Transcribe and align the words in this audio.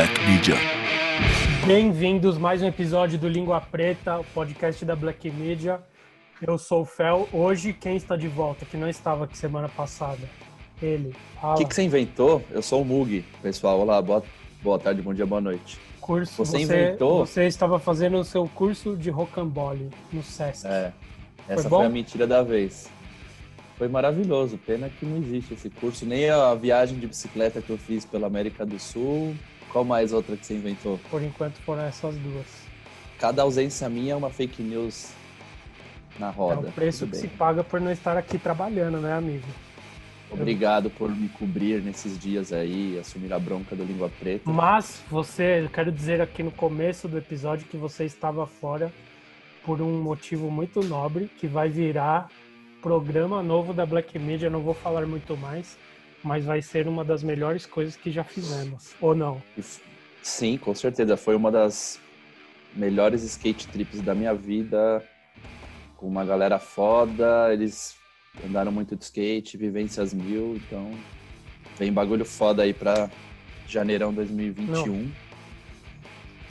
Black 0.00 0.18
Media. 0.24 0.54
Bem-vindos 1.66 2.38
mais 2.38 2.62
um 2.62 2.66
episódio 2.66 3.18
do 3.18 3.28
Língua 3.28 3.60
Preta, 3.60 4.18
o 4.18 4.24
podcast 4.24 4.82
da 4.82 4.96
Black 4.96 5.30
Media. 5.30 5.78
Eu 6.40 6.56
sou 6.56 6.80
o 6.80 6.84
Fel. 6.86 7.28
Hoje 7.30 7.74
quem 7.74 7.96
está 7.96 8.16
de 8.16 8.26
volta, 8.26 8.64
que 8.64 8.78
não 8.78 8.88
estava 8.88 9.26
aqui 9.26 9.36
semana 9.36 9.68
passada? 9.68 10.26
Ele. 10.80 11.14
O 11.42 11.54
que, 11.56 11.66
que 11.66 11.74
você 11.74 11.82
inventou? 11.82 12.42
Eu 12.50 12.62
sou 12.62 12.80
o 12.80 12.84
Mug, 12.84 13.22
pessoal. 13.42 13.78
Olá, 13.78 14.00
boa, 14.00 14.24
boa 14.62 14.78
tarde, 14.78 15.02
bom 15.02 15.12
dia, 15.12 15.26
boa 15.26 15.42
noite. 15.42 15.78
Curso, 16.00 16.32
Você 16.32 16.52
você, 16.52 16.62
inventou? 16.62 17.26
Você 17.26 17.44
estava 17.44 17.78
fazendo 17.78 18.16
o 18.16 18.24
seu 18.24 18.48
curso 18.48 18.96
de 18.96 19.10
rocambole 19.10 19.90
no 20.10 20.22
Sesc. 20.22 20.66
É, 20.66 20.94
essa 21.46 21.68
bom? 21.68 21.76
foi, 21.76 21.86
a 21.86 21.90
mentira 21.90 22.26
da 22.26 22.42
vez. 22.42 22.90
Foi 23.76 23.86
maravilhoso, 23.86 24.56
pena 24.56 24.88
que 24.88 25.04
não 25.04 25.18
existe 25.18 25.52
esse 25.52 25.68
curso, 25.68 26.06
nem 26.06 26.30
a 26.30 26.54
viagem 26.54 26.98
de 26.98 27.06
bicicleta 27.06 27.60
que 27.60 27.68
eu 27.68 27.76
fiz 27.76 28.06
pela 28.06 28.26
América 28.26 28.64
do 28.64 28.78
Sul. 28.78 29.36
Qual 29.72 29.84
mais 29.84 30.12
outra 30.12 30.36
que 30.36 30.44
você 30.44 30.54
inventou? 30.54 30.98
Por 31.10 31.22
enquanto 31.22 31.54
foram 31.60 31.82
essas 31.82 32.14
duas. 32.16 32.46
Cada 33.18 33.42
ausência 33.42 33.88
minha 33.88 34.14
é 34.14 34.16
uma 34.16 34.30
fake 34.30 34.62
news 34.62 35.12
na 36.18 36.30
roda. 36.30 36.66
é 36.66 36.70
o 36.70 36.72
preço 36.72 37.00
Tudo 37.00 37.10
que 37.16 37.22
bem. 37.22 37.30
se 37.30 37.36
paga 37.36 37.62
por 37.62 37.80
não 37.80 37.90
estar 37.90 38.16
aqui 38.16 38.38
trabalhando, 38.38 38.98
né, 38.98 39.12
amigo? 39.12 39.46
Obrigado 40.30 40.90
por 40.90 41.10
me 41.10 41.28
cobrir 41.28 41.82
nesses 41.82 42.16
dias 42.18 42.52
aí, 42.52 42.96
assumir 42.98 43.32
a 43.32 43.38
bronca 43.38 43.74
do 43.74 43.82
Língua 43.82 44.08
Preta. 44.20 44.48
Mas 44.48 45.02
você, 45.10 45.62
eu 45.64 45.68
quero 45.68 45.90
dizer 45.90 46.20
aqui 46.20 46.42
no 46.42 46.52
começo 46.52 47.08
do 47.08 47.18
episódio 47.18 47.66
que 47.66 47.76
você 47.76 48.04
estava 48.04 48.46
fora 48.46 48.92
por 49.64 49.80
um 49.82 50.00
motivo 50.00 50.50
muito 50.50 50.82
nobre, 50.84 51.28
que 51.38 51.48
vai 51.48 51.68
virar 51.68 52.28
programa 52.80 53.42
novo 53.42 53.74
da 53.74 53.84
Black 53.84 54.18
Media, 54.18 54.48
não 54.48 54.60
vou 54.60 54.72
falar 54.72 55.04
muito 55.04 55.36
mais, 55.36 55.76
mas 56.22 56.44
vai 56.44 56.60
ser 56.62 56.86
uma 56.86 57.04
das 57.04 57.22
melhores 57.22 57.66
coisas 57.66 57.96
que 57.96 58.10
já 58.10 58.24
fizemos. 58.24 58.94
Ou 59.00 59.14
não? 59.14 59.42
Sim, 60.22 60.56
com 60.58 60.74
certeza. 60.74 61.16
Foi 61.16 61.34
uma 61.34 61.50
das 61.50 62.00
melhores 62.74 63.22
skate 63.22 63.68
trips 63.68 64.00
da 64.00 64.14
minha 64.14 64.34
vida. 64.34 65.02
Com 65.96 66.06
uma 66.06 66.24
galera 66.24 66.58
foda. 66.58 67.52
Eles 67.52 67.96
andaram 68.46 68.70
muito 68.70 68.96
de 68.96 69.04
skate, 69.04 69.56
vivências 69.56 70.12
mil. 70.12 70.56
Então, 70.56 70.90
vem 71.78 71.92
bagulho 71.92 72.24
foda 72.24 72.62
aí 72.62 72.72
pra 72.72 73.10
janeirão 73.66 74.12
2021. 74.12 75.10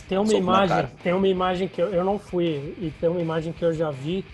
Tem 0.08 0.17
uma 0.17 0.26
Soco 0.26 0.39
imagem, 0.39 0.88
tem 1.04 1.14
uma 1.14 1.28
imagem 1.28 1.67
que 1.67 1.80
eu, 1.80 1.89
eu 1.89 2.04
não 2.04 2.17
fui 2.17 2.73
e 2.81 2.92
tem 3.00 3.08
uma 3.08 3.22
imagem 3.22 3.54
que 3.54 3.64
eu 3.64 3.72
já 3.72 3.92
vi 3.92 4.26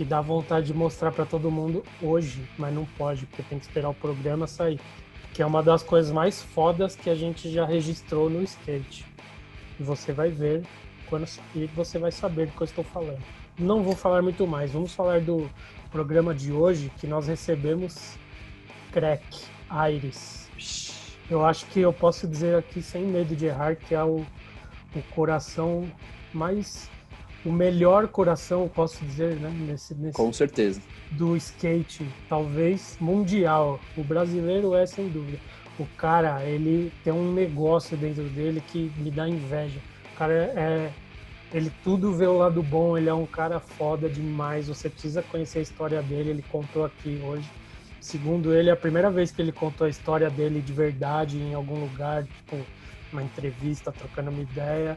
que 0.00 0.04
dá 0.06 0.18
vontade 0.22 0.68
de 0.68 0.72
mostrar 0.72 1.12
para 1.12 1.26
todo 1.26 1.50
mundo 1.50 1.84
hoje, 2.00 2.48
mas 2.56 2.72
não 2.72 2.86
pode, 2.86 3.26
porque 3.26 3.42
tem 3.42 3.58
que 3.58 3.66
esperar 3.66 3.90
o 3.90 3.94
programa 3.94 4.46
sair. 4.46 4.80
Que 5.34 5.42
é 5.42 5.46
uma 5.46 5.62
das 5.62 5.82
coisas 5.82 6.10
mais 6.10 6.40
fodas 6.40 6.96
que 6.96 7.10
a 7.10 7.14
gente 7.14 7.52
já 7.52 7.66
registrou 7.66 8.30
no 8.30 8.42
skate. 8.42 9.04
E 9.78 9.82
você 9.82 10.10
vai 10.10 10.30
ver 10.30 10.62
quando 11.06 11.26
sair, 11.26 11.66
você 11.76 11.98
vai 11.98 12.10
saber 12.10 12.46
do 12.46 12.52
que 12.52 12.62
eu 12.62 12.64
estou 12.64 12.82
falando. 12.82 13.22
Não 13.58 13.82
vou 13.82 13.94
falar 13.94 14.22
muito 14.22 14.46
mais, 14.46 14.70
vamos 14.70 14.94
falar 14.94 15.20
do 15.20 15.50
programa 15.90 16.34
de 16.34 16.50
hoje 16.50 16.90
que 16.98 17.06
nós 17.06 17.26
recebemos 17.26 18.16
Crack 18.92 19.22
Aires. 19.68 20.48
Eu 21.28 21.44
acho 21.44 21.66
que 21.66 21.80
eu 21.80 21.92
posso 21.92 22.26
dizer 22.26 22.56
aqui 22.56 22.80
sem 22.80 23.02
medo 23.02 23.36
de 23.36 23.44
errar 23.44 23.76
que 23.76 23.94
é 23.94 24.02
o, 24.02 24.24
o 24.96 25.02
coração 25.14 25.86
mais 26.32 26.88
o 27.44 27.52
melhor 27.52 28.08
coração, 28.08 28.62
eu 28.62 28.68
posso 28.68 29.04
dizer, 29.04 29.36
né, 29.36 29.50
nesse, 29.66 29.94
nesse 29.94 30.16
Com 30.16 30.32
certeza. 30.32 30.80
do 31.12 31.36
skate, 31.36 32.06
talvez 32.28 32.96
mundial. 33.00 33.80
O 33.96 34.04
brasileiro 34.04 34.74
é 34.74 34.86
sem 34.86 35.08
dúvida. 35.08 35.38
O 35.78 35.86
cara, 35.96 36.44
ele 36.44 36.92
tem 37.02 37.12
um 37.12 37.32
negócio 37.32 37.96
dentro 37.96 38.24
dele 38.24 38.62
que 38.68 38.92
me 38.98 39.10
dá 39.10 39.28
inveja. 39.28 39.80
O 40.12 40.18
cara 40.18 40.32
é 40.32 40.92
ele 41.52 41.72
tudo 41.82 42.12
vê 42.12 42.26
o 42.26 42.38
lado 42.38 42.62
bom, 42.62 42.96
ele 42.96 43.08
é 43.08 43.14
um 43.14 43.26
cara 43.26 43.58
foda 43.58 44.08
demais. 44.08 44.68
Você 44.68 44.88
precisa 44.88 45.20
conhecer 45.22 45.58
a 45.58 45.62
história 45.62 46.02
dele, 46.02 46.30
ele 46.30 46.44
contou 46.50 46.84
aqui 46.84 47.20
hoje. 47.24 47.48
Segundo 48.00 48.54
ele, 48.54 48.70
é 48.70 48.72
a 48.72 48.76
primeira 48.76 49.10
vez 49.10 49.30
que 49.30 49.42
ele 49.42 49.52
contou 49.52 49.86
a 49.86 49.90
história 49.90 50.30
dele 50.30 50.60
de 50.60 50.72
verdade 50.72 51.38
em 51.38 51.52
algum 51.52 51.78
lugar, 51.80 52.24
tipo, 52.24 52.56
uma 53.12 53.22
entrevista, 53.22 53.90
trocando 53.90 54.30
uma 54.30 54.40
ideia. 54.40 54.96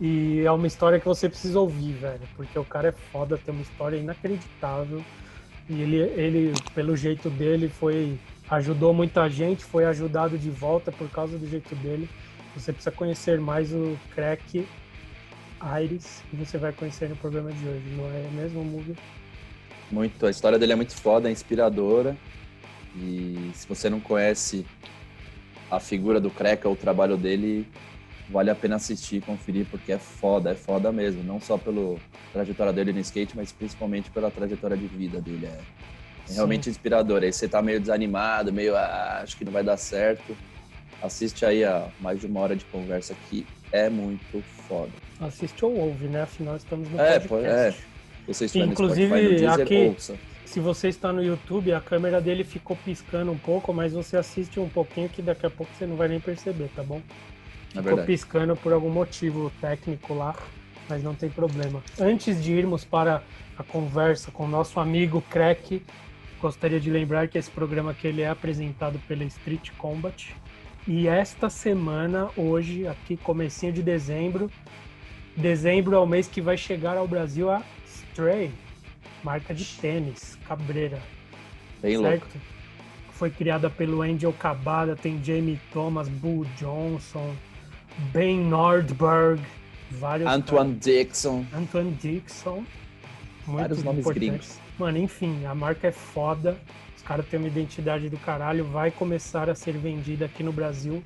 E 0.00 0.40
é 0.44 0.50
uma 0.50 0.66
história 0.66 1.00
que 1.00 1.06
você 1.06 1.28
precisa 1.28 1.58
ouvir, 1.58 1.92
velho, 1.92 2.20
porque 2.36 2.58
o 2.58 2.64
cara 2.64 2.88
é 2.88 2.92
foda, 2.92 3.38
tem 3.38 3.54
uma 3.54 3.62
história 3.62 3.96
inacreditável. 3.96 5.02
E 5.68 5.80
ele, 5.80 5.96
ele, 5.96 6.52
pelo 6.74 6.96
jeito 6.96 7.30
dele, 7.30 7.68
foi 7.68 8.18
ajudou 8.48 8.94
muita 8.94 9.28
gente, 9.28 9.64
foi 9.64 9.84
ajudado 9.84 10.38
de 10.38 10.50
volta 10.50 10.92
por 10.92 11.08
causa 11.10 11.36
do 11.38 11.46
jeito 11.48 11.74
dele. 11.76 12.08
Você 12.54 12.72
precisa 12.72 12.94
conhecer 12.94 13.40
mais 13.40 13.72
o 13.72 13.98
Crack 14.14 14.66
Aires 15.60 16.22
e 16.32 16.36
você 16.36 16.56
vai 16.58 16.72
conhecer 16.72 17.08
no 17.08 17.16
programa 17.16 17.50
de 17.52 17.66
hoje, 17.66 17.84
não 17.96 18.06
é 18.06 18.28
mesmo, 18.32 18.64
Mugi? 18.64 18.94
Muito. 19.90 20.26
A 20.26 20.30
história 20.30 20.58
dele 20.58 20.72
é 20.72 20.76
muito 20.76 20.94
foda, 20.94 21.28
é 21.28 21.32
inspiradora. 21.32 22.16
E 22.94 23.50
se 23.54 23.66
você 23.68 23.90
não 23.90 24.00
conhece 24.00 24.64
a 25.70 25.78
figura 25.80 26.20
do 26.20 26.30
Kreca, 26.30 26.68
o 26.68 26.76
trabalho 26.76 27.16
dele, 27.16 27.66
vale 28.28 28.50
a 28.50 28.54
pena 28.54 28.76
assistir, 28.76 29.20
conferir, 29.22 29.66
porque 29.70 29.92
é 29.92 29.98
foda, 29.98 30.50
é 30.50 30.54
foda 30.54 30.90
mesmo. 30.92 31.22
Não 31.22 31.40
só 31.40 31.56
pela 31.56 31.96
trajetória 32.32 32.72
dele 32.72 32.92
no 32.92 33.00
skate, 33.00 33.36
mas 33.36 33.52
principalmente 33.52 34.10
pela 34.10 34.30
trajetória 34.30 34.76
de 34.76 34.86
vida 34.86 35.20
dele. 35.20 35.46
É, 35.46 35.58
é 36.30 36.34
realmente 36.34 36.68
inspirador. 36.68 37.22
Aí 37.22 37.32
você 37.32 37.48
tá 37.48 37.62
meio 37.62 37.80
desanimado, 37.80 38.52
meio, 38.52 38.76
ah, 38.76 39.20
acho 39.22 39.36
que 39.36 39.44
não 39.44 39.52
vai 39.52 39.62
dar 39.62 39.76
certo. 39.76 40.36
Assiste 41.02 41.44
aí 41.44 41.62
a 41.62 41.88
mais 42.00 42.20
de 42.20 42.26
uma 42.26 42.40
hora 42.40 42.56
de 42.56 42.64
conversa 42.66 43.14
que 43.28 43.46
é 43.70 43.88
muito 43.88 44.42
foda. 44.68 44.90
Assiste 45.20 45.64
ou 45.64 45.74
ouve, 45.76 46.06
né? 46.06 46.22
Afinal, 46.22 46.56
estamos 46.56 46.88
no 46.90 47.00
É, 47.00 47.20
podcast. 47.20 47.78
é. 47.80 47.96
Você 48.32 48.46
estiver 48.46 48.66
Inclusive, 48.66 49.06
no 49.08 49.16
Spotify, 49.16 49.32
no 49.34 49.38
Deezer, 49.38 49.64
aqui- 49.64 49.86
ouça. 49.88 50.14
Se 50.44 50.60
você 50.60 50.88
está 50.88 51.12
no 51.12 51.22
YouTube, 51.22 51.72
a 51.72 51.80
câmera 51.80 52.20
dele 52.20 52.44
ficou 52.44 52.76
piscando 52.84 53.30
um 53.30 53.36
pouco, 53.38 53.72
mas 53.74 53.92
você 53.92 54.16
assiste 54.16 54.58
um 54.58 54.68
pouquinho 54.68 55.08
que 55.08 55.20
daqui 55.20 55.44
a 55.44 55.50
pouco 55.50 55.70
você 55.76 55.86
não 55.86 55.96
vai 55.96 56.08
nem 56.08 56.18
perceber, 56.20 56.70
tá 56.74 56.82
bom? 56.82 57.02
Ficou 57.76 57.96
verdade. 57.96 58.06
piscando 58.06 58.56
por 58.56 58.72
algum 58.72 58.90
motivo 58.90 59.50
técnico 59.60 60.14
lá, 60.14 60.34
mas 60.88 61.02
não 61.02 61.14
tem 61.14 61.28
problema. 61.28 61.82
Antes 61.98 62.42
de 62.42 62.52
irmos 62.52 62.84
para 62.84 63.22
a 63.58 63.62
conversa 63.62 64.30
com 64.30 64.44
o 64.44 64.48
nosso 64.48 64.78
amigo 64.80 65.22
Crack, 65.30 65.82
gostaria 66.40 66.78
de 66.80 66.90
lembrar 66.90 67.28
que 67.28 67.38
esse 67.38 67.50
programa 67.50 67.90
aqui 67.92 68.06
ele 68.06 68.22
é 68.22 68.28
apresentado 68.28 68.98
pela 69.06 69.24
Street 69.24 69.70
Combat. 69.78 70.34
E 70.86 71.08
esta 71.08 71.50
semana, 71.50 72.28
hoje, 72.36 72.86
aqui 72.86 73.16
comecinho 73.16 73.72
de 73.72 73.82
dezembro, 73.82 74.50
dezembro 75.36 75.96
é 75.96 75.98
o 75.98 76.06
mês 76.06 76.28
que 76.28 76.40
vai 76.40 76.56
chegar 76.56 76.96
ao 76.96 77.08
Brasil 77.08 77.50
a 77.50 77.62
Stray, 77.84 78.52
marca 79.24 79.52
de 79.52 79.64
tênis, 79.64 80.38
cabreira 80.46 81.00
Bem 81.82 81.96
louco. 81.96 82.10
certo? 82.10 82.40
Foi 83.10 83.30
criada 83.30 83.68
pelo 83.68 84.02
Angel 84.02 84.32
Cabada, 84.32 84.94
tem 84.94 85.22
Jamie 85.24 85.58
Thomas, 85.72 86.08
Bull 86.08 86.46
Johnson, 86.56 87.34
Ben 88.12 88.38
Nordberg, 88.40 89.40
vários 89.90 90.28
Antoine 90.28 90.74
Dixon. 90.74 91.44
caras. 91.50 91.62
Antoine 91.64 91.92
Dixon, 91.92 92.64
muito 93.46 93.60
Vários 93.60 93.82
nomes 93.82 94.00
importante. 94.00 94.26
gringos. 94.28 94.58
Mano, 94.78 94.98
enfim, 94.98 95.44
a 95.46 95.54
marca 95.54 95.88
é 95.88 95.92
foda, 95.92 96.56
os 96.96 97.02
caras 97.02 97.26
têm 97.26 97.38
uma 97.38 97.48
identidade 97.48 98.08
do 98.10 98.18
caralho, 98.18 98.64
vai 98.64 98.90
começar 98.90 99.48
a 99.48 99.54
ser 99.54 99.72
vendida 99.72 100.26
aqui 100.26 100.42
no 100.42 100.52
Brasil. 100.52 101.02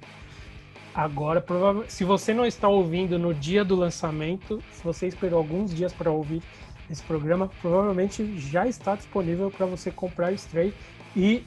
Agora, 0.92 1.40
prova- 1.40 1.84
se 1.88 2.02
você 2.02 2.34
não 2.34 2.44
está 2.44 2.68
ouvindo 2.68 3.16
no 3.18 3.32
dia 3.32 3.64
do 3.64 3.76
lançamento, 3.76 4.60
se 4.72 4.82
você 4.82 5.06
esperou 5.06 5.38
alguns 5.38 5.72
dias 5.72 5.92
para 5.92 6.10
ouvir 6.10 6.42
esse 6.90 7.02
programa, 7.04 7.48
provavelmente 7.62 8.36
já 8.40 8.66
está 8.66 8.96
disponível 8.96 9.50
para 9.52 9.66
você 9.66 9.92
comprar 9.92 10.32
Stray. 10.32 10.74
E 11.16 11.44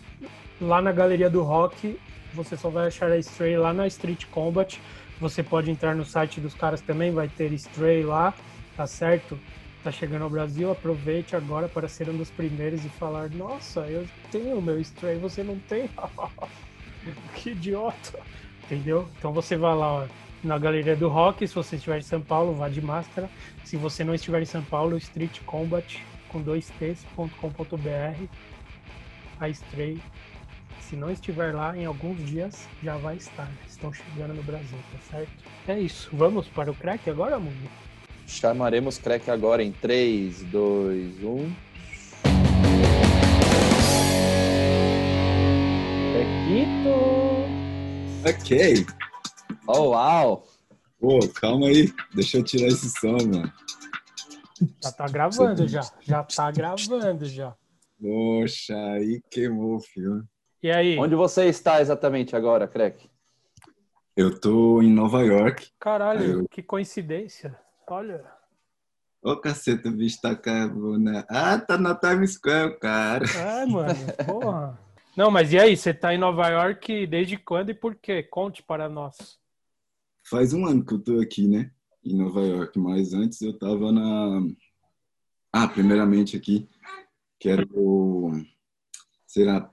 lá 0.61 0.81
na 0.81 0.93
Galeria 0.93 1.29
do 1.29 1.43
Rock, 1.43 1.99
você 2.33 2.55
só 2.55 2.69
vai 2.69 2.87
achar 2.87 3.11
a 3.11 3.17
Stray 3.17 3.57
lá 3.57 3.73
na 3.73 3.85
Street 3.87 4.25
Combat. 4.31 4.79
Você 5.19 5.43
pode 5.43 5.71
entrar 5.71 5.95
no 5.95 6.05
site 6.05 6.39
dos 6.39 6.53
caras 6.53 6.81
também, 6.81 7.11
vai 7.11 7.27
ter 7.27 7.51
Stray 7.53 8.03
lá, 8.03 8.33
tá 8.75 8.85
certo? 8.87 9.39
Tá 9.83 9.91
chegando 9.91 10.23
ao 10.23 10.29
Brasil, 10.29 10.71
aproveite 10.71 11.35
agora 11.35 11.67
para 11.67 11.87
ser 11.87 12.09
um 12.09 12.17
dos 12.17 12.31
primeiros 12.31 12.85
e 12.85 12.89
falar: 12.89 13.29
Nossa, 13.29 13.81
eu 13.81 14.07
tenho 14.31 14.57
o 14.57 14.61
meu 14.61 14.79
Stray, 14.79 15.17
você 15.17 15.43
não 15.43 15.59
tem? 15.59 15.89
que 17.35 17.51
idiota! 17.51 18.19
Entendeu? 18.63 19.07
Então 19.17 19.33
você 19.33 19.57
vai 19.57 19.75
lá 19.75 19.93
ó, 19.93 20.07
na 20.43 20.57
Galeria 20.57 20.95
do 20.95 21.09
Rock, 21.09 21.47
se 21.47 21.53
você 21.53 21.75
estiver 21.75 21.99
em 21.99 22.01
São 22.01 22.21
Paulo, 22.21 22.53
vá 22.53 22.69
de 22.69 22.81
máscara. 22.81 23.29
Se 23.63 23.77
você 23.77 24.03
não 24.03 24.15
estiver 24.15 24.41
em 24.41 24.45
São 24.45 24.63
Paulo, 24.63 24.97
Street 24.97 25.39
Combat 25.45 26.01
com 26.29 26.41
dois 26.41 26.69
t's.com.br. 26.79 28.27
A 29.39 29.49
Stray, 29.49 30.01
se 30.89 30.95
não 30.95 31.11
estiver 31.11 31.53
lá 31.53 31.75
em 31.75 31.85
alguns 31.85 32.17
dias, 32.25 32.67
já 32.81 32.97
vai 32.97 33.17
estar. 33.17 33.49
Estão 33.67 33.91
chegando 33.93 34.33
no 34.33 34.43
Brasil, 34.43 34.77
tá 34.91 34.99
certo? 35.09 35.31
É 35.67 35.79
isso. 35.79 36.09
Vamos 36.13 36.47
para 36.47 36.71
o 36.71 36.75
crack 36.75 37.09
agora, 37.09 37.39
mundo? 37.39 37.69
Chamaremos 38.25 38.97
Crack 38.97 39.29
agora 39.29 39.63
em 39.63 39.69
um. 39.69 39.73
3, 39.73 40.43
2, 40.45 41.23
1. 41.23 41.55
Craquito! 46.13 46.93
Ok. 48.27 48.85
Oh, 49.67 49.89
uau! 49.89 50.47
Pô, 50.99 51.19
calma 51.29 51.67
aí. 51.67 51.93
Deixa 52.15 52.37
eu 52.37 52.43
tirar 52.43 52.67
esse 52.67 52.89
som, 52.89 53.17
mano. 53.17 53.51
Já 54.81 54.91
tá 54.91 55.05
gravando, 55.07 55.67
já. 55.67 55.81
Já 56.01 56.23
tá 56.23 56.51
gravando, 56.51 57.25
já. 57.25 57.53
Poxa, 58.01 58.75
aí 58.93 59.21
queimou, 59.29 59.79
filho. 59.79 60.23
E 60.63 60.71
aí? 60.71 60.97
Onde 60.97 61.13
você 61.13 61.45
está 61.47 61.81
exatamente 61.81 62.37
agora, 62.37 62.67
Crack? 62.69 63.09
Eu 64.15 64.39
tô 64.39 64.81
em 64.81 64.89
Nova 64.89 65.21
York. 65.21 65.69
Caralho, 65.77 66.39
Eu- 66.39 66.47
que 66.47 66.63
coincidência. 66.63 67.59
Olha. 67.85 68.23
Ô, 69.21 69.35
caceta, 69.35 69.89
o 69.89 69.91
bicho 69.91 70.21
tá 70.21 70.33
cabuna. 70.35 71.25
Ah, 71.29 71.59
tá 71.59 71.77
na 71.77 71.93
Times 71.93 72.35
Square, 72.35 72.79
cara. 72.79 73.25
É, 73.25 73.65
mano, 73.65 73.93
porra. 74.25 74.79
Não, 75.17 75.29
mas 75.29 75.51
e 75.51 75.59
aí? 75.59 75.75
Você 75.75 75.93
tá 75.93 76.13
em 76.13 76.17
Nova 76.17 76.47
York 76.47 77.07
desde 77.07 77.37
quando 77.37 77.69
e 77.71 77.73
por 77.73 77.95
quê? 77.95 78.23
Conte 78.23 78.63
para 78.63 78.87
nós. 78.87 79.39
Faz 80.29 80.53
um 80.53 80.65
ano 80.65 80.85
que 80.85 80.93
eu 80.93 80.99
tô 80.99 81.19
aqui, 81.19 81.47
né? 81.47 81.71
Em 82.03 82.15
Nova 82.17 82.41
York. 82.41 82.79
Mas 82.79 83.13
antes 83.13 83.41
eu 83.41 83.57
tava 83.57 83.91
na. 83.91 84.41
Ah, 85.51 85.67
primeiramente 85.67 86.35
aqui, 86.37 86.67
quero, 87.39 88.31
sei 89.27 89.45
lá, 89.45 89.69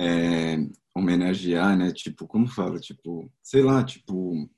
é, 0.00 0.56
homenagear, 0.94 1.76
né? 1.76 1.92
Tipo, 1.92 2.26
como 2.26 2.46
fala? 2.46 2.80
Tipo, 2.80 3.30
sei 3.42 3.62
lá, 3.62 3.84
tipo, 3.84 4.48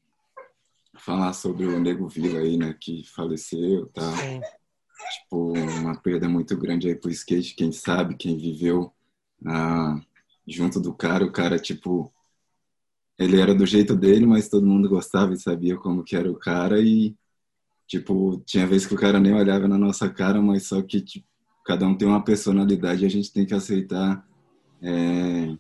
falar 0.97 1.33
sobre 1.33 1.67
o 1.67 1.81
Nego 1.81 2.09
Vila 2.09 2.39
aí, 2.39 2.57
né? 2.57 2.77
Que 2.81 3.03
faleceu, 3.13 3.87
tá? 3.89 4.17
Sim. 4.17 4.41
tipo, 5.19 5.53
uma 5.53 6.01
perda 6.01 6.29
muito 6.29 6.57
grande 6.57 6.87
aí 6.89 6.95
pro 6.95 7.11
skate, 7.11 7.57
quem 7.57 7.73
sabe, 7.73 8.15
quem 8.17 8.39
viveu 8.39 8.93
ah, 9.45 10.01
junto 10.47 10.81
do 10.81 10.95
cara, 10.95 11.25
o 11.25 11.33
cara, 11.33 11.59
tipo, 11.59 12.13
ele 13.19 13.41
era 13.41 13.53
do 13.53 13.67
jeito 13.67 13.97
dele, 13.97 14.25
mas 14.25 14.49
todo 14.49 14.65
mundo 14.65 14.89
gostava 14.89 15.35
e 15.35 15.41
sabia 15.41 15.77
como 15.77 16.05
que 16.05 16.15
era 16.15 16.31
o 16.31 16.39
cara 16.39 16.81
e, 16.81 17.17
tipo, 17.89 18.41
tinha 18.47 18.67
vezes 18.67 18.87
que 18.87 18.95
o 18.95 18.99
cara 18.99 19.19
nem 19.19 19.35
olhava 19.35 19.67
na 19.67 19.77
nossa 19.77 20.09
cara, 20.09 20.41
mas 20.41 20.69
só 20.69 20.81
que, 20.83 21.01
tipo, 21.01 21.27
cada 21.65 21.85
um 21.87 21.97
tem 21.97 22.07
uma 22.07 22.23
personalidade 22.23 23.03
e 23.03 23.07
a 23.07 23.11
gente 23.11 23.33
tem 23.33 23.45
que 23.45 23.55
aceitar 23.55 24.25
é, 24.83 25.57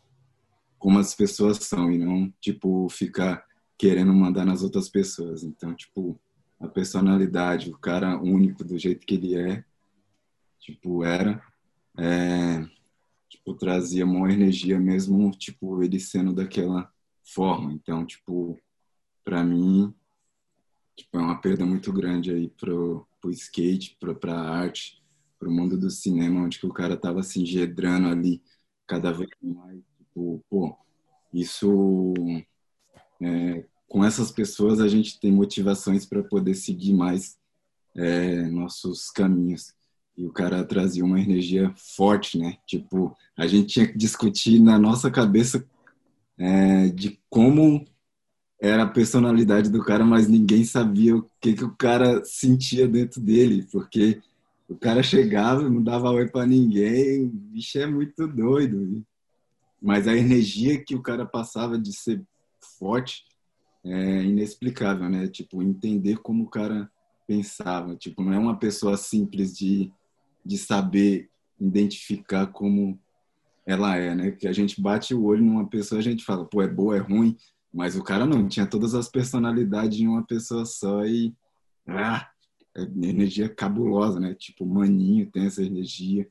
como 0.78 0.98
as 0.98 1.14
pessoas 1.14 1.58
são 1.58 1.92
e 1.92 1.98
não, 1.98 2.32
tipo, 2.40 2.88
ficar 2.88 3.44
querendo 3.78 4.12
mandar 4.12 4.44
nas 4.44 4.62
outras 4.62 4.88
pessoas. 4.88 5.44
Então, 5.44 5.74
tipo, 5.74 6.20
a 6.58 6.66
personalidade, 6.69 7.70
o 7.70 7.78
cara 7.78 8.20
único 8.20 8.64
do 8.64 8.78
jeito 8.78 9.06
que 9.06 9.14
ele 9.14 9.36
é, 9.36 9.64
tipo, 10.58 11.04
era, 11.04 11.42
é, 11.96 12.64
tipo, 13.28 13.54
trazia 13.54 14.04
uma 14.04 14.32
energia 14.32 14.78
mesmo, 14.78 15.30
tipo, 15.32 15.82
ele 15.82 16.00
sendo 16.00 16.32
daquela 16.32 16.92
forma. 17.24 17.72
Então, 17.72 18.04
tipo, 18.04 18.58
pra 19.24 19.44
mim, 19.44 19.94
tipo, 20.96 21.19
é 21.19 21.20
uma 21.20 21.40
perda 21.40 21.64
muito 21.64 21.92
grande 21.92 22.32
aí 22.32 22.48
pro, 22.48 23.06
pro 23.20 23.30
skate, 23.30 23.96
pro, 24.00 24.14
pra 24.14 24.34
arte, 24.38 25.02
pro 25.38 25.50
mundo 25.50 25.78
do 25.78 25.90
cinema, 25.90 26.40
onde 26.40 26.58
que 26.58 26.66
o 26.66 26.72
cara 26.72 26.96
tava 26.96 27.22
se 27.22 27.40
engedrando 27.40 28.08
ali 28.08 28.42
cada 28.93 29.11
vez 29.11 29.31
mais, 29.43 29.81
tipo, 29.97 30.44
pô, 30.50 30.77
isso 31.33 32.12
é, 33.23 33.65
com 33.89 34.05
essas 34.05 34.31
pessoas 34.31 34.81
a 34.81 34.87
gente 34.87 35.19
tem 35.19 35.33
motivações 35.33 36.05
para 36.05 36.23
poder 36.23 36.55
seguir 36.55 36.93
mais 36.93 37.39
é, 37.97 38.43
nossos 38.50 39.11
caminhos. 39.11 39.73
E 40.15 40.27
o 40.27 40.31
cara 40.31 40.62
trazia 40.62 41.03
uma 41.03 41.19
energia 41.19 41.73
forte, 41.75 42.37
né? 42.37 42.59
Tipo, 42.67 43.17
a 43.35 43.47
gente 43.47 43.73
tinha 43.73 43.89
que 43.89 43.97
discutir 43.97 44.61
na 44.61 44.79
nossa 44.79 45.11
cabeça 45.11 45.65
é, 46.37 46.89
de 46.89 47.19
como 47.31 47.87
era 48.61 48.83
a 48.83 48.89
personalidade 48.89 49.71
do 49.71 49.83
cara, 49.83 50.05
mas 50.05 50.29
ninguém 50.29 50.67
sabia 50.67 51.17
o 51.17 51.31
que, 51.41 51.55
que 51.55 51.65
o 51.65 51.75
cara 51.75 52.23
sentia 52.27 52.87
dentro 52.87 53.23
dele, 53.23 53.67
porque 53.73 54.21
o 54.72 54.78
cara 54.78 55.02
chegava, 55.02 55.69
não 55.69 55.82
dava 55.82 56.10
oi 56.10 56.28
para 56.28 56.46
ninguém, 56.46 57.28
bicho 57.28 57.78
é 57.78 57.86
muito 57.86 58.26
doido. 58.26 59.04
Mas 59.80 60.08
a 60.08 60.16
energia 60.16 60.82
que 60.82 60.94
o 60.94 61.02
cara 61.02 61.26
passava 61.26 61.78
de 61.78 61.92
ser 61.92 62.22
forte 62.78 63.24
é 63.84 64.22
inexplicável, 64.22 65.08
né? 65.10 65.26
Tipo, 65.28 65.62
entender 65.62 66.19
como 66.19 66.44
o 66.44 66.48
cara 66.48 66.90
pensava. 67.26 67.96
Tipo, 67.96 68.22
não 68.22 68.32
é 68.32 68.38
uma 68.38 68.56
pessoa 68.56 68.96
simples 68.96 69.56
de, 69.56 69.92
de 70.44 70.56
saber 70.56 71.28
identificar 71.60 72.46
como 72.46 72.98
ela 73.66 73.96
é, 73.96 74.14
né? 74.14 74.30
Que 74.30 74.48
a 74.48 74.52
gente 74.52 74.80
bate 74.80 75.14
o 75.14 75.24
olho 75.24 75.44
numa 75.44 75.66
pessoa, 75.66 75.98
a 75.98 76.02
gente 76.02 76.24
fala, 76.24 76.44
pô, 76.44 76.62
é 76.62 76.69
boa, 76.69 76.96
é 76.96 77.00
ruim, 77.00 77.36
mas 77.72 77.96
o 77.96 78.02
cara 78.02 78.24
não, 78.24 78.48
tinha 78.48 78.66
todas 78.66 78.94
as 78.94 79.08
personalidades 79.08 80.00
em 80.00 80.06
uma 80.06 80.24
pessoa 80.24 80.64
só 80.64 81.04
e 81.04 81.34
ah, 81.86 82.28
é 82.74 82.82
energia 82.82 83.48
cabulosa, 83.48 84.19
né? 84.19 84.34
Tipo, 84.34 84.64
Maninho 84.64 85.30
tem 85.30 85.46
essa 85.46 85.62
energia. 85.62 86.28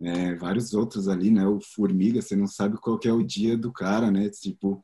É, 0.00 0.34
vários 0.34 0.74
outros 0.74 1.08
ali, 1.08 1.30
né? 1.30 1.46
O 1.46 1.60
Formiga, 1.60 2.20
você 2.20 2.34
não 2.34 2.46
sabe 2.46 2.76
qual 2.78 2.98
que 2.98 3.08
é 3.08 3.12
o 3.12 3.22
dia 3.22 3.56
do 3.56 3.72
cara, 3.72 4.10
né? 4.10 4.28
Tipo, 4.28 4.82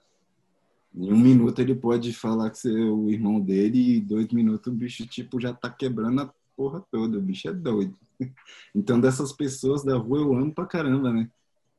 em 0.95 1.13
um 1.13 1.19
minuto 1.19 1.61
ele 1.61 1.75
pode 1.75 2.13
falar 2.13 2.51
que 2.51 2.59
você 2.59 2.73
é 2.73 2.85
o 2.85 3.11
irmão 3.11 3.41
dele 3.41 3.97
e 3.97 4.01
dois 4.01 4.29
minutos 4.29 4.73
o 4.73 4.77
bicho, 4.77 5.07
tipo, 5.07 5.41
já 5.41 5.53
tá 5.53 5.69
quebrando 5.71 6.23
a 6.23 6.35
porra 6.57 6.85
toda. 6.91 7.19
O 7.19 7.23
bicho 7.23 7.49
é 7.49 7.53
doido. 7.53 7.97
Então, 8.75 9.01
dessas 9.01 9.33
pessoas 9.33 9.83
da 9.83 9.97
rua 9.97 10.19
eu 10.19 10.35
amo 10.35 10.55
pra 10.55 10.67
caramba, 10.67 11.11
né? 11.11 11.31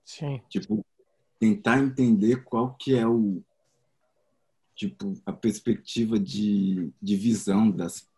Sim. 0.04 0.42
Tipo, 0.50 0.84
tentar 1.40 1.80
entender 1.80 2.44
qual 2.44 2.74
que 2.74 2.96
é 2.96 3.08
o... 3.08 3.44
Tipo, 4.76 5.14
a 5.24 5.32
perspectiva 5.32 6.20
de, 6.20 6.92
de 7.00 7.16
visão 7.16 7.70
das, 7.70 8.10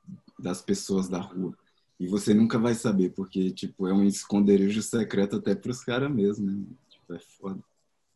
das 0.43 0.61
pessoas 0.61 1.07
da 1.07 1.19
rua. 1.19 1.57
E 1.99 2.05
você 2.07 2.33
nunca 2.33 2.59
vai 2.59 2.75
saber, 2.75 3.11
porque, 3.11 3.51
tipo, 3.51 3.87
é 3.87 3.93
um 3.93 4.03
esconderijo 4.03 4.81
secreto 4.83 5.37
até 5.37 5.55
pros 5.55 5.83
caras 5.83 6.11
mesmo, 6.11 6.51
né? 6.51 6.65
Tipo, 6.89 7.13
é 7.13 7.19
foda. 7.19 7.63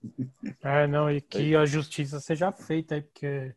É, 0.62 0.88
não, 0.88 1.10
e 1.10 1.22
que 1.22 1.56
a 1.56 1.66
justiça 1.66 2.20
seja 2.20 2.52
feita 2.52 2.96
aí, 2.96 3.02
porque 3.02 3.54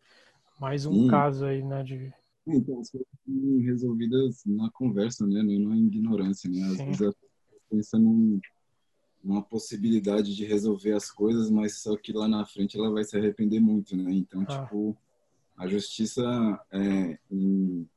mais 0.58 0.86
um 0.86 0.92
Sim. 0.92 1.08
caso 1.08 1.44
aí, 1.44 1.62
né, 1.62 1.82
de... 1.82 2.12
Então, 2.46 2.80
as 2.80 2.90
coisas 2.90 3.08
são 3.24 3.58
resolvidas 3.60 4.42
na 4.46 4.70
conversa, 4.70 5.26
né? 5.26 5.42
Não 5.42 5.70
na 5.70 5.76
ignorância, 5.76 6.50
né? 6.50 6.62
Às 6.62 6.76
Sim. 6.76 6.92
vezes 6.92 7.14
pensa 7.68 7.98
num, 7.98 8.40
numa 9.22 9.42
possibilidade 9.42 10.34
de 10.34 10.44
resolver 10.44 10.92
as 10.92 11.10
coisas, 11.10 11.50
mas 11.50 11.80
só 11.80 11.96
que 11.96 12.12
lá 12.12 12.26
na 12.26 12.44
frente 12.46 12.76
ela 12.78 12.90
vai 12.90 13.04
se 13.04 13.16
arrepender 13.16 13.60
muito, 13.60 13.96
né? 13.96 14.12
Então, 14.12 14.42
Ah. 14.48 14.64
tipo, 14.64 14.96
a 15.56 15.66
justiça 15.68 16.22
é, 16.72 17.18
em, 17.30 17.88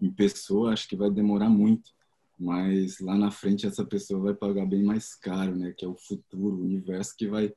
em 0.00 0.10
pessoa 0.10 0.72
acho 0.72 0.88
que 0.88 0.96
vai 0.96 1.10
demorar 1.10 1.48
muito, 1.48 1.90
mas 2.38 3.00
lá 3.00 3.16
na 3.16 3.30
frente 3.30 3.66
essa 3.66 3.84
pessoa 3.84 4.20
vai 4.20 4.34
pagar 4.34 4.66
bem 4.66 4.82
mais 4.82 5.14
caro, 5.14 5.56
né? 5.56 5.72
Que 5.76 5.84
é 5.84 5.88
o 5.88 5.96
futuro, 5.96 6.56
o 6.56 6.64
universo 6.64 7.14
que 7.16 7.26
vai 7.26 7.52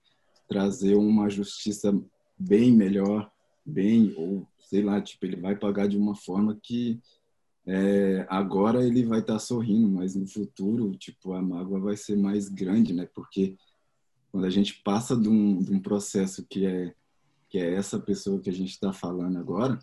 trazer 0.47 0.95
uma 0.95 1.29
justiça 1.29 1.93
bem 2.37 2.71
melhor, 2.71 3.29
bem 3.65 4.13
ou 4.17 4.47
sei 4.59 4.81
lá, 4.81 5.01
tipo 5.01 5.25
ele 5.25 5.35
vai 5.35 5.55
pagar 5.55 5.87
de 5.87 5.97
uma 5.97 6.15
forma 6.15 6.57
que 6.61 6.99
é, 7.65 8.25
agora 8.29 8.85
ele 8.85 9.05
vai 9.05 9.19
estar 9.19 9.37
sorrindo, 9.37 9.87
mas 9.87 10.15
no 10.15 10.25
futuro, 10.27 10.95
tipo 10.95 11.33
a 11.33 11.41
mágoa 11.41 11.79
vai 11.79 11.97
ser 11.97 12.15
mais 12.15 12.47
grande, 12.47 12.93
né? 12.93 13.07
Porque 13.13 13.57
quando 14.31 14.45
a 14.45 14.49
gente 14.49 14.81
passa 14.83 15.15
de 15.15 15.27
um, 15.27 15.61
de 15.61 15.71
um 15.71 15.79
processo 15.79 16.45
que 16.47 16.65
é 16.65 16.93
que 17.49 17.57
é 17.57 17.73
essa 17.73 17.99
pessoa 17.99 18.39
que 18.39 18.49
a 18.49 18.53
gente 18.53 18.69
está 18.69 18.93
falando 18.93 19.39
agora, 19.39 19.79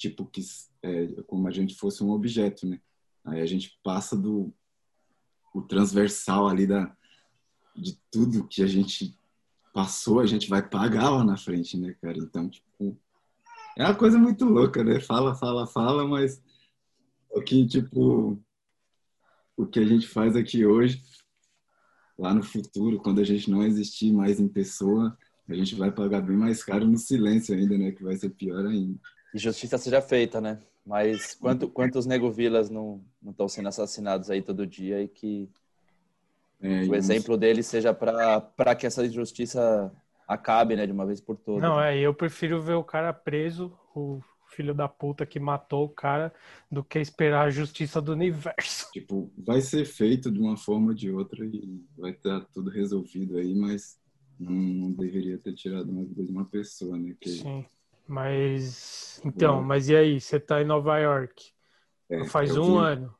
tipo 0.00 0.24
que 0.24 0.40
é 0.82 1.22
como 1.26 1.46
a 1.46 1.50
gente 1.50 1.74
fosse 1.74 2.02
um 2.02 2.10
objeto, 2.10 2.66
né? 2.66 2.80
Aí 3.24 3.40
a 3.40 3.46
gente 3.46 3.78
passa 3.84 4.16
do 4.16 4.52
o 5.52 5.60
transversal 5.60 6.48
ali 6.48 6.66
da 6.66 6.96
de 7.76 7.98
tudo 8.10 8.48
que 8.48 8.62
a 8.62 8.66
gente 8.66 9.16
passou, 9.72 10.20
a 10.20 10.26
gente 10.26 10.48
vai 10.48 10.66
pagar 10.66 11.10
lá 11.10 11.22
na 11.22 11.36
frente, 11.36 11.76
né, 11.76 11.94
cara? 12.00 12.18
Então, 12.18 12.48
tipo, 12.48 12.98
é 13.76 13.84
uma 13.84 13.94
coisa 13.94 14.18
muito 14.18 14.44
louca, 14.44 14.82
né? 14.82 15.00
Fala, 15.00 15.34
fala, 15.34 15.66
fala, 15.66 16.06
mas 16.06 16.42
o 17.30 17.40
que, 17.40 17.66
tipo, 17.66 18.38
o 19.56 19.66
que 19.66 19.78
a 19.78 19.86
gente 19.86 20.08
faz 20.08 20.34
aqui 20.34 20.66
hoje, 20.66 21.02
lá 22.18 22.34
no 22.34 22.42
futuro, 22.42 22.98
quando 22.98 23.20
a 23.20 23.24
gente 23.24 23.50
não 23.50 23.62
existir 23.62 24.12
mais 24.12 24.40
em 24.40 24.48
pessoa, 24.48 25.16
a 25.48 25.54
gente 25.54 25.74
vai 25.74 25.90
pagar 25.90 26.20
bem 26.20 26.36
mais 26.36 26.64
caro 26.64 26.86
no 26.86 26.98
silêncio 26.98 27.54
ainda, 27.54 27.78
né? 27.78 27.92
Que 27.92 28.02
vai 28.02 28.16
ser 28.16 28.30
pior 28.30 28.66
ainda. 28.66 28.98
E 29.34 29.38
justiça 29.38 29.78
seja 29.78 30.00
feita, 30.00 30.40
né? 30.40 30.58
Mas 30.84 31.34
quanto, 31.34 31.68
quantos 31.68 32.06
nego 32.06 32.30
vilas 32.30 32.70
não 32.70 33.04
estão 33.26 33.48
sendo 33.48 33.68
assassinados 33.68 34.30
aí 34.30 34.42
todo 34.42 34.66
dia 34.66 35.02
e 35.02 35.08
que 35.08 35.48
É, 36.62 36.84
o 36.84 36.94
exemplo 36.94 37.36
deles 37.36 37.66
seja 37.66 37.94
para 37.94 38.74
que 38.74 38.86
essa 38.86 39.04
injustiça 39.04 39.92
acabe, 40.26 40.76
né, 40.76 40.86
de 40.86 40.92
uma 40.92 41.06
vez 41.06 41.20
por 41.20 41.36
todas. 41.36 41.62
Não, 41.62 41.80
é, 41.80 41.98
eu 41.98 42.14
prefiro 42.14 42.60
ver 42.60 42.74
o 42.74 42.84
cara 42.84 43.12
preso, 43.12 43.76
o 43.94 44.20
filho 44.48 44.74
da 44.74 44.88
puta 44.88 45.24
que 45.24 45.38
matou 45.40 45.84
o 45.84 45.88
cara, 45.88 46.32
do 46.70 46.82
que 46.82 46.98
esperar 46.98 47.46
a 47.46 47.50
justiça 47.50 48.00
do 48.00 48.12
universo. 48.12 48.88
Tipo, 48.92 49.32
vai 49.38 49.60
ser 49.60 49.84
feito 49.84 50.30
de 50.30 50.40
uma 50.40 50.56
forma 50.56 50.88
ou 50.88 50.94
de 50.94 51.10
outra 51.10 51.44
e 51.46 51.80
vai 51.96 52.10
estar 52.10 52.44
tudo 52.52 52.70
resolvido 52.70 53.38
aí, 53.38 53.54
mas 53.54 53.98
não, 54.38 54.52
não 54.52 54.92
deveria 54.92 55.38
ter 55.38 55.54
tirado 55.54 55.90
uma 55.90 56.04
vida 56.04 56.24
de 56.24 56.32
uma 56.32 56.44
pessoa, 56.44 56.98
né? 56.98 57.14
Que 57.20 57.30
Sim. 57.30 57.64
Mas, 58.10 59.20
então, 59.24 59.62
mas 59.62 59.88
e 59.88 59.94
aí? 59.94 60.20
Você 60.20 60.40
tá 60.40 60.60
em 60.60 60.64
Nova 60.64 60.98
York? 60.98 61.52
É, 62.10 62.24
Faz 62.26 62.56
um 62.56 62.64
vim- 62.64 62.78
ano. 62.78 63.14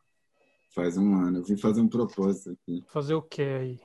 Faz 0.75 0.97
um 0.97 1.14
ano. 1.14 1.38
Eu 1.38 1.44
vim 1.44 1.56
fazer 1.56 1.80
um 1.80 1.88
propósito 1.88 2.50
aqui. 2.50 2.85
Fazer 2.88 3.14
o 3.14 3.23
que 3.23 3.40
aí? 3.40 3.80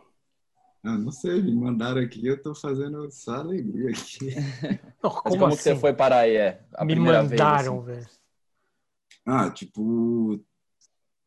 Ah, 0.84 0.98
não 0.98 1.12
sei, 1.12 1.42
me 1.44 1.54
mandaram 1.54 2.02
aqui, 2.02 2.26
eu 2.26 2.42
tô 2.42 2.56
fazendo 2.56 3.10
só 3.12 3.36
alegria 3.36 3.92
aqui. 3.92 4.30
Não, 5.04 5.12
como, 5.12 5.38
como, 5.38 5.46
assim? 5.48 5.62
você 5.62 5.76
foi 5.76 5.94
parar 5.94 6.22
aí? 6.22 6.36
É, 6.38 6.64
a 6.74 6.84
Me 6.86 6.96
mandaram, 6.96 7.82
vez, 7.82 7.86
velho. 7.86 8.10
Ah, 9.26 9.50
tipo, 9.52 10.40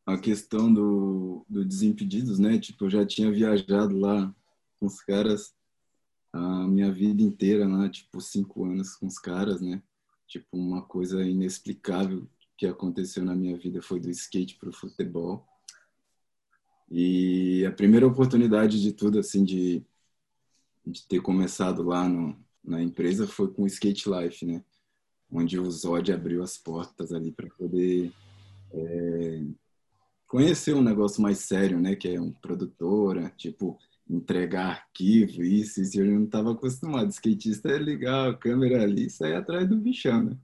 a 0.06 0.18
questão 0.18 0.73
do, 0.73 1.44
do 1.49 1.64
Desimpedidos, 1.64 2.38
né? 2.38 2.58
Tipo, 2.58 2.87
eu 2.87 2.90
já 2.90 3.06
tinha 3.06 3.30
viajado 3.30 3.99
lá 3.99 4.35
com 4.80 4.87
os 4.87 5.00
caras 5.02 5.54
a 6.32 6.66
minha 6.66 6.92
vida 6.92 7.23
inteira 7.23 7.66
lá, 7.66 7.88
tipo, 7.88 8.20
cinco 8.20 8.64
anos 8.64 8.94
com 8.97 9.06
os 9.06 9.18
caras, 9.18 9.61
né? 9.61 9.82
Tipo, 10.26 10.56
uma 10.56 10.82
coisa 10.82 11.23
inexplicável 11.23 12.28
que 12.56 12.66
aconteceu 12.66 13.25
na 13.25 13.35
minha 13.35 13.56
vida 13.56 13.80
foi 13.80 14.00
do 14.00 14.11
skate 14.11 14.56
pro 14.56 14.73
futebol. 14.73 15.47
E 16.90 17.64
a 17.66 17.73
primeira 17.73 18.06
oportunidade 18.06 18.80
de 18.80 18.92
tudo, 18.92 19.18
assim, 19.18 19.44
de, 19.44 19.85
de 20.87 21.06
ter 21.06 21.20
começado 21.20 21.82
lá 21.82 22.08
no, 22.08 22.37
na 22.64 22.82
empresa 22.82 23.26
foi 23.26 23.52
com 23.52 23.62
o 23.62 23.66
Skate 23.66 24.08
Life, 24.08 24.44
né? 24.44 24.64
Onde 25.30 25.58
o 25.58 25.70
Zod 25.70 26.11
abriu 26.12 26.42
as 26.42 26.56
portas 26.56 27.12
ali 27.12 27.30
para 27.30 27.49
poder 27.50 28.12
é, 28.73 29.42
conhecer 30.26 30.75
um 30.75 30.82
negócio 30.82 31.23
mais 31.23 31.38
sério, 31.38 31.78
né? 31.78 31.94
Que 31.94 32.08
é 32.08 32.20
um 32.20 32.32
produtora, 32.32 33.30
tipo, 33.37 33.78
entregar 34.09 34.71
arquivo, 34.71 35.43
isso, 35.43 35.81
isso. 35.81 36.00
Eu 36.00 36.07
não 36.07 36.25
estava 36.25 36.53
acostumado. 36.53 37.11
Skatista 37.11 37.71
é 37.71 37.79
ligar 37.79 38.31
a 38.31 38.35
câmera 38.37 38.83
ali 38.83 39.07
e 39.07 39.11
sair 39.11 39.35
atrás 39.35 39.69
do 39.69 39.77
bichão, 39.77 40.25
né? 40.25 40.37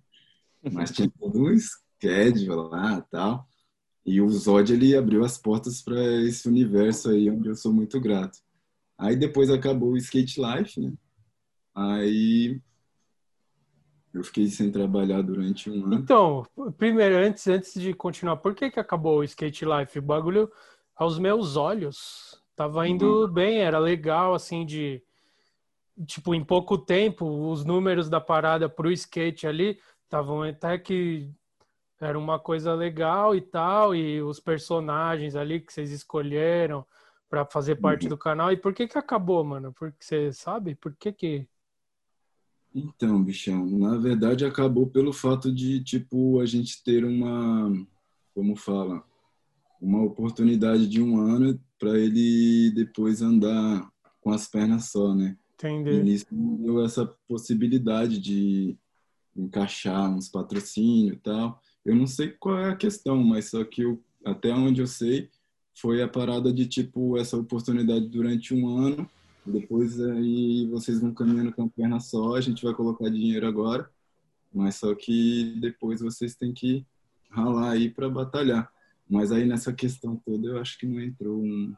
Mas 0.72 0.90
tinha 0.90 1.10
todo 1.18 1.42
um 1.42 1.56
schedule 1.58 2.68
lá 2.70 3.00
tal. 3.02 3.48
E 4.04 4.20
o 4.20 4.28
Zod, 4.28 4.72
ele 4.72 4.94
abriu 4.94 5.24
as 5.24 5.38
portas 5.38 5.80
para 5.82 6.00
esse 6.22 6.46
universo 6.46 7.10
aí, 7.10 7.30
onde 7.30 7.48
eu 7.48 7.54
sou 7.54 7.72
muito 7.72 7.98
grato. 8.00 8.38
Aí 8.98 9.16
depois 9.16 9.50
acabou 9.50 9.92
o 9.92 9.96
Skate 9.96 10.40
Life, 10.40 10.80
né? 10.80 10.92
Aí 11.74 12.60
eu 14.12 14.22
fiquei 14.22 14.46
sem 14.46 14.70
trabalhar 14.70 15.22
durante 15.22 15.70
um 15.70 15.86
ano. 15.86 15.94
Então, 15.94 16.46
primeiro, 16.76 17.16
antes, 17.16 17.46
antes 17.48 17.74
de 17.74 17.92
continuar, 17.94 18.36
por 18.36 18.54
que, 18.54 18.70
que 18.70 18.78
acabou 18.78 19.18
o 19.18 19.24
Skate 19.24 19.64
Life? 19.64 19.98
O 19.98 20.02
bagulho, 20.02 20.50
aos 20.94 21.18
meus 21.18 21.56
olhos, 21.56 22.40
tava 22.56 22.86
indo 22.88 23.28
bem, 23.28 23.58
era 23.58 23.78
legal, 23.78 24.34
assim, 24.34 24.64
de. 24.64 25.02
Tipo, 26.06 26.34
em 26.34 26.44
pouco 26.44 26.76
tempo, 26.76 27.24
os 27.50 27.64
números 27.64 28.08
da 28.08 28.20
parada 28.20 28.68
pro 28.68 28.90
skate 28.90 29.46
ali 29.46 29.78
estavam 30.04 30.42
até 30.42 30.76
que 30.76 31.30
era 32.00 32.18
uma 32.18 32.38
coisa 32.38 32.74
legal 32.74 33.34
e 33.34 33.40
tal, 33.40 33.94
e 33.94 34.20
os 34.20 34.40
personagens 34.40 35.36
ali 35.36 35.60
que 35.60 35.72
vocês 35.72 35.90
escolheram 35.90 36.84
para 37.30 37.44
fazer 37.44 37.76
parte 37.76 38.08
do 38.08 38.16
canal. 38.16 38.52
E 38.52 38.56
por 38.56 38.74
que 38.74 38.86
que 38.86 38.98
acabou, 38.98 39.42
mano? 39.42 39.72
Porque 39.72 40.04
você 40.04 40.32
sabe? 40.32 40.74
Por 40.74 40.94
que 40.94 41.12
que. 41.12 41.48
Então, 42.74 43.22
bichão, 43.22 43.66
na 43.66 43.96
verdade 43.96 44.44
acabou 44.44 44.86
pelo 44.86 45.12
fato 45.12 45.52
de, 45.52 45.82
tipo, 45.82 46.40
a 46.40 46.46
gente 46.46 46.82
ter 46.82 47.04
uma, 47.04 47.72
como 48.34 48.56
fala, 48.56 49.02
uma 49.80 50.02
oportunidade 50.02 50.88
de 50.88 51.00
um 51.00 51.18
ano 51.18 51.58
para 51.84 51.98
ele 51.98 52.70
depois 52.70 53.22
andar 53.22 53.88
com 54.20 54.30
as 54.30 54.46
pernas 54.48 54.90
só, 54.90 55.14
né? 55.14 55.36
E 55.62 55.66
Entender? 55.66 56.02
nisso 56.02 56.26
deu 56.30 56.84
essa 56.84 57.06
possibilidade 57.28 58.18
de 58.18 58.76
encaixar 59.36 60.10
uns 60.10 60.28
patrocínios 60.28 61.16
e 61.16 61.20
tal. 61.20 61.60
Eu 61.84 61.94
não 61.94 62.06
sei 62.06 62.28
qual 62.28 62.58
é 62.58 62.70
a 62.70 62.76
questão, 62.76 63.22
mas 63.22 63.50
só 63.50 63.62
que 63.64 63.82
eu, 63.82 64.02
até 64.24 64.52
onde 64.52 64.80
eu 64.80 64.86
sei, 64.86 65.30
foi 65.74 66.02
a 66.02 66.08
parada 66.08 66.52
de, 66.52 66.66
tipo, 66.66 67.16
essa 67.18 67.36
oportunidade 67.36 68.08
durante 68.08 68.54
um 68.54 68.68
ano 68.78 69.08
depois 69.46 70.00
aí 70.00 70.66
vocês 70.70 71.00
vão 71.00 71.12
caminhando 71.12 71.52
com 71.52 71.64
a 71.64 71.68
perna 71.68 72.00
só, 72.00 72.34
a 72.34 72.40
gente 72.40 72.64
vai 72.64 72.72
colocar 72.72 73.10
dinheiro 73.10 73.46
agora, 73.46 73.90
mas 74.52 74.76
só 74.76 74.94
que 74.94 75.56
depois 75.60 76.00
vocês 76.00 76.34
têm 76.34 76.52
que 76.52 76.86
ralar 77.30 77.72
aí 77.72 77.90
para 77.90 78.08
batalhar. 78.08 78.72
Mas 79.08 79.30
aí 79.30 79.44
nessa 79.44 79.72
questão 79.72 80.16
toda 80.16 80.48
eu 80.48 80.58
acho 80.58 80.78
que 80.78 80.86
não 80.86 81.00
entrou 81.00 81.42
um 81.42 81.74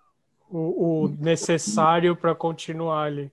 O, 0.49 1.04
o 1.04 1.09
necessário 1.09 2.16
para 2.16 2.35
continuar 2.35 3.04
ali. 3.04 3.33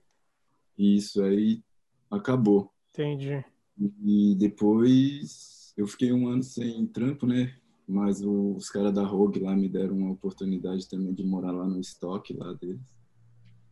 isso 0.76 1.22
aí 1.22 1.62
acabou. 2.10 2.72
Entendi. 2.92 3.44
E 3.78 4.34
depois 4.36 5.72
eu 5.76 5.86
fiquei 5.86 6.12
um 6.12 6.28
ano 6.28 6.42
sem 6.42 6.86
trampo, 6.86 7.26
né? 7.26 7.54
Mas 7.86 8.22
os 8.22 8.70
caras 8.70 8.94
da 8.94 9.04
Rogue 9.04 9.40
lá 9.40 9.54
me 9.54 9.68
deram 9.68 9.96
uma 9.96 10.12
oportunidade 10.12 10.88
também 10.88 11.12
de 11.12 11.22
morar 11.24 11.50
lá 11.52 11.66
no 11.66 11.80
estoque 11.80 12.32
lá 12.32 12.52
deles. 12.54 12.80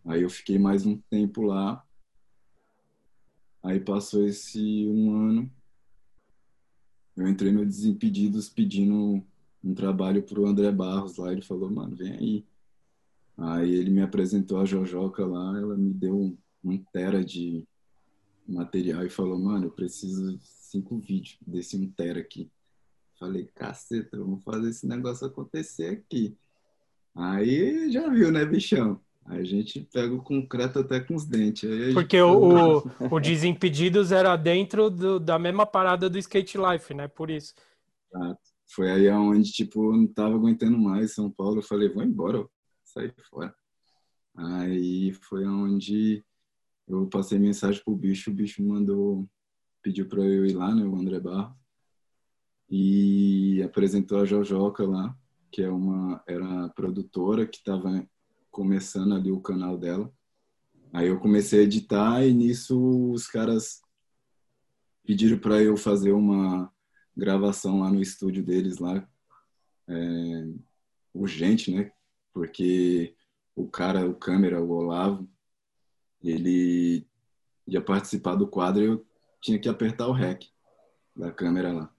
Aí 0.04 0.22
eu 0.22 0.30
fiquei 0.30 0.58
mais 0.58 0.84
um 0.84 0.98
tempo 1.08 1.42
lá. 1.42 1.82
Aí 3.62 3.80
passou 3.80 4.26
esse 4.26 4.86
um 4.88 5.14
ano. 5.14 5.50
Eu 7.16 7.28
entrei 7.28 7.52
no 7.52 7.64
Desimpedidos 7.64 8.48
pedindo 8.48 9.24
um 9.64 9.74
trabalho 9.74 10.22
pro 10.22 10.46
André 10.46 10.70
Barros 10.72 11.16
lá. 11.16 11.32
Ele 11.32 11.42
falou, 11.42 11.70
mano, 11.70 11.94
vem 11.96 12.12
aí. 12.12 12.44
Aí 13.38 13.74
ele 13.74 13.90
me 13.90 14.02
apresentou 14.02 14.58
a 14.58 14.64
Jojoca 14.64 15.24
lá. 15.24 15.58
Ela 15.58 15.76
me 15.76 15.92
deu 15.92 16.16
um, 16.16 16.36
um 16.64 16.78
tera 16.92 17.24
de 17.24 17.64
material 18.46 19.04
e 19.04 19.10
falou, 19.10 19.38
mano, 19.38 19.66
eu 19.66 19.70
preciso 19.70 20.36
de 20.36 20.44
cinco 20.46 20.98
vídeos 20.98 21.38
desse 21.46 21.76
um 21.76 21.88
tera 21.90 22.20
aqui. 22.20 22.50
Falei, 23.18 23.48
caceta, 23.54 24.18
vamos 24.18 24.42
fazer 24.42 24.70
esse 24.70 24.86
negócio 24.86 25.26
acontecer 25.26 25.90
aqui. 25.90 26.36
Aí 27.14 27.90
já 27.92 28.08
viu, 28.08 28.32
né, 28.32 28.44
bichão? 28.44 28.98
Aí 29.24 29.40
a 29.40 29.44
gente 29.44 29.80
pega 29.92 30.12
o 30.12 30.22
concreto 30.22 30.80
até 30.80 30.98
com 30.98 31.14
os 31.14 31.24
dentes. 31.24 31.70
A 31.70 31.76
gente 31.76 31.94
Porque 31.94 32.20
o, 32.20 32.78
o, 32.78 32.82
o 33.16 33.20
Desimpedidos 33.20 34.10
era 34.10 34.34
dentro 34.34 34.90
do- 34.90 35.20
da 35.20 35.38
mesma 35.38 35.64
parada 35.64 36.10
do 36.10 36.18
Skate 36.18 36.58
Life, 36.58 36.92
né? 36.92 37.06
Por 37.06 37.30
isso. 37.30 37.54
Foi 38.74 38.90
aí 38.90 39.08
aonde, 39.08 39.52
tipo, 39.52 39.94
não 39.94 40.06
tava 40.06 40.34
aguentando 40.34 40.78
mais 40.78 41.14
São 41.14 41.30
Paulo. 41.30 41.58
Eu 41.58 41.62
falei, 41.62 41.90
vou 41.90 42.02
embora, 42.02 42.48
saí 42.82 43.12
fora. 43.28 43.54
Aí 44.34 45.12
foi 45.12 45.44
aonde 45.44 46.24
eu 46.88 47.06
passei 47.06 47.38
mensagem 47.38 47.82
pro 47.84 47.94
bicho, 47.94 48.30
o 48.30 48.34
bicho 48.34 48.62
mandou, 48.62 49.28
pediu 49.82 50.08
pra 50.08 50.22
eu 50.22 50.46
ir 50.46 50.54
lá, 50.54 50.74
né, 50.74 50.84
o 50.84 50.96
André 50.96 51.20
Barro. 51.20 51.54
E 52.70 53.62
apresentou 53.62 54.18
a 54.18 54.24
Jojoca 54.24 54.86
lá, 54.86 55.14
que 55.50 55.60
é 55.60 55.70
uma, 55.70 56.22
era 56.26 56.64
a 56.64 56.68
produtora 56.70 57.46
que 57.46 57.62
tava 57.62 58.08
começando 58.50 59.14
ali 59.14 59.30
o 59.30 59.40
canal 59.40 59.76
dela. 59.76 60.10
Aí 60.94 61.08
eu 61.08 61.20
comecei 61.20 61.60
a 61.60 61.64
editar 61.64 62.24
e 62.24 62.32
nisso 62.32 63.12
os 63.12 63.26
caras 63.26 63.82
pediram 65.04 65.38
para 65.38 65.62
eu 65.62 65.76
fazer 65.76 66.12
uma 66.12 66.71
gravação 67.16 67.80
lá 67.80 67.90
no 67.90 68.00
estúdio 68.00 68.42
deles 68.42 68.78
lá, 68.78 69.06
é, 69.88 70.46
urgente, 71.14 71.72
né? 71.72 71.92
Porque 72.32 73.14
o 73.54 73.68
cara, 73.68 74.08
o 74.08 74.14
câmera, 74.14 74.62
o 74.62 74.70
Olavo, 74.70 75.28
ele 76.22 77.06
ia 77.66 77.80
participar 77.80 78.34
do 78.34 78.46
quadro 78.46 78.82
e 78.82 78.86
eu 78.86 79.06
tinha 79.40 79.58
que 79.58 79.68
apertar 79.68 80.08
o 80.08 80.12
REC 80.12 80.48
da 81.14 81.30
câmera 81.30 81.72
lá. 81.72 81.94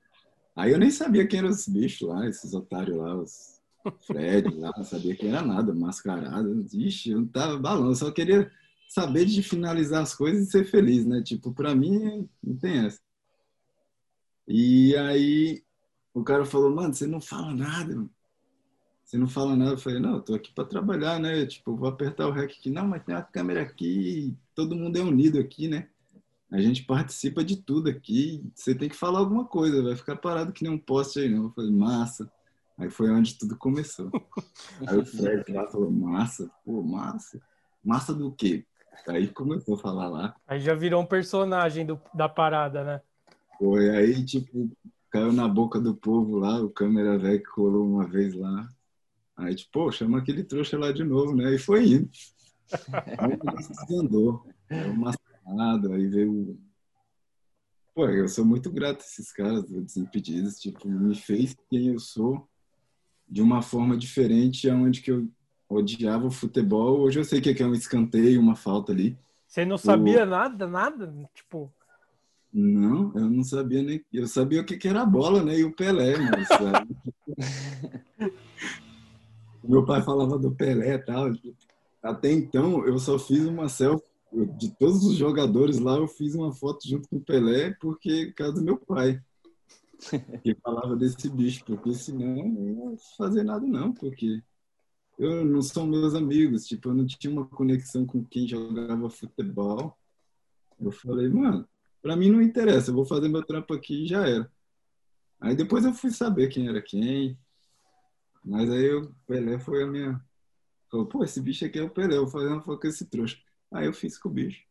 Aí 0.56 0.72
eu 0.72 0.80
nem 0.80 0.92
sabia 0.92 1.28
quem 1.28 1.40
eram 1.40 1.50
os 1.50 1.68
bichos 1.68 2.08
lá, 2.08 2.28
esses 2.28 2.54
otários 2.54 2.98
lá, 2.98 3.16
os 3.16 3.62
Fred 4.06 4.50
lá, 4.56 4.72
não 4.76 4.84
sabia 4.84 5.16
quem 5.16 5.30
era 5.30 5.42
nada, 5.42 5.74
mascarado. 5.74 6.66
Ixi, 6.74 7.12
eu 7.12 7.22
não 7.22 7.28
tava 7.28 7.58
balão, 7.58 7.94
só 7.94 8.12
queria 8.12 8.50
saber 8.88 9.26
de 9.26 9.42
finalizar 9.44 10.02
as 10.02 10.16
coisas 10.16 10.48
e 10.48 10.52
ser 10.52 10.66
feliz, 10.66 11.06
né? 11.06 11.22
Tipo, 11.22 11.52
pra 11.52 11.76
mim, 11.76 12.30
não 12.42 12.56
tem 12.56 12.86
essa. 12.86 13.00
E 14.48 14.96
aí 14.98 15.64
o 16.14 16.24
cara 16.24 16.46
falou, 16.46 16.74
mano, 16.74 16.94
você 16.94 17.08
não 17.08 17.22
fala 17.22 17.54
nada, 17.54 17.96
mano. 17.96 18.10
Você 19.04 19.18
não 19.18 19.28
fala 19.28 19.56
nada. 19.56 19.72
Eu 19.72 19.78
falei, 19.78 20.00
não, 20.00 20.16
eu 20.16 20.22
tô 20.22 20.34
aqui 20.34 20.52
pra 20.54 20.66
trabalhar, 20.66 21.20
né? 21.20 21.46
Tipo, 21.46 21.76
vou 21.76 21.88
apertar 21.90 22.28
o 22.28 22.32
REC 22.32 22.52
aqui. 22.52 22.70
Não, 22.70 22.88
mas 22.88 23.04
tem 23.04 23.16
uma 23.16 23.22
câmera 23.22 23.62
aqui, 23.62 24.36
todo 24.56 24.76
mundo 24.76 24.98
é 24.98 25.02
unido 25.02 25.40
aqui, 25.40 25.68
né? 25.68 25.88
A 26.52 26.60
gente 26.62 26.84
participa 26.84 27.44
de 27.44 27.58
tudo 27.58 27.90
aqui. 27.90 28.44
Você 28.54 28.76
tem 28.76 28.88
que 28.90 28.96
falar 28.96 29.20
alguma 29.20 29.46
coisa, 29.46 29.84
vai 29.84 29.96
ficar 29.96 30.16
parado 30.16 30.54
que 30.54 30.64
nem 30.64 30.72
um 30.72 30.78
poste 30.78 31.20
aí, 31.20 31.30
não. 31.30 31.46
Eu 31.46 31.52
falei, 31.52 31.72
massa. 31.72 32.32
Aí 32.78 32.90
foi 32.90 33.10
onde 33.12 33.38
tudo 33.38 33.56
começou. 33.58 34.12
Aí 34.88 34.98
o 34.98 35.06
Fred 35.06 35.52
lá 35.52 35.68
falou, 35.68 35.92
massa, 35.92 36.50
pô, 36.66 36.82
massa. 36.82 37.40
Massa 37.84 38.14
do 38.14 38.32
quê? 38.32 38.66
Aí 39.08 39.28
começou 39.28 39.76
a 39.76 39.78
falar 39.80 40.08
lá. 40.10 40.36
Aí 40.48 40.60
já 40.60 40.74
virou 40.74 41.02
um 41.02 41.06
personagem 41.06 41.86
do- 41.86 42.02
da 42.14 42.28
parada, 42.30 42.84
né? 42.84 43.02
Foi 43.58 43.90
aí, 43.90 44.24
tipo, 44.26 44.70
caiu 45.10 45.32
na 45.32 45.48
boca 45.48 45.80
do 45.80 45.96
povo 45.96 46.38
lá, 46.38 46.62
o 46.62 46.70
câmera 46.70 47.18
velho 47.18 47.40
que 47.40 47.50
colou 47.50 47.86
uma 47.86 48.08
vez 48.08 48.34
lá. 48.34 48.68
Aí, 49.36 49.56
tipo, 49.56 49.72
pô, 49.72 49.92
chama 49.92 50.20
aquele 50.20 50.44
trouxa 50.44 50.78
lá 50.78 50.92
de 50.92 51.04
novo, 51.04 51.36
né? 51.36 51.54
E 51.54 51.58
foi 51.58 51.86
indo. 51.86 52.10
Aí. 53.18 53.38
Aí 54.70 54.90
o 54.90 54.96
mascarado, 54.96 55.94
aí 55.94 56.08
veio 56.08 56.58
Pô, 57.94 58.08
eu 58.08 58.28
sou 58.28 58.44
muito 58.44 58.72
grato 58.72 59.02
a 59.02 59.06
esses 59.06 59.32
caras 59.32 59.66
do 59.66 59.80
Desimpedidos, 59.80 60.60
tipo, 60.60 60.90
me 60.90 61.14
fez 61.14 61.56
quem 61.70 61.90
eu 61.90 62.00
sou 62.00 62.48
de 63.30 63.40
uma 63.40 63.62
forma 63.62 63.96
diferente 63.96 64.68
aonde 64.68 65.02
que 65.02 65.12
eu 65.12 65.30
odiava 65.70 66.26
o 66.26 66.32
futebol. 66.32 67.02
Hoje 67.02 67.20
eu 67.20 67.24
sei 67.24 67.40
que 67.40 67.62
é 67.62 67.66
um 67.66 67.74
escanteio, 67.76 68.42
uma 68.42 68.56
falta 68.56 68.92
ali. 68.92 69.16
Você 69.48 69.64
não 69.64 69.78
sabia 69.78 70.24
o... 70.24 70.26
nada, 70.26 70.68
nada? 70.68 71.14
Tipo. 71.36 71.72
Não, 72.54 73.12
eu 73.16 73.28
não 73.28 73.44
sabia 73.44 73.82
nem. 73.82 74.06
Eu 74.14 74.28
sabia 74.28 74.62
o 74.62 74.66
que, 74.66 74.78
que 74.78 74.88
era 74.88 75.02
a 75.02 75.06
bola, 75.06 75.44
né? 75.44 75.58
E 75.58 75.64
o 75.64 75.76
Pelé, 75.76 76.14
mas. 76.20 76.48
Meu 79.64 79.84
pai 79.86 80.04
falava 80.04 80.38
do 80.38 80.52
Pelé 80.52 80.94
e 80.94 81.00
tal. 81.00 81.32
Até 82.02 82.32
então, 82.32 82.86
eu 82.86 83.00
só 83.00 83.18
fiz 83.18 83.46
uma 83.46 83.68
selfie. 83.68 84.06
De 84.58 84.70
todos 84.76 85.06
os 85.06 85.16
jogadores 85.16 85.80
lá, 85.80 85.96
eu 85.96 86.08
fiz 86.08 86.34
uma 86.34 86.52
foto 86.52 86.88
junto 86.88 87.08
com 87.08 87.18
o 87.18 87.24
Pelé, 87.24 87.76
porque 87.80 88.28
por 88.28 88.34
causa 88.34 88.54
do 88.54 88.64
meu 88.64 88.78
pai. 88.78 89.22
Que 90.44 90.56
falava 90.56 90.96
desse 90.96 91.30
bicho, 91.30 91.64
porque 91.66 91.94
senão 91.94 92.38
eu 92.38 92.46
não 92.50 92.92
ia 92.92 92.98
fazer 93.16 93.44
nada, 93.44 93.66
não, 93.66 93.94
porque 93.94 94.42
eu 95.18 95.46
não 95.46 95.62
são 95.62 95.86
meus 95.86 96.16
amigos, 96.16 96.66
tipo, 96.66 96.90
eu 96.90 96.94
não 96.94 97.06
tinha 97.06 97.32
uma 97.32 97.46
conexão 97.46 98.06
com 98.06 98.24
quem 98.24 98.48
jogava 98.48 99.10
futebol. 99.10 99.96
Eu 100.80 100.92
falei, 100.92 101.30
mano, 101.30 101.68
pra 102.04 102.18
mim 102.18 102.30
não 102.30 102.42
interessa, 102.42 102.92
eu 102.92 102.96
vou 102.96 103.06
fazer 103.06 103.30
meu 103.30 103.42
trampo 103.42 103.74
aqui 103.74 104.04
e 104.04 104.08
já 104.08 104.28
era. 104.28 104.52
Aí 105.40 105.56
depois 105.56 105.86
eu 105.86 105.94
fui 105.94 106.12
saber 106.12 106.50
quem 106.50 106.68
era 106.68 106.82
quem, 106.82 107.38
mas 108.44 108.70
aí 108.70 108.94
o 108.94 109.16
Pelé 109.26 109.58
foi 109.58 109.84
a 109.84 109.88
minha. 109.88 110.22
Falou, 110.92 111.06
pô, 111.08 111.24
esse 111.24 111.42
bicho 111.42 111.66
aqui 111.66 111.80
é 111.80 111.84
o 111.84 111.90
Pelé, 111.90 112.18
eu 112.18 112.24
vou 112.24 112.32
fazer 112.32 112.48
uma 112.48 112.62
foto 112.62 112.82
com 112.82 112.88
esse 112.88 113.06
trouxa. 113.06 113.38
Aí 113.72 113.86
eu 113.86 113.94
fiz 113.94 114.20
com 114.20 114.30
o 114.30 114.32
bicho. 114.32 114.62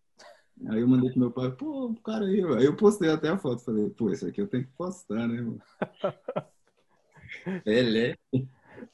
Aí 0.68 0.80
eu 0.80 0.86
mandei 0.86 1.10
pro 1.10 1.18
meu 1.18 1.30
pai, 1.30 1.50
pô, 1.50 1.86
o 1.86 2.00
cara 2.02 2.26
aí. 2.26 2.44
Aí 2.56 2.64
eu 2.66 2.76
postei 2.76 3.10
até 3.10 3.30
a 3.30 3.38
foto, 3.38 3.64
falei, 3.64 3.88
pô, 3.90 4.10
esse 4.10 4.26
aqui 4.26 4.40
eu 4.40 4.46
tenho 4.46 4.64
que 4.64 4.72
postar, 4.72 5.26
né, 5.26 5.40
mano? 5.40 5.62
Pelé. 7.64 8.16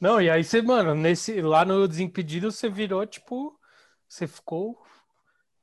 Não, 0.01 0.21
e 0.21 0.31
aí 0.31 0.45
você, 0.45 0.63
mano, 0.63 0.95
nesse, 0.95 1.43
lá 1.43 1.65
no 1.65 1.87
Desimpedido 1.89 2.53
você 2.53 2.69
virou, 2.69 3.05
tipo, 3.05 3.59
você 4.09 4.27
ficou, 4.27 4.81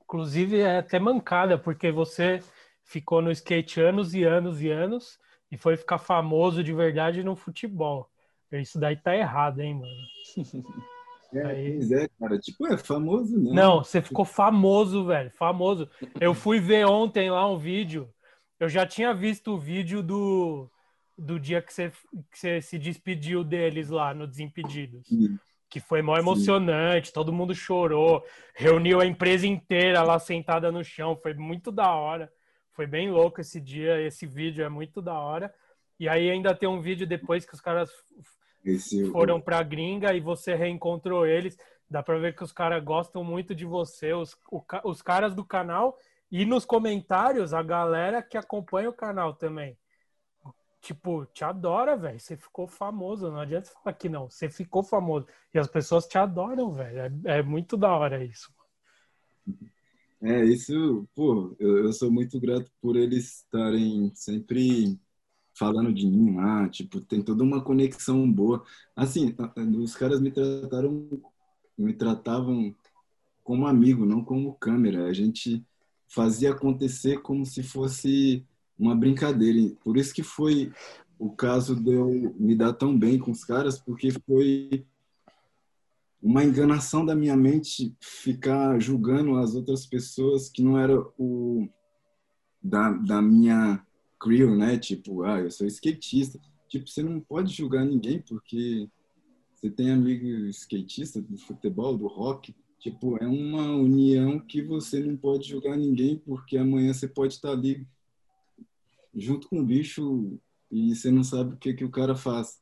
inclusive, 0.03 0.59
é 0.59 0.79
até 0.79 0.99
mancada, 0.99 1.57
porque 1.57 1.91
você 1.91 2.43
ficou 2.85 3.21
no 3.21 3.31
skate 3.31 3.81
anos 3.81 4.13
e 4.13 4.23
anos 4.23 4.61
e 4.61 4.69
anos 4.69 5.19
e 5.51 5.57
foi 5.57 5.75
ficar 5.75 5.97
famoso 5.97 6.63
de 6.63 6.73
verdade 6.73 7.23
no 7.23 7.35
futebol. 7.35 8.09
Isso 8.51 8.79
daí 8.79 8.95
tá 8.95 9.15
errado, 9.15 9.59
hein, 9.59 9.75
mano? 9.75 10.75
É, 11.33 11.45
aí... 11.47 11.93
é, 11.93 12.07
cara. 12.17 12.39
Tipo, 12.39 12.65
é 12.67 12.77
famoso, 12.77 13.37
não. 13.37 13.53
Não, 13.53 13.83
você 13.83 14.01
ficou 14.01 14.23
famoso, 14.23 15.03
velho. 15.03 15.29
Famoso. 15.31 15.89
Eu 16.21 16.33
fui 16.33 16.61
ver 16.61 16.85
ontem 16.85 17.29
lá 17.29 17.45
um 17.49 17.57
vídeo. 17.57 18.09
Eu 18.57 18.69
já 18.69 18.85
tinha 18.85 19.13
visto 19.13 19.51
o 19.51 19.59
vídeo 19.59 20.01
do 20.01 20.69
do 21.17 21.39
dia 21.39 21.61
que 21.61 21.73
você, 21.73 21.91
que 22.31 22.37
você 22.37 22.61
se 22.61 22.77
despediu 22.77 23.43
deles 23.43 23.89
lá 23.89 24.13
no 24.13 24.27
Desimpedidos. 24.27 25.07
Sim. 25.07 25.37
Que 25.69 25.79
foi 25.79 26.01
mó 26.01 26.17
emocionante, 26.17 27.07
Sim. 27.07 27.13
todo 27.13 27.33
mundo 27.33 27.55
chorou, 27.55 28.23
reuniu 28.53 28.99
a 29.01 29.05
empresa 29.05 29.47
inteira 29.47 30.03
lá 30.03 30.19
sentada 30.19 30.71
no 30.71 30.83
chão, 30.83 31.17
foi 31.21 31.33
muito 31.33 31.71
da 31.71 31.91
hora. 31.91 32.31
Foi 32.75 32.85
bem 32.85 33.09
louco 33.09 33.41
esse 33.41 33.59
dia, 33.59 34.01
esse 34.01 34.25
vídeo 34.27 34.63
é 34.63 34.69
muito 34.69 35.01
da 35.01 35.17
hora. 35.17 35.53
E 35.99 36.07
aí 36.09 36.29
ainda 36.29 36.53
tem 36.53 36.67
um 36.67 36.81
vídeo 36.81 37.07
depois 37.07 37.45
que 37.45 37.53
os 37.53 37.61
caras 37.61 37.89
esse... 38.63 39.09
foram 39.11 39.39
pra 39.39 39.63
gringa 39.63 40.13
e 40.13 40.19
você 40.19 40.53
reencontrou 40.53 41.25
eles. 41.25 41.57
Dá 41.89 42.03
pra 42.03 42.17
ver 42.17 42.35
que 42.35 42.43
os 42.43 42.51
caras 42.51 42.83
gostam 42.83 43.23
muito 43.23 43.55
de 43.55 43.65
você, 43.65 44.13
os, 44.13 44.37
o, 44.51 44.63
os 44.83 45.01
caras 45.01 45.33
do 45.33 45.45
canal 45.45 45.97
e 46.31 46.45
nos 46.45 46.65
comentários 46.65 47.53
a 47.53 47.63
galera 47.63 48.21
que 48.21 48.37
acompanha 48.37 48.89
o 48.89 48.93
canal 48.93 49.33
também 49.33 49.77
tipo, 50.85 51.25
te 51.27 51.43
adora, 51.43 51.97
velho. 51.97 52.19
Você 52.19 52.37
ficou 52.37 52.67
famoso. 52.67 53.31
Não 53.31 53.39
adianta 53.39 53.71
falar 53.71 53.93
que 53.95 54.07
não. 54.07 54.29
Você 54.29 54.49
ficou 54.49 54.83
famoso. 54.83 55.27
E 55.53 55.57
as 55.57 55.67
pessoas 55.67 56.05
te 56.05 56.17
adoram, 56.17 56.71
velho. 56.73 56.99
É, 57.25 57.39
é, 57.39 57.41
muito 57.41 57.75
da 57.75 57.91
hora 57.91 58.23
isso. 58.23 58.53
É, 60.27 60.43
isso, 60.43 61.07
pô, 61.13 61.55
eu, 61.59 61.85
eu, 61.85 61.93
sou 61.93 62.11
muito 62.11 62.39
grato 62.39 62.71
por 62.81 62.95
eles 62.95 63.43
estarem 63.43 64.11
sempre 64.15 64.99
falando 65.53 65.93
de 65.93 66.07
mim 66.07 66.35
lá, 66.35 66.67
tipo, 66.67 66.99
tem 66.99 67.21
toda 67.21 67.43
uma 67.43 67.63
conexão 67.63 68.31
boa. 68.31 68.65
Assim, 68.95 69.35
os 69.79 69.95
caras 69.95 70.19
me 70.19 70.31
trataram, 70.31 71.07
me 71.77 71.93
tratavam 71.93 72.75
como 73.43 73.67
amigo, 73.67 74.03
não 74.03 74.25
como 74.25 74.55
câmera. 74.55 75.05
A 75.05 75.13
gente 75.13 75.63
fazia 76.07 76.51
acontecer 76.53 77.21
como 77.21 77.45
se 77.45 77.61
fosse 77.61 78.43
uma 78.79 78.95
brincadeira. 78.95 79.75
Por 79.83 79.95
isso 79.95 80.13
que 80.13 80.23
foi 80.23 80.73
o 81.19 81.31
caso 81.31 81.75
de 81.75 81.93
eu 81.93 82.33
me 82.39 82.55
dar 82.55 82.73
tão 82.73 82.97
bem 82.97 83.19
com 83.19 83.29
os 83.31 83.43
caras, 83.45 83.79
porque 83.79 84.09
foi 84.25 84.87
uma 86.25 86.43
enganação 86.43 87.05
da 87.05 87.13
minha 87.13 87.37
mente 87.37 87.95
ficar 88.01 88.79
julgando 88.79 89.37
as 89.37 89.53
outras 89.53 89.85
pessoas 89.85 90.49
que 90.49 90.63
não 90.63 90.75
era 90.75 90.99
o 91.19 91.69
da, 92.59 92.91
da 92.93 93.21
minha 93.21 93.85
crew, 94.19 94.57
né? 94.57 94.75
Tipo, 94.79 95.21
ah, 95.21 95.39
eu 95.39 95.51
sou 95.51 95.67
skatista. 95.67 96.39
Tipo, 96.67 96.89
você 96.89 97.03
não 97.03 97.21
pode 97.21 97.53
julgar 97.53 97.85
ninguém 97.85 98.23
porque 98.27 98.89
você 99.53 99.69
tem 99.69 99.91
amigo 99.91 100.25
skatista 100.47 101.21
do 101.21 101.37
futebol, 101.37 101.95
do 101.95 102.07
rock. 102.07 102.55
Tipo, 102.79 103.17
é 103.17 103.27
uma 103.27 103.75
união 103.75 104.39
que 104.39 104.63
você 104.63 104.99
não 105.01 105.15
pode 105.15 105.47
julgar 105.47 105.77
ninguém 105.77 106.17
porque 106.17 106.57
amanhã 106.57 106.91
você 106.91 107.07
pode 107.07 107.35
estar 107.35 107.51
ali 107.51 107.87
junto 109.13 109.47
com 109.47 109.59
o 109.59 109.65
bicho 109.65 110.39
e 110.71 110.95
você 110.95 111.11
não 111.11 111.23
sabe 111.23 111.53
o 111.53 111.57
que, 111.57 111.71
que 111.75 111.85
o 111.85 111.91
cara 111.91 112.15
faz. 112.15 112.59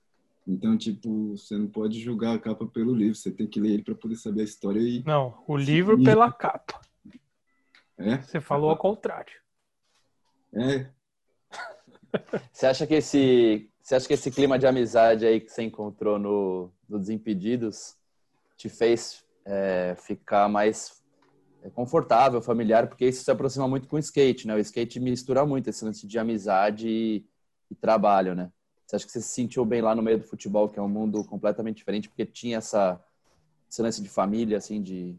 Então, 0.47 0.77
tipo, 0.77 1.37
você 1.37 1.57
não 1.57 1.67
pode 1.67 1.99
julgar 1.99 2.35
a 2.35 2.39
capa 2.39 2.65
pelo 2.67 2.93
livro, 2.93 3.15
você 3.15 3.31
tem 3.31 3.47
que 3.47 3.59
ler 3.59 3.73
ele 3.73 3.83
para 3.83 3.95
poder 3.95 4.15
saber 4.15 4.41
a 4.41 4.45
história 4.45 4.79
e. 4.79 5.03
Não, 5.05 5.41
o 5.47 5.55
livro 5.55 5.99
e... 5.99 6.03
pela 6.03 6.31
capa. 6.31 6.81
É? 7.97 8.21
Você 8.21 8.41
falou 8.41 8.69
ao 8.69 8.77
contrário. 8.77 9.33
É. 10.53 10.89
Você 12.51 12.67
acha 12.67 12.85
que 12.85 12.93
esse, 12.93 13.71
você 13.81 13.95
acha 13.95 14.07
que 14.07 14.13
esse 14.13 14.29
clima 14.29 14.59
de 14.59 14.67
amizade 14.67 15.25
aí 15.25 15.41
que 15.41 15.49
você 15.49 15.63
encontrou 15.63 16.19
no, 16.19 16.71
no 16.87 16.99
Desimpedidos 16.99 17.97
te 18.55 18.69
fez 18.69 19.25
é, 19.45 19.95
ficar 19.97 20.47
mais 20.47 21.03
é 21.63 21.69
confortável, 21.69 22.41
familiar, 22.41 22.87
porque 22.87 23.07
isso 23.07 23.23
se 23.23 23.31
aproxima 23.31 23.67
muito 23.67 23.87
com 23.87 23.95
o 23.95 23.99
skate, 23.99 24.45
né? 24.45 24.55
O 24.55 24.59
skate 24.59 24.99
mistura 24.99 25.45
muito 25.45 25.69
esse 25.69 25.83
lance 25.83 26.05
de 26.05 26.19
amizade 26.19 26.87
e, 26.87 27.25
e, 27.71 27.75
trabalho, 27.75 28.35
né? 28.35 28.51
Você 28.93 28.97
acha 28.97 29.05
que 29.07 29.11
você 29.11 29.21
se 29.21 29.29
sentiu 29.29 29.65
bem 29.65 29.81
lá 29.81 29.95
no 29.95 30.03
meio 30.03 30.19
do 30.19 30.23
futebol, 30.23 30.69
que 30.69 30.77
é 30.77 30.81
um 30.81 30.87
mundo 30.87 31.23
completamente 31.23 31.77
diferente, 31.77 32.07
porque 32.07 32.27
tinha 32.27 32.57
essa, 32.57 33.03
esse 33.67 33.81
lance 33.81 34.03
de 34.03 34.07
família, 34.07 34.57
assim, 34.57 34.83
de, 34.83 35.15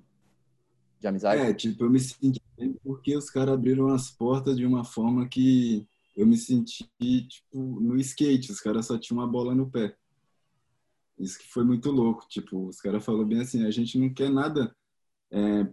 de 1.00 1.08
amizade? 1.08 1.42
É, 1.42 1.52
tipo, 1.52 1.82
eu 1.82 1.90
me 1.90 1.98
senti 1.98 2.40
bem 2.56 2.72
porque 2.84 3.16
os 3.16 3.28
caras 3.28 3.54
abriram 3.54 3.88
as 3.88 4.12
portas 4.12 4.56
de 4.56 4.64
uma 4.64 4.84
forma 4.84 5.26
que 5.26 5.88
eu 6.16 6.24
me 6.24 6.36
senti, 6.36 6.88
tipo, 7.00 7.80
no 7.80 7.96
skate, 7.96 8.52
os 8.52 8.60
caras 8.60 8.86
só 8.86 8.96
tinham 8.96 9.18
uma 9.20 9.26
bola 9.26 9.56
no 9.56 9.68
pé. 9.68 9.96
Isso 11.18 11.36
que 11.36 11.48
foi 11.48 11.64
muito 11.64 11.90
louco, 11.90 12.28
tipo, 12.28 12.68
os 12.68 12.80
caras 12.80 13.04
falaram 13.04 13.26
bem 13.26 13.40
assim, 13.40 13.66
a 13.66 13.72
gente 13.72 13.98
não 13.98 14.08
quer 14.08 14.30
nada 14.30 14.72
é, 15.32 15.66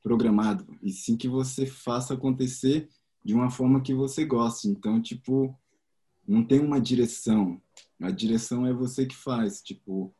programado, 0.00 0.64
e 0.80 0.92
sim 0.92 1.16
que 1.16 1.28
você 1.28 1.66
faça 1.66 2.14
acontecer 2.14 2.88
de 3.24 3.34
uma 3.34 3.50
forma 3.50 3.80
que 3.80 3.92
você 3.92 4.24
goste. 4.24 4.68
Então, 4.68 5.02
tipo, 5.02 5.58
não 6.28 6.44
tem 6.44 6.60
uma 6.60 6.80
direção. 6.80 7.60
A 8.00 8.10
direção 8.10 8.66
é 8.66 8.72
você 8.72 9.06
que 9.06 9.16
faz. 9.16 9.62
Tipo, 9.62 10.14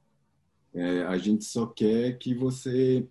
é, 0.75 1.03
a 1.03 1.19
gente 1.19 1.45
só 1.45 1.67
quer 1.67 2.19
que 2.19 2.35
você 2.35 3.07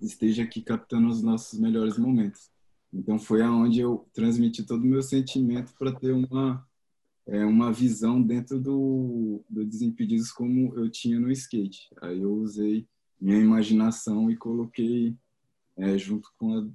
esteja 0.00 0.44
aqui 0.44 0.62
captando 0.62 1.08
os 1.08 1.22
nossos 1.22 1.58
melhores 1.58 1.98
momentos. 1.98 2.50
Então, 2.92 3.18
foi 3.18 3.42
aonde 3.42 3.80
eu 3.80 4.08
transmiti 4.14 4.62
todo 4.62 4.82
o 4.82 4.86
meu 4.86 5.02
sentimento 5.02 5.74
para 5.76 5.92
ter 5.92 6.12
uma 6.12 6.64
é, 7.26 7.44
uma 7.44 7.72
visão 7.72 8.20
dentro 8.20 8.60
do, 8.60 9.42
do 9.48 9.64
Desimpedidos 9.64 10.30
como 10.30 10.74
eu 10.76 10.90
tinha 10.90 11.18
no 11.18 11.30
skate. 11.30 11.88
Aí 12.02 12.20
eu 12.20 12.32
usei 12.34 12.86
minha 13.20 13.38
imaginação 13.38 14.30
e 14.30 14.36
coloquei 14.36 15.16
é, 15.76 15.96
junto 15.96 16.28
com 16.38 16.58
a, 16.58 16.66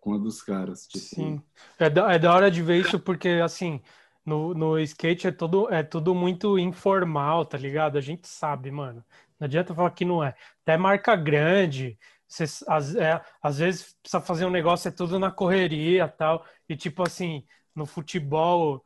com 0.00 0.14
a 0.14 0.18
dos 0.18 0.42
caras. 0.42 0.86
Tipo... 0.86 1.04
Sim, 1.04 1.42
é 1.78 1.88
da, 1.88 2.12
é 2.12 2.18
da 2.18 2.34
hora 2.34 2.50
de 2.50 2.62
ver 2.62 2.80
isso 2.80 2.98
porque, 2.98 3.28
assim, 3.28 3.80
no, 4.24 4.54
no 4.54 4.78
skate 4.80 5.28
é 5.28 5.32
tudo, 5.32 5.72
é 5.72 5.82
tudo 5.82 6.14
muito 6.14 6.58
informal, 6.58 7.44
tá 7.44 7.58
ligado? 7.58 7.98
A 7.98 8.00
gente 8.00 8.28
sabe, 8.28 8.70
mano. 8.70 9.04
Não 9.38 9.46
adianta 9.46 9.74
falar 9.74 9.90
que 9.90 10.04
não 10.04 10.22
é. 10.22 10.34
Até 10.62 10.76
marca 10.76 11.16
grande, 11.16 11.98
você, 12.28 12.44
às, 12.68 12.94
é, 12.94 13.20
às 13.42 13.58
vezes 13.58 13.96
precisa 14.02 14.20
fazer 14.20 14.44
um 14.44 14.50
negócio, 14.50 14.88
é 14.88 14.92
tudo 14.92 15.18
na 15.18 15.30
correria 15.30 16.06
tal. 16.06 16.44
E 16.68 16.76
tipo 16.76 17.02
assim, 17.02 17.44
no 17.74 17.86
futebol, 17.86 18.84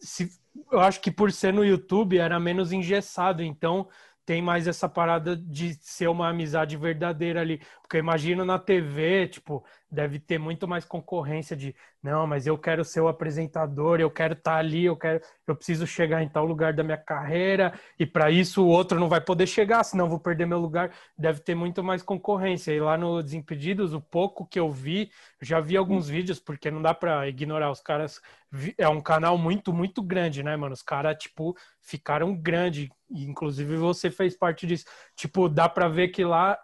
se, 0.00 0.30
eu 0.70 0.80
acho 0.80 1.00
que 1.00 1.10
por 1.10 1.32
ser 1.32 1.52
no 1.52 1.64
YouTube 1.64 2.18
era 2.18 2.38
menos 2.40 2.72
engessado, 2.72 3.42
então 3.42 3.88
tem 4.26 4.42
mais 4.42 4.66
essa 4.66 4.88
parada 4.88 5.36
de 5.36 5.74
ser 5.80 6.08
uma 6.08 6.28
amizade 6.28 6.76
verdadeira 6.76 7.40
ali. 7.40 7.62
Porque 7.80 7.96
eu 7.96 8.00
imagino 8.00 8.44
na 8.44 8.58
TV, 8.58 9.28
tipo, 9.28 9.64
deve 9.90 10.18
ter 10.18 10.38
muito 10.38 10.66
mais 10.66 10.84
concorrência 10.84 11.56
de 11.56 11.74
não, 12.02 12.26
mas 12.26 12.46
eu 12.46 12.58
quero 12.58 12.84
ser 12.84 13.00
o 13.00 13.08
apresentador, 13.08 14.00
eu 14.00 14.10
quero 14.10 14.34
estar 14.34 14.52
tá 14.52 14.58
ali, 14.58 14.84
eu 14.84 14.96
quero, 14.96 15.20
eu 15.46 15.56
preciso 15.56 15.86
chegar 15.86 16.22
em 16.22 16.28
tal 16.28 16.44
lugar 16.44 16.72
da 16.72 16.82
minha 16.82 16.96
carreira 16.96 17.72
e 17.98 18.04
para 18.04 18.30
isso 18.30 18.64
o 18.64 18.68
outro 18.68 18.98
não 18.98 19.08
vai 19.08 19.20
poder 19.20 19.46
chegar, 19.46 19.82
senão 19.84 20.08
vou 20.08 20.18
perder 20.18 20.46
meu 20.46 20.58
lugar. 20.58 20.92
Deve 21.16 21.40
ter 21.40 21.54
muito 21.54 21.82
mais 21.82 22.02
concorrência. 22.02 22.72
E 22.72 22.80
lá 22.80 22.96
no 22.98 23.22
Desimpedidos, 23.22 23.94
o 23.94 24.00
pouco 24.00 24.46
que 24.46 24.58
eu 24.58 24.70
vi, 24.70 25.10
já 25.40 25.60
vi 25.60 25.76
alguns 25.76 26.08
vídeos 26.08 26.40
porque 26.40 26.70
não 26.70 26.82
dá 26.82 26.94
para 26.94 27.28
ignorar 27.28 27.70
os 27.70 27.80
caras. 27.80 28.20
É 28.78 28.88
um 28.88 29.00
canal 29.00 29.38
muito 29.38 29.72
muito 29.72 30.02
grande, 30.02 30.42
né, 30.42 30.56
mano? 30.56 30.74
Os 30.74 30.82
caras 30.82 31.16
tipo 31.18 31.56
ficaram 31.80 32.34
grande, 32.36 32.90
inclusive 33.10 33.76
você 33.76 34.10
fez 34.10 34.36
parte 34.36 34.66
disso. 34.66 34.84
Tipo, 35.14 35.48
dá 35.48 35.68
para 35.68 35.88
ver 35.88 36.08
que 36.08 36.24
lá 36.24 36.58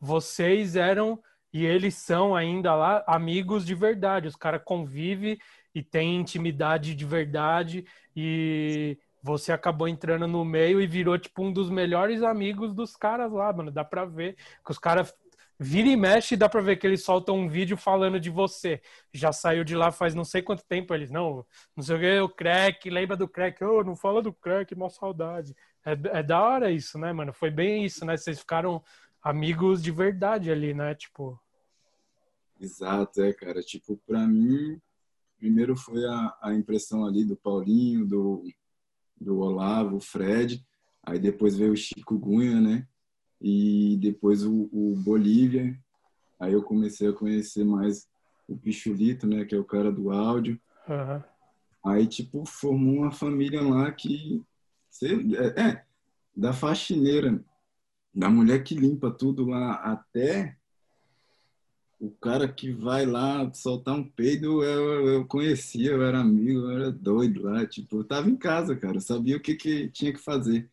vocês 0.00 0.74
eram 0.76 1.22
e 1.52 1.66
eles 1.66 1.94
são 1.94 2.34
ainda 2.34 2.74
lá 2.74 3.04
amigos 3.06 3.66
de 3.66 3.74
verdade. 3.74 4.26
Os 4.26 4.36
caras 4.36 4.62
convivem 4.64 5.38
e 5.74 5.82
têm 5.82 6.16
intimidade 6.16 6.94
de 6.94 7.04
verdade. 7.04 7.84
E 8.16 8.98
você 9.22 9.52
acabou 9.52 9.86
entrando 9.86 10.26
no 10.26 10.44
meio 10.44 10.80
e 10.80 10.86
virou 10.86 11.18
tipo 11.18 11.44
um 11.44 11.52
dos 11.52 11.70
melhores 11.70 12.22
amigos 12.22 12.74
dos 12.74 12.96
caras 12.96 13.30
lá, 13.30 13.52
mano. 13.52 13.70
Dá 13.70 13.84
pra 13.84 14.04
ver 14.04 14.36
que 14.64 14.70
os 14.70 14.78
caras 14.78 15.14
vira 15.58 15.88
e 15.88 15.96
mexe, 15.96 16.36
dá 16.36 16.48
pra 16.48 16.60
ver 16.60 16.76
que 16.76 16.86
eles 16.86 17.04
soltam 17.04 17.36
um 17.36 17.48
vídeo 17.48 17.76
falando 17.76 18.18
de 18.18 18.30
você. 18.30 18.80
Já 19.12 19.32
saiu 19.32 19.62
de 19.62 19.76
lá 19.76 19.92
faz 19.92 20.14
não 20.14 20.24
sei 20.24 20.42
quanto 20.42 20.64
tempo. 20.64 20.92
Eles, 20.94 21.10
não, 21.10 21.46
não 21.76 21.84
sei 21.84 21.96
o 21.96 22.00
que, 22.00 22.20
o 22.20 22.28
crack, 22.28 22.90
lembra 22.90 23.16
do 23.16 23.28
crack? 23.28 23.62
Oh, 23.62 23.84
não 23.84 23.94
fala 23.94 24.22
do 24.22 24.32
crack, 24.32 24.74
mó 24.74 24.88
saudade. 24.88 25.54
É, 25.84 26.18
é 26.18 26.22
da 26.22 26.40
hora 26.42 26.70
isso, 26.70 26.98
né, 26.98 27.12
mano? 27.12 27.32
Foi 27.32 27.50
bem 27.50 27.84
isso, 27.84 28.04
né? 28.04 28.16
Vocês 28.16 28.40
ficaram 28.40 28.82
amigos 29.22 29.82
de 29.82 29.90
verdade 29.90 30.50
ali, 30.50 30.74
né? 30.74 30.94
Tipo. 30.94 31.38
Exato, 32.60 33.22
é, 33.22 33.32
cara. 33.32 33.62
Tipo, 33.62 33.96
pra 34.06 34.26
mim, 34.26 34.80
primeiro 35.38 35.76
foi 35.76 36.04
a, 36.04 36.36
a 36.42 36.54
impressão 36.54 37.04
ali 37.04 37.24
do 37.24 37.36
Paulinho, 37.36 38.06
do, 38.06 38.44
do 39.20 39.38
Olavo, 39.38 39.96
o 39.96 40.00
Fred. 40.00 40.64
Aí 41.02 41.18
depois 41.18 41.56
veio 41.56 41.72
o 41.72 41.76
Chico 41.76 42.18
Gunha, 42.18 42.60
né? 42.60 42.86
E 43.40 43.96
depois 44.00 44.44
o, 44.44 44.68
o 44.72 44.94
Bolívia. 44.96 45.78
Aí 46.38 46.52
eu 46.52 46.62
comecei 46.62 47.08
a 47.08 47.12
conhecer 47.12 47.64
mais 47.64 48.08
o 48.48 48.56
Pichulito, 48.56 49.26
né? 49.26 49.44
Que 49.44 49.54
é 49.54 49.58
o 49.58 49.64
cara 49.64 49.90
do 49.90 50.10
áudio. 50.10 50.60
Uhum. 50.88 51.22
Aí, 51.84 52.06
tipo, 52.06 52.44
formou 52.44 53.02
uma 53.02 53.10
família 53.10 53.60
lá 53.62 53.90
que... 53.90 54.42
É, 55.02 55.60
é 55.60 55.84
da 56.36 56.52
faxineira 56.52 57.42
da 58.14 58.28
mulher 58.28 58.62
que 58.62 58.74
limpa 58.74 59.10
tudo 59.10 59.46
lá 59.46 59.74
até 59.74 60.56
o 62.02 62.10
cara 62.10 62.52
que 62.52 62.72
vai 62.72 63.06
lá 63.06 63.48
soltar 63.54 63.94
um 63.94 64.02
peido, 64.02 64.64
eu, 64.64 65.06
eu 65.06 65.26
conhecia, 65.26 65.92
eu 65.92 66.02
era 66.02 66.18
amigo, 66.18 66.58
eu 66.58 66.70
era 66.72 66.90
doido 66.90 67.42
lá, 67.44 67.64
tipo, 67.64 67.98
eu 67.98 68.04
tava 68.04 68.28
em 68.28 68.36
casa, 68.36 68.74
cara, 68.74 68.96
eu 68.96 69.00
sabia 69.00 69.36
o 69.36 69.40
que, 69.40 69.54
que 69.54 69.88
tinha 69.88 70.12
que 70.12 70.18
fazer. 70.18 70.68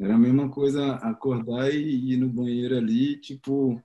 Era 0.00 0.14
a 0.14 0.18
mesma 0.18 0.48
coisa 0.48 0.94
acordar 0.94 1.70
e 1.70 2.14
ir 2.14 2.16
no 2.16 2.26
banheiro 2.26 2.74
ali, 2.74 3.20
tipo, 3.20 3.78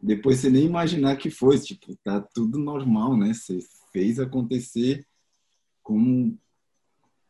depois 0.00 0.38
você 0.38 0.50
nem 0.50 0.66
imaginar 0.66 1.16
que 1.16 1.30
fosse, 1.30 1.68
tipo, 1.68 1.96
tá 2.04 2.20
tudo 2.20 2.58
normal, 2.58 3.16
né? 3.16 3.32
Você 3.32 3.60
fez 3.90 4.20
acontecer 4.20 5.06
como, 5.82 6.38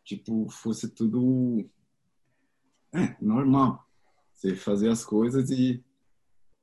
tipo, 0.05 0.49
fosse 0.51 0.89
tudo 0.89 1.65
é, 2.93 3.17
normal. 3.21 3.88
Você 4.39 4.55
fazer 4.55 4.89
as 4.89 5.05
coisas 5.05 5.51
e, 5.51 5.83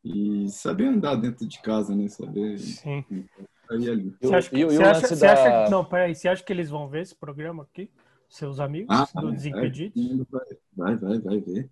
e 0.02 0.48
saber 0.48 0.86
andar 0.86 1.16
dentro 1.16 1.46
de 1.46 1.62
casa, 1.62 1.94
né? 1.94 2.08
Saber. 2.08 2.58
Sim. 2.58 3.04
Aí 3.70 3.90
ali. 3.90 4.16
Você 4.22 4.34
acha, 4.34 4.50
que, 4.50 4.66
você 4.66 4.82
acha, 4.82 5.08
você 5.08 5.26
acha, 5.26 5.70
não, 5.70 5.84
peraí, 5.84 6.16
você 6.16 6.30
acha 6.30 6.42
que 6.42 6.54
eles 6.54 6.70
vão 6.70 6.88
ver 6.88 7.02
esse 7.02 7.14
programa 7.14 7.64
aqui? 7.64 7.92
Seus 8.30 8.62
amigos 8.62 8.96
ah, 8.98 9.06
do 9.20 9.30
Desimpedidos? 9.30 10.26
Vai, 10.74 10.96
vai, 10.96 11.20
vai 11.20 11.40
ver. 11.42 11.70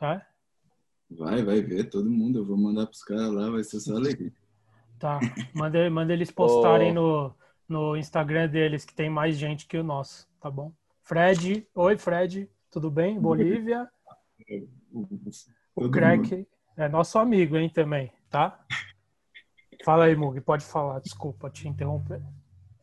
Vai? 0.00 0.22
Vai, 1.10 1.44
vai 1.44 1.60
ver, 1.60 1.90
todo 1.90 2.08
mundo. 2.08 2.38
Eu 2.38 2.46
vou 2.46 2.56
mandar 2.56 2.86
pros 2.86 3.04
caras 3.04 3.30
lá, 3.30 3.50
vai 3.50 3.62
ser 3.62 3.78
só 3.78 3.96
alegria. 3.96 4.32
Tá, 4.98 5.20
manda, 5.52 5.90
manda 5.90 6.14
eles 6.14 6.30
postarem 6.30 6.96
oh. 6.96 7.34
no, 7.68 7.90
no 7.90 7.96
Instagram 7.96 8.48
deles, 8.48 8.86
que 8.86 8.94
tem 8.94 9.10
mais 9.10 9.36
gente 9.36 9.66
que 9.66 9.76
o 9.76 9.84
nosso, 9.84 10.26
tá 10.40 10.50
bom? 10.50 10.72
Fred, 11.02 11.66
oi 11.74 11.98
Fred, 11.98 12.48
tudo 12.70 12.90
bem? 12.90 13.20
Bolívia? 13.20 13.86
O 15.74 15.90
Crack 15.90 16.46
é 16.76 16.88
nosso 16.88 17.18
amigo, 17.18 17.56
hein, 17.56 17.70
também, 17.70 18.12
tá? 18.28 18.64
Fala 19.84 20.04
aí, 20.04 20.16
Mug, 20.16 20.40
pode 20.40 20.64
falar, 20.64 21.00
desculpa 21.00 21.50
te 21.50 21.68
interromper. 21.68 22.20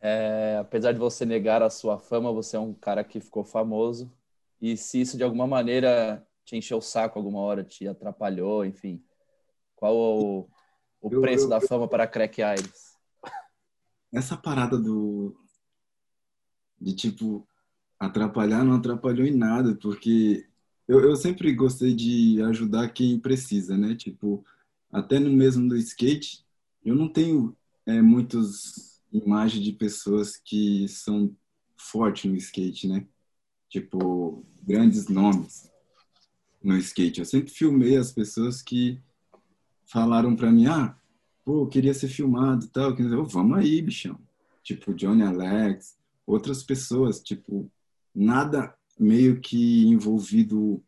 É, 0.00 0.58
apesar 0.60 0.92
de 0.92 0.98
você 0.98 1.24
negar 1.24 1.62
a 1.62 1.70
sua 1.70 1.98
fama, 1.98 2.32
você 2.32 2.56
é 2.56 2.60
um 2.60 2.72
cara 2.72 3.04
que 3.04 3.20
ficou 3.20 3.44
famoso. 3.44 4.12
E 4.60 4.76
se 4.76 5.00
isso 5.00 5.16
de 5.16 5.22
alguma 5.22 5.46
maneira 5.46 6.26
te 6.44 6.56
encheu 6.56 6.78
o 6.78 6.82
saco 6.82 7.18
alguma 7.18 7.40
hora, 7.40 7.62
te 7.62 7.86
atrapalhou, 7.86 8.64
enfim, 8.64 9.02
qual 9.76 9.94
o, 9.94 10.48
o 11.00 11.12
eu, 11.12 11.20
preço 11.20 11.44
eu, 11.44 11.50
da 11.50 11.60
fama 11.60 11.84
eu, 11.84 11.88
para 11.88 12.06
Crack 12.06 12.42
Aires? 12.42 12.96
Essa 14.12 14.36
parada 14.36 14.78
do 14.78 15.36
de 16.80 16.94
tipo 16.94 17.46
atrapalhar 17.98 18.64
não 18.64 18.76
atrapalhou 18.76 19.26
em 19.26 19.36
nada, 19.36 19.76
porque 19.76 20.47
eu, 20.88 21.00
eu 21.00 21.14
sempre 21.14 21.52
gostei 21.52 21.94
de 21.94 22.40
ajudar 22.42 22.88
quem 22.88 23.20
precisa, 23.20 23.76
né? 23.76 23.94
Tipo, 23.94 24.42
até 24.90 25.18
no 25.18 25.30
mesmo 25.30 25.68
do 25.68 25.76
skate, 25.76 26.42
eu 26.82 26.96
não 26.96 27.08
tenho 27.08 27.54
é, 27.84 28.00
muitas 28.00 29.02
imagens 29.12 29.62
de 29.62 29.72
pessoas 29.72 30.36
que 30.36 30.88
são 30.88 31.36
fortes 31.76 32.30
no 32.30 32.36
skate, 32.36 32.88
né? 32.88 33.06
Tipo, 33.68 34.44
grandes 34.62 35.08
nomes 35.08 35.70
no 36.62 36.76
skate. 36.78 37.20
Eu 37.20 37.26
sempre 37.26 37.52
filmei 37.52 37.96
as 37.96 38.10
pessoas 38.10 38.62
que 38.62 38.98
falaram 39.84 40.34
para 40.34 40.50
mim, 40.50 40.66
ah, 40.66 40.96
pô, 41.44 41.66
queria 41.66 41.92
ser 41.92 42.08
filmado 42.08 42.64
e 42.64 42.68
tal. 42.68 42.98
Eu, 42.98 43.26
vamos 43.26 43.58
aí, 43.58 43.82
bichão. 43.82 44.18
Tipo, 44.62 44.94
Johnny 44.94 45.22
Alex, 45.22 45.98
outras 46.26 46.62
pessoas, 46.62 47.20
tipo, 47.20 47.70
nada 48.14 48.74
meio 48.98 49.40
que 49.40 49.86
envolvido, 49.86 50.82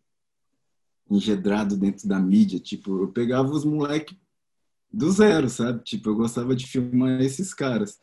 engedrado 1.11 1.77
dentro 1.77 2.09
da 2.09 2.19
mídia. 2.19 2.59
Tipo, 2.59 3.03
eu 3.03 3.09
pegava 3.09 3.51
os 3.51 3.65
moleques 3.65 4.17
do 4.93 5.11
zero, 5.11 5.49
sabe? 5.49 5.83
Tipo, 5.85 6.11
eu 6.11 6.17
gostava 6.17 6.55
de 6.55 6.67
filmar 6.67 7.21
esses 7.21 7.55
caras. 7.55 8.01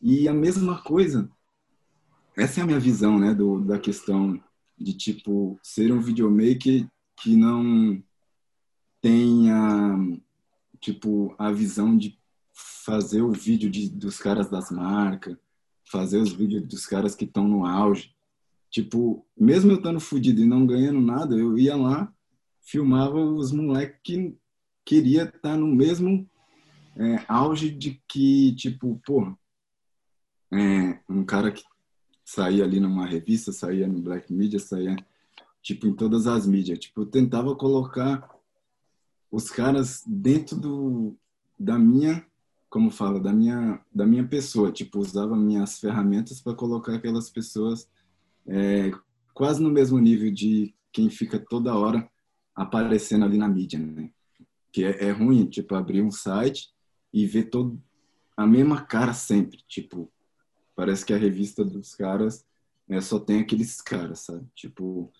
E 0.00 0.28
a 0.28 0.34
mesma 0.34 0.82
coisa, 0.82 1.30
essa 2.36 2.60
é 2.60 2.62
a 2.62 2.66
minha 2.66 2.80
visão, 2.80 3.18
né, 3.18 3.34
do, 3.34 3.60
da 3.60 3.78
questão 3.78 4.40
de, 4.78 4.92
tipo, 4.92 5.58
ser 5.62 5.92
um 5.92 6.00
videomaker 6.00 6.88
que 7.16 7.36
não 7.36 8.02
tenha, 9.00 9.96
tipo, 10.80 11.34
a 11.38 11.50
visão 11.50 11.96
de 11.96 12.18
fazer 12.52 13.22
o 13.22 13.32
vídeo 13.32 13.70
de, 13.70 13.88
dos 13.88 14.18
caras 14.18 14.48
das 14.48 14.70
marcas, 14.70 15.36
fazer 15.90 16.18
os 16.18 16.32
vídeos 16.32 16.66
dos 16.66 16.86
caras 16.86 17.14
que 17.14 17.24
estão 17.24 17.46
no 17.46 17.64
auge. 17.64 18.13
Tipo, 18.74 19.24
mesmo 19.38 19.70
eu 19.70 19.76
estando 19.76 20.00
fudido 20.00 20.42
e 20.42 20.46
não 20.46 20.66
ganhando 20.66 21.00
nada, 21.00 21.36
eu 21.36 21.56
ia 21.56 21.76
lá, 21.76 22.12
filmava 22.60 23.20
os 23.20 23.52
moleques 23.52 24.00
que 24.02 24.36
queria 24.84 25.22
estar 25.22 25.38
tá 25.38 25.56
no 25.56 25.68
mesmo 25.68 26.28
é, 26.96 27.24
auge 27.28 27.70
de 27.70 28.02
que, 28.08 28.52
tipo, 28.56 29.00
porra, 29.06 29.38
é, 30.52 30.98
um 31.08 31.24
cara 31.24 31.52
que 31.52 31.62
saía 32.24 32.64
ali 32.64 32.80
numa 32.80 33.06
revista, 33.06 33.52
saía 33.52 33.86
no 33.86 34.02
Black 34.02 34.32
Media, 34.32 34.58
saía, 34.58 34.96
tipo, 35.62 35.86
em 35.86 35.94
todas 35.94 36.26
as 36.26 36.44
mídias. 36.44 36.80
Tipo, 36.80 37.02
eu 37.02 37.06
tentava 37.06 37.54
colocar 37.54 38.28
os 39.30 39.50
caras 39.50 40.02
dentro 40.04 40.58
do, 40.58 41.16
da 41.56 41.78
minha, 41.78 42.26
como 42.68 42.90
fala, 42.90 43.20
da 43.20 43.32
minha, 43.32 43.80
da 43.94 44.04
minha 44.04 44.26
pessoa. 44.26 44.72
Tipo, 44.72 44.98
usava 44.98 45.36
minhas 45.36 45.78
ferramentas 45.78 46.40
para 46.40 46.56
colocar 46.56 46.96
aquelas 46.96 47.30
pessoas 47.30 47.88
é, 48.46 48.90
quase 49.32 49.62
no 49.62 49.70
mesmo 49.70 49.98
nível 49.98 50.32
de 50.32 50.74
quem 50.92 51.10
fica 51.10 51.38
toda 51.38 51.74
hora 51.74 52.08
aparecendo 52.54 53.24
ali 53.24 53.36
na 53.36 53.48
mídia, 53.48 53.78
né? 53.78 54.10
Que 54.72 54.84
é, 54.84 55.06
é 55.06 55.10
ruim, 55.10 55.46
tipo, 55.46 55.74
abrir 55.74 56.02
um 56.02 56.10
site 56.10 56.72
e 57.12 57.26
ver 57.26 57.44
todo 57.44 57.80
a 58.36 58.46
mesma 58.46 58.82
cara 58.82 59.12
sempre, 59.12 59.58
tipo, 59.68 60.10
parece 60.74 61.04
que 61.04 61.12
a 61.12 61.16
revista 61.16 61.64
dos 61.64 61.94
caras 61.94 62.44
é, 62.88 63.00
só 63.00 63.18
tem 63.18 63.40
aqueles 63.40 63.80
caras, 63.80 64.20
sabe? 64.20 64.46
Tipo, 64.54 65.12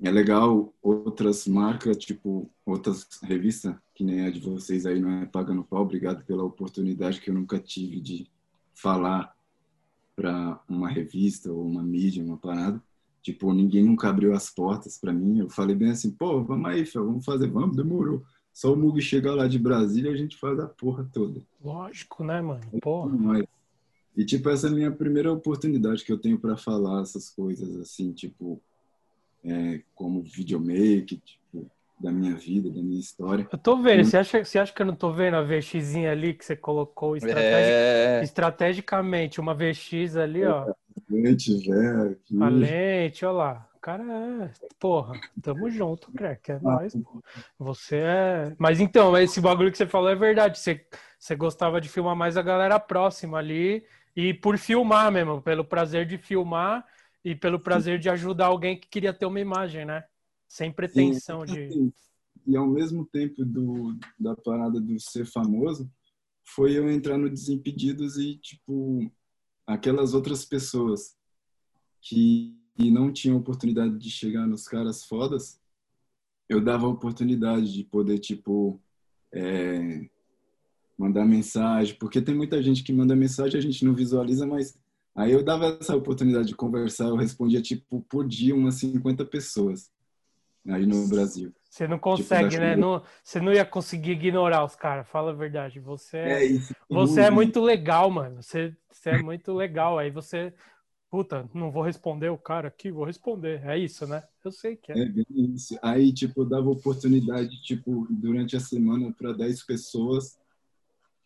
é 0.00 0.10
legal 0.10 0.72
outras 0.80 1.46
marcas, 1.46 1.96
tipo, 1.98 2.50
outras 2.64 3.06
revistas, 3.22 3.74
que 3.94 4.04
nem 4.04 4.24
a 4.24 4.30
de 4.30 4.40
vocês 4.40 4.86
aí, 4.86 5.00
não 5.00 5.10
é 5.10 5.26
pagando 5.26 5.64
pau, 5.64 5.82
obrigado 5.82 6.24
pela 6.24 6.44
oportunidade 6.44 7.20
que 7.20 7.30
eu 7.30 7.34
nunca 7.34 7.58
tive 7.58 8.00
de 8.00 8.30
falar 8.74 9.34
para 10.20 10.60
uma 10.68 10.86
revista 10.86 11.50
ou 11.50 11.66
uma 11.66 11.82
mídia, 11.82 12.22
uma 12.22 12.36
parada. 12.36 12.80
Tipo, 13.22 13.54
ninguém 13.54 13.82
nunca 13.82 14.10
abriu 14.10 14.34
as 14.34 14.50
portas 14.50 14.98
para 14.98 15.14
mim. 15.14 15.38
Eu 15.38 15.48
falei 15.48 15.74
bem 15.74 15.90
assim, 15.90 16.10
pô, 16.10 16.44
vamos 16.44 16.68
aí, 16.68 16.84
filho, 16.84 17.06
vamos 17.06 17.24
fazer, 17.24 17.48
vamos, 17.48 17.74
demorou. 17.74 18.22
Só 18.52 18.74
o 18.74 18.76
Mug 18.76 19.00
chegar 19.00 19.34
lá 19.34 19.48
de 19.48 19.58
Brasília, 19.58 20.12
a 20.12 20.16
gente 20.16 20.36
faz 20.36 20.58
a 20.60 20.66
porra 20.66 21.08
toda. 21.10 21.40
Lógico, 21.64 22.22
né, 22.22 22.42
mano? 22.42 22.60
Porra. 22.82 23.16
Mas, 23.16 23.46
e, 24.14 24.24
tipo, 24.24 24.50
essa 24.50 24.66
é 24.66 24.70
a 24.70 24.74
minha 24.74 24.92
primeira 24.92 25.32
oportunidade 25.32 26.04
que 26.04 26.12
eu 26.12 26.18
tenho 26.18 26.38
para 26.38 26.56
falar 26.56 27.00
essas 27.00 27.30
coisas, 27.30 27.74
assim, 27.76 28.12
tipo, 28.12 28.60
é, 29.42 29.80
como 29.94 30.22
videomake, 30.22 31.16
tipo, 31.16 31.70
da 32.00 32.10
minha 32.10 32.34
vida, 32.34 32.70
da 32.70 32.82
minha 32.82 32.98
história. 32.98 33.46
Eu 33.52 33.58
tô 33.58 33.76
vendo, 33.76 34.04
você 34.04 34.16
acha, 34.16 34.42
você 34.44 34.58
acha 34.58 34.72
que 34.72 34.80
eu 34.80 34.86
não 34.86 34.96
tô 34.96 35.12
vendo 35.12 35.36
a 35.36 35.42
VXzinha 35.42 36.10
ali 36.10 36.32
que 36.34 36.44
você 36.44 36.56
colocou 36.56 37.16
estratégic, 37.16 37.72
É, 37.72 38.22
estrategicamente? 38.22 39.40
Uma 39.40 39.54
VX 39.54 40.16
ali, 40.16 40.44
ó. 40.44 40.66
Lente, 41.08 41.54
velho. 41.68 42.12
aqui. 42.12 42.42
A 42.42 42.48
lente, 42.48 43.24
ó 43.24 43.32
lá. 43.32 43.66
O 43.76 43.80
cara 43.80 44.02
é. 44.02 44.50
Porra, 44.78 45.18
tamo 45.42 45.70
junto, 45.70 46.10
crack. 46.12 46.52
É 46.52 46.58
nóis, 46.60 46.94
pô. 46.94 47.22
Você 47.58 47.96
é. 47.96 48.54
Mas 48.58 48.80
então, 48.80 49.16
esse 49.16 49.40
bagulho 49.40 49.70
que 49.70 49.78
você 49.78 49.86
falou 49.86 50.08
é 50.10 50.14
verdade. 50.14 50.58
Você, 50.58 50.84
você 51.18 51.34
gostava 51.36 51.80
de 51.80 51.88
filmar 51.88 52.16
mais 52.16 52.36
a 52.36 52.42
galera 52.42 52.78
próxima 52.78 53.38
ali. 53.38 53.84
E 54.16 54.34
por 54.34 54.58
filmar 54.58 55.10
mesmo, 55.12 55.40
pelo 55.40 55.64
prazer 55.64 56.04
de 56.06 56.18
filmar 56.18 56.84
e 57.24 57.34
pelo 57.34 57.58
prazer 57.60 57.98
de 57.98 58.08
ajudar 58.10 58.46
alguém 58.46 58.76
que 58.78 58.88
queria 58.88 59.12
ter 59.12 59.26
uma 59.26 59.40
imagem, 59.40 59.84
né? 59.84 60.04
Sem 60.50 60.72
pretensão 60.72 61.46
de. 61.46 61.72
Sim. 61.72 61.92
E 62.44 62.56
ao 62.56 62.66
mesmo 62.66 63.06
tempo 63.06 63.44
do, 63.44 63.96
da 64.18 64.34
parada 64.34 64.80
do 64.80 64.98
ser 64.98 65.24
famoso, 65.24 65.88
foi 66.44 66.76
eu 66.76 66.90
entrar 66.90 67.16
no 67.16 67.30
Desimpedidos 67.30 68.16
e, 68.18 68.36
tipo, 68.36 69.08
aquelas 69.64 70.12
outras 70.12 70.44
pessoas 70.44 71.16
que 72.02 72.58
não 72.76 73.12
tinham 73.12 73.36
oportunidade 73.36 73.96
de 73.96 74.10
chegar 74.10 74.44
nos 74.44 74.66
caras 74.66 75.04
fodas, 75.04 75.60
eu 76.48 76.60
dava 76.60 76.86
a 76.86 76.90
oportunidade 76.90 77.72
de 77.72 77.84
poder, 77.84 78.18
tipo, 78.18 78.80
é, 79.32 80.08
mandar 80.98 81.24
mensagem, 81.24 81.94
porque 81.94 82.20
tem 82.20 82.34
muita 82.34 82.60
gente 82.60 82.82
que 82.82 82.92
manda 82.92 83.14
mensagem 83.14 83.56
a 83.56 83.62
gente 83.62 83.84
não 83.84 83.94
visualiza, 83.94 84.44
mas 84.44 84.76
aí 85.14 85.30
eu 85.30 85.44
dava 85.44 85.78
essa 85.80 85.94
oportunidade 85.94 86.48
de 86.48 86.56
conversar, 86.56 87.06
eu 87.06 87.16
respondia, 87.16 87.62
tipo, 87.62 88.00
por 88.08 88.26
dia 88.26 88.52
umas 88.52 88.76
50 88.76 89.24
pessoas 89.26 89.92
aí 90.68 90.86
no 90.86 91.08
Brasil. 91.08 91.52
Você 91.68 91.86
não 91.86 91.98
consegue, 91.98 92.50
Tipo, 92.50 92.62
né? 92.62 92.76
Não, 92.76 93.02
você 93.22 93.40
não 93.40 93.52
ia 93.52 93.64
conseguir 93.64 94.12
ignorar 94.12 94.64
os 94.64 94.74
caras, 94.74 95.08
fala 95.08 95.30
a 95.30 95.34
verdade. 95.34 95.78
Você 95.78 96.18
é, 96.18 96.44
isso. 96.44 96.74
você 96.88 97.22
é 97.22 97.30
muito 97.30 97.60
legal, 97.60 98.10
mano. 98.10 98.42
Você, 98.42 98.76
você 98.90 99.10
é 99.10 99.22
muito 99.22 99.52
legal. 99.52 99.96
Aí 99.96 100.10
você, 100.10 100.52
puta, 101.08 101.48
não 101.54 101.70
vou 101.70 101.84
responder 101.84 102.28
o 102.28 102.36
cara 102.36 102.68
aqui, 102.68 102.90
vou 102.90 103.04
responder. 103.04 103.64
É 103.64 103.78
isso, 103.78 104.04
né? 104.06 104.22
Eu 104.44 104.50
sei 104.50 104.74
que 104.74 104.90
é. 104.90 104.98
É 104.98 105.04
bem 105.06 105.24
isso. 105.30 105.78
Aí, 105.80 106.12
tipo, 106.12 106.44
dava 106.44 106.68
oportunidade, 106.68 107.62
tipo, 107.62 108.06
durante 108.10 108.56
a 108.56 108.60
semana 108.60 109.12
para 109.12 109.32
10 109.32 109.62
pessoas, 109.62 110.36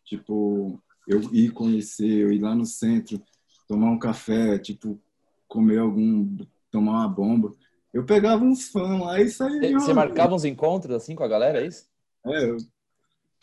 tipo, 0.05 0.79
eu 1.09 1.21
ir 1.33 1.53
conhecer, 1.53 2.07
eu 2.07 2.31
ir 2.31 2.41
lá 2.41 2.55
no 2.55 2.67
centro, 2.67 3.23
tomar 3.67 3.91
um 3.91 3.99
café, 3.99 4.59
tipo, 4.59 5.01
comer 5.49 5.79
algum, 5.79 6.37
tomar 6.71 6.99
uma 6.99 7.09
bomba. 7.09 7.55
Eu 7.95 8.05
pegava 8.05 8.45
uns 8.45 8.69
fãs 8.69 9.01
lá 9.01 9.21
e 9.21 9.31
saía. 9.31 9.73
Você 9.73 9.95
marcava 9.95 10.35
uns 10.35 10.45
encontros 10.45 10.97
assim 10.97 11.15
com 11.15 11.23
a 11.23 11.29
galera, 11.29 11.63
é 11.63 11.67
isso? 11.69 11.87
É, 12.27 12.51
eu, 12.51 12.57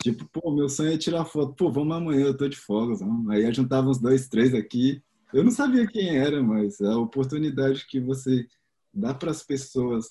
tipo, 0.02 0.26
pô, 0.26 0.52
meu 0.52 0.68
sonho 0.68 0.92
é 0.92 0.98
tirar 0.98 1.24
foto. 1.24 1.54
Pô, 1.54 1.72
vamos 1.72 1.96
amanhã, 1.96 2.26
eu 2.26 2.36
tô 2.36 2.46
de 2.46 2.56
folga. 2.56 2.94
Vamos. 2.94 3.30
Aí 3.30 3.44
eu 3.44 3.54
juntava 3.54 3.88
uns 3.88 3.98
dois, 3.98 4.28
três 4.28 4.54
aqui. 4.54 5.02
Eu 5.32 5.42
não 5.42 5.50
sabia 5.50 5.86
quem 5.86 6.18
era, 6.18 6.42
mas 6.42 6.80
a 6.82 6.98
oportunidade 6.98 7.86
que 7.86 7.98
você 7.98 8.46
dá 8.92 9.14
para 9.14 9.30
as 9.30 9.42
pessoas 9.42 10.10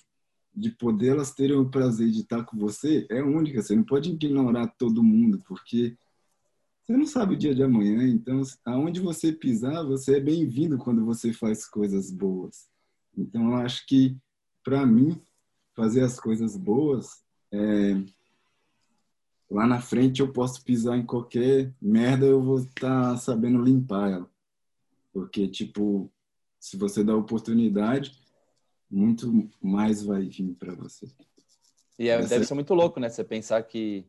de 0.54 0.72
poder 0.72 1.10
elas 1.10 1.32
terem 1.32 1.56
o 1.56 1.70
prazer 1.70 2.10
de 2.10 2.22
estar 2.22 2.44
com 2.44 2.58
você 2.58 3.06
é 3.12 3.22
única. 3.22 3.62
Você 3.62 3.76
não 3.76 3.84
pode 3.84 4.10
ignorar 4.10 4.68
todo 4.78 5.04
mundo, 5.04 5.40
porque 5.48 5.96
você 6.82 6.98
não 6.98 7.06
sabe 7.06 7.36
o 7.36 7.38
dia 7.38 7.54
de 7.54 7.64
amanhã. 7.64 8.08
Então, 8.08 8.42
aonde 8.66 9.00
você 9.00 9.32
pisar, 9.32 9.84
você 9.84 10.18
é 10.18 10.20
bem-vindo 10.20 10.80
quando 10.80 11.06
você 11.06 11.32
faz 11.32 11.66
coisas 11.66 12.10
boas. 12.12 12.68
Então, 13.16 13.52
eu 13.52 13.56
acho 13.56 13.86
que, 13.86 14.18
para 14.64 14.86
mim, 14.86 15.22
fazer 15.76 16.02
as 16.04 16.20
coisas 16.20 16.56
boas 16.58 17.24
é, 17.52 17.94
lá 19.50 19.68
na 19.68 19.82
frente 19.82 20.22
eu 20.22 20.32
posso 20.32 20.64
pisar 20.64 20.98
em 20.98 21.06
qualquer 21.06 21.74
merda, 21.82 22.26
eu 22.26 22.42
vou 22.42 22.60
estar 22.60 23.18
sabendo 23.18 23.62
limpar 23.62 24.12
ela. 24.12 24.32
Porque, 25.14 25.48
tipo, 25.48 26.10
se 26.60 26.78
você 26.78 27.04
dá 27.04 27.16
oportunidade, 27.16 28.18
muito 28.90 29.50
mais 29.62 30.04
vai 30.04 30.24
vir 30.26 30.54
para 30.56 30.74
você. 30.74 31.06
E 32.00 32.08
é- 32.10 32.14
Essa- 32.14 32.30
deve 32.30 32.46
ser 32.46 32.54
muito 32.54 32.74
louco, 32.74 33.00
né? 33.00 33.10
Você 33.10 33.24
pensar 33.24 33.62
que, 33.64 34.06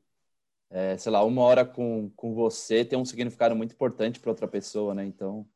é, 0.70 0.96
sei 0.96 1.10
lá, 1.10 1.24
uma 1.24 1.42
hora 1.42 1.64
com, 1.64 2.10
com 2.14 2.34
você 2.34 2.84
tem 2.84 2.98
um 2.98 3.04
significado 3.04 3.56
muito 3.56 3.74
importante 3.74 4.20
para 4.20 4.30
outra 4.30 4.46
pessoa, 4.46 4.94
né? 4.94 5.04
Então, 5.04 5.46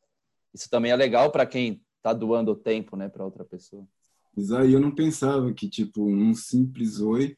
isso 0.53 0.69
também 0.69 0.91
é 0.91 0.97
legal 0.97 1.31
para 1.31 1.47
quem 1.47 1.85
tá 2.03 2.13
doando 2.13 2.53
o 2.53 2.57
tempo, 2.57 2.97
né, 2.97 3.09
para 3.09 3.25
outra 3.25 3.45
pessoa. 3.45 3.87
Mas 4.37 4.53
aí 4.53 4.73
eu 4.73 4.81
não 4.81 4.95
pensava 4.95 5.53
que, 5.53 5.69
tipo, 5.69 6.05
um 6.05 6.35
simples 6.35 7.01
oi 7.01 7.37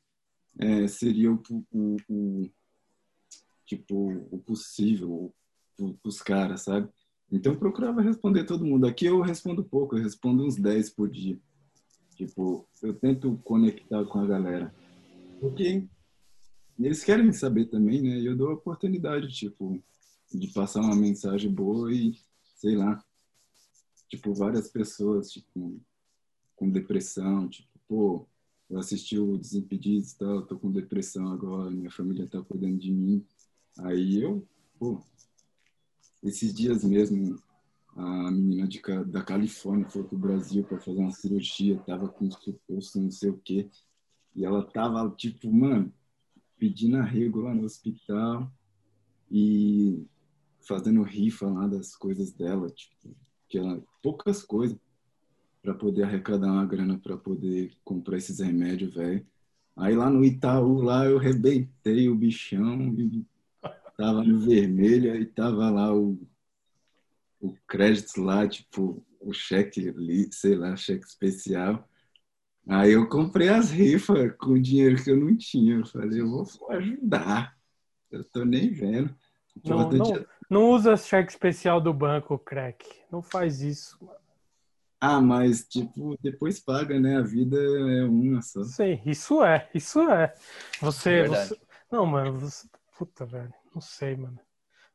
é, 0.58 0.88
seria 0.88 1.32
o, 1.32 1.40
o, 1.70 1.96
o- 2.08 2.50
tipo, 3.66 4.26
o 4.30 4.38
possível 4.38 5.32
os 6.02 6.20
caras, 6.20 6.62
sabe? 6.62 6.88
Então 7.30 7.52
eu 7.52 7.58
procurava 7.58 8.00
responder 8.00 8.44
todo 8.44 8.64
mundo. 8.64 8.86
Aqui 8.86 9.06
eu 9.06 9.20
respondo 9.20 9.62
pouco, 9.62 9.96
eu 9.96 10.02
respondo 10.02 10.44
uns 10.44 10.56
10 10.56 10.90
por 10.90 11.08
dia. 11.08 11.38
Tipo, 12.16 12.66
eu 12.82 12.92
tento 12.94 13.36
conectar 13.44 14.04
com 14.06 14.18
a 14.18 14.26
galera. 14.26 14.74
Porque 15.38 15.86
eles 16.80 17.04
querem 17.04 17.32
saber 17.32 17.66
também, 17.66 18.02
né? 18.02 18.18
E 18.18 18.26
eu 18.26 18.36
dou 18.36 18.48
a 18.50 18.54
oportunidade, 18.54 19.28
tipo, 19.28 19.80
de 20.32 20.48
passar 20.52 20.80
uma 20.80 20.96
mensagem 20.96 21.52
boa 21.52 21.92
e, 21.94 22.18
sei 22.56 22.74
lá, 22.74 23.00
tipo, 24.08 24.34
várias 24.34 24.68
pessoas, 24.68 25.30
tipo, 25.30 25.80
com 26.58 26.68
depressão, 26.68 27.48
tipo, 27.48 27.68
pô, 27.86 28.26
eu 28.68 28.78
assisti 28.78 29.16
o 29.16 29.38
Desimpedidos 29.38 30.12
e 30.12 30.18
tal, 30.18 30.42
tô 30.42 30.58
com 30.58 30.70
depressão 30.70 31.28
agora, 31.32 31.70
minha 31.70 31.90
família 31.90 32.26
tá 32.26 32.42
cuidando 32.42 32.76
de 32.76 32.92
mim. 32.92 33.24
Aí 33.78 34.20
eu, 34.20 34.46
pô, 34.76 35.00
esses 36.22 36.52
dias 36.52 36.84
mesmo, 36.84 37.40
a 37.94 38.30
menina 38.30 38.66
de, 38.66 38.82
da 39.06 39.22
Califórnia 39.22 39.88
foi 39.88 40.02
pro 40.02 40.18
Brasil 40.18 40.64
para 40.64 40.80
fazer 40.80 40.98
uma 40.98 41.12
cirurgia, 41.12 41.78
tava 41.86 42.08
com 42.08 42.28
suposto 42.28 43.00
não 43.00 43.10
sei 43.10 43.30
o 43.30 43.38
quê, 43.38 43.70
e 44.34 44.44
ela 44.44 44.62
tava, 44.64 45.08
tipo, 45.16 45.50
mano, 45.52 45.92
pedindo 46.58 46.96
arrego 46.96 47.40
lá 47.40 47.54
no 47.54 47.64
hospital 47.64 48.52
e 49.30 50.04
fazendo 50.60 51.02
rifa 51.02 51.48
lá 51.48 51.68
das 51.68 51.94
coisas 51.94 52.32
dela, 52.32 52.68
tipo, 52.68 53.16
que 53.48 53.58
ela, 53.58 53.80
poucas 54.02 54.42
coisas 54.42 54.76
para 55.68 55.74
poder 55.74 56.04
arrecadar 56.04 56.46
uma 56.46 56.64
grana 56.64 56.98
para 56.98 57.14
poder 57.14 57.76
comprar 57.84 58.16
esses 58.16 58.40
remédios, 58.40 58.94
velho. 58.94 59.26
Aí 59.76 59.94
lá 59.94 60.08
no 60.08 60.24
Itaú, 60.24 60.80
lá 60.80 61.04
eu 61.04 61.18
rebentei 61.18 62.08
o 62.08 62.14
bichão 62.14 62.94
e 62.94 63.22
tava 63.94 64.24
no 64.24 64.40
vermelho 64.40 65.14
e 65.14 65.26
tava 65.26 65.68
lá 65.68 65.94
o, 65.94 66.18
o 67.38 67.54
crédito 67.66 68.22
lá, 68.22 68.48
tipo, 68.48 69.04
o 69.20 69.34
cheque 69.34 69.94
sei 70.30 70.54
lá, 70.54 70.74
cheque 70.74 71.04
especial. 71.04 71.86
Aí 72.66 72.92
eu 72.92 73.06
comprei 73.06 73.50
as 73.50 73.70
rifas 73.70 74.34
com 74.38 74.58
dinheiro 74.58 75.02
que 75.04 75.10
eu 75.10 75.16
não 75.18 75.36
tinha. 75.36 75.76
Eu 75.76 75.86
falei, 75.86 76.18
eu 76.18 76.30
vou 76.30 76.46
ajudar. 76.70 77.54
Eu 78.10 78.24
tô 78.24 78.42
nem 78.42 78.72
vendo. 78.72 79.14
Não, 79.62 79.90
não, 79.90 80.26
não 80.48 80.70
usa 80.70 80.96
cheque 80.96 81.30
especial 81.30 81.78
do 81.78 81.92
banco, 81.92 82.38
crack. 82.38 82.86
Não 83.12 83.20
faz 83.20 83.60
isso. 83.60 83.98
Ah, 85.00 85.20
mas, 85.20 85.66
tipo, 85.68 86.16
depois 86.20 86.58
paga, 86.58 86.98
né? 86.98 87.18
A 87.18 87.22
vida 87.22 87.56
é 87.56 88.04
uma 88.04 88.42
só. 88.42 88.64
Sim, 88.64 89.00
isso 89.06 89.42
é, 89.44 89.68
isso 89.74 90.00
é. 90.10 90.34
Você, 90.80 91.20
É 91.20 91.24
você... 91.28 91.60
Não, 91.90 92.04
mano, 92.04 92.38
você... 92.38 92.68
Puta, 92.96 93.24
velho. 93.24 93.54
Não 93.72 93.80
sei, 93.80 94.16
mano. 94.16 94.38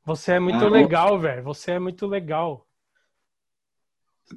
Você 0.05 0.33
é 0.33 0.39
muito 0.39 0.65
Ah, 0.65 0.69
legal, 0.69 1.17
velho. 1.17 1.41
Você 1.43 1.71
é 1.71 1.79
muito 1.79 2.05
legal. 2.05 2.67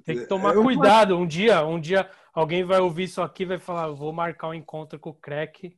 Tem 0.05 0.17
que 0.19 0.27
tomar 0.27 0.55
Eu- 0.55 0.63
cuidado. 0.63 1.17
Um 1.17 1.27
dia, 1.27 1.65
um 1.67 1.81
dia 1.81 2.09
alguém 2.33 2.65
vai 2.65 2.79
ouvir 2.81 3.05
isso 3.05 3.21
aqui 3.21 3.43
e 3.43 3.47
vai 3.47 3.59
falar: 3.59 3.89
"Eu 3.89 3.97
vou 3.97 4.13
marcar 4.13 4.49
um 4.49 4.55
encontro 4.55 4.99
com 5.01 5.11
o 5.11 5.15
crack. 5.15 5.77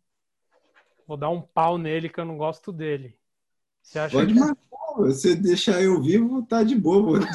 Vou 1.07 1.17
dar 1.17 1.31
um 1.31 1.41
pau 1.41 1.79
nele 1.79 2.09
que 2.11 2.21
eu 2.21 2.25
não 2.27 2.37
gosto 2.37 2.71
dele. 2.73 3.19
Você 3.83 3.99
acha 3.99 4.17
Pode 4.17 4.35
que... 4.35 4.39
marcar. 4.39 4.68
Você 4.99 5.35
deixar 5.37 5.81
eu 5.83 6.03
vivo, 6.03 6.43
tá 6.43 6.63
de 6.63 6.75
boa. 6.75 7.21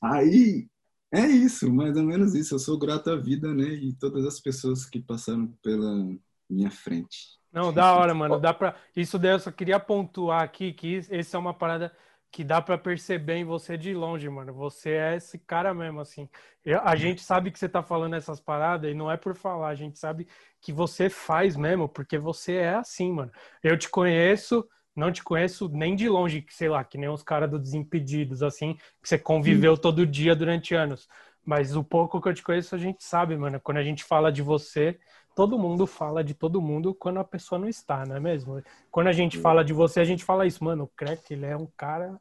Aí, 0.00 0.66
é 1.12 1.26
isso, 1.26 1.72
mais 1.72 1.96
ou 1.96 2.02
menos 2.02 2.34
isso. 2.34 2.54
Eu 2.54 2.58
sou 2.58 2.78
grato 2.78 3.10
à 3.10 3.16
vida, 3.16 3.54
né? 3.54 3.64
E 3.68 3.92
todas 3.92 4.26
as 4.26 4.40
pessoas 4.40 4.84
que 4.84 5.00
passaram 5.00 5.46
pela 5.62 6.08
minha 6.48 6.70
frente. 6.70 7.38
Não, 7.52 7.72
da 7.72 7.94
hora, 7.94 8.14
mano. 8.14 8.40
Dá 8.40 8.52
pra... 8.52 8.74
Isso 8.96 9.18
daí 9.18 9.32
eu 9.32 9.38
só 9.38 9.50
queria 9.50 9.78
pontuar 9.78 10.42
aqui 10.42 10.72
que 10.72 10.88
isso- 10.96 11.14
esse 11.14 11.36
é 11.36 11.38
uma 11.38 11.54
parada. 11.54 11.92
Que 12.32 12.42
dá 12.42 12.62
para 12.62 12.78
perceber 12.78 13.34
em 13.34 13.44
você 13.44 13.76
de 13.76 13.92
longe, 13.92 14.26
mano. 14.30 14.54
Você 14.54 14.92
é 14.92 15.16
esse 15.16 15.38
cara 15.38 15.74
mesmo, 15.74 16.00
assim. 16.00 16.26
Eu, 16.64 16.80
a 16.82 16.96
gente 16.96 17.22
sabe 17.22 17.50
que 17.50 17.58
você 17.58 17.68
tá 17.68 17.82
falando 17.82 18.16
essas 18.16 18.40
paradas 18.40 18.90
e 18.90 18.94
não 18.94 19.12
é 19.12 19.18
por 19.18 19.36
falar, 19.36 19.68
a 19.68 19.74
gente 19.74 19.98
sabe 19.98 20.26
que 20.58 20.72
você 20.72 21.10
faz 21.10 21.56
mesmo, 21.56 21.88
porque 21.88 22.16
você 22.16 22.54
é 22.54 22.74
assim, 22.74 23.12
mano. 23.12 23.30
Eu 23.62 23.76
te 23.76 23.86
conheço, 23.90 24.66
não 24.96 25.12
te 25.12 25.22
conheço 25.22 25.68
nem 25.68 25.94
de 25.94 26.08
longe, 26.08 26.40
que 26.40 26.54
sei 26.54 26.70
lá, 26.70 26.82
que 26.82 26.96
nem 26.96 27.10
os 27.10 27.22
caras 27.22 27.50
do 27.50 27.58
Desimpedidos, 27.58 28.42
assim, 28.42 28.74
que 29.02 29.08
você 29.08 29.18
conviveu 29.18 29.76
todo 29.76 30.06
dia 30.06 30.34
durante 30.34 30.74
anos. 30.74 31.06
Mas 31.44 31.76
o 31.76 31.84
pouco 31.84 32.20
que 32.20 32.28
eu 32.30 32.34
te 32.34 32.42
conheço, 32.42 32.74
a 32.74 32.78
gente 32.78 33.04
sabe, 33.04 33.36
mano. 33.36 33.60
Quando 33.60 33.76
a 33.76 33.84
gente 33.84 34.04
fala 34.04 34.32
de 34.32 34.40
você, 34.40 34.98
todo 35.34 35.58
mundo 35.58 35.86
fala 35.86 36.22
de 36.22 36.34
todo 36.34 36.60
mundo 36.60 36.94
quando 36.94 37.18
a 37.18 37.24
pessoa 37.24 37.58
não 37.58 37.68
está, 37.68 38.04
não 38.06 38.16
é 38.16 38.20
mesmo? 38.20 38.62
Quando 38.90 39.08
a 39.08 39.12
gente 39.12 39.38
fala 39.38 39.64
de 39.64 39.72
você, 39.72 40.00
a 40.00 40.04
gente 40.04 40.24
fala 40.24 40.46
isso, 40.46 40.62
mano, 40.62 40.84
o 40.84 40.88
Crack, 40.88 41.32
ele 41.32 41.46
é 41.46 41.56
um 41.56 41.66
cara, 41.76 42.20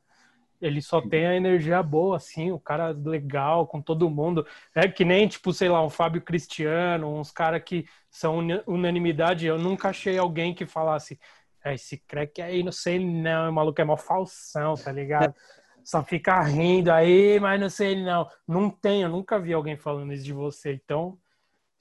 ele 0.62 0.82
só 0.82 1.02
tem 1.02 1.26
a 1.26 1.36
energia 1.36 1.82
boa, 1.82 2.17
assim, 2.17 2.52
o 2.52 2.60
cara 2.60 2.89
legal 2.89 3.65
com 3.67 3.82
todo 3.82 4.10
mundo. 4.10 4.45
É 4.76 4.88
que 4.88 5.04
nem, 5.04 5.28
tipo, 5.28 5.52
sei 5.54 5.69
lá, 5.69 5.84
um 5.84 5.89
Fábio 5.89 6.21
Cristiano, 6.21 7.13
uns 7.13 7.32
caras 7.32 7.63
que 7.63 7.86
são 8.10 8.39
unanimidade. 8.67 9.45
Eu 9.45 9.58
nunca 9.58 9.89
achei 9.89 10.17
alguém 10.17 10.54
que 10.54 10.65
falasse, 10.65 11.19
é, 11.63 11.74
esse 11.74 11.97
Crack 11.97 12.41
aí, 12.41 12.63
não 12.63 12.71
sei 12.71 13.00
não, 13.00 13.50
o 13.50 13.54
maluco 13.54 13.82
é 13.82 13.84
mó 13.84 13.97
falsão, 13.97 14.76
tá 14.76 14.91
ligado? 14.91 15.34
Só 15.84 16.04
fica 16.04 16.39
rindo 16.43 16.91
aí, 16.91 17.39
mas 17.39 17.60
não 17.60 17.69
sei 17.69 18.02
não. 18.04 18.30
Não 18.47 18.69
tem, 18.69 19.02
eu 19.02 19.10
nunca 19.10 19.39
vi 19.39 19.54
alguém 19.54 19.76
falando 19.76 20.13
isso 20.13 20.24
de 20.24 20.34
você, 20.34 20.74
então 20.74 21.17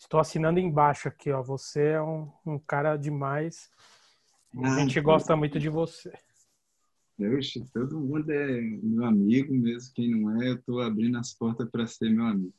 Estou 0.01 0.19
assinando 0.19 0.59
embaixo 0.59 1.09
aqui, 1.09 1.31
ó. 1.31 1.43
Você 1.43 1.89
é 1.89 2.03
um, 2.03 2.29
um 2.47 2.59
cara 2.59 2.97
demais. 2.97 3.71
A 4.61 4.79
gente 4.81 4.99
gosta 5.01 5.37
muito 5.37 5.61
de 5.61 5.69
você. 5.69 6.11
Oxe, 7.21 7.63
todo 7.71 8.01
mundo 8.01 8.31
é 8.31 8.61
meu 8.83 9.05
amigo, 9.05 9.53
mesmo 9.53 9.93
quem 9.95 10.11
não 10.11 10.43
é, 10.43 10.49
eu 10.49 10.55
estou 10.55 10.81
abrindo 10.81 11.19
as 11.19 11.35
portas 11.35 11.69
para 11.71 11.87
ser 11.87 12.09
meu 12.09 12.25
amigo. 12.25 12.55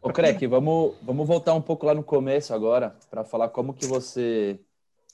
Ô, 0.00 0.10
Crack, 0.10 0.46
vamos, 0.46 0.96
vamos 1.02 1.28
voltar 1.28 1.52
um 1.52 1.60
pouco 1.60 1.84
lá 1.84 1.94
no 1.94 2.02
começo 2.02 2.54
agora, 2.54 2.96
para 3.10 3.22
falar 3.22 3.50
como 3.50 3.74
que 3.74 3.84
você 3.84 4.58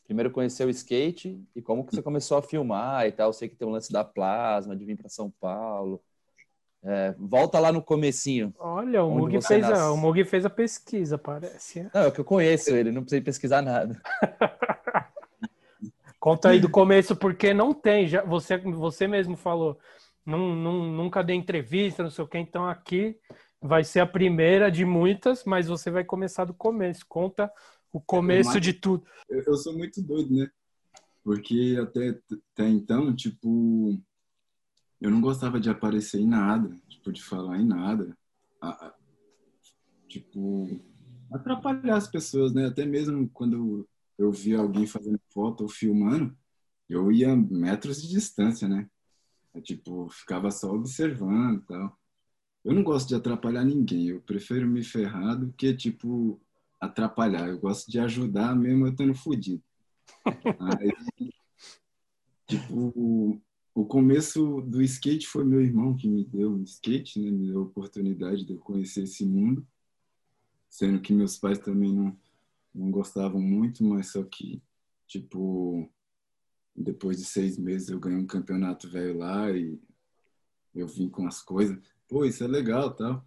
primeiro 0.04 0.30
conheceu 0.30 0.68
o 0.68 0.70
skate 0.70 1.44
e 1.56 1.60
como 1.60 1.84
que 1.84 1.94
você 1.94 2.02
começou 2.02 2.38
a 2.38 2.42
filmar 2.42 3.06
e 3.06 3.12
tal. 3.12 3.30
Eu 3.30 3.32
sei 3.32 3.48
que 3.48 3.56
tem 3.56 3.66
um 3.66 3.72
lance 3.72 3.92
da 3.92 4.04
plasma, 4.04 4.76
de 4.76 4.84
vir 4.84 4.96
para 4.96 5.08
São 5.08 5.28
Paulo. 5.40 6.00
É, 6.82 7.14
volta 7.18 7.58
lá 7.58 7.70
no 7.70 7.82
comecinho. 7.82 8.54
Olha, 8.58 9.04
o 9.04 9.10
Mug, 9.10 9.40
fez 9.42 9.64
a, 9.64 9.92
o 9.92 9.96
Mug 9.96 10.24
fez 10.24 10.46
a 10.46 10.50
pesquisa, 10.50 11.18
parece. 11.18 11.86
Não, 11.92 12.02
é 12.02 12.10
que 12.10 12.20
eu 12.20 12.24
conheço 12.24 12.70
ele, 12.74 12.90
não 12.90 13.02
precisei 13.02 13.20
pesquisar 13.20 13.60
nada. 13.60 14.00
Conta 16.18 16.50
aí 16.50 16.60
do 16.60 16.70
começo, 16.70 17.16
porque 17.16 17.54
não 17.54 17.72
tem. 17.72 18.06
Já, 18.06 18.22
você, 18.22 18.58
você 18.58 19.06
mesmo 19.06 19.36
falou, 19.36 19.78
não, 20.24 20.54
não, 20.54 20.84
nunca 20.84 21.22
dei 21.22 21.36
entrevista, 21.36 22.02
não 22.02 22.10
sei 22.10 22.24
o 22.24 22.28
que, 22.28 22.38
então 22.38 22.66
aqui 22.68 23.16
vai 23.60 23.84
ser 23.84 24.00
a 24.00 24.06
primeira 24.06 24.70
de 24.70 24.84
muitas, 24.84 25.44
mas 25.44 25.66
você 25.66 25.90
vai 25.90 26.04
começar 26.04 26.44
do 26.44 26.54
começo. 26.54 27.04
Conta 27.06 27.50
o 27.92 28.00
começo 28.00 28.60
de 28.60 28.72
tudo. 28.72 29.04
Eu, 29.28 29.42
eu 29.46 29.54
sou 29.54 29.74
muito 29.74 30.02
doido, 30.02 30.34
né? 30.34 30.48
Porque 31.22 31.78
até, 31.80 32.18
até 32.54 32.68
então, 32.68 33.14
tipo, 33.14 33.98
eu 35.00 35.10
não 35.10 35.20
gostava 35.20 35.58
de 35.58 35.70
aparecer 35.70 36.20
em 36.20 36.26
nada, 36.26 36.76
tipo, 36.88 37.10
de 37.12 37.22
falar 37.22 37.58
em 37.58 37.66
nada. 37.66 38.16
tipo, 40.08 40.80
atrapalhar 41.32 41.96
as 41.96 42.08
pessoas, 42.08 42.52
né? 42.52 42.66
Até 42.66 42.84
mesmo 42.84 43.28
quando 43.30 43.88
eu 44.18 44.30
via 44.30 44.58
alguém 44.58 44.86
fazendo 44.86 45.20
foto 45.32 45.62
ou 45.62 45.68
filmando, 45.68 46.36
eu 46.88 47.10
ia 47.10 47.34
metros 47.34 48.02
de 48.02 48.08
distância, 48.08 48.68
né? 48.68 48.88
Eu, 49.54 49.62
tipo, 49.62 50.08
ficava 50.10 50.50
só 50.50 50.72
observando 50.72 51.62
e 51.62 51.66
tal. 51.66 51.98
Eu 52.64 52.74
não 52.74 52.82
gosto 52.82 53.08
de 53.08 53.14
atrapalhar 53.14 53.64
ninguém, 53.64 54.08
eu 54.08 54.20
prefiro 54.20 54.68
me 54.68 54.84
ferrar 54.84 55.38
do 55.38 55.52
que, 55.54 55.74
tipo, 55.74 56.40
atrapalhar. 56.80 57.48
Eu 57.48 57.58
gosto 57.58 57.90
de 57.90 57.98
ajudar 57.98 58.54
mesmo 58.54 58.86
eu 58.86 58.90
estando 58.90 59.14
fodido. 59.14 59.62
Aí, 60.60 60.92
tipo, 62.46 63.40
o 63.74 63.84
começo 63.84 64.60
do 64.62 64.82
skate 64.82 65.26
foi 65.26 65.44
meu 65.44 65.60
irmão 65.60 65.96
que 65.96 66.08
me 66.08 66.24
deu 66.24 66.52
o 66.52 66.62
skate, 66.62 67.20
né? 67.20 67.30
Me 67.30 67.46
deu 67.46 67.60
a 67.60 67.64
oportunidade 67.64 68.44
de 68.44 68.52
eu 68.52 68.58
conhecer 68.58 69.04
esse 69.04 69.24
mundo. 69.24 69.66
Sendo 70.68 71.00
que 71.00 71.12
meus 71.12 71.38
pais 71.38 71.58
também 71.58 71.92
não, 71.92 72.16
não 72.74 72.90
gostavam 72.90 73.40
muito, 73.40 73.84
mas 73.84 74.12
só 74.12 74.22
que, 74.22 74.62
tipo, 75.06 75.88
depois 76.74 77.18
de 77.18 77.24
seis 77.24 77.58
meses 77.58 77.88
eu 77.88 78.00
ganhei 78.00 78.18
um 78.18 78.26
campeonato 78.26 78.88
velho 78.88 79.18
lá 79.18 79.50
e 79.50 79.78
eu 80.74 80.86
vim 80.86 81.08
com 81.08 81.26
as 81.26 81.42
coisas. 81.42 81.78
Pô, 82.08 82.24
isso 82.24 82.42
é 82.44 82.46
legal, 82.46 82.94
tal. 82.94 83.24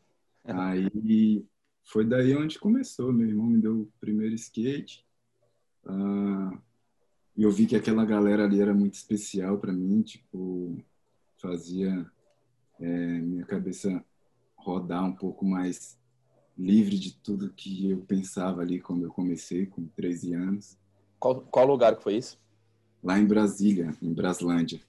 Aí 0.44 1.44
foi 1.84 2.04
daí 2.04 2.34
onde 2.36 2.58
começou. 2.58 3.12
Meu 3.12 3.28
irmão 3.28 3.46
me 3.46 3.60
deu 3.60 3.82
o 3.82 3.92
primeiro 4.00 4.34
skate. 4.34 5.04
Ah, 5.84 6.58
eu 7.42 7.50
vi 7.50 7.66
que 7.66 7.76
aquela 7.76 8.04
galera 8.04 8.44
ali 8.44 8.60
era 8.60 8.74
muito 8.74 8.94
especial 8.94 9.58
para 9.58 9.72
mim, 9.72 10.02
tipo, 10.02 10.76
fazia 11.38 12.10
é, 12.80 12.86
minha 13.20 13.44
cabeça 13.44 14.04
rodar 14.56 15.04
um 15.04 15.12
pouco 15.12 15.44
mais 15.44 15.98
livre 16.56 16.98
de 16.98 17.14
tudo 17.14 17.52
que 17.52 17.90
eu 17.90 17.98
pensava 18.00 18.62
ali 18.62 18.80
quando 18.80 19.04
eu 19.04 19.10
comecei, 19.10 19.66
com 19.66 19.86
13 19.88 20.34
anos. 20.34 20.78
Qual, 21.18 21.40
qual 21.42 21.66
lugar 21.66 21.96
que 21.96 22.02
foi 22.02 22.16
isso? 22.16 22.40
Lá 23.02 23.18
em 23.18 23.26
Brasília, 23.26 23.94
em 24.00 24.12
Braslândia. 24.12 24.80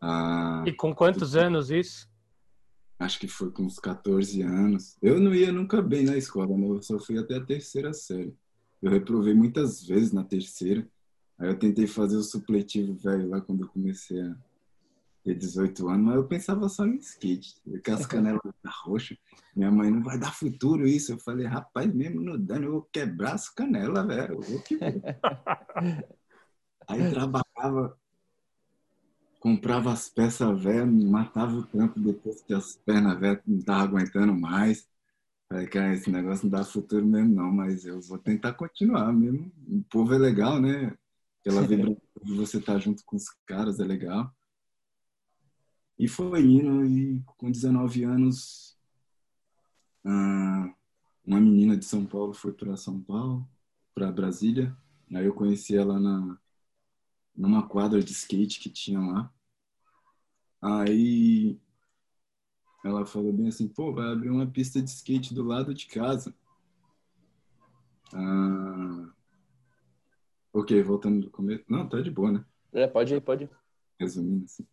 Ah, 0.00 0.64
e 0.66 0.72
com 0.72 0.94
quantos 0.94 1.36
anos 1.36 1.70
isso? 1.70 2.08
Acho 2.98 3.18
que 3.18 3.28
foi 3.28 3.50
com 3.50 3.62
uns 3.64 3.78
14 3.78 4.42
anos. 4.42 4.96
Eu 5.00 5.20
não 5.20 5.34
ia 5.34 5.52
nunca 5.52 5.80
bem 5.80 6.04
na 6.04 6.16
escola, 6.16 6.56
né? 6.56 6.66
eu 6.66 6.82
só 6.82 6.98
fui 6.98 7.18
até 7.18 7.36
a 7.36 7.44
terceira 7.44 7.92
série. 7.92 8.34
Eu 8.82 8.90
reprovei 8.90 9.34
muitas 9.34 9.82
vezes 9.86 10.12
na 10.12 10.24
terceira. 10.24 10.86
Aí 11.40 11.48
eu 11.48 11.58
tentei 11.58 11.86
fazer 11.86 12.16
o 12.16 12.22
supletivo 12.22 12.92
velho 12.94 13.30
lá 13.30 13.40
quando 13.40 13.62
eu 13.62 13.68
comecei 13.68 14.20
a 14.20 14.36
ter 15.24 15.34
18 15.34 15.88
anos, 15.88 16.04
mas 16.04 16.16
eu 16.16 16.24
pensava 16.24 16.68
só 16.68 16.86
em 16.86 16.96
skate, 16.96 17.56
com 17.82 17.92
as 17.92 18.04
canelas 18.06 18.42
roxas. 18.84 19.16
Minha 19.56 19.70
mãe 19.70 19.90
não 19.90 20.02
vai 20.02 20.18
dar 20.18 20.34
futuro 20.34 20.86
isso. 20.86 21.12
Eu 21.12 21.18
falei, 21.18 21.46
rapaz, 21.46 21.92
mesmo 21.94 22.20
no 22.20 22.36
dano, 22.36 22.66
eu 22.66 22.72
vou 22.72 22.88
quebrar 22.92 23.32
as 23.32 23.48
canelas, 23.48 24.06
velho. 24.06 24.38
Aí 26.86 27.08
trabalhava, 27.08 27.98
comprava 29.38 29.92
as 29.92 30.10
peças 30.10 30.62
velhas, 30.62 30.92
matava 31.04 31.56
o 31.56 31.66
trampo 31.66 31.98
depois 31.98 32.42
que 32.42 32.52
as 32.52 32.76
pernas 32.76 33.18
velhas 33.18 33.40
não 33.46 33.56
estavam 33.56 33.84
aguentando 33.84 34.34
mais. 34.34 34.86
Falei, 35.48 35.66
cara, 35.66 35.94
esse 35.94 36.10
negócio 36.10 36.44
não 36.44 36.50
dá 36.50 36.64
futuro 36.64 37.06
mesmo, 37.06 37.34
não, 37.34 37.50
mas 37.50 37.86
eu 37.86 37.98
vou 38.02 38.18
tentar 38.18 38.52
continuar 38.52 39.10
mesmo. 39.10 39.50
O 39.66 39.82
povo 39.90 40.12
é 40.12 40.18
legal, 40.18 40.60
né? 40.60 40.94
Aquela 41.40 41.66
vibração 41.66 42.02
de 42.22 42.34
você 42.34 42.58
estar 42.58 42.74
tá 42.74 42.78
junto 42.78 43.04
com 43.04 43.16
os 43.16 43.28
caras 43.46 43.80
é 43.80 43.84
legal. 43.84 44.34
E 45.98 46.08
foi 46.08 46.42
indo, 46.42 46.84
e 46.86 47.22
com 47.26 47.50
19 47.50 48.04
anos, 48.04 48.78
uma 51.24 51.40
menina 51.40 51.76
de 51.76 51.84
São 51.84 52.06
Paulo 52.06 52.32
foi 52.32 52.52
para 52.52 52.76
São 52.76 53.00
Paulo, 53.00 53.48
para 53.94 54.10
Brasília. 54.10 54.76
Aí 55.14 55.26
eu 55.26 55.34
conheci 55.34 55.76
ela 55.76 55.98
na, 55.98 56.38
numa 57.36 57.66
quadra 57.66 58.02
de 58.02 58.12
skate 58.12 58.60
que 58.60 58.70
tinha 58.70 59.00
lá. 59.00 59.32
Aí 60.62 61.58
ela 62.84 63.04
falou 63.04 63.32
bem 63.32 63.48
assim, 63.48 63.68
pô, 63.68 63.92
vai 63.92 64.10
abrir 64.10 64.30
uma 64.30 64.46
pista 64.46 64.80
de 64.80 64.88
skate 64.90 65.34
do 65.34 65.42
lado 65.42 65.74
de 65.74 65.86
casa. 65.86 66.34
Ah, 68.12 69.12
Ok, 70.52 70.82
voltando 70.82 71.26
do 71.26 71.30
começo. 71.30 71.64
Não, 71.68 71.88
tá 71.88 72.00
de 72.00 72.10
boa, 72.10 72.32
né? 72.32 72.44
É, 72.72 72.86
pode 72.86 73.14
ir, 73.14 73.20
pode 73.20 73.44
ir. 73.44 73.50
Resumindo 73.98 74.44
assim. 74.44 74.66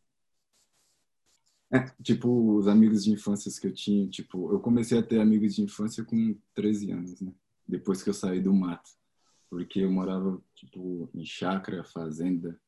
É, 1.71 1.79
tipo, 2.01 2.55
os 2.55 2.67
amigos 2.67 3.03
de 3.03 3.11
infância 3.11 3.51
que 3.59 3.67
eu 3.67 3.73
tinha, 3.73 4.07
tipo, 4.09 4.51
eu 4.53 4.59
comecei 4.59 4.97
a 4.97 5.03
ter 5.03 5.19
amigos 5.19 5.55
de 5.55 5.61
infância 5.61 6.03
com 6.03 6.35
13 6.53 6.91
anos, 6.91 7.19
né? 7.19 7.33
Depois 7.67 8.01
que 8.01 8.09
eu 8.09 8.13
saí 8.13 8.39
do 8.39 8.53
mato. 8.53 8.89
Porque 9.49 9.81
eu 9.81 9.91
morava, 9.91 10.41
tipo, 10.55 11.09
em 11.13 11.25
chácara, 11.25 11.83
fazenda. 11.83 12.59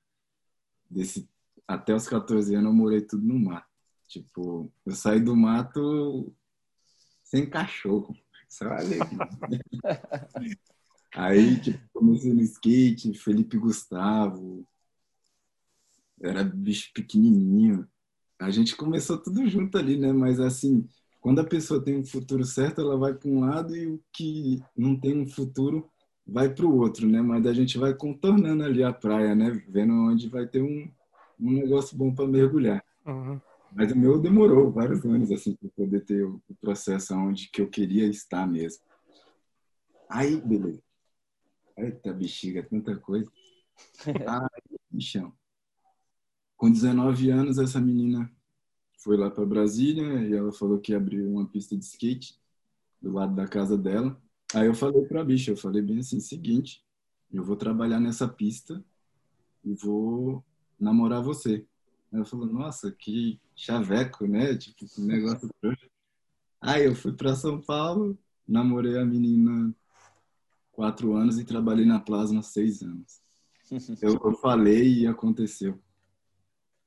Desse, 0.89 1.29
até 1.67 1.95
os 1.95 2.07
14 2.07 2.53
anos 2.55 2.71
eu 2.71 2.75
morei 2.75 3.01
tudo 3.01 3.25
no 3.25 3.39
mato. 3.39 3.67
Tipo, 4.07 4.71
eu 4.85 4.93
saí 4.93 5.19
do 5.19 5.35
mato 5.35 6.33
sem 7.23 7.49
cachorro. 7.49 8.15
Só 8.49 8.67
ali. 8.69 8.97
Aí, 11.13 11.59
tipo, 11.59 11.79
comecei 11.93 12.33
no 12.33 12.41
skate, 12.41 13.13
Felipe 13.13 13.57
Gustavo, 13.57 14.65
era 16.21 16.43
bicho 16.43 16.91
pequenininho. 16.93 17.87
A 18.39 18.49
gente 18.51 18.75
começou 18.75 19.17
tudo 19.17 19.47
junto 19.47 19.77
ali, 19.77 19.97
né? 19.97 20.13
Mas 20.13 20.39
assim, 20.39 20.87
quando 21.19 21.39
a 21.39 21.43
pessoa 21.43 21.83
tem 21.83 21.97
um 21.97 22.05
futuro 22.05 22.43
certo, 22.45 22.81
ela 22.81 22.97
vai 22.97 23.13
para 23.13 23.29
um 23.29 23.41
lado 23.41 23.75
e 23.75 23.87
o 23.87 24.01
que 24.13 24.61
não 24.77 24.95
tem 24.99 25.17
um 25.17 25.27
futuro 25.27 25.89
vai 26.25 26.53
para 26.53 26.65
o 26.65 26.77
outro, 26.77 27.07
né? 27.07 27.21
Mas 27.21 27.45
a 27.45 27.53
gente 27.53 27.77
vai 27.77 27.93
contornando 27.93 28.63
ali 28.63 28.83
a 28.83 28.93
praia, 28.93 29.33
né? 29.35 29.61
Vendo 29.67 29.93
onde 29.93 30.29
vai 30.29 30.47
ter 30.47 30.61
um, 30.61 30.89
um 31.39 31.51
negócio 31.51 31.97
bom 31.97 32.13
para 32.13 32.27
mergulhar. 32.27 32.83
Uhum. 33.05 33.39
Mas 33.71 33.91
o 33.91 33.97
meu 33.97 34.19
demorou 34.19 34.71
vários 34.71 35.03
anos 35.05 35.31
assim 35.31 35.55
para 35.55 35.69
poder 35.69 36.01
ter 36.01 36.23
o 36.23 36.41
processo 36.61 37.13
onde 37.15 37.49
que 37.49 37.61
eu 37.61 37.67
queria 37.67 38.05
estar 38.05 38.47
mesmo. 38.47 38.83
Aí, 40.09 40.41
beleza. 40.41 40.81
Eita, 41.79 42.13
bexiga, 42.13 42.61
tanta 42.61 42.97
coisa. 42.97 43.31
Ai, 44.05 44.77
bichão. 44.91 45.33
Com 46.57 46.69
19 46.69 47.29
anos, 47.29 47.57
essa 47.57 47.79
menina 47.79 48.29
foi 48.97 49.15
lá 49.15 49.31
para 49.31 49.45
Brasília 49.45 50.27
e 50.27 50.33
ela 50.33 50.51
falou 50.51 50.79
que 50.79 50.93
abriu 50.93 51.29
uma 51.29 51.47
pista 51.47 51.77
de 51.77 51.85
skate 51.85 52.37
do 53.01 53.13
lado 53.13 53.33
da 53.33 53.47
casa 53.47 53.77
dela. 53.77 54.21
Aí 54.53 54.67
eu 54.67 54.75
falei 54.75 55.05
para 55.05 55.21
a 55.21 55.23
bicha, 55.23 55.51
eu 55.51 55.57
falei 55.57 55.81
bem 55.81 55.99
assim, 55.99 56.19
seguinte, 56.19 56.83
eu 57.31 57.43
vou 57.43 57.55
trabalhar 57.55 57.99
nessa 57.99 58.27
pista 58.27 58.83
e 59.63 59.73
vou 59.73 60.43
namorar 60.77 61.23
você. 61.23 61.65
Ela 62.11 62.25
falou, 62.25 62.47
nossa, 62.47 62.91
que 62.91 63.39
chaveco, 63.55 64.27
né? 64.27 64.57
Tipo, 64.57 64.85
que 64.85 65.01
negócio. 65.01 65.49
Aí 66.59 66.83
eu 66.83 66.95
fui 66.95 67.13
para 67.13 67.35
São 67.35 67.61
Paulo, 67.61 68.17
namorei 68.45 68.97
a 68.97 69.05
menina 69.05 69.73
quatro 70.79 71.13
anos 71.13 71.37
e 71.37 71.43
trabalhei 71.43 71.85
na 71.85 71.99
Plasma 71.99 72.41
seis 72.41 72.81
anos. 72.81 73.21
Eu, 74.01 74.17
eu 74.23 74.33
falei 74.35 75.01
e 75.01 75.07
aconteceu. 75.07 75.77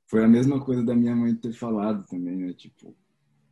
Foi 0.07 0.23
a 0.23 0.27
mesma 0.27 0.59
coisa 0.59 0.83
da 0.83 0.95
minha 0.95 1.15
mãe 1.15 1.35
ter 1.35 1.53
falado 1.53 2.03
também, 2.07 2.35
né? 2.35 2.53
Tipo, 2.53 2.95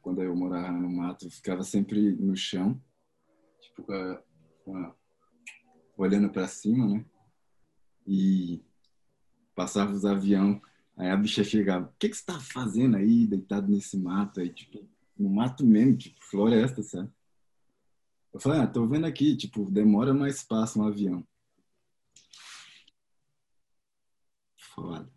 quando 0.01 0.21
eu 0.23 0.35
morava 0.35 0.71
no 0.71 0.89
mato, 0.89 1.25
eu 1.25 1.31
ficava 1.31 1.63
sempre 1.63 2.13
no 2.13 2.35
chão, 2.35 2.81
tipo, 3.61 3.85
olhando 5.95 6.29
para 6.29 6.47
cima, 6.47 6.87
né? 6.87 7.05
E 8.05 8.61
passava 9.55 9.93
os 9.93 10.05
avião, 10.05 10.59
aí 10.97 11.09
a 11.09 11.15
bicha 11.15 11.43
chegava, 11.43 11.85
o 11.85 11.93
que, 11.99 12.09
que 12.09 12.17
você 12.17 12.25
tá 12.25 12.39
fazendo 12.39 12.97
aí, 12.97 13.27
deitado 13.27 13.71
nesse 13.71 13.95
mato 13.95 14.41
aí, 14.41 14.49
tipo, 14.49 14.83
no 15.17 15.29
mato 15.29 15.63
mesmo, 15.63 15.95
tipo, 15.95 16.19
floresta, 16.19 16.81
sabe? 16.81 17.09
Eu 18.34 18.39
falei, 18.39 18.61
ah, 18.61 18.67
tô 18.67 18.88
vendo 18.88 19.05
aqui, 19.05 19.36
tipo, 19.36 19.69
demora 19.69 20.13
mais 20.13 20.38
espaço 20.38 20.79
um 20.79 20.88
avião. 20.88 21.25
Foda. 24.55 25.11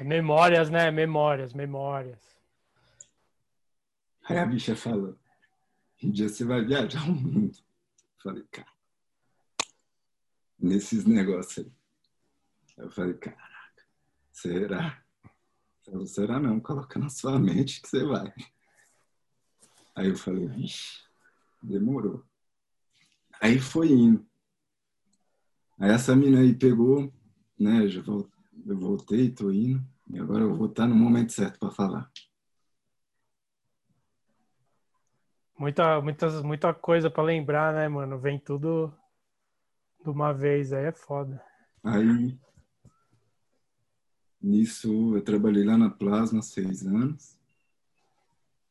Memórias, 0.00 0.68
né? 0.68 0.90
Memórias, 0.90 1.54
memórias. 1.54 2.20
Aí 4.24 4.38
a 4.38 4.44
bicha 4.44 4.76
falou, 4.76 5.18
um 6.02 6.10
dia 6.10 6.28
você 6.28 6.44
vai 6.44 6.64
viajar 6.64 7.02
o 7.08 7.12
mundo. 7.12 7.56
Eu 7.56 8.22
falei, 8.22 8.44
cara, 8.50 8.72
nesses 10.58 11.04
negócios 11.04 11.66
aí. 11.66 11.72
Eu 12.76 12.90
falei, 12.90 13.14
caraca, 13.14 13.86
será? 14.30 15.02
Falei, 15.84 16.06
será 16.06 16.38
não? 16.38 16.60
Coloca 16.60 16.98
na 16.98 17.08
sua 17.08 17.38
mente 17.38 17.80
que 17.80 17.88
você 17.88 18.04
vai. 18.04 18.32
Aí 19.94 20.08
eu 20.08 20.16
falei, 20.16 20.46
vixe, 20.46 21.02
demorou. 21.62 22.24
Aí 23.42 23.58
foi 23.58 23.88
indo. 23.88 24.24
Aí 25.76 25.90
essa 25.90 26.14
mina 26.14 26.38
aí 26.38 26.54
pegou, 26.54 27.12
né? 27.58 27.80
Eu 28.64 28.78
voltei, 28.78 29.32
tô 29.32 29.50
indo. 29.50 29.84
E 30.08 30.16
agora 30.20 30.44
eu 30.44 30.54
vou 30.54 30.68
estar 30.68 30.86
no 30.86 30.94
momento 30.94 31.32
certo 31.32 31.58
para 31.58 31.72
falar. 31.72 32.08
Muita, 35.58 36.00
muitas, 36.00 36.40
muita 36.40 36.72
coisa 36.72 37.10
para 37.10 37.24
lembrar, 37.24 37.74
né, 37.74 37.88
mano? 37.88 38.16
Vem 38.16 38.38
tudo 38.38 38.94
de 40.04 40.08
uma 40.08 40.32
vez, 40.32 40.72
aí 40.72 40.84
é 40.84 40.92
foda. 40.92 41.44
Aí, 41.82 42.38
nisso, 44.40 45.16
eu 45.16 45.22
trabalhei 45.22 45.64
lá 45.64 45.76
na 45.76 45.90
Plasma 45.90 46.42
seis 46.42 46.86
anos. 46.86 47.36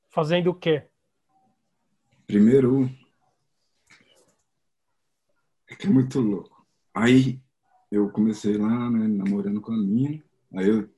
Fazendo 0.09 0.49
o 0.49 0.55
quê? 0.55 0.87
Primeiro, 2.25 2.89
é 5.87 5.89
muito 5.89 6.19
louco. 6.19 6.65
Aí, 6.93 7.41
eu 7.91 8.09
comecei 8.09 8.57
lá, 8.57 8.89
né, 8.89 9.07
namorando 9.07 9.59
com 9.61 9.73
a 9.73 9.77
minha. 9.77 10.23
Aí 10.53 10.67
eu 10.67 10.89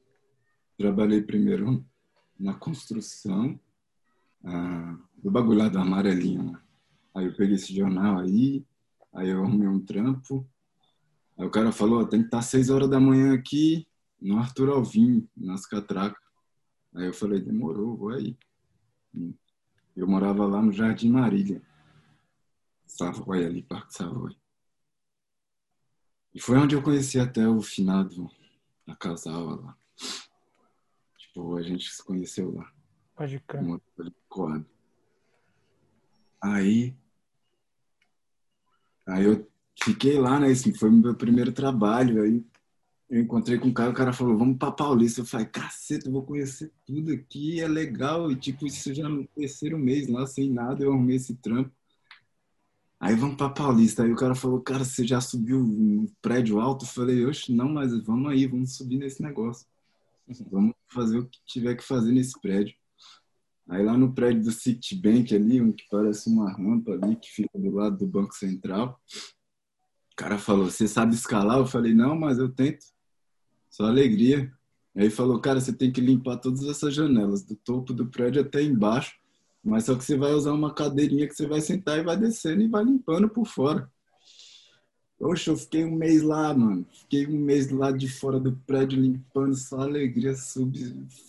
trabalhei 0.77 1.21
primeiro 1.21 1.84
na 2.39 2.53
construção 2.53 3.59
ah, 4.43 4.97
do 5.17 5.31
bagulho 5.31 5.59
lá 5.59 5.69
do 5.69 5.79
amarelinho. 5.79 6.51
Né? 6.51 6.59
Aí 7.15 7.25
eu 7.25 7.36
peguei 7.36 7.55
esse 7.55 7.73
jornal 7.73 8.19
aí, 8.19 8.65
aí 9.13 9.29
eu 9.29 9.43
arrumei 9.43 9.67
um 9.67 9.79
trampo. 9.79 10.47
Aí 11.38 11.45
o 11.45 11.51
cara 11.51 11.71
falou, 11.71 12.05
tem 12.05 12.19
que 12.19 12.27
estar 12.27 12.41
seis 12.41 12.69
horas 12.69 12.89
da 12.89 12.99
manhã 12.99 13.34
aqui 13.34 13.88
no 14.21 14.38
Arthur 14.38 14.69
Alvim, 14.69 15.27
nas 15.36 15.65
catracas. 15.65 16.21
Aí 16.95 17.07
eu 17.07 17.13
falei, 17.13 17.41
demorou, 17.41 17.97
vou 17.97 18.09
aí. 18.09 18.38
Eu 19.95 20.07
morava 20.07 20.45
lá 20.45 20.61
no 20.61 20.71
Jardim 20.71 21.09
Marília. 21.09 21.61
Savoy 22.86 23.43
ali, 23.43 23.63
Parque 23.63 23.93
Savoy. 23.93 24.36
E 26.34 26.39
foi 26.39 26.57
onde 26.57 26.75
eu 26.75 26.81
conheci 26.81 27.19
até 27.19 27.47
o 27.47 27.61
finado 27.61 28.29
a 28.88 28.95
casal 28.95 29.61
lá. 29.61 29.77
Tipo, 31.17 31.55
a 31.55 31.61
gente 31.61 31.89
se 31.89 32.03
conheceu 32.03 32.53
lá. 32.53 32.71
Pode 33.15 33.39
crer. 33.41 33.63
Aí, 36.41 36.95
aí 39.07 39.25
eu 39.25 39.49
fiquei 39.81 40.19
lá, 40.19 40.39
né? 40.39 40.51
Esse 40.51 40.73
foi 40.77 40.89
o 40.89 40.93
meu 40.93 41.15
primeiro 41.15 41.51
trabalho. 41.51 42.23
Aí 42.23 42.43
eu 43.09 43.21
encontrei 43.21 43.59
com 43.59 43.67
um 43.67 43.73
cara, 43.73 43.91
o 43.91 43.93
cara 43.93 44.11
falou, 44.11 44.38
vamos 44.38 44.57
pra 44.57 44.71
Paulista. 44.71 45.21
Eu 45.21 45.25
falei, 45.25 45.45
caceta, 45.45 46.07
eu 46.07 46.11
vou 46.11 46.23
conhecer 46.23 46.71
tudo 46.86 47.13
aqui, 47.13 47.61
é 47.61 47.67
legal. 47.67 48.31
E 48.31 48.36
tipo, 48.36 48.65
isso 48.65 48.93
já 48.93 49.07
no 49.07 49.27
terceiro 49.27 49.77
mês 49.77 50.09
lá, 50.09 50.25
sem 50.25 50.51
nada, 50.51 50.84
eu 50.84 50.91
arrumei 50.91 51.17
esse 51.17 51.36
trampo. 51.36 51.71
Aí 53.04 53.16
vamos 53.16 53.36
pra 53.36 53.49
Paulista. 53.49 54.04
Aí 54.04 54.14
o 54.14 54.16
cara 54.16 54.34
falou, 54.34 54.62
cara, 54.62 54.86
você 54.86 55.06
já 55.06 55.20
subiu 55.20 55.60
um 55.60 56.08
prédio 56.22 56.62
alto? 56.62 56.86
Eu 56.86 56.88
falei, 56.89 57.26
oxe, 57.26 57.51
não, 57.54 57.68
mas 57.68 57.91
vamos 58.01 58.32
aí, 58.32 58.47
vamos 58.47 58.78
subir 58.78 58.97
nesse 58.97 59.22
negócio. 59.22 59.68
Vamos 60.49 60.74
fazer 60.88 61.20
o 61.20 61.28
que 61.28 61.38
tiver 61.45 61.76
que 61.76 61.84
fazer 61.84 62.14
nesse 62.14 62.39
prédio. 62.39 62.74
Aí 63.68 63.84
lá 63.84 63.97
no 63.97 64.14
prédio 64.14 64.43
do 64.43 64.51
Citibank 64.54 65.36
ali, 65.36 65.62
um 65.62 65.74
que 65.74 65.84
parece 65.91 66.30
uma 66.30 66.49
rampa 66.49 66.93
ali, 66.93 67.18
que 67.18 67.30
fica 67.30 67.60
do 67.60 67.72
lado 67.72 67.97
do 67.97 68.08
Banco 68.08 68.34
Central, 68.34 68.97
o 70.14 70.16
cara 70.16 70.38
falou, 70.38 70.72
você 70.72 70.88
sabe 70.88 71.14
escalar? 71.14 71.58
Eu 71.58 71.66
falei, 71.66 71.93
não, 71.93 72.18
mas 72.18 72.38
eu 72.38 72.47
tento. 72.47 72.86
Só 73.70 73.84
alegria. 73.84 74.49
Aí 74.95 75.10
falou, 75.10 75.41
cara, 75.41 75.60
você 75.60 75.74
tem 75.74 75.91
que 75.91 75.99
limpar 75.99 76.38
todas 76.38 76.64
essas 76.64 76.93
janelas, 76.93 77.43
do 77.43 77.58
topo 77.58 77.91
do 77.91 78.08
prédio 78.08 78.41
até 78.41 78.62
embaixo 78.64 79.22
mas 79.64 79.86
só 79.86 79.95
que 79.95 80.03
você 80.03 80.18
vai 80.18 80.34
usar 80.34 80.51
uma 80.51 80.74
cadeirinha 80.74 81.28
que 81.28 81.34
você 81.34 81.47
vai 81.47 81.61
sentar 81.61 81.97
e 81.97 82.03
vai 82.03 82.18
descendo 82.18 82.61
e 82.61 82.68
vai 82.68 82.84
limpando 82.84 83.30
por 83.30 83.45
fora. 83.47 83.89
Poxa, 85.18 85.51
eu 85.51 85.57
fiquei 85.57 85.86
um 85.86 85.95
mês 85.95 86.22
lá, 86.22 86.53
mano. 86.53 86.86
Fiquei 86.91 87.26
um 87.26 87.39
mês 87.39 87.72
lá 87.72 87.91
de 87.91 88.09
fora 88.09 88.39
do 88.39 88.51
prédio 88.68 88.99
limpando, 88.99 89.55
só 89.55 89.80
alegria, 89.80 90.36
sub... 90.36 90.78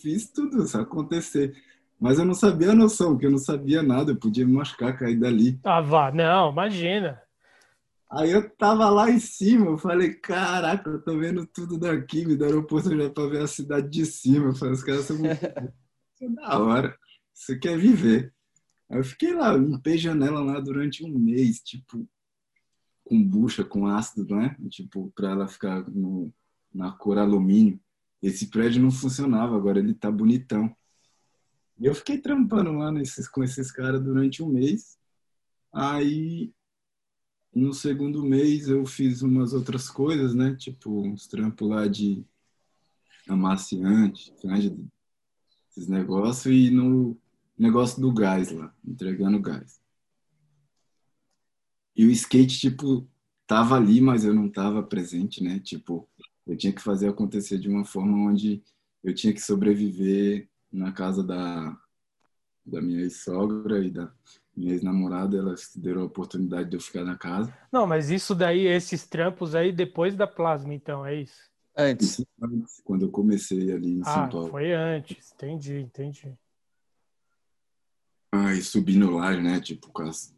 fiz 0.01 0.29
tudo 0.29 0.63
isso 0.63 0.77
acontecer. 0.77 1.55
Mas 1.97 2.19
eu 2.19 2.25
não 2.25 2.33
sabia 2.33 2.71
a 2.71 2.75
noção, 2.75 3.11
porque 3.11 3.25
eu 3.25 3.31
não 3.31 3.37
sabia 3.37 3.81
nada, 3.81 4.11
eu 4.11 4.17
podia 4.17 4.45
me 4.45 4.51
machucar, 4.51 4.97
cair 4.97 5.17
dali. 5.17 5.57
Ah, 5.63 5.79
vá, 5.79 6.11
não, 6.11 6.51
imagina. 6.51 7.21
Aí 8.11 8.31
eu 8.31 8.49
tava 8.57 8.89
lá 8.89 9.09
em 9.09 9.19
cima, 9.19 9.67
eu 9.67 9.77
falei, 9.77 10.13
caraca, 10.13 10.89
eu 10.89 11.01
tô 11.01 11.17
vendo 11.17 11.45
tudo 11.45 11.77
daqui, 11.77 12.25
me 12.25 12.35
deram 12.35 12.59
oportunidade 12.59 13.13
pra 13.13 13.27
ver 13.27 13.43
a 13.43 13.47
cidade 13.47 13.89
de 13.89 14.05
cima. 14.05 14.47
Eu 14.47 14.55
falei, 14.55 14.73
os 14.73 14.83
caras 14.83 15.05
são 15.05 15.17
muito... 15.17 15.39
da 16.35 16.59
hora. 16.59 16.97
Você 17.35 17.57
quer 17.59 17.77
viver. 17.77 18.33
Aí 18.89 18.97
eu 18.97 19.03
fiquei 19.03 19.33
lá, 19.33 19.53
limpei 19.55 19.97
janela 19.97 20.41
lá 20.41 20.59
durante 20.59 21.03
um 21.03 21.19
mês, 21.19 21.59
tipo, 21.59 22.07
com 23.03 23.21
bucha, 23.21 23.63
com 23.63 23.85
ácido, 23.85 24.35
né? 24.35 24.55
Tipo, 24.69 25.11
pra 25.13 25.31
ela 25.31 25.47
ficar 25.47 25.87
no, 25.89 26.33
na 26.73 26.91
cor 26.93 27.17
alumínio. 27.17 27.79
Esse 28.21 28.47
prédio 28.47 28.81
não 28.81 28.89
funcionava, 28.89 29.55
agora 29.55 29.79
ele 29.79 29.93
tá 29.93 30.09
bonitão. 30.09 30.73
E 31.77 31.85
eu 31.85 31.93
fiquei 31.93 32.19
trampando 32.19 32.71
lá 32.71 32.89
nesses, 32.89 33.27
com 33.27 33.43
esses 33.43 33.69
caras 33.69 34.01
durante 34.01 34.41
um 34.41 34.47
mês. 34.47 34.97
Aí, 35.73 36.53
no 37.53 37.73
segundo 37.73 38.23
mês, 38.23 38.69
eu 38.69 38.85
fiz 38.85 39.21
umas 39.21 39.51
outras 39.51 39.89
coisas, 39.89 40.33
né? 40.33 40.55
Tipo, 40.55 41.01
uns 41.01 41.27
trampos 41.27 41.67
lá 41.67 41.85
de 41.85 42.25
amaciante, 43.27 44.33
esses 45.69 45.87
negócios. 45.89 46.55
E 46.55 46.69
no 46.69 47.17
negócio 47.57 48.01
do 48.01 48.13
gás 48.13 48.51
lá, 48.51 48.73
entregando 48.85 49.39
gás. 49.41 49.79
E 51.95 52.05
o 52.05 52.11
skate, 52.11 52.59
tipo, 52.59 53.07
tava 53.47 53.75
ali, 53.75 54.01
mas 54.01 54.25
eu 54.25 54.33
não 54.33 54.49
tava 54.49 54.83
presente, 54.83 55.43
né? 55.43 55.59
Tipo, 55.59 56.07
eu 56.45 56.57
tinha 56.57 56.73
que 56.73 56.81
fazer 56.81 57.07
acontecer 57.07 57.57
de 57.57 57.69
uma 57.69 57.85
forma 57.85 58.29
onde 58.29 58.61
eu 59.03 59.13
tinha 59.13 59.33
que 59.33 59.41
sobreviver 59.41 60.49
na 60.71 60.91
casa 60.91 61.23
da, 61.23 61.77
da 62.65 62.81
minha 62.81 63.01
ex-sogra 63.01 63.79
e 63.79 63.89
da 63.89 64.11
minha 64.55 64.73
ex-namorada, 64.73 65.37
elas 65.37 65.71
deram 65.75 66.01
a 66.01 66.05
oportunidade 66.05 66.69
de 66.69 66.75
eu 66.75 66.81
ficar 66.81 67.03
na 67.03 67.17
casa. 67.17 67.55
Não, 67.71 67.85
mas 67.85 68.09
isso 68.09 68.33
daí, 68.33 68.65
esses 68.65 69.05
trampos 69.05 69.53
aí 69.53 69.71
depois 69.71 70.15
da 70.15 70.25
plasma, 70.25 70.73
então, 70.73 71.05
é 71.05 71.21
isso? 71.21 71.49
Antes. 71.77 72.25
antes, 72.41 72.81
quando 72.85 73.03
eu 73.03 73.11
comecei 73.11 73.71
ali 73.71 73.91
em 73.91 74.01
ah, 74.01 74.13
São 74.13 74.29
Paulo. 74.29 74.49
foi 74.49 74.71
antes. 74.73 75.33
Entendi, 75.33 75.79
entendi. 75.79 76.33
Aí 78.43 78.61
subindo 78.61 79.11
lá, 79.11 79.35
né? 79.35 79.59
Tipo, 79.59 79.89
com 79.91 80.03
as 80.03 80.35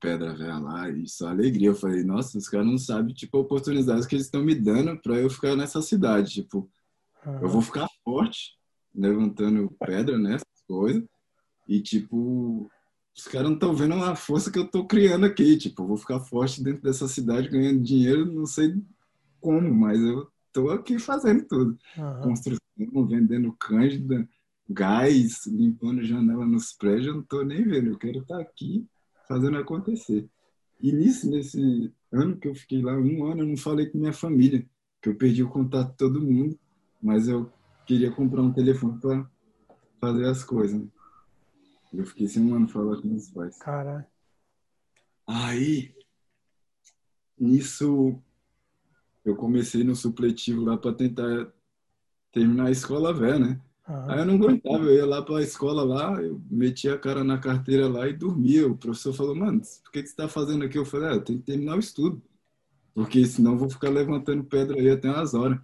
pedras 0.00 0.38
velhas 0.38 0.62
lá, 0.62 0.88
e 0.90 1.08
só 1.08 1.28
alegria. 1.28 1.68
Eu 1.68 1.74
falei, 1.74 2.02
nossa, 2.04 2.38
os 2.38 2.48
caras 2.48 2.66
não 2.66 2.78
sabem, 2.78 3.14
tipo, 3.14 3.36
a 3.36 3.40
oportunidade 3.40 4.06
que 4.06 4.14
eles 4.14 4.26
estão 4.26 4.42
me 4.42 4.54
dando 4.54 4.96
pra 5.00 5.16
eu 5.16 5.28
ficar 5.28 5.56
nessa 5.56 5.82
cidade. 5.82 6.34
Tipo, 6.34 6.70
eu 7.24 7.48
vou 7.48 7.60
ficar 7.60 7.88
forte, 8.04 8.56
levantando 8.94 9.70
pedra, 9.78 10.18
né? 10.18 10.34
Essas 10.34 10.64
coisas. 10.66 11.04
E, 11.66 11.80
tipo, 11.80 12.70
os 13.14 13.24
caras 13.24 13.48
não 13.48 13.54
estão 13.54 13.74
vendo 13.74 13.94
a 13.94 14.14
força 14.14 14.50
que 14.50 14.58
eu 14.58 14.66
tô 14.66 14.86
criando 14.86 15.26
aqui. 15.26 15.56
Tipo, 15.56 15.82
eu 15.82 15.88
vou 15.88 15.96
ficar 15.96 16.20
forte 16.20 16.62
dentro 16.62 16.82
dessa 16.82 17.08
cidade, 17.08 17.48
ganhando 17.48 17.82
dinheiro, 17.82 18.24
não 18.24 18.46
sei 18.46 18.74
como, 19.40 19.72
mas 19.74 20.00
eu 20.00 20.30
tô 20.52 20.70
aqui 20.70 20.98
fazendo 20.98 21.44
tudo. 21.44 21.78
Aham. 21.96 22.22
Construção, 22.22 23.06
vendendo 23.06 23.52
cândida, 23.52 24.28
gás, 24.68 25.46
limpando 25.46 26.04
janela 26.04 26.44
nos 26.44 26.72
prédios, 26.72 27.06
eu 27.06 27.14
não 27.14 27.22
tô 27.22 27.42
nem 27.42 27.64
vendo. 27.64 27.90
Eu 27.90 27.98
quero 27.98 28.20
estar 28.20 28.38
aqui 28.40 28.86
fazendo 29.26 29.56
acontecer. 29.56 30.28
E 30.80 30.92
nisso, 30.92 31.28
nesse 31.30 31.92
ano 32.12 32.36
que 32.36 32.48
eu 32.48 32.54
fiquei 32.54 32.82
lá, 32.82 32.92
um 32.92 33.24
ano, 33.24 33.42
eu 33.42 33.46
não 33.46 33.56
falei 33.56 33.86
com 33.86 33.98
minha 33.98 34.12
família, 34.12 34.64
que 35.00 35.08
eu 35.08 35.14
perdi 35.16 35.42
o 35.42 35.48
contato 35.48 35.90
de 35.90 35.96
todo 35.96 36.20
mundo, 36.20 36.58
mas 37.02 37.28
eu 37.28 37.50
queria 37.86 38.10
comprar 38.10 38.42
um 38.42 38.52
telefone 38.52 39.00
para 39.00 39.28
fazer 40.00 40.26
as 40.26 40.44
coisas. 40.44 40.80
né? 40.80 40.88
Eu 41.92 42.04
fiquei 42.04 42.28
sem 42.28 42.42
um 42.42 42.54
ano 42.54 42.68
falando 42.68 43.00
com 43.00 43.08
meus 43.08 43.30
pais. 43.30 43.58
Caralho. 43.58 44.04
Aí, 45.26 45.94
nisso, 47.38 48.20
eu 49.24 49.34
comecei 49.36 49.82
no 49.84 49.96
supletivo 49.96 50.64
lá 50.64 50.76
para 50.76 50.94
tentar 50.94 51.52
terminar 52.32 52.66
a 52.66 52.70
escola 52.70 53.12
velha, 53.12 53.38
né? 53.38 53.60
Aham. 53.88 54.12
Aí 54.12 54.18
eu 54.18 54.26
não 54.26 54.34
aguentava, 54.34 54.84
eu 54.84 54.94
ia 54.94 55.06
lá 55.06 55.22
para 55.22 55.38
a 55.38 55.42
escola 55.42 55.82
lá, 55.82 56.22
eu 56.22 56.40
metia 56.50 56.94
a 56.94 56.98
cara 56.98 57.24
na 57.24 57.38
carteira 57.38 57.88
lá 57.88 58.06
e 58.06 58.12
dormia. 58.12 58.66
O 58.68 58.76
professor 58.76 59.14
falou, 59.14 59.34
mano, 59.34 59.60
por 59.82 59.92
que 59.92 60.02
que 60.02 60.08
você 60.08 60.12
está 60.12 60.28
fazendo 60.28 60.64
aqui? 60.64 60.76
Eu 60.76 60.84
falei, 60.84 61.08
ah, 61.08 61.14
eu 61.14 61.24
tenho 61.24 61.38
que 61.38 61.46
terminar 61.46 61.76
o 61.76 61.80
estudo, 61.80 62.22
porque 62.94 63.24
senão 63.24 63.52
eu 63.52 63.58
vou 63.58 63.70
ficar 63.70 63.88
levantando 63.88 64.44
pedra 64.44 64.76
aí 64.76 64.90
até 64.90 65.08
umas 65.08 65.32
horas. 65.34 65.58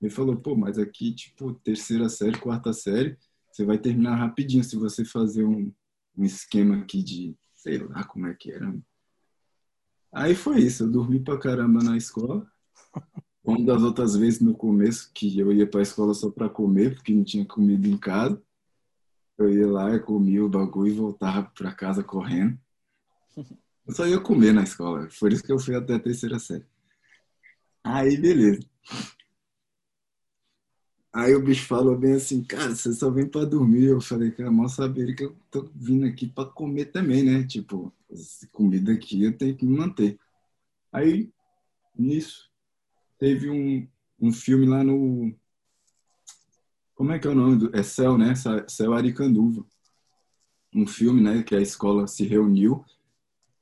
Ele 0.00 0.10
falou, 0.10 0.36
pô, 0.36 0.54
mas 0.56 0.78
aqui, 0.78 1.14
tipo, 1.14 1.54
terceira 1.54 2.08
série, 2.08 2.38
quarta 2.38 2.72
série, 2.72 3.16
você 3.50 3.64
vai 3.64 3.78
terminar 3.78 4.16
rapidinho 4.16 4.64
se 4.64 4.76
você 4.76 5.04
fazer 5.04 5.44
um, 5.44 5.72
um 6.16 6.24
esquema 6.24 6.76
aqui 6.76 7.02
de, 7.02 7.36
sei 7.54 7.78
lá 7.78 8.04
como 8.04 8.26
é 8.26 8.34
que 8.34 8.50
era. 8.50 8.74
Aí 10.12 10.34
foi 10.34 10.60
isso, 10.60 10.84
eu 10.84 10.90
dormi 10.90 11.20
pra 11.20 11.38
caramba 11.38 11.82
na 11.82 11.96
escola. 11.96 12.46
Uma 13.44 13.64
das 13.64 13.82
outras 13.82 14.16
vezes 14.16 14.40
no 14.40 14.54
começo 14.54 15.10
que 15.12 15.38
eu 15.38 15.52
ia 15.52 15.66
pra 15.66 15.82
escola 15.82 16.14
só 16.14 16.30
pra 16.30 16.48
comer, 16.48 16.94
porque 16.94 17.12
não 17.12 17.24
tinha 17.24 17.44
comida 17.44 17.88
em 17.88 17.98
casa. 17.98 18.40
Eu 19.36 19.50
ia 19.50 19.66
lá, 19.66 19.90
eu 19.90 20.02
comia 20.02 20.44
o 20.44 20.48
bagulho 20.48 20.92
e 20.92 20.96
voltava 20.96 21.50
pra 21.54 21.72
casa 21.72 22.04
correndo. 22.04 22.58
Eu 23.84 23.92
só 23.92 24.06
ia 24.06 24.20
comer 24.20 24.52
na 24.54 24.62
escola, 24.62 25.08
por 25.18 25.32
isso 25.32 25.42
que 25.42 25.50
eu 25.50 25.58
fui 25.58 25.74
até 25.74 25.94
a 25.94 25.98
terceira 25.98 26.38
série. 26.38 26.64
Aí, 27.82 28.16
beleza. 28.16 28.60
Aí 31.12 31.34
o 31.34 31.42
bicho 31.42 31.66
falou 31.66 31.98
bem 31.98 32.14
assim, 32.14 32.44
cara, 32.44 32.74
você 32.74 32.92
só 32.92 33.10
vem 33.10 33.28
pra 33.28 33.44
dormir. 33.44 33.86
Eu 33.86 34.00
falei, 34.00 34.30
cara, 34.30 34.50
mal 34.52 34.68
saber 34.68 35.14
que 35.14 35.24
eu 35.24 35.36
tô 35.50 35.68
vindo 35.74 36.06
aqui 36.06 36.28
pra 36.28 36.44
comer 36.44 36.86
também, 36.86 37.24
né? 37.24 37.44
Tipo, 37.44 37.92
comida 38.52 38.92
aqui 38.92 39.24
eu 39.24 39.36
tenho 39.36 39.56
que 39.56 39.66
me 39.66 39.76
manter. 39.76 40.16
Aí, 40.92 41.28
nisso, 41.98 42.51
teve 43.22 43.48
um, 43.48 43.86
um 44.20 44.32
filme 44.32 44.66
lá 44.66 44.82
no. 44.82 45.32
Como 46.92 47.12
é 47.12 47.20
que 47.20 47.28
é 47.28 47.30
o 47.30 47.34
nome? 47.36 47.56
Do, 47.56 47.76
é 47.76 47.80
Céu, 47.80 48.18
né? 48.18 48.34
Céu 48.66 48.92
Aricanduva. 48.94 49.64
Um 50.74 50.84
filme, 50.84 51.22
né? 51.22 51.44
Que 51.44 51.54
a 51.54 51.60
escola 51.60 52.08
se 52.08 52.24
reuniu. 52.24 52.84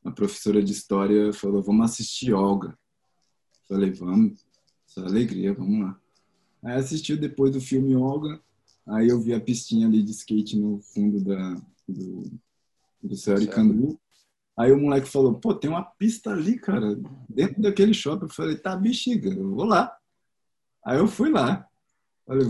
A 0.02 0.10
professora 0.10 0.62
de 0.62 0.72
história 0.72 1.30
falou: 1.34 1.60
vamos 1.60 1.84
assistir 1.84 2.32
Olga. 2.32 2.74
Falei: 3.68 3.90
vamos. 3.90 4.42
Só 4.86 5.04
alegria, 5.04 5.52
vamos 5.52 5.82
lá. 5.82 6.00
Aí 6.62 6.76
assistiu 6.76 7.18
depois 7.18 7.52
do 7.52 7.60
filme 7.60 7.94
Olga. 7.94 8.40
Aí 8.86 9.08
eu 9.08 9.20
vi 9.20 9.34
a 9.34 9.40
pistinha 9.40 9.86
ali 9.86 10.02
de 10.02 10.12
skate 10.12 10.58
no 10.58 10.80
fundo 10.80 11.22
da, 11.22 11.60
do, 11.86 12.24
do 13.02 13.14
Céu 13.14 13.36
Aricanduva. 13.36 13.98
Aí 14.58 14.72
o 14.72 14.78
moleque 14.78 15.08
falou, 15.08 15.34
pô, 15.38 15.54
tem 15.54 15.70
uma 15.70 15.82
pista 15.82 16.30
ali, 16.30 16.58
cara, 16.58 16.98
dentro 17.28 17.62
daquele 17.62 17.94
shopping. 17.94 18.24
Eu 18.24 18.28
falei, 18.28 18.56
tá, 18.56 18.76
bexiga, 18.76 19.30
eu 19.30 19.54
vou 19.54 19.64
lá. 19.64 19.96
Aí 20.84 20.98
eu 20.98 21.08
fui 21.08 21.30
lá. 21.30 21.66
Falei, 22.26 22.46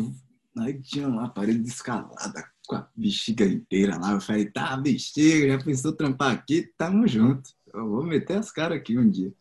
aí 0.58 0.80
tinha 0.82 1.06
uma 1.06 1.28
parede 1.28 1.60
de 1.60 1.68
escalada 1.68 2.44
com 2.66 2.76
a 2.76 2.88
bexiga 2.96 3.44
inteira 3.44 3.96
lá. 3.98 4.12
Eu 4.12 4.20
falei, 4.20 4.50
tá, 4.50 4.76
bexiga, 4.76 5.56
já 5.56 5.64
pensou 5.64 5.92
trampar 5.92 6.32
aqui? 6.32 6.72
Tamo 6.76 7.06
junto. 7.06 7.50
Eu 7.72 7.88
vou 7.88 8.04
meter 8.04 8.38
as 8.38 8.50
caras 8.50 8.78
aqui 8.78 8.98
um 8.98 9.08
dia. 9.08 9.32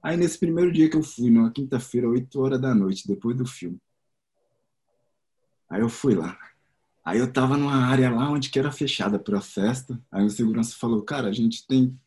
Aí 0.00 0.16
nesse 0.16 0.38
primeiro 0.38 0.72
dia 0.72 0.88
que 0.88 0.96
eu 0.96 1.02
fui, 1.02 1.30
numa 1.30 1.50
quinta-feira, 1.50 2.08
8 2.08 2.40
horas 2.40 2.60
da 2.60 2.74
noite, 2.74 3.08
depois 3.08 3.36
do 3.36 3.44
filme. 3.44 3.78
Aí 5.68 5.80
eu 5.80 5.88
fui 5.88 6.14
lá. 6.14 6.38
Aí 7.08 7.20
eu 7.20 7.32
tava 7.32 7.56
numa 7.56 7.86
área 7.86 8.10
lá 8.10 8.28
onde 8.28 8.50
que 8.50 8.58
era 8.58 8.70
fechada 8.70 9.18
para 9.18 9.40
festa. 9.40 9.98
Aí 10.12 10.26
o 10.26 10.28
segurança 10.28 10.76
falou, 10.78 11.00
cara, 11.00 11.28
a 11.28 11.32
gente 11.32 11.66
tem 11.66 11.98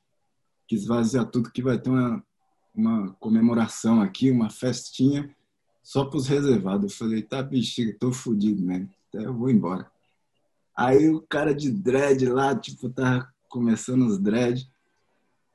que 0.67 0.75
esvaziar 0.75 1.25
tudo 1.25 1.51
que 1.51 1.63
vai 1.63 1.79
ter 1.79 1.89
uma, 1.89 2.23
uma 2.71 3.11
comemoração 3.13 3.99
aqui, 3.99 4.29
uma 4.29 4.51
festinha 4.51 5.35
só 5.81 6.05
pros 6.05 6.27
reservados. 6.27 6.91
Eu 6.91 6.97
falei, 6.99 7.23
tá, 7.23 7.41
bexiga, 7.41 7.97
tô 7.99 8.13
fudido 8.13 8.61
mesmo. 8.61 8.91
Até 9.09 9.25
eu 9.25 9.33
vou 9.33 9.49
embora. 9.49 9.89
Aí 10.77 11.09
o 11.09 11.19
cara 11.21 11.55
de 11.55 11.71
dread 11.71 12.23
lá, 12.27 12.55
tipo, 12.55 12.87
tava 12.87 13.27
começando 13.49 14.05
os 14.05 14.19
dread. 14.19 14.71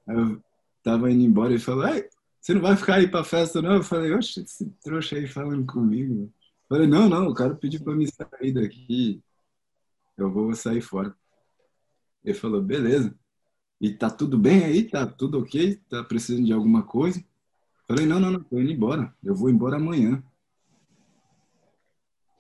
Aí 0.09 0.17
eu 0.17 0.43
tava 0.83 1.09
indo 1.09 1.23
embora 1.23 1.55
e 1.55 1.61
falou, 1.61 1.87
Ei, 1.87 2.09
você 2.41 2.53
não 2.53 2.63
vai 2.63 2.75
ficar 2.75 2.97
aí 2.97 3.07
pra 3.07 3.23
festa, 3.23 3.63
não? 3.63 3.77
Eu 3.77 3.85
falei, 3.85 4.13
oxe, 4.13 4.41
esse 4.41 4.69
trouxa 4.83 5.15
aí 5.15 5.29
falando 5.29 5.65
comigo. 5.65 6.33
Falei, 6.69 6.89
não, 6.89 7.09
não, 7.09 7.29
o 7.29 7.35
cara 7.35 7.55
pediu 7.55 7.81
pra 7.85 7.95
me 7.95 8.09
sair 8.11 8.53
daqui. 8.53 9.23
Eu 10.17 10.31
vou 10.31 10.55
sair 10.55 10.81
fora. 10.81 11.15
Ele 12.25 12.35
falou, 12.35 12.63
beleza. 12.63 13.15
E 13.81 13.93
tá 13.93 14.11
tudo 14.11 14.39
bem 14.39 14.65
aí? 14.65 14.85
Tá 14.85 15.07
tudo 15.07 15.39
ok? 15.39 15.77
Tá 15.89 16.03
precisando 16.03 16.47
de 16.47 16.53
alguma 16.53 16.83
coisa? 16.83 17.19
Eu 17.19 17.95
falei, 17.95 18.07
não, 18.07 18.19
não, 18.19 18.31
não, 18.31 18.43
tô 18.43 18.59
indo 18.59 18.73
embora. 18.73 19.15
Eu 19.23 19.35
vou 19.35 19.51
embora 19.51 19.77
amanhã. 19.77 20.23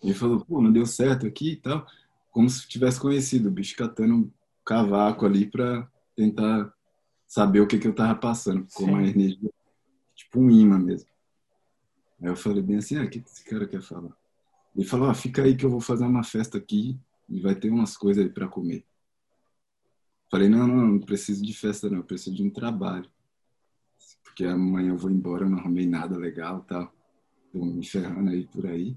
Ele 0.02 0.14
falou, 0.14 0.44
pô, 0.44 0.60
não 0.60 0.72
deu 0.72 0.86
certo 0.86 1.26
aqui 1.26 1.52
e 1.52 1.56
tal. 1.56 1.86
Como 2.30 2.48
se 2.48 2.66
tivesse 2.66 2.98
conhecido, 2.98 3.48
o 3.48 3.52
bicho 3.52 3.76
catando 3.76 4.14
um 4.14 4.30
cavaco 4.64 5.24
ali 5.26 5.46
pra 5.46 5.88
tentar 6.14 6.72
saber 7.26 7.60
o 7.60 7.66
que, 7.66 7.78
que 7.78 7.86
eu 7.86 7.94
tava 7.94 8.14
passando. 8.14 8.66
Com 8.74 8.84
uma 8.84 9.02
energia, 9.02 9.50
tipo 10.14 10.40
um 10.40 10.50
imã 10.50 10.78
mesmo. 10.78 11.08
Aí 12.20 12.28
eu 12.28 12.36
falei 12.36 12.62
bem 12.62 12.76
assim, 12.76 12.96
ah, 12.96 13.04
o 13.04 13.10
que 13.10 13.18
esse 13.18 13.44
cara 13.44 13.66
quer 13.66 13.82
falar? 13.82 14.16
Ele 14.74 14.86
falou, 14.86 15.08
ah, 15.08 15.14
fica 15.14 15.42
aí 15.42 15.56
que 15.56 15.64
eu 15.64 15.70
vou 15.70 15.80
fazer 15.80 16.04
uma 16.04 16.24
festa 16.24 16.58
aqui 16.58 16.98
e 17.28 17.40
vai 17.40 17.54
ter 17.54 17.70
umas 17.70 17.96
coisas 17.96 18.24
aí 18.24 18.30
pra 18.30 18.48
comer. 18.48 18.84
Falei, 20.30 20.48
não, 20.48 20.66
não, 20.66 20.86
não 20.86 21.00
preciso 21.00 21.44
de 21.44 21.54
festa 21.54 21.88
não, 21.88 21.98
eu 21.98 22.04
preciso 22.04 22.34
de 22.34 22.42
um 22.42 22.50
trabalho. 22.50 23.08
Porque 24.22 24.44
amanhã 24.44 24.90
eu 24.90 24.98
vou 24.98 25.10
embora, 25.10 25.44
eu 25.44 25.50
não 25.50 25.58
arrumei 25.58 25.86
nada 25.86 26.16
legal 26.16 26.62
tal. 26.62 26.92
Tô 27.52 27.64
me 27.64 27.86
ferrando 27.86 28.30
aí 28.30 28.46
por 28.46 28.66
aí. 28.66 28.96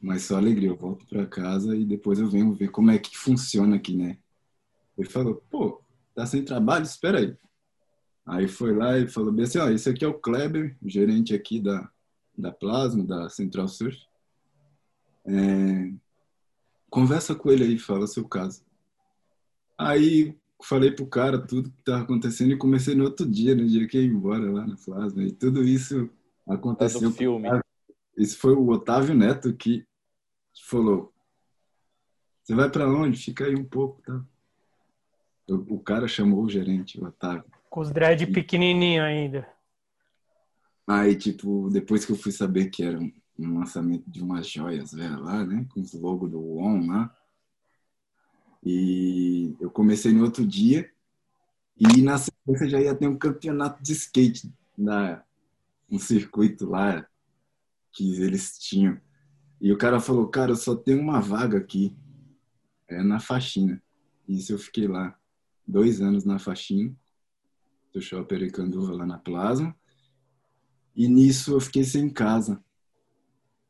Mas 0.00 0.22
só 0.22 0.36
alegria, 0.36 0.70
eu 0.70 0.76
volto 0.76 1.06
pra 1.06 1.26
casa 1.26 1.76
e 1.76 1.84
depois 1.84 2.18
eu 2.18 2.28
venho 2.28 2.54
ver 2.54 2.70
como 2.70 2.90
é 2.90 2.98
que 2.98 3.16
funciona 3.16 3.76
aqui, 3.76 3.94
né? 3.94 4.18
Ele 4.96 5.08
falou, 5.08 5.42
pô, 5.50 5.82
tá 6.14 6.24
sem 6.24 6.44
trabalho? 6.44 6.84
Espera 6.84 7.18
aí. 7.18 7.36
Aí 8.24 8.48
foi 8.48 8.74
lá 8.74 8.98
e 8.98 9.08
falou 9.08 9.32
bem 9.32 9.44
assim, 9.44 9.58
ó, 9.58 9.68
esse 9.68 9.88
aqui 9.90 10.04
é 10.04 10.08
o 10.08 10.18
Kleber, 10.18 10.76
gerente 10.82 11.34
aqui 11.34 11.60
da, 11.60 11.90
da 12.36 12.52
Plasma, 12.52 13.04
da 13.04 13.28
Central 13.28 13.68
Surf. 13.68 13.98
É, 15.26 15.92
conversa 16.90 17.34
com 17.34 17.50
ele 17.50 17.64
aí, 17.64 17.78
fala 17.78 18.06
seu 18.06 18.28
caso. 18.28 18.62
Aí 19.78 20.36
falei 20.62 20.90
pro 20.90 21.06
cara 21.06 21.38
tudo 21.38 21.70
que 21.70 21.82
tava 21.82 22.02
acontecendo 22.02 22.52
e 22.52 22.58
comecei 22.58 22.94
no 22.94 23.04
outro 23.04 23.26
dia, 23.26 23.54
no 23.54 23.66
dia 23.66 23.86
que 23.86 23.96
eu 23.96 24.02
ia 24.02 24.08
embora 24.08 24.50
lá 24.50 24.66
na 24.66 24.76
Plasma. 24.76 25.22
E 25.22 25.32
tudo 25.32 25.62
isso 25.62 26.10
aconteceu. 26.46 27.00
do 27.00 27.12
filme. 27.12 27.48
Esse 28.16 28.36
foi 28.36 28.52
o 28.52 28.68
Otávio 28.68 29.14
Neto 29.14 29.54
que 29.54 29.86
falou: 30.68 31.12
Você 32.42 32.54
vai 32.54 32.68
para 32.70 32.88
onde? 32.88 33.18
Fica 33.18 33.46
aí 33.46 33.54
um 33.54 33.64
pouco, 33.64 34.02
tá? 34.02 34.22
O, 35.48 35.76
o 35.76 35.80
cara 35.80 36.06
chamou 36.06 36.44
o 36.44 36.48
gerente, 36.48 37.00
o 37.00 37.06
Otávio. 37.06 37.44
Com 37.70 37.80
os 37.80 37.90
dread 37.90 38.26
pequenininho 38.26 39.02
ainda. 39.02 39.48
Aí, 40.86 41.14
tipo, 41.14 41.70
depois 41.70 42.04
que 42.04 42.12
eu 42.12 42.16
fui 42.16 42.32
saber 42.32 42.68
que 42.68 42.82
era 42.82 42.98
um, 42.98 43.12
um 43.46 43.58
lançamento 43.58 44.10
de 44.10 44.22
umas 44.22 44.46
joias 44.48 44.92
velho, 44.92 45.20
lá, 45.20 45.44
né? 45.44 45.66
Com 45.72 45.80
os 45.80 45.92
logos 45.92 46.30
do 46.30 46.56
ON 46.56 46.86
lá. 46.86 47.14
E 48.62 49.56
eu 49.60 49.70
comecei 49.70 50.12
no 50.12 50.24
outro 50.24 50.46
dia. 50.46 50.90
E 51.76 52.02
na 52.02 52.18
sequência 52.18 52.68
já 52.68 52.80
ia 52.80 52.94
ter 52.94 53.08
um 53.08 53.16
campeonato 53.16 53.82
de 53.82 53.92
skate, 53.92 54.52
na, 54.76 55.24
um 55.90 55.98
circuito 55.98 56.68
lá 56.68 57.06
que 57.92 58.20
eles 58.20 58.58
tinham. 58.58 59.00
E 59.60 59.72
o 59.72 59.78
cara 59.78 60.00
falou, 60.00 60.28
cara, 60.28 60.54
só 60.54 60.74
tem 60.74 60.98
uma 60.98 61.20
vaga 61.20 61.58
aqui, 61.58 61.96
é 62.88 63.02
na 63.02 63.18
faxina. 63.18 63.82
Isso 64.28 64.52
eu 64.52 64.58
fiquei 64.58 64.86
lá 64.86 65.18
dois 65.66 66.00
anos 66.00 66.24
na 66.24 66.38
faxina 66.38 66.94
do 67.92 68.00
Shopping 68.00 68.36
Aricanduva 68.36 68.94
lá 68.94 69.06
na 69.06 69.18
Plasma. 69.18 69.74
E 70.94 71.08
nisso 71.08 71.52
eu 71.52 71.60
fiquei 71.60 71.84
sem 71.84 72.08
casa. 72.08 72.62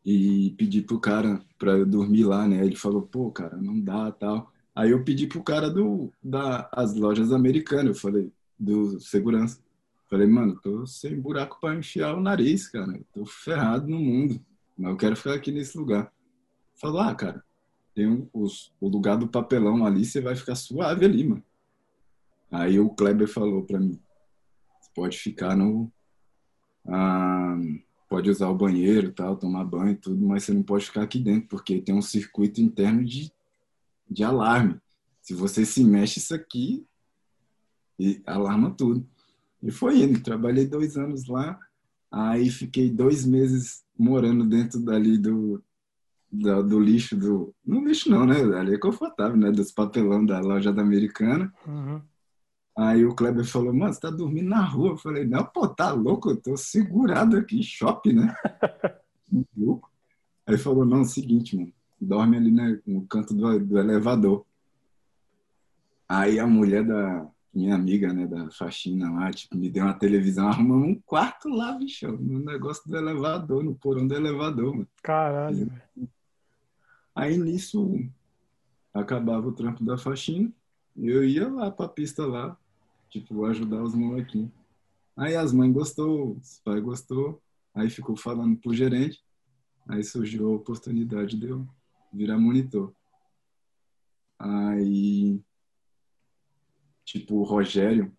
E 0.05 0.55
pedi 0.57 0.82
pro 0.82 0.98
cara 0.98 1.40
pra 1.59 1.72
eu 1.72 1.86
dormir 1.86 2.24
lá, 2.24 2.48
né? 2.48 2.64
Ele 2.64 2.76
falou, 2.76 3.03
pô, 3.03 3.30
cara, 3.30 3.57
não 3.57 3.78
dá, 3.78 4.11
tal. 4.11 4.51
Aí 4.74 4.90
eu 4.90 5.05
pedi 5.05 5.26
pro 5.26 5.42
cara 5.42 5.68
do, 5.68 6.12
das 6.22 6.94
lojas 6.94 7.32
americanas, 7.32 7.96
eu 7.96 8.01
falei, 8.01 8.32
do 8.59 8.98
segurança. 9.01 9.61
Falei, 10.09 10.26
mano, 10.26 10.59
tô 10.61 10.86
sem 10.86 11.20
buraco 11.20 11.59
para 11.61 11.76
enfiar 11.76 12.16
o 12.16 12.20
nariz, 12.20 12.66
cara. 12.66 12.96
Eu 12.96 13.05
tô 13.12 13.26
ferrado 13.26 13.86
no 13.86 13.98
mundo. 13.98 14.40
Mas 14.76 14.90
eu 14.90 14.96
quero 14.96 15.16
ficar 15.16 15.34
aqui 15.34 15.53
nesse 15.53 15.76
lugar. 15.76 16.12
Falou, 16.74 17.01
ah, 17.01 17.14
cara, 17.14 17.44
tem 17.94 18.28
os, 18.32 18.72
o 18.80 18.88
lugar 18.88 19.16
do 19.16 19.28
papelão 19.28 19.84
ali, 19.84 20.05
você 20.05 20.20
vai 20.20 20.34
ficar 20.34 20.55
suave 20.55 21.05
ali, 21.05 21.24
mano. 21.24 21.44
Aí 22.51 22.80
o 22.80 22.90
Kleber 22.90 23.28
falou 23.28 23.62
para 23.62 23.78
mim, 23.78 24.01
pode 24.94 25.18
ficar 25.18 25.55
no... 25.55 25.92
Ah, 26.86 27.57
pode 28.11 28.28
usar 28.28 28.48
o 28.48 28.56
banheiro 28.56 29.12
tal, 29.12 29.36
tomar 29.36 29.64
banho 29.64 29.92
e 29.92 29.96
tudo, 29.96 30.26
mas 30.26 30.42
você 30.42 30.52
não 30.52 30.64
pode 30.64 30.84
ficar 30.84 31.02
aqui 31.02 31.20
dentro, 31.20 31.48
porque 31.48 31.80
tem 31.80 31.94
um 31.94 32.02
circuito 32.02 32.61
interno 32.61 33.04
de, 33.04 33.32
de 34.11 34.24
alarme. 34.24 34.80
Se 35.22 35.32
você 35.32 35.64
se 35.64 35.84
mexe 35.84 36.18
isso 36.18 36.34
aqui, 36.34 36.84
alarma 38.26 38.72
tudo. 38.72 39.06
E 39.62 39.70
foi 39.70 40.02
indo, 40.02 40.20
trabalhei 40.20 40.66
dois 40.66 40.96
anos 40.96 41.28
lá, 41.28 41.56
aí 42.11 42.50
fiquei 42.50 42.90
dois 42.90 43.24
meses 43.24 43.84
morando 43.96 44.44
dentro 44.44 44.80
dali 44.80 45.16
do, 45.16 45.62
do, 46.32 46.62
do 46.64 46.80
lixo 46.80 47.16
do. 47.16 47.54
No 47.64 47.84
lixo 47.84 48.11
não, 48.11 48.26
né? 48.26 48.40
Ali 48.58 48.74
é 48.74 48.78
confortável, 48.78 49.36
né? 49.36 49.52
Dos 49.52 49.70
papelão 49.70 50.26
da 50.26 50.40
loja 50.40 50.72
da 50.72 50.82
americana. 50.82 51.52
Uhum. 51.64 52.00
Aí 52.81 53.05
o 53.05 53.14
Kleber 53.14 53.45
falou, 53.45 53.74
mano, 53.74 53.93
você 53.93 54.01
tá 54.01 54.09
dormindo 54.09 54.49
na 54.49 54.64
rua? 54.64 54.93
Eu 54.93 54.97
falei, 54.97 55.26
não, 55.26 55.45
pô, 55.45 55.68
tá 55.68 55.93
louco, 55.93 56.31
eu 56.31 56.37
tô 56.39 56.57
segurado 56.57 57.37
aqui, 57.37 57.62
shopping, 57.62 58.14
né? 58.14 58.35
Aí 60.47 60.57
falou, 60.57 60.87
não, 60.87 61.01
é 61.01 61.03
o 61.03 61.05
seguinte, 61.05 61.55
mano, 61.55 61.70
dorme 62.01 62.39
ali 62.39 62.51
né, 62.51 62.81
no 62.87 63.07
canto 63.07 63.35
do, 63.35 63.61
do 63.61 63.78
elevador. 63.78 64.47
Aí 66.09 66.41
a 66.41 66.47
mulher 66.47 66.83
da 66.83 67.28
minha 67.53 67.74
amiga, 67.74 68.14
né, 68.14 68.26
da 68.26 68.51
faxina 68.51 69.12
lá, 69.12 69.31
tipo, 69.31 69.59
me 69.59 69.68
deu 69.68 69.85
uma 69.85 69.93
televisão, 69.93 70.49
arrumamos 70.49 70.89
um 70.89 71.01
quarto 71.03 71.51
lá, 71.51 71.72
bicho, 71.72 72.11
no 72.11 72.39
negócio 72.39 72.89
do 72.89 72.97
elevador, 72.97 73.62
no 73.62 73.74
porão 73.74 74.07
do 74.07 74.14
elevador, 74.14 74.72
mano. 74.72 74.89
Caralho. 75.03 75.70
Aí 77.14 77.37
nisso 77.37 77.95
acabava 78.95 79.47
o 79.47 79.53
trampo 79.53 79.85
da 79.85 79.99
faxina, 79.99 80.51
eu 80.97 81.22
ia 81.22 81.47
lá 81.47 81.70
pra 81.70 81.87
pista 81.87 82.26
lá, 82.26 82.57
tipo, 83.11 83.44
ajudar 83.44 83.82
os 83.82 83.94
molequinhos. 83.94 84.50
Aí 85.16 85.36
as 85.36 85.52
mães 85.52 85.72
gostou, 85.72 86.36
os 86.36 86.61
pais 86.64 86.82
gostou, 86.82 87.42
aí 87.74 87.90
ficou 87.90 88.16
falando 88.16 88.56
pro 88.56 88.72
gerente, 88.72 89.22
aí 89.88 90.02
surgiu 90.02 90.48
a 90.48 90.56
oportunidade 90.56 91.36
de 91.36 91.48
eu 91.48 91.68
virar 92.12 92.38
monitor. 92.38 92.94
Aí, 94.38 95.38
tipo, 97.04 97.36
o 97.36 97.42
Rogério, 97.42 98.11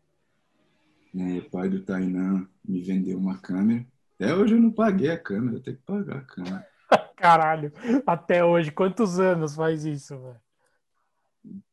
né, 1.14 1.42
pai 1.42 1.70
do 1.70 1.84
Tainan, 1.84 2.48
me 2.64 2.82
vendeu 2.82 3.18
uma 3.18 3.38
câmera. 3.40 3.86
Até 4.16 4.36
hoje 4.36 4.54
eu 4.54 4.62
não 4.62 4.72
paguei 4.72 5.10
a 5.10 5.18
câmera, 5.18 5.58
eu 5.58 5.64
tenho 5.64 5.78
que 5.78 5.84
pagar 5.84 6.18
a 6.18 6.22
câmera. 6.22 6.68
Caralho, 7.16 7.72
até 8.06 8.44
hoje, 8.46 8.72
quantos 8.72 9.20
anos 9.20 9.56
faz 9.56 9.86
isso, 9.86 10.20
velho? 10.20 10.51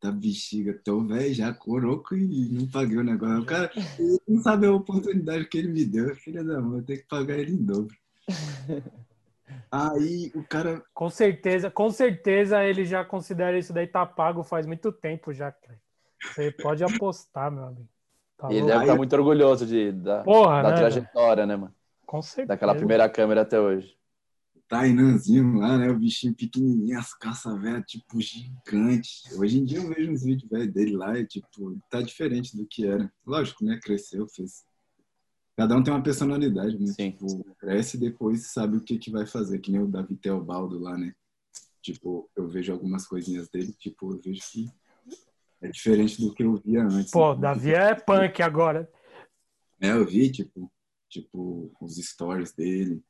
Da 0.02 0.10
bexiga, 0.10 0.80
tô 0.82 1.00
velho 1.00 1.34
já, 1.34 1.52
coroco 1.52 2.16
e 2.16 2.48
não 2.50 2.66
paguei 2.66 2.96
o 2.96 3.04
negócio. 3.04 3.42
O 3.42 3.46
cara 3.46 3.70
não 4.26 4.40
sabe 4.42 4.66
a 4.66 4.72
oportunidade 4.72 5.46
que 5.46 5.58
ele 5.58 5.68
me 5.68 5.84
deu, 5.84 6.14
filha 6.16 6.42
da 6.42 6.60
mãe, 6.60 6.78
eu 6.78 6.84
tenho 6.84 6.98
que 7.00 7.06
pagar 7.06 7.38
ele 7.38 7.52
em 7.52 7.64
dobro. 7.64 7.94
Aí 9.70 10.30
o 10.34 10.42
cara. 10.42 10.82
Com 10.94 11.10
certeza, 11.10 11.70
com 11.70 11.90
certeza 11.90 12.64
ele 12.64 12.84
já 12.84 13.04
considera 13.04 13.58
isso 13.58 13.72
daí 13.72 13.86
tá 13.86 14.04
pago 14.04 14.42
faz 14.42 14.66
muito 14.66 14.92
tempo 14.92 15.32
já, 15.32 15.54
Você 16.22 16.50
pode 16.50 16.84
apostar, 16.84 17.50
meu 17.50 17.64
amigo. 17.64 17.88
Tá 18.36 18.48
ele 18.50 18.66
deve 18.66 18.80
estar 18.80 18.92
tá 18.92 18.96
muito 18.96 19.12
orgulhoso 19.14 19.66
de, 19.66 19.90
da, 19.92 20.22
Porra, 20.22 20.62
da 20.62 20.70
né, 20.70 20.76
trajetória, 20.76 21.44
né, 21.44 21.56
mano? 21.56 21.74
Com 22.06 22.22
certeza. 22.22 22.48
Daquela 22.48 22.74
primeira 22.74 23.08
câmera 23.08 23.42
até 23.42 23.58
hoje. 23.58 23.97
Tainanzinho 24.68 25.58
lá, 25.58 25.78
né? 25.78 25.90
O 25.90 25.98
bichinho 25.98 26.34
pequenininho, 26.34 26.98
as 26.98 27.14
caças 27.14 27.58
velhas, 27.60 27.84
tipo, 27.86 28.20
gigante. 28.20 29.22
Hoje 29.34 29.58
em 29.58 29.64
dia 29.64 29.78
eu 29.78 29.88
vejo 29.88 30.12
uns 30.12 30.22
vídeos 30.22 30.48
velho, 30.50 30.70
dele 30.70 30.96
lá 30.96 31.18
e, 31.18 31.26
tipo, 31.26 31.80
tá 31.90 32.02
diferente 32.02 32.54
do 32.56 32.66
que 32.66 32.86
era. 32.86 33.10
Lógico, 33.26 33.64
né? 33.64 33.80
Cresceu, 33.82 34.28
fez. 34.28 34.64
Cada 35.56 35.74
um 35.74 35.82
tem 35.82 35.92
uma 35.92 36.02
personalidade, 36.02 36.78
né? 36.78 36.86
Sim. 36.86 37.12
Tipo, 37.12 37.44
cresce 37.58 37.96
e 37.96 38.00
depois 38.00 38.52
sabe 38.52 38.76
o 38.76 38.80
que, 38.82 38.98
que 38.98 39.10
vai 39.10 39.26
fazer, 39.26 39.58
que 39.58 39.72
nem 39.72 39.80
o 39.80 39.88
Davi 39.88 40.14
Teobaldo 40.16 40.78
lá, 40.78 40.96
né? 40.96 41.14
Tipo, 41.80 42.30
eu 42.36 42.46
vejo 42.46 42.70
algumas 42.70 43.06
coisinhas 43.06 43.48
dele, 43.48 43.72
tipo, 43.72 44.12
eu 44.12 44.20
vejo 44.20 44.42
que 44.52 44.70
é 45.62 45.68
diferente 45.68 46.20
do 46.20 46.32
que 46.34 46.42
eu 46.42 46.56
via 46.56 46.84
antes. 46.84 47.10
Pô, 47.10 47.34
né? 47.34 47.40
Davi 47.40 47.72
é 47.72 47.94
punk 47.94 48.42
agora. 48.42 48.88
É, 49.80 49.90
eu 49.92 50.04
vi, 50.04 50.30
tipo, 50.30 50.70
tipo, 51.08 51.72
os 51.80 51.96
stories 51.96 52.52
dele 52.52 53.02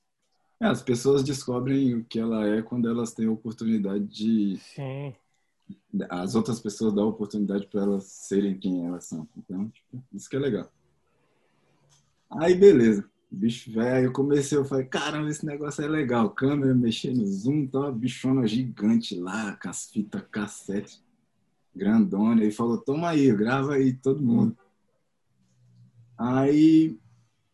é, 0.61 0.66
as 0.66 0.82
pessoas 0.82 1.22
descobrem 1.22 1.94
o 1.94 2.04
que 2.04 2.18
ela 2.18 2.46
é 2.46 2.62
quando 2.62 2.88
elas 2.88 3.12
têm 3.12 3.26
a 3.26 3.30
oportunidade 3.30 4.04
de. 4.04 4.56
Sim. 4.59 5.14
As 6.11 6.34
outras 6.34 6.59
pessoas 6.59 6.92
dão 6.94 7.04
a 7.04 7.09
oportunidade 7.09 7.66
para 7.66 7.82
elas 7.82 8.04
serem 8.04 8.59
quem 8.59 8.86
elas 8.86 9.04
são. 9.04 9.28
Então, 9.36 9.68
tipo, 9.68 10.02
isso 10.12 10.28
que 10.28 10.36
é 10.36 10.38
legal. 10.38 10.72
Aí, 12.30 12.54
beleza. 12.54 13.09
Bicho 13.30 13.70
velho, 13.70 14.06
eu 14.06 14.12
comecei, 14.12 14.56
eu 14.56 14.64
falei, 14.64 14.86
caramba, 14.86 15.28
esse 15.28 15.44
negócio 15.44 15.84
é 15.84 15.88
legal. 15.88 16.30
Câmera, 16.30 16.74
mexendo 16.74 17.18
no 17.18 17.26
zoom, 17.26 17.66
tá 17.66 17.80
uma 17.80 17.92
bichona 17.92 18.46
gigante 18.46 19.14
lá, 19.14 19.54
com 19.56 19.68
as 19.68 19.90
fitas 19.90 20.22
cassete, 20.30 21.00
grandona. 21.76 22.42
Ele 22.42 22.50
falou, 22.50 22.78
toma 22.78 23.11
aí, 23.11 23.30
grava 23.36 23.74
aí 23.74 23.92
todo 23.92 24.22
mundo. 24.22 24.56
Aí 26.16 26.98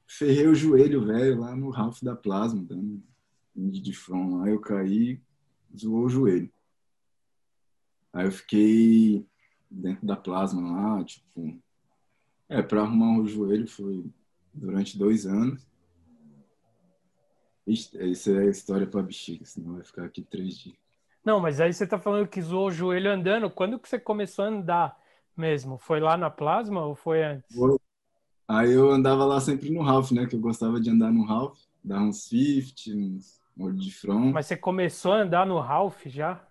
ferrei 0.07 0.47
o 0.47 0.55
joelho, 0.55 1.05
velho, 1.05 1.41
lá 1.41 1.55
no 1.57 1.71
Ralph 1.71 2.01
da 2.03 2.15
Plasma, 2.15 2.63
dando 2.63 3.03
de 3.55 3.93
front 3.93 4.39
lá. 4.39 4.49
Eu 4.49 4.61
caí, 4.61 5.21
zoou 5.77 6.05
o 6.05 6.09
joelho. 6.09 6.51
Aí 8.13 8.27
eu 8.27 8.33
fiquei 8.33 9.27
dentro 9.71 10.07
da 10.07 10.17
Plasma 10.17 10.63
lá, 10.63 11.05
tipo. 11.05 11.61
É, 12.49 12.63
pra 12.63 12.83
arrumar 12.83 13.21
o 13.21 13.27
joelho 13.27 13.67
foi 13.67 14.05
durante 14.53 14.99
dois 14.99 15.27
anos. 15.27 15.67
Isso 17.67 18.31
é 18.31 18.47
história 18.47 18.87
pra 18.87 19.03
bexiga, 19.03 19.45
senão 19.47 19.75
vai 19.75 19.85
ficar 19.85 20.05
aqui 20.05 20.23
três 20.23 20.59
dias. 20.59 20.77
Não, 21.25 21.41
mas 21.41 21.59
aí 21.59 21.73
você 21.73 21.87
tá 21.87 21.99
falando 21.99 22.29
que 22.29 22.43
zoou 22.43 22.69
o 22.69 22.73
joelho 22.73 23.11
andando. 23.11 23.51
Quando 23.51 23.79
que 23.79 23.89
você 23.89 23.99
começou 23.99 24.45
a 24.45 24.49
andar 24.49 25.01
mesmo? 25.35 25.79
Foi 25.79 25.99
lá 25.99 26.19
na 26.19 26.29
Plasma 26.29 26.85
ou 26.85 26.95
foi 26.95 27.25
antes? 27.25 27.57
Foi, 27.57 27.79
Aí 28.47 28.73
eu 28.73 28.91
andava 28.91 29.25
lá 29.25 29.41
sempre 29.41 29.71
no 29.71 29.83
Ralph, 29.83 30.11
né? 30.13 30.27
Que 30.27 30.37
eu 30.37 30.41
gostava 30.41 30.81
de 30.81 30.91
andar 30.91 31.11
no 31.11 31.25
Ralph, 31.25 31.59
dar 31.83 32.01
uns 32.01 32.25
50, 32.25 32.91
uns 32.91 33.41
molho 33.57 33.77
de 33.77 33.93
front. 33.93 34.33
Mas 34.33 34.47
você 34.47 34.57
começou 34.57 35.13
a 35.13 35.23
andar 35.23 35.47
no 35.47 35.59
Ralph 35.61 36.07
já? 36.07 36.47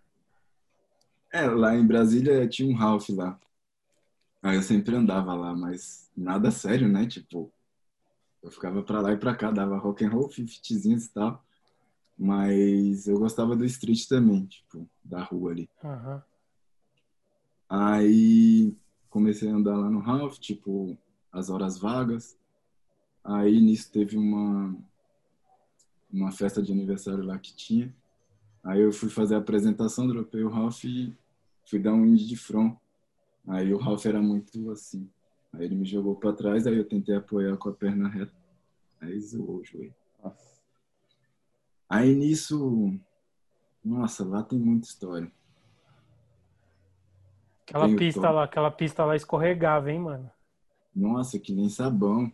É, 1.31 1.47
lá 1.47 1.75
em 1.75 1.85
Brasília 1.85 2.47
tinha 2.47 2.69
um 2.69 2.75
Ralph 2.75 3.09
lá. 3.09 3.39
Aí 4.41 4.55
eu 4.55 4.61
sempre 4.61 4.95
andava 4.95 5.33
lá, 5.33 5.55
mas 5.55 6.11
nada 6.15 6.51
sério, 6.51 6.87
né? 6.87 7.05
Tipo, 7.05 7.51
eu 8.41 8.51
ficava 8.51 8.83
pra 8.83 8.99
lá 8.99 9.13
e 9.13 9.17
pra 9.17 9.35
cá, 9.35 9.51
dava 9.51 9.77
rock 9.77 10.03
and 10.03 10.09
roll, 10.09 10.29
fiftyzinhos 10.29 11.05
e 11.05 11.13
tal. 11.13 11.43
Mas 12.17 13.07
eu 13.07 13.17
gostava 13.17 13.55
do 13.55 13.65
street 13.65 14.07
também, 14.07 14.45
tipo, 14.45 14.87
da 15.03 15.23
rua 15.23 15.51
ali. 15.51 15.69
Uhum. 15.83 16.21
Aí 17.69 18.75
comecei 19.09 19.49
a 19.49 19.55
andar 19.55 19.77
lá 19.77 19.89
no 19.89 19.99
Ralph, 19.99 20.37
tipo, 20.37 20.97
as 21.33 21.49
horas 21.49 21.77
vagas. 21.77 22.37
Aí 23.23 23.59
nisso 23.59 23.91
teve 23.91 24.15
uma 24.15 24.75
uma 26.11 26.31
festa 26.31 26.61
de 26.61 26.71
aniversário 26.71 27.23
lá 27.23 27.39
que 27.39 27.55
tinha. 27.55 27.93
Aí 28.63 28.79
eu 28.79 28.93
fui 28.93 29.09
fazer 29.09 29.33
a 29.33 29.39
apresentação, 29.39 30.07
dropei 30.07 30.43
o 30.43 30.49
Ralph 30.49 30.83
e 30.85 31.11
fui 31.65 31.79
dar 31.79 31.93
um 31.93 32.13
de 32.13 32.37
front. 32.37 32.77
Aí 33.47 33.73
o 33.73 33.77
Ralph 33.77 34.05
era 34.05 34.21
muito 34.21 34.69
assim. 34.71 35.09
Aí 35.51 35.65
ele 35.65 35.75
me 35.75 35.85
jogou 35.85 36.15
para 36.15 36.33
trás, 36.33 36.67
aí 36.67 36.77
eu 36.77 36.87
tentei 36.87 37.15
apoiar 37.15 37.57
com 37.57 37.69
a 37.69 37.73
perna 37.73 38.07
reta. 38.07 38.33
Aí 39.01 39.19
zoou 39.19 39.57
o 39.57 39.65
joelho. 39.65 39.93
Aí 41.89 42.15
nisso, 42.15 42.93
nossa, 43.83 44.23
lá 44.23 44.41
tem 44.41 44.57
muita 44.57 44.87
história. 44.87 45.31
Aquela 47.67 47.95
pista 47.95 48.29
lá, 48.29 48.43
aquela 48.43 48.71
pista 48.71 49.05
lá 49.05 49.15
escorregava, 49.15 49.91
hein, 49.91 49.99
mano? 49.99 50.31
Nossa, 50.95 51.39
que 51.39 51.53
nem 51.53 51.69
sabão. 51.69 52.31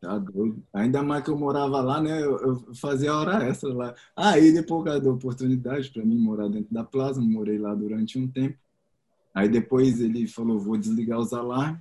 Tá 0.00 0.18
doido. 0.18 0.62
Ainda 0.74 1.02
mais 1.02 1.22
que 1.22 1.30
eu 1.30 1.38
morava 1.38 1.80
lá, 1.80 2.00
né? 2.00 2.22
Eu, 2.24 2.74
fazia 2.74 3.14
hora 3.14 3.44
extra 3.46 3.72
lá. 3.72 3.94
Aí, 4.16 4.52
depois 4.52 5.00
da 5.00 5.10
oportunidade 5.10 5.90
para 5.90 6.04
mim 6.04 6.18
morar 6.18 6.48
dentro 6.48 6.74
da 6.74 6.82
Plaza, 6.82 7.20
morei 7.20 7.58
lá 7.58 7.72
durante 7.74 8.18
um 8.18 8.26
tempo. 8.26 8.58
Aí 9.34 9.48
depois 9.48 10.00
ele 10.00 10.26
falou, 10.26 10.58
vou 10.58 10.76
desligar 10.76 11.18
os 11.18 11.32
alarmes 11.32 11.80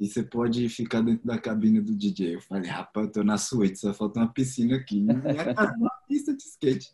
e 0.00 0.08
você 0.08 0.22
pode 0.22 0.68
ficar 0.68 1.02
dentro 1.02 1.26
da 1.26 1.38
cabine 1.38 1.80
do 1.80 1.94
DJ. 1.94 2.36
Eu 2.36 2.40
falei, 2.40 2.68
rapaz, 2.68 3.06
eu 3.06 3.12
tô 3.12 3.22
na 3.22 3.38
suíte, 3.38 3.78
só 3.78 3.94
falta 3.94 4.20
uma 4.20 4.32
piscina 4.32 4.76
aqui. 4.76 5.00
Minha 5.00 5.54
casa 5.54 5.74
uma 5.76 5.92
pista 6.08 6.34
de 6.34 6.42
skate. 6.42 6.92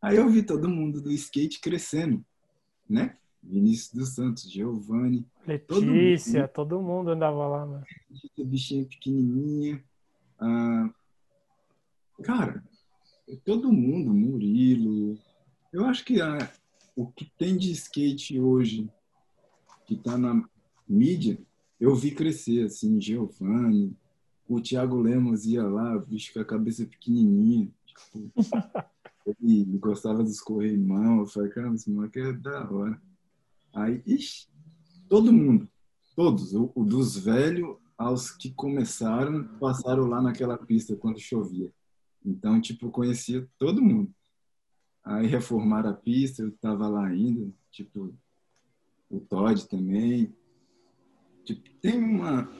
Aí 0.00 0.16
eu 0.16 0.28
vi 0.30 0.42
todo 0.42 0.68
mundo 0.68 1.00
do 1.00 1.10
skate 1.10 1.60
crescendo, 1.60 2.24
né? 2.88 3.16
Vinícius 3.42 3.92
dos 3.92 4.14
Santos, 4.14 4.50
Giovanni. 4.50 5.26
Letícia, 5.46 6.46
todo 6.48 6.80
mundo, 6.80 6.80
todo 6.80 6.82
mundo 6.82 7.10
andava 7.10 7.46
lá, 7.46 7.66
né? 7.66 7.82
Letícia, 8.10 8.44
bichinha 8.44 8.84
pequenininha. 8.84 9.82
Ah, 10.38 10.90
cara, 12.22 12.62
todo 13.44 13.72
mundo, 13.72 14.12
Murilo. 14.12 15.18
Eu 15.72 15.84
acho 15.86 16.04
que 16.04 16.20
ah, 16.20 16.50
o 16.96 17.06
que 17.06 17.30
tem 17.38 17.56
de 17.56 17.70
skate 17.72 18.38
hoje, 18.38 18.90
que 19.86 19.96
tá 19.96 20.18
na 20.18 20.44
mídia, 20.88 21.38
eu 21.80 21.94
vi 21.94 22.10
crescer, 22.10 22.66
assim, 22.66 23.00
Giovanni, 23.00 23.96
o 24.48 24.60
Thiago 24.60 25.00
Lemos 25.00 25.46
ia 25.46 25.62
lá, 25.62 25.96
bicho 25.98 26.32
com 26.32 26.40
a 26.40 26.44
cabeça 26.44 26.84
pequenininha, 26.84 27.70
tipo, 27.86 28.30
ele 29.40 29.78
gostava 29.78 30.22
dos 30.22 30.40
correimão, 30.40 31.20
eu 31.20 31.26
falei, 31.26 31.50
cara, 31.50 31.72
esse 31.72 31.90
moleque 31.90 32.18
é 32.18 32.32
da 32.32 32.68
hora. 32.70 33.00
Aí, 33.72 34.02
ixi, 34.06 34.48
todo 35.08 35.32
mundo, 35.32 35.68
todos, 36.16 36.54
o, 36.54 36.70
o, 36.74 36.84
dos 36.84 37.16
velhos 37.16 37.76
aos 37.96 38.30
que 38.30 38.50
começaram, 38.52 39.44
passaram 39.58 40.06
lá 40.06 40.20
naquela 40.20 40.58
pista 40.58 40.96
quando 40.96 41.20
chovia. 41.20 41.72
Então, 42.24 42.60
tipo, 42.60 42.90
conhecia 42.90 43.48
todo 43.58 43.82
mundo. 43.82 44.12
Aí 45.04 45.26
reformaram 45.26 45.90
a 45.90 45.94
pista, 45.94 46.42
eu 46.42 46.52
tava 46.52 46.88
lá 46.88 47.06
ainda, 47.06 47.52
tipo, 47.70 48.14
o 49.08 49.20
Todd 49.20 49.68
também. 49.68 50.34
Tipo, 51.44 51.68
tem 51.80 51.98
uma. 52.02 52.50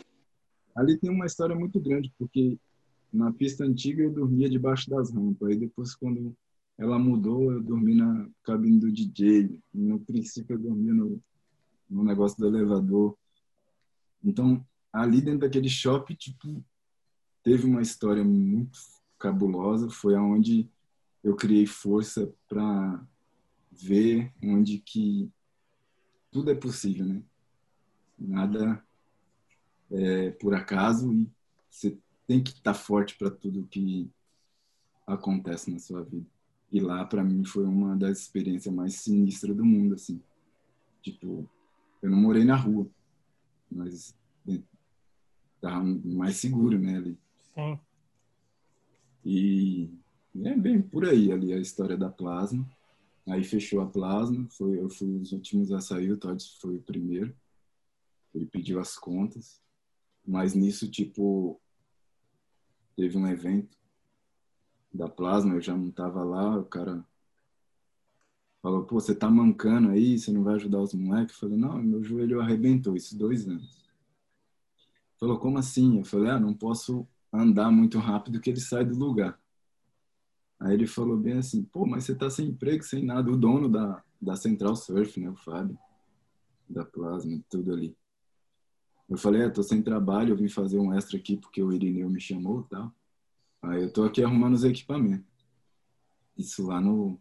Ali 0.74 0.98
tem 0.98 1.11
uma 1.11 1.26
história 1.26 1.54
muito 1.54 1.78
grande, 1.80 2.12
porque 2.18 2.58
na 3.12 3.32
pista 3.32 3.64
antiga 3.64 4.02
eu 4.02 4.12
dormia 4.12 4.48
debaixo 4.48 4.88
das 4.88 5.12
rampas. 5.12 5.48
Aí 5.48 5.56
depois, 5.56 5.94
quando 5.94 6.34
ela 6.80 6.98
mudou, 6.98 7.52
eu 7.52 7.62
dormi 7.62 7.94
na 7.94 8.26
cabine 8.42 8.80
do 8.80 8.90
DJ. 8.90 9.60
No 9.72 10.00
princípio, 10.00 10.54
eu 10.54 10.58
dormia 10.58 10.94
no, 10.94 11.22
no 11.90 12.02
negócio 12.02 12.38
do 12.38 12.46
elevador. 12.46 13.18
Então, 14.24 14.66
ali 14.90 15.20
dentro 15.20 15.40
daquele 15.40 15.68
shopping, 15.68 16.14
tipo, 16.14 16.64
teve 17.42 17.66
uma 17.66 17.82
história 17.82 18.24
muito 18.24 18.78
cabulosa. 19.18 19.90
Foi 19.90 20.14
aonde 20.14 20.70
eu 21.22 21.36
criei 21.36 21.66
força 21.66 22.32
para 22.48 23.06
ver 23.70 24.32
onde 24.42 24.78
que 24.78 25.30
tudo 26.30 26.50
é 26.50 26.54
possível, 26.54 27.04
né? 27.04 27.22
Nada 28.18 28.82
é 29.90 30.30
por 30.30 30.54
acaso 30.54 31.12
e 31.12 31.30
você 31.70 31.98
tem 32.26 32.42
que 32.42 32.52
estar 32.52 32.72
tá 32.72 32.74
forte 32.74 33.18
para 33.18 33.30
tudo 33.30 33.66
que 33.66 34.10
acontece 35.06 35.70
na 35.70 35.78
sua 35.78 36.02
vida. 36.02 36.39
E 36.72 36.80
lá, 36.80 37.04
para 37.04 37.24
mim, 37.24 37.44
foi 37.44 37.64
uma 37.64 37.96
das 37.96 38.20
experiências 38.20 38.72
mais 38.72 38.94
sinistras 38.94 39.56
do 39.56 39.64
mundo, 39.64 39.94
assim. 39.94 40.22
Tipo, 41.02 41.48
eu 42.00 42.10
não 42.10 42.18
morei 42.18 42.44
na 42.44 42.54
rua, 42.54 42.88
mas 43.70 44.14
estava 45.56 45.82
mais 45.82 46.36
seguro, 46.36 46.78
né, 46.78 46.96
ali. 46.96 47.18
Sim. 47.54 47.78
E 49.24 49.90
é 50.44 50.56
bem 50.56 50.80
por 50.80 51.04
aí, 51.04 51.32
ali, 51.32 51.52
a 51.52 51.58
história 51.58 51.96
da 51.96 52.08
Plasma. 52.08 52.66
Aí 53.26 53.44
fechou 53.44 53.80
a 53.80 53.86
Plasma, 53.86 54.46
foi, 54.50 54.78
eu 54.78 54.88
fui 54.88 55.08
os 55.16 55.32
últimos 55.32 55.72
a 55.72 55.80
sair, 55.80 56.12
o 56.12 56.16
Todd 56.16 56.42
foi 56.60 56.76
o 56.76 56.82
primeiro. 56.82 57.34
Ele 58.34 58.46
pediu 58.46 58.80
as 58.80 58.96
contas. 58.96 59.60
Mas 60.26 60.54
nisso, 60.54 60.88
tipo, 60.90 61.60
teve 62.96 63.18
um 63.18 63.26
evento 63.26 63.79
da 64.93 65.09
plasma, 65.09 65.55
eu 65.55 65.61
já 65.61 65.76
não 65.76 65.91
tava 65.91 66.22
lá, 66.24 66.57
o 66.59 66.64
cara 66.64 67.05
falou, 68.62 68.84
pô, 68.84 69.01
você 69.01 69.14
tá 69.14 69.30
mancando 69.30 69.91
aí, 69.91 70.18
você 70.18 70.32
não 70.32 70.43
vai 70.43 70.55
ajudar 70.55 70.80
os 70.80 70.93
moleques? 70.95 71.34
Eu 71.34 71.41
falei, 71.41 71.57
não, 71.59 71.82
meu 71.82 72.03
joelho 72.03 72.41
arrebentou, 72.41 72.97
isso 72.97 73.16
dois 73.16 73.49
anos. 73.49 73.88
Falou, 75.18 75.38
como 75.38 75.59
assim? 75.59 75.99
Eu 75.99 76.05
falei, 76.05 76.30
ah, 76.30 76.41
não 76.41 76.55
posso 76.55 77.07
andar 77.32 77.70
muito 77.70 77.99
rápido 77.99 78.41
que 78.41 78.51
ele 78.51 78.61
sai 78.61 78.84
do 78.84 78.97
lugar. 78.99 79.38
Aí 80.59 80.74
ele 80.74 80.86
falou 80.86 81.16
bem 81.16 81.38
assim, 81.38 81.62
pô, 81.62 81.86
mas 81.86 82.05
você 82.05 82.14
tá 82.14 82.28
sem 82.28 82.49
emprego, 82.49 82.82
sem 82.82 83.05
nada. 83.05 83.30
O 83.30 83.36
dono 83.36 83.68
da, 83.68 84.03
da 84.20 84.36
Central 84.36 84.76
Surf, 84.76 85.18
né, 85.18 85.30
o 85.30 85.36
Fábio, 85.36 85.78
da 86.68 86.84
Plasma, 86.84 87.41
tudo 87.49 87.72
ali. 87.72 87.97
Eu 89.09 89.16
falei, 89.16 89.43
é, 89.43 89.49
tô 89.49 89.62
sem 89.62 89.82
trabalho, 89.82 90.32
eu 90.32 90.36
vim 90.36 90.49
fazer 90.49 90.78
um 90.78 90.95
extra 90.95 91.16
aqui 91.16 91.36
porque 91.36 91.62
o 91.62 91.72
Irineu 91.72 92.09
me 92.09 92.20
chamou 92.20 92.61
e 92.61 92.68
tal. 92.68 92.95
Aí 93.62 93.82
eu 93.82 93.92
tô 93.92 94.04
aqui 94.04 94.22
arrumando 94.22 94.54
os 94.54 94.64
equipamentos. 94.64 95.26
Isso 96.36 96.66
lá 96.66 96.80
no. 96.80 97.20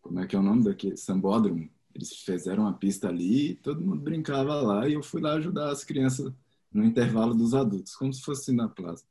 Como 0.00 0.20
é 0.20 0.26
que 0.26 0.34
é 0.34 0.38
o 0.38 0.42
nome 0.42 0.64
daqui? 0.64 0.96
Sambódromo. 0.96 1.68
Eles 1.94 2.12
fizeram 2.12 2.62
uma 2.62 2.72
pista 2.72 3.08
ali, 3.08 3.56
todo 3.56 3.84
mundo 3.84 4.00
brincava 4.00 4.54
lá 4.60 4.88
e 4.88 4.94
eu 4.94 5.02
fui 5.02 5.20
lá 5.20 5.34
ajudar 5.34 5.70
as 5.70 5.84
crianças 5.84 6.32
no 6.72 6.84
intervalo 6.84 7.34
dos 7.34 7.54
adultos, 7.54 7.94
como 7.96 8.12
se 8.12 8.22
fosse 8.22 8.52
na 8.52 8.68
plaza. 8.68 9.04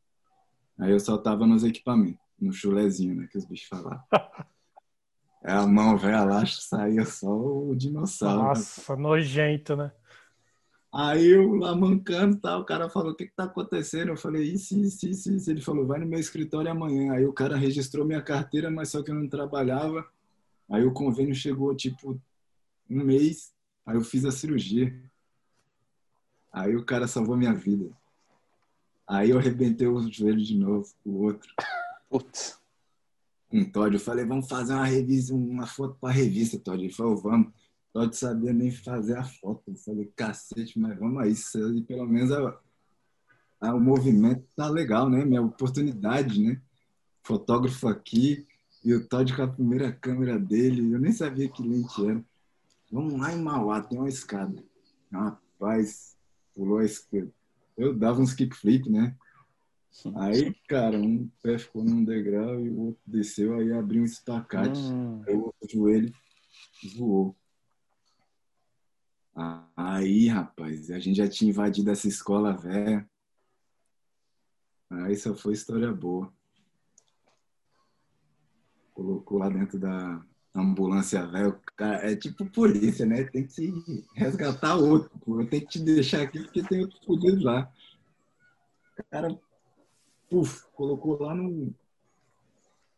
Aí 0.78 0.92
eu 0.92 1.00
só 1.00 1.18
tava 1.18 1.46
nos 1.46 1.64
equipamentos, 1.64 2.22
no 2.40 2.54
chulezinho, 2.54 3.16
né, 3.16 3.28
que 3.28 3.38
os 3.38 3.46
bichos 3.46 3.68
falavam. 3.68 4.04
É 5.44 5.54
a 5.54 5.66
mão, 5.66 5.98
velho, 5.98 6.26
lá 6.26 6.46
saía 6.46 7.06
só 7.06 7.30
o 7.30 7.74
dinossauro. 7.74 8.44
Nossa, 8.44 8.96
nojento, 8.98 9.78
né? 9.78 9.94
Aí 11.00 11.28
eu 11.28 11.54
lá 11.54 11.76
mancando, 11.76 12.38
tá, 12.38 12.58
o 12.58 12.66
cara 12.66 12.90
falou, 12.90 13.12
o 13.12 13.16
que 13.16 13.28
que 13.28 13.36
tá 13.36 13.44
acontecendo? 13.44 14.10
Eu 14.10 14.18
falei, 14.18 14.52
isso, 14.52 14.76
isso, 14.80 15.08
isso, 15.08 15.32
isso. 15.32 15.52
Ele 15.52 15.62
falou, 15.62 15.86
vai 15.86 16.00
no 16.00 16.08
meu 16.08 16.20
escritório 16.20 16.72
amanhã. 16.72 17.14
Aí 17.14 17.24
o 17.24 17.32
cara 17.32 17.56
registrou 17.56 18.04
minha 18.04 18.20
carteira, 18.20 18.72
mas 18.72 18.90
só 18.90 19.04
que 19.04 19.12
eu 19.12 19.16
não 19.16 19.30
trabalhava. 19.30 20.10
Aí 20.68 20.84
o 20.84 20.92
convênio 20.92 21.36
chegou, 21.36 21.76
tipo, 21.76 22.20
um 22.90 23.04
mês. 23.04 23.54
Aí 23.86 23.96
eu 23.96 24.02
fiz 24.02 24.26
a 24.26 24.32
cirurgia. 24.32 24.92
Aí 26.52 26.76
o 26.76 26.84
cara 26.84 27.08
salvou 27.08 27.38
minha 27.38 27.54
vida. 27.54 27.92
Aí 29.08 29.30
eu 29.30 29.38
arrebentei 29.38 29.88
o 29.88 30.12
joelho 30.12 30.44
de 30.44 30.58
novo, 30.58 30.92
o 31.06 31.26
outro. 31.26 31.54
Putz. 32.10 32.58
Um 33.54 33.64
Todd, 33.64 33.94
eu 33.94 34.00
falei, 34.00 34.26
vamos 34.26 34.50
fazer 34.50 34.74
uma 34.74 34.88
revista, 34.88 35.36
uma 35.36 35.68
foto 35.68 35.96
pra 36.02 36.10
revista, 36.10 36.58
Todd. 36.58 36.84
Ele 36.84 36.92
falou, 36.92 37.16
vamos 37.18 37.54
pode 37.98 38.16
saber 38.16 38.54
nem 38.54 38.70
fazer 38.70 39.18
a 39.18 39.24
foto. 39.24 39.64
Eu 39.72 39.76
falei, 39.76 40.06
cacete, 40.16 40.78
mas 40.78 40.96
vamos 41.00 41.20
aí, 41.20 41.32
isso 41.32 41.58
pelo 41.88 42.06
menos 42.06 42.32
a, 42.32 42.60
a, 43.60 43.74
o 43.74 43.80
movimento 43.80 44.46
tá 44.56 44.70
legal, 44.70 45.10
né? 45.10 45.26
Minha 45.26 45.42
oportunidade, 45.42 46.40
né? 46.40 46.62
Fotógrafo 47.24 47.88
aqui, 47.88 48.46
e 48.86 48.94
o 48.94 49.08
Todd 49.08 49.36
com 49.36 49.42
a 49.42 49.48
primeira 49.48 49.92
câmera 49.92 50.38
dele, 50.38 50.94
eu 50.94 51.00
nem 51.00 51.12
sabia 51.12 51.50
que 51.50 51.68
lente 51.68 52.08
era. 52.08 52.24
Vamos 52.92 53.20
lá 53.20 53.34
em 53.34 53.42
Mauá, 53.42 53.82
tem 53.82 53.98
uma 53.98 54.08
escada. 54.08 54.64
Rapaz, 55.12 56.16
pulou 56.54 56.78
a 56.78 56.86
escada. 56.86 57.34
Eu 57.76 57.98
dava 57.98 58.22
uns 58.22 58.36
kickflip, 58.36 58.88
né? 58.92 59.16
Aí, 60.18 60.54
cara, 60.68 61.00
um 61.00 61.28
pé 61.42 61.58
ficou 61.58 61.84
num 61.84 62.06
degrau 62.06 62.64
e 62.64 62.70
o 62.70 62.80
outro 62.80 63.02
desceu, 63.08 63.56
aí 63.56 63.74
abriu 63.74 64.04
um 64.04 64.06
espacate. 64.06 64.80
Hum. 64.80 65.24
Aí 65.28 65.34
o 65.34 65.46
outro 65.46 65.68
joelho 65.68 66.14
voou. 66.96 67.36
Aí, 69.76 70.28
rapaz, 70.28 70.90
a 70.90 70.98
gente 70.98 71.18
já 71.18 71.28
tinha 71.30 71.52
invadido 71.52 71.92
essa 71.92 72.08
escola 72.08 72.58
velha. 72.58 73.08
Aí 74.90 75.16
só 75.16 75.36
foi 75.36 75.54
história 75.54 75.92
boa. 75.92 76.34
Colocou 78.96 79.38
lá 79.38 79.48
dentro 79.48 79.78
da 79.78 80.26
ambulância 80.56 81.24
velha. 81.28 81.62
É 82.02 82.16
tipo 82.16 82.50
polícia, 82.50 83.06
né? 83.06 83.26
Tem 83.26 83.46
que 83.46 84.04
resgatar 84.16 84.76
outro. 84.76 85.12
Eu 85.28 85.48
tenho 85.48 85.62
que 85.62 85.70
te 85.70 85.80
deixar 85.84 86.24
aqui 86.24 86.40
porque 86.40 86.64
tem 86.64 86.82
outro 86.82 87.00
fudido 87.06 87.44
lá. 87.44 87.72
O 88.98 89.04
cara, 89.12 89.40
puf, 90.28 90.66
colocou 90.74 91.22
lá 91.22 91.36
no. 91.36 91.72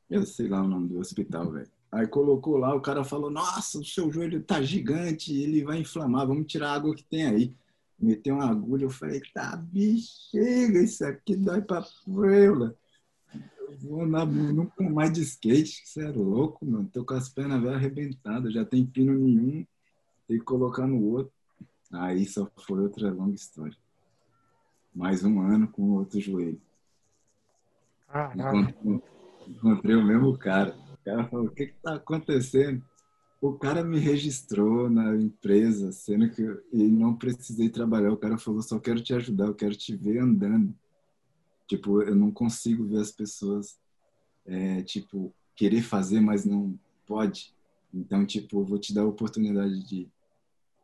Eu 0.09 0.25
sei 0.25 0.47
lá 0.47 0.61
o 0.61 0.67
nome 0.67 0.87
do 0.87 0.99
hospital, 0.99 1.51
velho. 1.51 1.78
Aí 1.91 2.05
colocou 2.07 2.57
lá, 2.57 2.75
o 2.75 2.81
cara 2.81 3.03
falou: 3.03 3.31
Nossa, 3.31 3.79
o 3.79 3.85
seu 3.85 4.11
joelho 4.11 4.43
tá 4.43 4.61
gigante, 4.61 5.33
ele 5.33 5.63
vai 5.63 5.79
inflamar, 5.79 6.27
vamos 6.27 6.45
tirar 6.45 6.69
a 6.69 6.75
água 6.75 6.95
que 6.95 7.03
tem 7.03 7.25
aí. 7.25 7.55
Meteu 7.99 8.35
uma 8.35 8.49
agulha, 8.49 8.83
eu 8.83 8.89
falei: 8.89 9.21
Tá, 9.33 9.55
bexiga, 9.55 10.81
isso 10.81 11.03
aqui 11.03 11.35
dói 11.35 11.61
pra 11.61 11.83
preula. 12.05 12.75
Eu 13.33 13.77
vou 13.79 14.07
na, 14.07 14.25
nunca 14.25 14.83
mais 14.83 15.11
de 15.11 15.21
skate, 15.21 15.81
você 15.85 16.05
é 16.05 16.09
louco, 16.09 16.65
mano. 16.65 16.89
Tô 16.93 17.03
com 17.03 17.13
as 17.15 17.29
pernas 17.29 17.61
velhas 17.61 17.75
arrebentadas, 17.75 18.53
já 18.53 18.63
tem 18.63 18.85
pino 18.85 19.13
nenhum, 19.13 19.65
tem 20.27 20.37
que 20.37 20.45
colocar 20.45 20.85
no 20.85 21.03
outro. 21.03 21.33
Aí 21.91 22.25
só 22.25 22.47
foi 22.67 22.81
outra 22.81 23.11
longa 23.11 23.33
história. 23.33 23.75
mais 24.93 25.23
um 25.23 25.41
ano 25.41 25.67
com 25.67 25.81
o 25.81 25.93
outro 25.95 26.19
joelho. 26.19 26.61
Caralho. 28.07 28.59
Encontrei, 28.59 29.01
encontrei 29.47 29.95
o 29.95 30.05
mesmo 30.05 30.37
cara. 30.37 30.75
Cara 31.03 31.29
o 31.31 31.49
que 31.49 31.67
que 31.67 31.75
tá 31.81 31.95
acontecendo? 31.95 32.83
O 33.41 33.53
cara 33.53 33.83
me 33.83 33.97
registrou 33.99 34.89
na 34.89 35.15
empresa, 35.15 35.91
sendo 35.91 36.29
que 36.29 36.41
eu 36.41 36.61
e 36.73 36.83
não 36.89 37.15
precisei 37.15 37.69
trabalhar. 37.69 38.11
O 38.11 38.17
cara 38.17 38.37
falou, 38.37 38.61
só 38.61 38.79
quero 38.79 39.01
te 39.01 39.13
ajudar, 39.13 39.45
eu 39.45 39.55
quero 39.55 39.75
te 39.75 39.95
ver 39.95 40.19
andando. 40.19 40.75
Tipo, 41.67 42.01
eu 42.01 42.15
não 42.15 42.31
consigo 42.31 42.85
ver 42.85 42.99
as 42.99 43.11
pessoas, 43.11 43.79
é, 44.45 44.81
tipo, 44.81 45.33
querer 45.55 45.81
fazer, 45.81 46.19
mas 46.19 46.43
não 46.43 46.77
pode. 47.05 47.53
Então, 47.93 48.25
tipo, 48.25 48.59
eu 48.59 48.65
vou 48.65 48.77
te 48.77 48.93
dar 48.93 49.01
a 49.01 49.07
oportunidade 49.07 49.83
de 49.87 50.09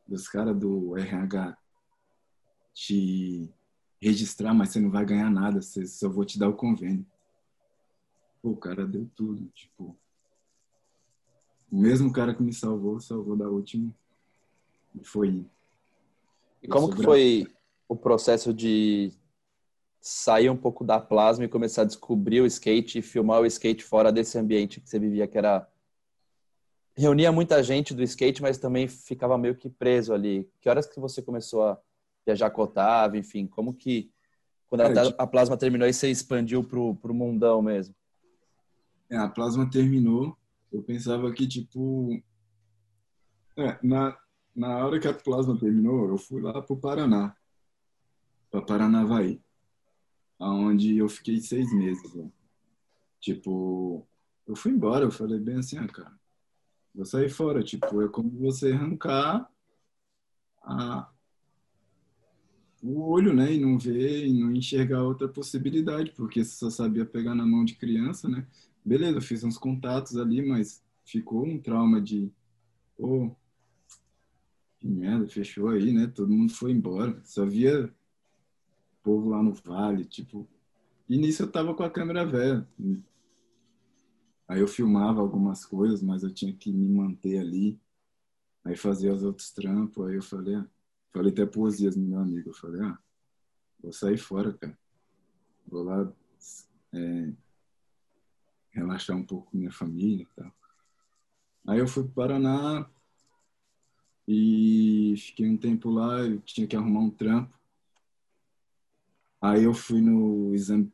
dos 0.07 0.27
caras 0.27 0.55
do 0.55 0.95
RH 0.95 1.57
te 2.73 3.49
registrar, 4.01 4.53
mas 4.53 4.69
você 4.69 4.79
não 4.79 4.91
vai 4.91 5.05
ganhar 5.05 5.29
nada, 5.31 5.61
você 5.61 5.87
só 5.87 6.09
vou 6.09 6.25
te 6.25 6.37
dar 6.37 6.49
o 6.49 6.55
convênio. 6.55 7.05
Pô, 8.41 8.51
o 8.51 8.57
cara 8.57 8.85
deu 8.85 9.09
tudo, 9.15 9.47
tipo. 9.55 9.97
O 11.75 11.77
mesmo 11.77 12.09
cara 12.09 12.33
que 12.33 12.41
me 12.41 12.53
salvou, 12.53 13.01
salvou 13.01 13.35
da 13.35 13.49
última. 13.49 13.93
E 14.95 15.03
foi. 15.03 15.45
E 16.63 16.69
como 16.69 16.95
que 16.95 17.03
foi 17.03 17.53
o 17.85 17.97
processo 17.97 18.53
de 18.53 19.11
sair 19.99 20.49
um 20.49 20.55
pouco 20.55 20.85
da 20.85 21.01
plasma 21.01 21.43
e 21.43 21.49
começar 21.49 21.81
a 21.81 21.85
descobrir 21.85 22.39
o 22.39 22.45
skate 22.45 22.99
e 22.99 23.01
filmar 23.01 23.41
o 23.41 23.45
skate 23.45 23.83
fora 23.83 24.09
desse 24.09 24.37
ambiente 24.37 24.79
que 24.79 24.89
você 24.89 24.97
vivia, 24.97 25.27
que 25.27 25.37
era 25.37 25.67
reunia 26.95 27.29
muita 27.29 27.61
gente 27.61 27.93
do 27.93 28.03
skate, 28.03 28.41
mas 28.41 28.57
também 28.57 28.87
ficava 28.87 29.37
meio 29.37 29.55
que 29.55 29.69
preso 29.69 30.13
ali. 30.13 30.49
Que 30.61 30.69
horas 30.69 30.87
que 30.87 30.97
você 30.97 31.21
começou 31.21 31.61
a 31.61 31.77
viajar 32.25 32.51
com 32.51 32.61
Otávio, 32.61 33.19
enfim, 33.19 33.45
como 33.45 33.73
que 33.73 34.09
quando 34.69 34.79
a, 34.79 35.07
a 35.17 35.27
plasma 35.27 35.57
terminou 35.57 35.89
e 35.89 35.91
você 35.91 36.09
expandiu 36.09 36.63
pro, 36.63 36.95
pro 36.95 37.13
mundão 37.13 37.61
mesmo? 37.61 37.93
É, 39.09 39.17
a 39.17 39.27
plasma 39.27 39.69
terminou. 39.69 40.37
Eu 40.75 40.83
pensava 40.83 41.31
que, 41.31 41.47
tipo. 41.47 42.21
É, 43.57 43.79
na, 43.81 44.17
na 44.53 44.85
hora 44.85 44.99
que 44.99 45.07
a 45.07 45.13
plasma 45.13 45.57
terminou, 45.57 46.09
eu 46.09 46.17
fui 46.17 46.41
lá 46.41 46.61
pro 46.61 46.75
Paraná. 46.75 47.35
Pra 48.51 48.61
Paranavaí. 48.61 49.41
Onde 50.37 50.97
eu 50.97 51.07
fiquei 51.07 51.39
seis 51.39 51.73
meses. 51.73 52.13
Tipo, 53.21 54.05
eu 54.45 54.55
fui 54.55 54.73
embora. 54.73 55.05
Eu 55.05 55.11
falei 55.11 55.39
bem 55.39 55.57
assim, 55.57 55.77
ah, 55.77 55.87
cara, 55.87 56.19
vou 56.93 57.05
sair 57.05 57.29
fora. 57.29 57.63
Tipo, 57.63 58.01
é 58.01 58.09
como 58.09 58.29
você 58.31 58.73
arrancar 58.73 59.49
a, 60.61 61.09
o 62.83 63.01
olho, 63.09 63.33
né? 63.33 63.53
E 63.53 63.59
não 63.61 63.79
ver, 63.79 64.27
e 64.27 64.33
não 64.33 64.51
enxergar 64.51 65.03
outra 65.03 65.29
possibilidade, 65.29 66.11
porque 66.11 66.43
você 66.43 66.51
só 66.51 66.69
sabia 66.69 67.05
pegar 67.05 67.33
na 67.33 67.45
mão 67.45 67.63
de 67.63 67.75
criança, 67.75 68.27
né? 68.27 68.45
Beleza, 68.85 69.19
fiz 69.19 69.43
uns 69.43 69.57
contatos 69.57 70.15
ali, 70.15 70.47
mas 70.47 70.83
ficou 71.03 71.43
um 71.43 71.59
trauma 71.59 71.99
de, 71.99 72.31
pô, 72.95 73.35
que 74.79 74.87
merda, 74.87 75.27
fechou 75.27 75.69
aí, 75.69 75.91
né? 75.91 76.05
Todo 76.05 76.31
mundo 76.31 76.53
foi 76.53 76.71
embora. 76.71 77.19
Só 77.25 77.43
via 77.45 77.91
povo 79.01 79.29
lá 79.29 79.41
no 79.41 79.53
vale, 79.53 80.05
tipo. 80.05 80.47
E 81.09 81.17
nisso 81.17 81.41
eu 81.43 81.51
tava 81.51 81.73
com 81.73 81.83
a 81.83 81.89
câmera 81.89 82.25
velha. 82.25 82.67
Aí 84.47 84.59
eu 84.59 84.67
filmava 84.67 85.19
algumas 85.19 85.65
coisas, 85.65 86.03
mas 86.03 86.21
eu 86.21 86.31
tinha 86.31 86.53
que 86.53 86.71
me 86.71 86.87
manter 86.87 87.39
ali. 87.39 87.79
Aí 88.63 88.75
fazia 88.75 89.13
os 89.13 89.23
outros 89.23 89.51
trampos. 89.51 90.07
Aí 90.07 90.15
eu 90.15 90.21
falei, 90.21 90.55
ah, 90.55 90.67
falei 91.11 91.31
até 91.31 91.45
pro 91.45 91.61
Osias, 91.61 91.95
meu 91.95 92.19
amigo, 92.19 92.49
eu 92.49 92.53
falei, 92.53 92.81
ah, 92.81 92.99
vou 93.81 93.91
sair 93.91 94.17
fora, 94.17 94.53
cara. 94.53 94.77
Vou 95.67 95.83
lá 95.83 96.11
é, 96.93 97.33
relaxar 98.75 99.15
um 99.15 99.23
pouco 99.23 99.51
com 99.51 99.57
minha 99.57 99.71
família 99.71 100.23
e 100.23 100.41
tal. 100.41 100.51
Aí 101.67 101.79
eu 101.79 101.87
fui 101.87 102.03
pro 102.03 102.11
Paraná 102.11 102.85
e 104.27 105.15
fiquei 105.17 105.49
um 105.49 105.57
tempo 105.57 105.89
lá, 105.89 106.19
eu 106.19 106.39
tinha 106.41 106.67
que 106.67 106.75
arrumar 106.75 106.99
um 106.99 107.09
trampo. 107.09 107.55
Aí 109.41 109.63
eu 109.63 109.73
fui 109.73 110.01
no 110.01 110.53
exame 110.53 110.91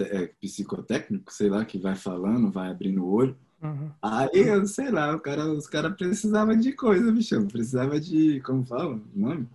é, 0.00 0.26
psicotécnico, 0.40 1.32
sei 1.32 1.48
lá, 1.48 1.64
que 1.64 1.78
vai 1.78 1.96
falando, 1.96 2.50
vai 2.50 2.70
abrindo 2.70 3.04
o 3.04 3.10
olho. 3.10 3.36
Uhum. 3.60 3.90
Aí, 4.00 4.30
eu 4.34 4.64
sei 4.66 4.90
lá, 4.90 5.16
o 5.16 5.20
cara, 5.20 5.44
os 5.52 5.66
caras 5.66 5.96
precisavam 5.96 6.56
de 6.56 6.72
coisa, 6.72 7.10
bichão. 7.10 7.48
Precisava 7.48 8.00
de, 8.00 8.40
como 8.42 8.64
fala 8.64 8.94
o 8.94 9.02
nome? 9.12 9.48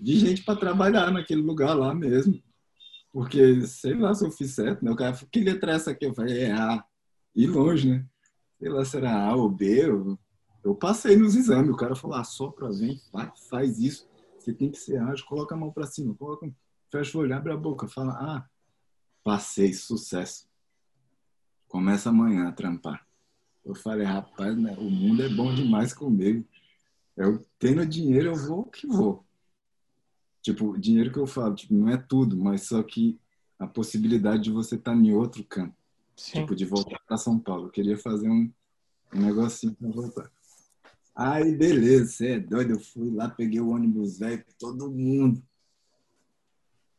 De 0.00 0.18
gente 0.18 0.42
para 0.42 0.58
trabalhar 0.58 1.10
naquele 1.10 1.42
lugar 1.42 1.74
lá 1.74 1.94
mesmo. 1.94 2.40
Porque, 3.16 3.62
sei 3.62 3.94
lá 3.94 4.14
se 4.14 4.26
eu 4.26 4.30
fiz 4.30 4.54
certo, 4.54 4.84
né? 4.84 4.90
O 4.90 4.94
cara 4.94 5.14
falou, 5.14 5.30
que 5.32 5.40
letra 5.40 5.72
é 5.72 5.76
essa 5.76 5.90
aqui? 5.90 6.04
Eu 6.04 6.12
falei, 6.12 6.38
é 6.38 6.52
A. 6.52 6.84
E 7.34 7.46
longe, 7.46 7.88
né? 7.88 8.06
Sei 8.58 8.68
lá 8.68 8.84
se 8.84 8.94
era 8.94 9.10
A 9.10 9.34
ou 9.34 9.48
B. 9.48 9.86
Eu, 9.86 10.18
eu 10.62 10.74
passei 10.74 11.16
nos 11.16 11.34
exames. 11.34 11.70
O 11.70 11.76
cara 11.78 11.96
falou, 11.96 12.18
ah, 12.18 12.24
sopra, 12.24 12.70
vem, 12.70 13.00
faz, 13.10 13.30
faz 13.48 13.78
isso. 13.78 14.06
Você 14.38 14.52
tem 14.52 14.70
que 14.70 14.76
ser 14.76 15.00
ágil, 15.00 15.24
coloca 15.24 15.54
a 15.54 15.58
mão 15.58 15.72
para 15.72 15.86
cima, 15.86 16.14
coloca, 16.14 16.46
fecha 16.92 17.16
o 17.16 17.22
olho, 17.22 17.34
abre 17.34 17.54
a 17.54 17.56
boca, 17.56 17.88
fala, 17.88 18.12
ah, 18.20 18.46
passei, 19.24 19.72
sucesso. 19.72 20.46
Começa 21.68 22.10
amanhã 22.10 22.48
a 22.48 22.52
trampar. 22.52 23.08
Eu 23.64 23.74
falei, 23.74 24.04
rapaz, 24.04 24.54
né, 24.58 24.76
o 24.76 24.90
mundo 24.90 25.22
é 25.22 25.28
bom 25.30 25.54
demais 25.54 25.94
comigo. 25.94 26.46
Eu 27.16 27.42
tenho 27.58 27.86
dinheiro, 27.86 28.32
eu 28.32 28.36
vou 28.36 28.64
que 28.64 28.86
vou. 28.86 29.25
Tipo, 30.46 30.78
dinheiro 30.78 31.10
que 31.12 31.18
eu 31.18 31.26
falo, 31.26 31.56
tipo, 31.56 31.74
não 31.74 31.88
é 31.88 31.96
tudo, 31.96 32.36
mas 32.38 32.68
só 32.68 32.80
que 32.80 33.18
a 33.58 33.66
possibilidade 33.66 34.44
de 34.44 34.52
você 34.52 34.76
estar 34.76 34.94
em 34.94 35.12
outro 35.12 35.42
campo. 35.42 35.74
Sim. 36.14 36.42
Tipo, 36.42 36.54
de 36.54 36.64
voltar 36.64 37.00
para 37.04 37.16
São 37.16 37.36
Paulo. 37.36 37.66
Eu 37.66 37.70
queria 37.70 37.98
fazer 37.98 38.30
um, 38.30 38.48
um 39.12 39.20
negocinho 39.20 39.74
para 39.74 39.88
voltar. 39.88 40.30
Aí, 41.16 41.52
beleza, 41.52 42.12
você 42.12 42.28
é 42.28 42.38
doido. 42.38 42.74
Eu 42.74 42.78
fui 42.78 43.10
lá, 43.10 43.28
peguei 43.28 43.58
o 43.60 43.70
ônibus 43.70 44.20
velho, 44.20 44.44
todo 44.56 44.88
mundo. 44.88 45.42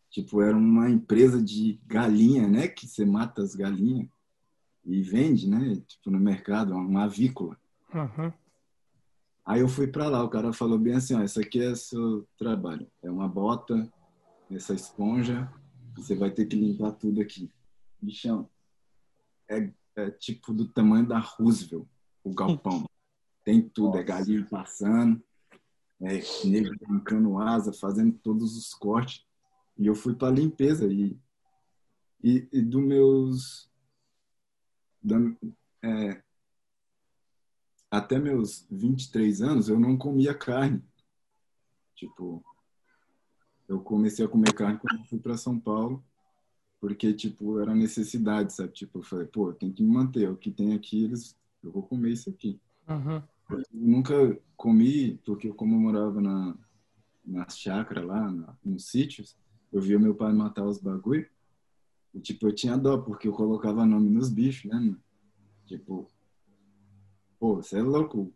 Tipo, 0.10 0.42
era 0.42 0.58
uma 0.58 0.90
empresa 0.90 1.42
de 1.42 1.80
galinha, 1.88 2.50
né? 2.50 2.68
Que 2.68 2.86
você 2.86 3.06
mata 3.06 3.42
as 3.42 3.56
galinhas 3.56 4.10
e 4.84 5.02
vende, 5.02 5.50
né? 5.50 5.82
Tipo, 5.88 6.12
no 6.12 6.20
mercado, 6.20 6.76
uma 6.76 7.06
avícola. 7.06 7.58
Uhum. 7.94 8.34
Aí 9.48 9.62
eu 9.62 9.70
fui 9.70 9.88
para 9.88 10.10
lá, 10.10 10.22
o 10.22 10.30
cara 10.30 10.52
falou 10.52 10.78
bem 10.78 10.96
assim, 10.96 11.16
ó, 11.16 11.24
isso 11.24 11.40
aqui 11.40 11.64
é 11.64 11.74
seu 11.74 12.28
trabalho. 12.38 12.86
É 13.02 13.10
uma 13.10 13.30
bota, 13.30 13.90
essa 14.52 14.74
esponja, 14.74 15.50
você 15.96 16.16
vai 16.16 16.30
ter 16.30 16.48
que 16.48 16.58
limpar 16.58 16.92
tudo 16.92 17.22
aqui. 17.22 17.50
Bichão, 18.02 18.50
é, 19.50 19.72
é 19.96 20.12
tipo 20.12 20.54
do 20.54 20.68
tamanho 20.68 21.08
da 21.08 21.20
Roosevelt, 21.20 21.88
o 22.26 22.34
galpão. 22.34 22.86
Tem 23.46 23.62
tudo, 23.62 23.98
é 23.98 24.04
galinha 24.04 24.46
passando, 24.50 25.24
é 26.02 26.20
negro 26.44 26.76
arrancando 26.84 27.38
asa, 27.38 27.72
fazendo 27.72 28.20
todos 28.22 28.58
os 28.58 28.74
cortes. 28.74 29.26
E 29.78 29.88
eu 29.88 29.96
fui 29.96 30.14
para 30.14 30.36
limpeza 30.36 30.86
e, 30.92 31.18
e, 32.22 32.46
e 32.52 32.62
dos 32.62 32.84
meus 32.84 33.72
da, 35.02 35.16
é, 35.82 36.22
até 37.90 38.20
meus 38.20 38.66
23 38.70 39.42
anos 39.42 39.70
eu 39.70 39.80
não 39.80 39.98
comia 39.98 40.34
carne. 40.34 40.84
Tipo, 41.96 42.44
eu 43.68 43.80
comecei 43.82 44.26
a 44.26 44.30
comer 44.30 44.54
carne 44.54 44.80
quando 44.80 45.08
fui 45.08 45.20
para 45.20 45.38
São 45.38 45.60
Paulo, 45.60 46.04
porque 46.80 47.14
tipo, 47.14 47.60
era 47.60 47.74
necessidade, 47.74 48.54
sabe? 48.54 48.74
Tipo, 48.74 49.00
eu 49.00 49.04
falei, 49.04 49.26
pô, 49.26 49.54
tem 49.54 49.72
que 49.72 49.84
me 49.84 49.92
manter, 49.92 50.30
o 50.30 50.38
que 50.38 50.52
tem 50.52 50.74
aqui, 50.74 51.04
eles 51.04 51.36
eu 51.64 51.72
vou 51.72 51.84
comer 51.84 52.12
isso 52.12 52.30
aqui. 52.30 52.60
Uhum. 52.88 53.22
Eu 53.50 53.64
nunca 53.74 54.14
comi, 54.56 55.18
porque 55.26 55.52
como 55.54 55.76
eu 55.76 55.80
morava 55.80 56.22
na 56.22 56.56
na 57.28 57.48
chácara 57.50 58.04
lá, 58.04 58.32
na, 58.32 58.56
nos 58.64 58.86
sítios, 58.86 59.38
eu 59.72 59.82
via 59.82 60.00
meu 60.00 60.16
pai 60.16 60.32
matar 60.32 60.64
os 60.64 60.80
bagulho. 60.80 61.28
E, 62.14 62.22
tipo, 62.22 62.48
eu 62.48 62.56
tinha 62.56 62.78
dó, 62.78 62.98
porque 62.98 63.28
eu 63.28 63.34
colocava 63.34 63.86
nome 63.86 64.10
nos 64.10 64.30
bichos, 64.30 64.72
né, 64.72 64.80
mano? 64.80 65.04
Tipo, 65.66 66.10
pô, 67.40 67.58
você 67.58 67.80
é 67.80 67.82
louco. 67.82 68.34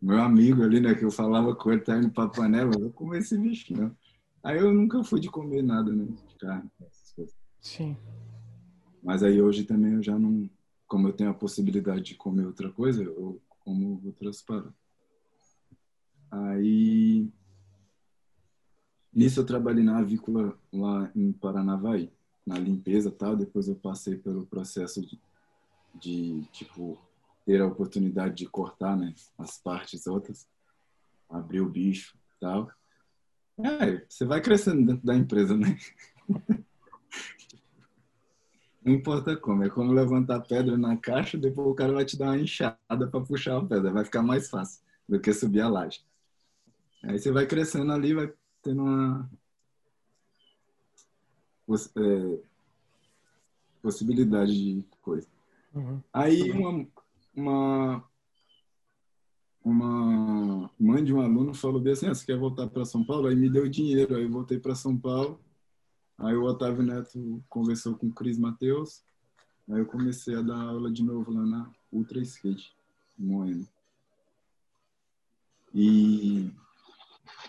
Meu 0.00 0.20
amigo 0.20 0.62
ali, 0.62 0.80
né, 0.80 0.94
que 0.94 1.04
eu 1.04 1.10
falava 1.10 1.54
com 1.54 1.72
ele, 1.72 1.80
tá 1.80 1.96
indo 1.96 2.10
pra 2.10 2.28
panela, 2.28 2.72
eu 2.78 2.92
comer 2.92 3.18
esse 3.18 3.36
bicho, 3.38 3.74
não. 3.74 3.96
Aí 4.42 4.58
eu 4.58 4.72
nunca 4.72 5.02
fui 5.02 5.18
de 5.20 5.28
comer 5.30 5.62
nada, 5.62 5.90
né, 5.90 6.04
de 6.04 6.34
carne, 6.36 6.70
essas 6.80 7.12
coisas. 7.12 7.34
Sim. 7.60 7.96
Mas 9.02 9.22
aí 9.22 9.40
hoje 9.40 9.64
também 9.64 9.94
eu 9.94 10.02
já 10.02 10.18
não, 10.18 10.48
como 10.86 11.08
eu 11.08 11.12
tenho 11.12 11.30
a 11.30 11.34
possibilidade 11.34 12.02
de 12.02 12.14
comer 12.14 12.46
outra 12.46 12.70
coisa, 12.70 13.02
eu 13.02 13.40
como 13.60 14.00
outras 14.04 14.40
paradas. 14.42 14.72
Aí, 16.30 17.28
nisso 19.12 19.40
eu 19.40 19.46
trabalhei 19.46 19.82
na 19.82 19.98
avícola 19.98 20.56
lá 20.72 21.10
em 21.14 21.32
Paranavaí, 21.32 22.12
na 22.46 22.58
limpeza 22.58 23.08
e 23.08 23.12
tal, 23.12 23.36
depois 23.36 23.66
eu 23.66 23.74
passei 23.74 24.16
pelo 24.16 24.46
processo 24.46 25.00
de, 25.00 25.20
de 25.94 26.42
tipo, 26.52 26.98
ter 27.46 27.62
a 27.62 27.66
oportunidade 27.66 28.34
de 28.34 28.46
cortar, 28.46 28.96
né, 28.96 29.14
as 29.38 29.56
partes 29.56 30.06
outras, 30.08 30.48
abrir 31.30 31.60
o 31.60 31.70
bicho 31.70 32.18
e 32.36 32.40
tal. 32.40 32.68
É, 33.58 34.04
você 34.08 34.24
vai 34.26 34.42
crescendo 34.42 34.84
dentro 34.84 35.06
da 35.06 35.14
empresa, 35.14 35.56
né? 35.56 35.78
Não 38.84 38.92
importa 38.92 39.36
como, 39.36 39.64
é 39.64 39.70
como 39.70 39.92
levantar 39.92 40.40
pedra 40.40 40.76
na 40.76 40.96
caixa, 40.96 41.38
depois 41.38 41.66
o 41.68 41.74
cara 41.74 41.92
vai 41.92 42.04
te 42.04 42.16
dar 42.16 42.26
uma 42.26 42.38
enxada 42.38 42.76
para 42.88 43.20
puxar 43.20 43.56
a 43.56 43.64
pedra, 43.64 43.90
vai 43.92 44.04
ficar 44.04 44.22
mais 44.22 44.48
fácil 44.48 44.82
do 45.08 45.18
que 45.18 45.32
subir 45.32 45.60
a 45.60 45.68
laje. 45.68 46.04
Aí 47.02 47.18
você 47.18 47.32
vai 47.32 47.46
crescendo 47.46 47.92
ali, 47.92 48.14
vai 48.14 48.32
tendo 48.62 48.82
uma 48.82 49.30
é, 51.68 52.38
possibilidade 53.82 54.52
de 54.52 54.84
coisa. 55.02 55.26
Uhum. 55.74 56.00
Aí 56.12 56.52
uma, 56.52 56.86
uma, 57.36 58.02
uma 59.64 60.70
mãe 60.78 61.04
de 61.04 61.12
um 61.12 61.20
aluno 61.20 61.54
falou 61.54 61.80
bem 61.80 61.92
assim, 61.92 62.06
ah, 62.06 62.14
você 62.14 62.26
quer 62.26 62.38
voltar 62.38 62.66
para 62.68 62.84
São 62.84 63.04
Paulo? 63.04 63.28
Aí 63.28 63.36
me 63.36 63.50
deu 63.50 63.68
dinheiro, 63.68 64.16
aí 64.16 64.24
eu 64.24 64.30
voltei 64.30 64.58
para 64.58 64.74
São 64.74 64.96
Paulo 64.96 65.40
Aí 66.18 66.34
o 66.34 66.44
Otávio 66.44 66.82
Neto 66.82 67.44
conversou 67.48 67.94
com 67.94 68.06
o 68.06 68.12
Cris 68.12 68.38
Matheus. 68.38 69.02
Aí 69.68 69.78
eu 69.78 69.86
comecei 69.86 70.34
a 70.34 70.42
dar 70.42 70.60
aula 70.60 70.90
de 70.90 71.02
novo 71.02 71.30
lá 71.30 71.44
na 71.44 71.70
Ultra 71.92 72.20
Skate, 72.20 72.74
Moema. 73.18 73.66
E, 75.74 76.50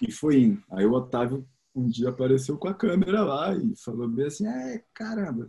e 0.02 0.12
foi 0.12 0.42
indo. 0.42 0.64
Aí 0.70 0.86
o 0.86 0.94
Otávio 0.94 1.48
um 1.74 1.88
dia 1.88 2.10
apareceu 2.10 2.58
com 2.58 2.68
a 2.68 2.74
câmera 2.74 3.24
lá 3.24 3.56
e 3.56 3.76
falou 3.78 4.08
bem 4.08 4.26
assim, 4.26 4.48
é, 4.48 4.84
caramba, 4.96 5.46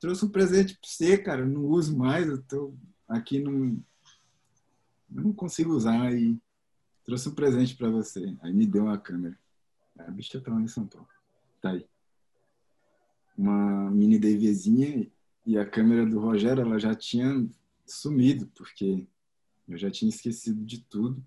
trouxe 0.00 0.24
um 0.24 0.30
presente 0.30 0.72
pra 0.72 0.88
você, 0.88 1.18
cara, 1.18 1.44
não 1.44 1.66
uso 1.66 1.96
mais, 1.96 2.26
eu 2.26 2.42
tô 2.42 2.74
aqui 3.08 3.40
não, 3.40 3.82
não 5.08 5.32
consigo 5.32 5.72
usar 5.72 6.02
aí. 6.02 6.38
Trouxe 7.04 7.28
um 7.28 7.34
presente 7.34 7.74
para 7.74 7.90
você. 7.90 8.36
Aí 8.40 8.52
me 8.52 8.66
deu 8.66 8.84
uma 8.84 8.98
câmera. 8.98 9.38
A 9.98 10.10
bicha 10.10 10.40
tá 10.40 10.52
lá 10.52 10.60
em 10.60 10.68
São 10.68 10.86
Paulo. 10.86 11.08
Tá 11.60 11.70
aí 11.70 11.88
uma 13.38 13.88
mini 13.88 14.18
DVzinha 14.18 15.08
e 15.46 15.56
a 15.56 15.64
câmera 15.64 16.04
do 16.04 16.18
Rogério 16.18 16.62
ela 16.62 16.78
já 16.78 16.92
tinha 16.92 17.48
sumido, 17.86 18.48
porque 18.48 19.06
eu 19.68 19.78
já 19.78 19.88
tinha 19.88 20.08
esquecido 20.08 20.64
de 20.64 20.82
tudo. 20.82 21.24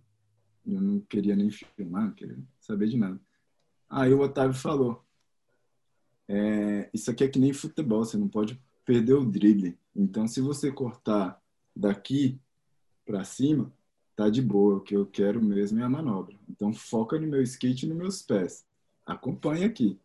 Eu 0.67 0.82
não 0.82 0.99
queria 0.99 1.36
nem 1.36 1.49
filmar, 1.49 2.07
não 2.07 2.11
queria 2.11 2.38
saber 2.59 2.89
de 2.89 2.97
nada. 2.97 3.19
Aí 3.89 4.13
o 4.13 4.19
Otávio 4.19 4.55
falou: 4.55 5.03
é, 6.27 6.89
Isso 6.93 7.09
aqui 7.09 7.23
é 7.23 7.29
que 7.29 7.39
nem 7.39 7.53
futebol, 7.53 8.03
você 8.03 8.17
não 8.17 8.27
pode 8.27 8.61
perder 8.86 9.13
o 9.13 9.25
drible. 9.25 9.79
Então, 9.95 10.27
se 10.27 10.41
você 10.41 10.71
cortar 10.71 11.40
daqui 11.76 12.39
para 13.05 13.24
cima, 13.24 13.72
tá 14.15 14.30
de 14.30 14.41
boa. 14.41 14.78
O 14.78 14.82
que 14.82 14.95
eu 14.95 15.05
quero 15.05 15.41
mesmo 15.41 15.80
é 15.80 15.84
a 15.84 15.89
manobra. 15.89 16.36
Então, 16.49 16.74
foca 16.74 17.19
no 17.19 17.28
meu 17.28 17.41
skate 17.41 17.86
e 17.86 17.89
nos 17.89 17.97
meus 17.97 18.22
pés. 18.22 18.65
Acompanha 19.05 19.67
aqui. 19.67 19.99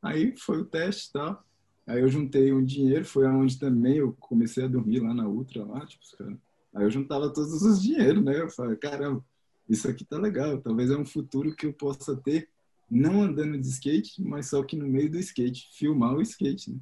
Aí 0.00 0.36
foi 0.36 0.60
o 0.60 0.64
teste 0.64 1.12
tal. 1.12 1.44
Aí 1.86 2.00
eu 2.00 2.08
juntei 2.08 2.52
um 2.52 2.64
dinheiro, 2.64 3.04
foi 3.04 3.26
aonde 3.26 3.58
também 3.58 3.96
eu 3.96 4.16
comecei 4.20 4.64
a 4.64 4.68
dormir 4.68 5.00
lá 5.00 5.12
na 5.12 5.28
Ultra, 5.28 5.64
lá, 5.64 5.84
tipo, 5.84 6.04
cara. 6.16 6.38
Aí 6.74 6.84
eu 6.84 6.90
juntava 6.90 7.32
todos 7.32 7.62
os 7.62 7.82
dinheiros, 7.82 8.24
né? 8.24 8.40
Eu 8.40 8.48
falei, 8.48 8.76
caramba, 8.76 9.24
isso 9.68 9.88
aqui 9.88 10.04
tá 10.04 10.16
legal, 10.16 10.58
talvez 10.58 10.90
é 10.90 10.96
um 10.96 11.04
futuro 11.04 11.54
que 11.54 11.66
eu 11.66 11.72
possa 11.72 12.16
ter, 12.16 12.48
não 12.90 13.22
andando 13.22 13.58
de 13.58 13.68
skate, 13.68 14.22
mas 14.22 14.48
só 14.48 14.62
que 14.62 14.76
no 14.76 14.86
meio 14.86 15.10
do 15.10 15.18
skate, 15.18 15.68
filmar 15.72 16.14
o 16.14 16.22
skate, 16.22 16.70
né? 16.70 16.80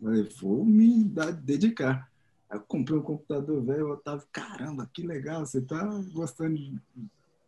Falei, 0.00 0.28
vou 0.40 0.64
me 0.64 1.04
dedicar. 1.42 2.10
Aí 2.50 2.58
eu 2.58 2.62
comprei 2.62 2.98
um 2.98 3.02
computador 3.02 3.62
velho, 3.62 3.90
eu 3.90 3.96
tava, 3.98 4.26
caramba, 4.32 4.88
que 4.92 5.06
legal, 5.06 5.44
você 5.44 5.60
tá 5.60 5.84
gostando 6.12 6.56
de, 6.56 6.80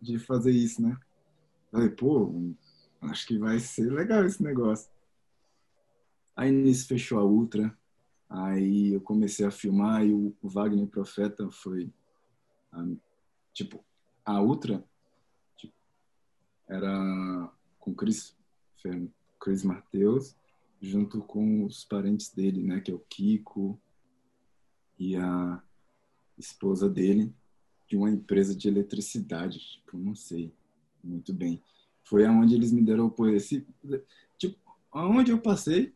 de 0.00 0.18
fazer 0.18 0.52
isso, 0.52 0.82
né? 0.82 0.98
Falei, 1.70 1.88
pô, 1.88 2.52
acho 3.02 3.26
que 3.26 3.38
vai 3.38 3.58
ser 3.58 3.90
legal 3.90 4.24
esse 4.24 4.42
negócio. 4.42 4.90
Aí 6.36 6.50
nisso 6.50 6.86
fechou 6.86 7.18
a 7.18 7.24
Ultra, 7.24 7.76
aí 8.28 8.94
eu 8.94 9.00
comecei 9.00 9.46
a 9.46 9.50
filmar 9.50 10.04
e 10.04 10.12
o 10.12 10.34
Wagner 10.42 10.86
Profeta 10.86 11.50
foi, 11.50 11.92
tipo, 13.52 13.84
a 14.24 14.40
Ultra 14.40 14.84
tipo, 15.56 15.74
era 16.68 17.50
com 17.78 17.94
Chris, 17.94 18.36
Chris 19.38 19.62
Mateus, 19.62 20.36
junto 20.80 21.22
com 21.22 21.64
os 21.64 21.84
parentes 21.84 22.32
dele, 22.32 22.62
né, 22.62 22.80
que 22.80 22.90
é 22.90 22.94
o 22.94 23.00
Kiko 23.00 23.80
e 25.00 25.16
a 25.16 25.60
esposa 26.38 26.88
dele, 26.88 27.32
de 27.88 27.96
uma 27.96 28.10
empresa 28.10 28.54
de 28.54 28.68
eletricidade, 28.68 29.58
tipo, 29.58 29.96
não 29.96 30.14
sei 30.14 30.52
muito 31.02 31.32
bem. 31.32 31.60
Foi 32.04 32.26
aonde 32.26 32.54
eles 32.54 32.70
me 32.70 32.82
deram 32.82 33.12
o 33.16 33.28
esse 33.28 33.66
tipo, 34.38 34.58
aonde 34.92 35.32
eu 35.32 35.38
passei, 35.38 35.92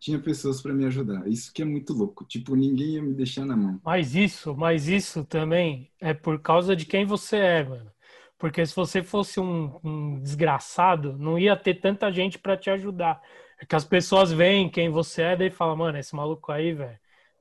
tinha 0.00 0.18
pessoas 0.18 0.62
para 0.62 0.72
me 0.72 0.86
ajudar. 0.86 1.28
Isso 1.28 1.52
que 1.52 1.60
é 1.60 1.64
muito 1.64 1.92
louco. 1.92 2.24
Tipo, 2.24 2.54
ninguém 2.54 2.94
ia 2.94 3.02
me 3.02 3.12
deixar 3.12 3.44
na 3.44 3.56
mão. 3.56 3.80
Mas 3.84 4.14
isso, 4.14 4.56
mas 4.56 4.88
isso 4.88 5.24
também 5.24 5.90
é 6.00 6.14
por 6.14 6.40
causa 6.40 6.74
de 6.74 6.86
quem 6.86 7.04
você 7.04 7.36
é, 7.36 7.64
mano. 7.64 7.90
Porque 8.38 8.64
se 8.64 8.74
você 8.74 9.02
fosse 9.02 9.40
um, 9.40 9.78
um 9.82 10.20
desgraçado, 10.20 11.18
não 11.18 11.38
ia 11.38 11.56
ter 11.56 11.74
tanta 11.74 12.10
gente 12.12 12.38
para 12.38 12.56
te 12.56 12.70
ajudar. 12.70 13.20
É 13.60 13.66
que 13.66 13.74
as 13.74 13.84
pessoas 13.84 14.32
veem 14.32 14.70
quem 14.70 14.88
você 14.88 15.22
é 15.22 15.46
e 15.46 15.50
falam, 15.50 15.76
mano, 15.76 15.98
esse 15.98 16.14
maluco 16.14 16.52
aí, 16.52 16.72
velho, 16.72 16.98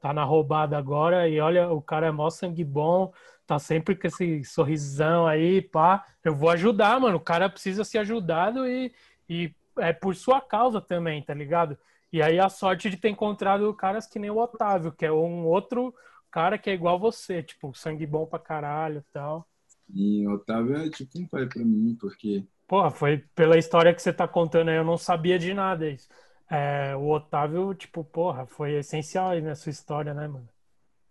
tá 0.07 0.13
na 0.13 0.23
roubada 0.23 0.77
agora 0.77 1.27
e 1.27 1.39
olha, 1.41 1.69
o 1.69 1.81
cara 1.81 2.07
é 2.07 2.11
mó 2.11 2.29
sangue 2.29 2.63
bom, 2.63 3.11
tá 3.45 3.59
sempre 3.59 3.93
com 3.93 4.07
esse 4.07 4.41
sorrisão 4.45 5.27
aí, 5.27 5.61
pá. 5.61 6.05
Eu 6.23 6.33
vou 6.33 6.49
ajudar, 6.49 6.97
mano. 6.99 7.17
O 7.17 7.21
cara 7.21 7.49
precisa 7.49 7.83
ser 7.83 7.97
ajudado 7.97 8.65
e, 8.65 8.93
e 9.27 9.53
é 9.77 9.91
por 9.91 10.15
sua 10.15 10.39
causa 10.39 10.79
também, 10.79 11.21
tá 11.21 11.33
ligado? 11.33 11.77
E 12.11 12.21
aí 12.21 12.39
a 12.39 12.47
sorte 12.47 12.89
de 12.89 12.95
ter 12.95 13.09
encontrado 13.09 13.73
caras 13.73 14.07
que 14.07 14.17
nem 14.17 14.29
o 14.29 14.37
Otávio, 14.37 14.93
que 14.93 15.05
é 15.05 15.11
um 15.11 15.45
outro 15.45 15.93
cara 16.31 16.57
que 16.57 16.69
é 16.69 16.73
igual 16.73 16.97
você, 16.97 17.43
tipo, 17.43 17.73
sangue 17.75 18.05
bom 18.05 18.25
pra 18.25 18.39
caralho 18.39 18.99
e 18.99 19.11
tal. 19.11 19.45
E 19.93 20.25
o 20.25 20.35
Otávio 20.35 20.77
é 20.77 20.89
tipo 20.89 21.19
um 21.19 21.27
pai 21.27 21.47
pra 21.47 21.65
mim, 21.65 21.97
porque. 21.99 22.45
Porra, 22.65 22.91
foi 22.91 23.17
pela 23.35 23.57
história 23.57 23.93
que 23.93 24.01
você 24.01 24.13
tá 24.13 24.25
contando 24.25 24.69
aí, 24.69 24.77
eu 24.77 24.85
não 24.85 24.97
sabia 24.97 25.37
de 25.37 25.53
nada 25.53 25.89
isso. 25.89 26.07
É, 26.49 26.95
o 26.95 27.09
Otávio, 27.09 27.73
tipo, 27.75 28.03
porra, 28.03 28.45
foi 28.45 28.75
essencial 28.75 29.31
aí 29.31 29.41
nessa 29.41 29.69
história, 29.69 30.13
né, 30.13 30.27
mano? 30.27 30.47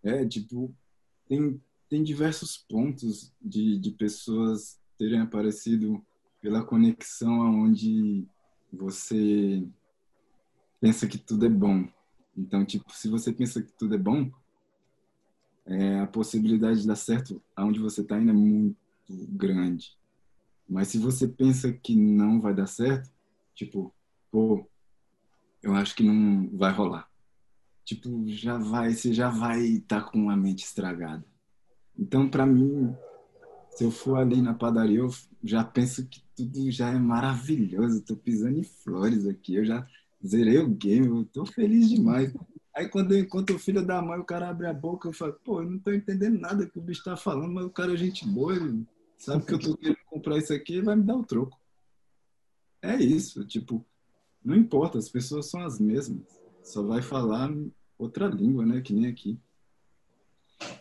É, 0.03 0.25
tipo, 0.27 0.75
tem, 1.29 1.61
tem 1.89 2.03
diversos 2.03 2.57
pontos 2.57 3.33
de, 3.41 3.79
de 3.79 3.91
pessoas 3.91 4.81
terem 4.99 5.21
aparecido 5.21 6.03
pela 6.41 6.65
conexão 6.65 7.43
aonde 7.43 8.27
você 8.73 9.67
pensa 10.81 11.07
que 11.07 11.19
tudo 11.19 11.47
é 11.47 11.51
bom. 11.51 11.87
Então, 12.37 12.65
tipo, 12.65 12.91
se 12.95 13.09
você 13.09 13.33
pensa 13.33 13.63
que 13.63 13.73
tudo 13.73 13.95
é 13.95 13.99
bom, 13.99 14.31
é, 15.67 16.01
a 16.01 16.07
possibilidade 16.07 16.83
de 16.83 16.87
dar 16.87 16.97
certo 16.97 17.43
aonde 17.55 17.81
você 17.81 18.03
está 18.03 18.19
indo 18.19 18.31
é 18.31 18.35
muito 18.35 18.77
grande. 19.09 19.97
Mas 20.69 20.89
se 20.89 20.99
você 20.99 21.29
pensa 21.29 21.73
que 21.73 21.95
não 21.95 22.41
vai 22.41 22.55
dar 22.55 22.67
certo, 22.67 23.11
tipo, 23.55 23.93
pô, 24.31 24.69
eu 25.67 25.75
acho 25.75 25.95
que 25.95 26.03
não 26.03 26.49
vai 26.57 26.73
rolar. 26.73 27.09
Tipo, 27.85 28.25
já 28.29 28.57
vai, 28.57 28.93
você 28.93 29.13
já 29.13 29.29
vai 29.29 29.61
estar 29.63 30.03
tá 30.03 30.11
com 30.11 30.31
a 30.31 30.37
mente 30.37 30.65
estragada. 30.65 31.25
Então, 31.99 32.29
para 32.29 32.45
mim, 32.47 32.95
se 33.71 33.85
eu 33.85 33.91
for 33.91 34.17
ali 34.17 34.41
na 34.41 34.55
padaria, 34.55 34.99
eu 34.99 35.11
já 35.43 35.63
penso 35.63 36.07
que 36.07 36.23
tudo 36.35 36.71
já 36.71 36.91
é 36.91 36.99
maravilhoso. 36.99 37.99
Estou 37.99 38.17
pisando 38.17 38.59
em 38.59 38.65
flores 38.65 39.27
aqui. 39.27 39.55
Eu 39.55 39.65
já 39.65 39.87
Zerei 40.25 40.59
o 40.59 40.69
game, 40.69 41.07
eu 41.07 41.25
tô 41.25 41.47
feliz 41.47 41.89
demais. 41.89 42.33
Aí 42.75 42.89
quando 42.89 43.13
eu 43.13 43.21
encontro 43.21 43.57
o 43.57 43.59
filho 43.59 43.85
da 43.85 44.03
mãe, 44.03 44.19
o 44.19 44.25
cara 44.25 44.49
abre 44.49 44.67
a 44.67 44.75
boca, 44.75 45.09
eu 45.09 45.13
falo, 45.13 45.33
pô, 45.45 45.63
eu 45.63 45.71
não 45.71 45.79
tô 45.79 45.93
entendendo 45.93 46.39
nada 46.39 46.67
que 46.67 46.79
o 46.79 46.83
bicho 46.83 47.05
tá 47.05 47.17
falando, 47.17 47.53
mas 47.53 47.65
o 47.65 47.71
cara 47.71 47.95
é 47.95 47.97
gente 47.97 48.27
boa, 48.27 48.55
ele 48.55 48.87
sabe 49.17 49.45
que 49.47 49.55
eu 49.55 49.59
tô 49.59 49.77
querendo 49.77 49.99
comprar 50.07 50.39
isso 50.39 50.53
aqui 50.53 50.77
e 50.77 50.83
vai 50.83 50.97
me 50.97 51.03
dar 51.03 51.17
o 51.17 51.25
troco. 51.25 51.59
É 52.83 52.97
isso, 52.97 53.47
tipo, 53.47 53.85
não 54.47 54.55
importa, 54.55 54.97
as 54.97 55.09
pessoas 55.09 55.47
são 55.47 55.61
as 55.65 55.81
mesmas. 55.81 56.23
Só 56.63 56.81
vai 56.81 57.03
falar 57.03 57.53
outra 57.99 58.29
língua, 58.29 58.65
né? 58.65 58.81
Que 58.81 58.93
nem 58.93 59.09
aqui. 59.09 59.37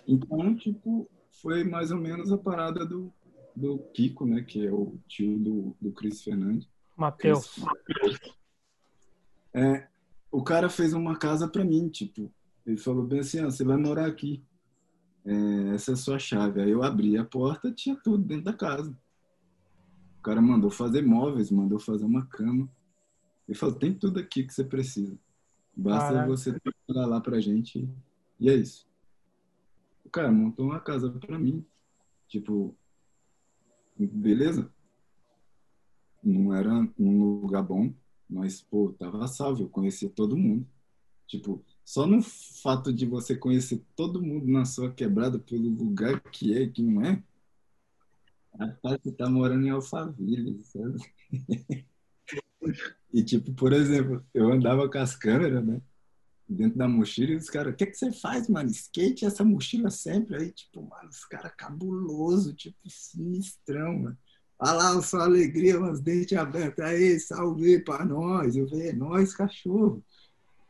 Então, 0.08 0.56
tipo, 0.56 1.10
foi 1.42 1.64
mais 1.64 1.90
ou 1.90 1.98
menos 1.98 2.32
a 2.32 2.38
parada 2.38 2.86
do, 2.86 3.12
do 3.56 3.80
Kiko, 3.92 4.24
né? 4.28 4.44
Que 4.44 4.68
é 4.68 4.72
o 4.72 5.00
tio 5.08 5.40
do, 5.40 5.76
do 5.82 5.92
Cris 5.92 6.22
Fernandes. 6.22 6.70
Matheus. 6.96 7.60
É, 9.52 9.88
o 10.32 10.44
cara 10.44 10.70
fez 10.70 10.94
uma 10.94 11.18
casa 11.18 11.48
para 11.48 11.66
mim, 11.66 11.90
tipo, 11.90 12.32
ele 12.68 12.78
falou 12.78 13.04
bem 13.04 13.22
assim, 13.22 13.40
ah, 13.40 13.46
você 13.46 13.64
vai 13.64 13.78
morar 13.78 14.06
aqui. 14.06 14.44
É, 15.26 15.74
essa 15.74 15.92
é 15.92 15.94
a 15.96 15.98
sua 15.98 16.20
chave. 16.20 16.62
Aí 16.62 16.70
eu 16.70 16.84
abri 16.84 17.18
a 17.18 17.26
porta, 17.26 17.72
tinha 17.72 17.96
tudo 17.96 18.24
dentro 18.24 18.46
da 18.46 18.54
casa. 18.54 18.96
O 20.20 20.22
cara 20.22 20.40
mandou 20.40 20.70
fazer 20.70 21.02
móveis, 21.02 21.50
mandou 21.50 21.80
fazer 21.80 22.06
uma 22.06 22.28
cama. 22.28 22.70
Ele 23.48 23.58
falou, 23.58 23.76
tem 23.76 23.94
tudo 23.94 24.20
aqui 24.20 24.44
que 24.44 24.54
você 24.54 24.64
precisa. 24.64 25.18
Basta 25.76 26.14
Caraca. 26.14 26.28
você 26.28 26.60
trabalhar 26.60 27.08
lá 27.08 27.22
pra 27.22 27.40
gente. 27.40 27.88
E 28.40 28.50
é 28.50 28.56
isso. 28.56 28.88
O 30.04 30.10
cara 30.10 30.32
montou 30.32 30.66
uma 30.66 30.80
casa 30.80 31.10
pra 31.10 31.38
mim. 31.38 31.66
Tipo, 32.28 32.76
beleza? 33.98 34.72
não 36.26 36.54
era 36.54 36.74
um 36.98 37.40
lugar 37.42 37.62
bom, 37.62 37.94
mas, 38.28 38.62
pô, 38.62 38.94
tava 38.98 39.28
salvo, 39.28 39.64
eu 39.64 39.70
conhecia 39.70 40.10
todo 40.10 40.36
mundo. 40.36 40.68
Tipo, 41.28 41.64
só 41.84 42.08
no 42.08 42.22
fato 42.22 42.92
de 42.92 43.06
você 43.06 43.36
conhecer 43.36 43.84
todo 43.96 44.22
mundo 44.22 44.48
na 44.48 44.66
sua 44.66 44.92
quebrada 44.92 45.38
pelo 45.38 45.70
lugar 45.70 46.20
que 46.20 46.54
é 46.54 46.64
e 46.64 46.72
que 46.72 46.82
não 46.82 47.02
é, 47.04 47.24
rapaz, 48.58 49.00
você 49.04 49.12
tá 49.12 49.30
morando 49.30 49.66
em 49.66 49.70
Alphaville, 49.70 50.64
sabe? 50.64 50.98
e, 53.14 53.24
tipo, 53.24 53.54
por 53.54 53.74
exemplo, 53.74 54.24
eu 54.34 54.52
andava 54.52 54.90
com 54.90 54.98
as 54.98 55.16
câmeras, 55.16 55.66
né? 55.66 55.82
Dentro 56.48 56.78
da 56.78 56.88
mochila, 56.88 57.32
e 57.32 57.36
os 57.36 57.50
caras, 57.50 57.74
o 57.74 57.76
que, 57.76 57.88
que 57.88 57.96
você 57.96 58.12
faz, 58.12 58.48
mano? 58.48 58.70
Skate, 58.70 59.26
essa 59.26 59.44
mochila 59.44 59.90
sempre. 59.90 60.36
Aí, 60.36 60.52
tipo, 60.52 60.82
mano, 60.82 61.10
os 61.10 61.26
caras 61.26 61.52
cabuloso, 61.58 62.54
tipo, 62.54 62.78
sinistrão, 62.88 64.00
mano. 64.00 64.18
Olha 64.60 64.74
lá, 64.74 65.02
sua 65.02 65.24
alegria, 65.24 65.82
os 65.82 66.00
dentes 66.00 66.38
abertos. 66.38 66.84
Aí, 66.84 67.20
salve 67.20 67.80
pra 67.80 68.06
nós. 68.06 68.56
Eu 68.56 68.70
falei, 68.70 68.90
é 68.90 68.94
nós, 68.94 69.34
cachorro. 69.34 70.04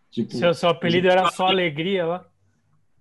Tipo, 0.10 0.38
seu, 0.38 0.54
seu 0.54 0.70
apelido 0.70 1.10
era 1.10 1.30
só 1.32 1.48
alegria 1.48 2.06
lá? 2.06 2.26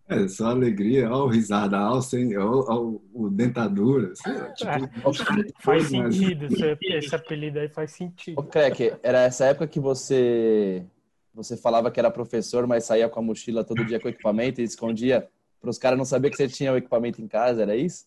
É, 0.07 0.29
só 0.29 0.49
alegria, 0.49 1.11
ó, 1.11 1.25
o 1.25 1.29
risada, 1.29 1.79
ó, 1.91 2.01
sem, 2.01 2.37
ó, 2.37 2.65
ó, 2.69 2.99
o 3.15 3.31
dentadura. 3.31 4.13
Assim, 4.13 4.31
tipo, 4.55 4.71
é, 4.71 5.53
faz 5.61 5.85
sentido, 5.85 6.45
esse, 6.45 6.79
esse, 6.83 7.15
apelido 7.15 7.59
aí 7.59 7.69
faz 7.69 7.93
sentido. 7.93 8.39
Ô, 8.39 8.43
Crack, 8.43 8.93
era 9.03 9.23
essa 9.23 9.47
época 9.47 9.67
que 9.67 9.81
você 9.81 10.85
você 11.33 11.57
falava 11.57 11.91
que 11.91 11.99
era 11.99 12.11
professor, 12.11 12.67
mas 12.67 12.85
saía 12.85 13.09
com 13.09 13.19
a 13.19 13.23
mochila 13.23 13.65
todo 13.65 13.85
dia 13.85 13.99
com 13.99 14.07
o 14.07 14.11
equipamento 14.11 14.61
e 14.61 14.65
escondia 14.65 15.29
para 15.61 15.71
os 15.71 15.79
caras 15.79 15.99
não 15.99 16.05
saber 16.05 16.31
que 16.31 16.37
você 16.37 16.47
tinha 16.47 16.73
o 16.73 16.77
equipamento 16.77 17.21
em 17.21 17.27
casa, 17.27 17.63
era 17.63 17.75
isso? 17.75 18.07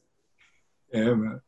É, 0.92 1.14
mano. 1.14 1.42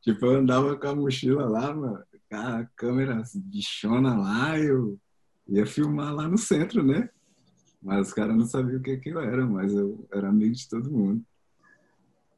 Tipo, 0.00 0.26
eu 0.26 0.36
andava 0.36 0.76
com 0.76 0.86
a 0.86 0.94
mochila 0.94 1.46
lá, 1.46 1.74
mano, 1.74 2.02
com 2.30 2.36
a 2.36 2.64
câmera 2.76 3.20
bichona 3.34 4.16
lá, 4.16 4.58
eu 4.58 4.98
ia 5.48 5.66
filmar 5.66 6.14
lá 6.14 6.28
no 6.28 6.38
centro, 6.38 6.82
né? 6.84 7.10
Mas 7.80 8.08
os 8.08 8.14
caras 8.14 8.36
não 8.36 8.44
sabiam 8.44 8.78
o 8.78 8.82
que, 8.82 8.96
que 8.96 9.10
eu 9.10 9.20
era, 9.20 9.46
mas 9.46 9.72
eu 9.72 10.06
era 10.12 10.28
amigo 10.28 10.54
de 10.54 10.68
todo 10.68 10.90
mundo. 10.90 11.24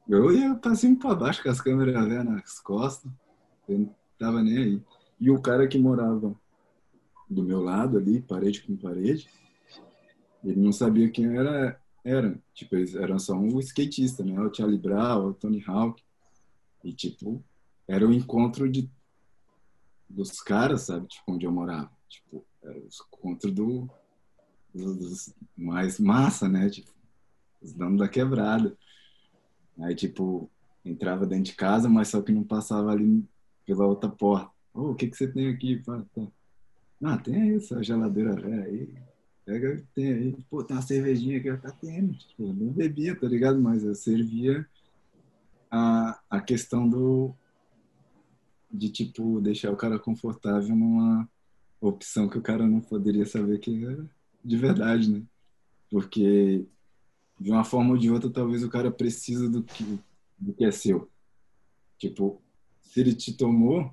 Eu 0.09 0.33
ia 0.33 0.55
pra 0.55 0.75
cima 0.75 0.95
e 0.95 0.99
pra 0.99 1.15
baixo 1.15 1.43
com 1.43 1.49
as 1.49 1.61
câmeras 1.61 2.07
velhas 2.07 2.25
nas 2.25 2.59
costas, 2.61 3.11
eu 3.69 3.79
não 3.79 3.97
tava 4.19 4.43
nem 4.43 4.59
aí. 4.59 4.83
E 5.21 5.31
o 5.31 5.41
cara 5.41 5.69
que 5.69 5.79
morava 5.79 6.35
do 7.29 7.43
meu 7.43 7.61
lado 7.61 7.97
ali, 7.97 8.21
parede 8.21 8.63
com 8.63 8.77
parede, 8.77 9.29
ele 10.43 10.61
não 10.61 10.73
sabia 10.73 11.11
quem 11.11 11.37
era, 11.37 11.81
era. 12.05 12.39
Tipo, 12.55 12.77
eles 12.77 12.95
eram 12.95 13.19
só 13.19 13.35
um 13.35 13.59
skatista, 13.61 14.25
né? 14.25 14.39
O 14.41 14.53
Charlie 14.53 14.79
Brown, 14.79 15.29
o 15.29 15.35
Tony 15.35 15.63
Hawk. 15.67 16.03
E, 16.83 16.93
tipo, 16.93 17.43
era 17.87 18.07
o 18.07 18.13
encontro 18.13 18.69
de, 18.71 18.91
dos 20.09 20.41
caras, 20.41 20.83
sabe? 20.83 21.07
Tipo, 21.07 21.33
onde 21.33 21.47
eu 21.47 21.53
morava. 21.53 21.91
Tipo, 22.09 22.45
era 22.63 22.79
o 22.79 22.89
encontro 22.89 23.53
do, 23.53 23.89
dos 24.75 25.35
mais 25.57 25.99
massa, 25.99 26.49
né? 26.49 26.69
Tipo, 26.69 26.91
os 27.61 27.73
donos 27.73 27.99
da 27.99 28.09
quebrada. 28.09 28.77
Aí, 29.81 29.95
tipo, 29.95 30.51
entrava 30.85 31.27
dentro 31.27 31.45
de 31.45 31.55
casa, 31.55 31.89
mas 31.89 32.09
só 32.09 32.21
que 32.23 32.33
não 32.33 32.43
passava 32.43 32.91
ali 32.91 33.25
pela 33.67 33.87
outra 33.87 34.09
porta. 34.09 34.51
Oh, 34.73 34.91
o 34.91 34.95
que 34.95 35.09
que 35.09 35.17
você 35.17 35.27
tem 35.27 35.49
aqui? 35.49 35.83
Tá. 35.85 36.03
Ah, 37.03 37.19
tem 37.19 37.57
essa 37.57 37.83
geladeira 37.83 38.35
velha 38.35 38.65
aí. 38.65 38.95
Pega, 39.45 39.83
tem 39.95 40.13
aí. 40.13 40.37
Pô, 40.49 40.63
tem 40.63 40.77
uma 40.77 40.83
cervejinha 40.83 41.39
aqui, 41.39 41.57
tá 41.57 41.71
tendo. 41.71 42.13
Tipo, 42.15 42.45
eu 42.45 42.55
não 42.55 42.73
bebia, 42.73 43.19
tá 43.19 43.27
ligado? 43.27 43.61
Mas 43.61 43.83
eu 43.83 43.95
servia 43.95 44.67
a, 45.71 46.21
a 46.29 46.41
questão 46.41 46.89
do 46.89 47.35
de 48.73 48.89
tipo 48.89 49.41
deixar 49.41 49.73
o 49.73 49.77
cara 49.77 49.99
confortável 49.99 50.77
numa 50.77 51.29
opção 51.81 52.29
que 52.29 52.39
o 52.39 52.43
cara 52.43 52.67
não 52.67 52.81
poderia 52.81 53.27
saber 53.27 53.59
que 53.59 53.85
era 53.85 54.09
de 54.45 54.57
verdade, 54.57 55.11
né? 55.11 55.23
Porque 55.91 56.65
de 57.39 57.51
uma 57.51 57.65
forma 57.65 57.93
ou 57.93 57.99
de 57.99 58.11
outra 58.11 58.31
talvez 58.31 58.63
o 58.63 58.71
cara 58.71 58.91
precisa 58.91 59.49
do 59.49 59.63
que 59.63 59.99
do 60.41 60.55
que 60.55 60.65
é 60.65 60.71
seu. 60.71 61.09
Tipo, 61.99 62.41
se 62.81 63.01
ele 63.01 63.15
te 63.15 63.35
tomou, 63.35 63.93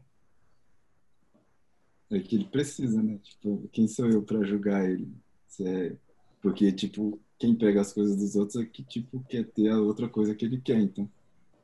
é 2.10 2.20
que 2.20 2.36
ele 2.36 2.46
precisa, 2.46 3.04
né? 3.04 3.20
Tipo, 3.22 3.68
quem 3.72 3.88
sou 3.88 4.10
eu 4.10 4.24
para 4.24 4.44
julgar 4.44 4.90
ele? 4.90 5.12
É... 5.60 5.96
Porque, 6.42 6.72
tipo, 6.72 7.20
quem 7.38 7.54
pega 7.54 7.82
as 7.82 7.92
coisas 7.92 8.16
dos 8.16 8.36
outros 8.36 8.56
é 8.62 8.66
que, 8.66 8.82
tipo, 8.84 9.24
quer 9.28 9.46
ter 9.46 9.70
a 9.70 9.80
outra 9.80 10.08
coisa 10.08 10.34
que 10.34 10.46
ele 10.46 10.62
quer. 10.62 10.80
Então, 10.80 11.10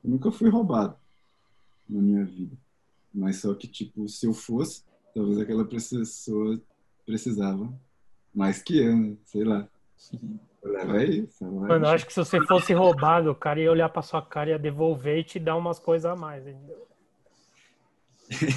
eu 0.03 0.09
nunca 0.09 0.31
fui 0.31 0.49
roubado 0.49 0.97
na 1.87 2.01
minha 2.01 2.25
vida. 2.25 2.57
Mas 3.13 3.37
só 3.37 3.53
que, 3.53 3.67
tipo, 3.67 4.09
se 4.09 4.25
eu 4.25 4.33
fosse, 4.33 4.83
talvez 5.13 5.39
aquela 5.39 5.63
pessoa 5.63 6.61
precisava 7.05 7.73
mais 8.33 8.61
que 8.61 8.77
eu, 8.77 8.95
né? 8.95 9.17
Sei 9.25 9.43
lá. 9.43 9.67
Leva 10.63 11.03
isso. 11.03 11.43
Mano, 11.45 11.85
eu 11.85 11.89
acho 11.89 12.05
que 12.05 12.13
se 12.13 12.19
você 12.19 12.39
fosse 12.45 12.73
roubado, 12.73 13.31
o 13.31 13.35
cara 13.35 13.59
ia 13.59 13.71
olhar 13.71 13.89
pra 13.89 14.01
sua 14.01 14.21
cara, 14.21 14.51
ia 14.51 14.59
devolver 14.59 15.19
e 15.19 15.23
te 15.23 15.39
dar 15.39 15.57
umas 15.57 15.77
coisas 15.77 16.09
a 16.09 16.15
mais, 16.15 16.47
entendeu? 16.47 16.87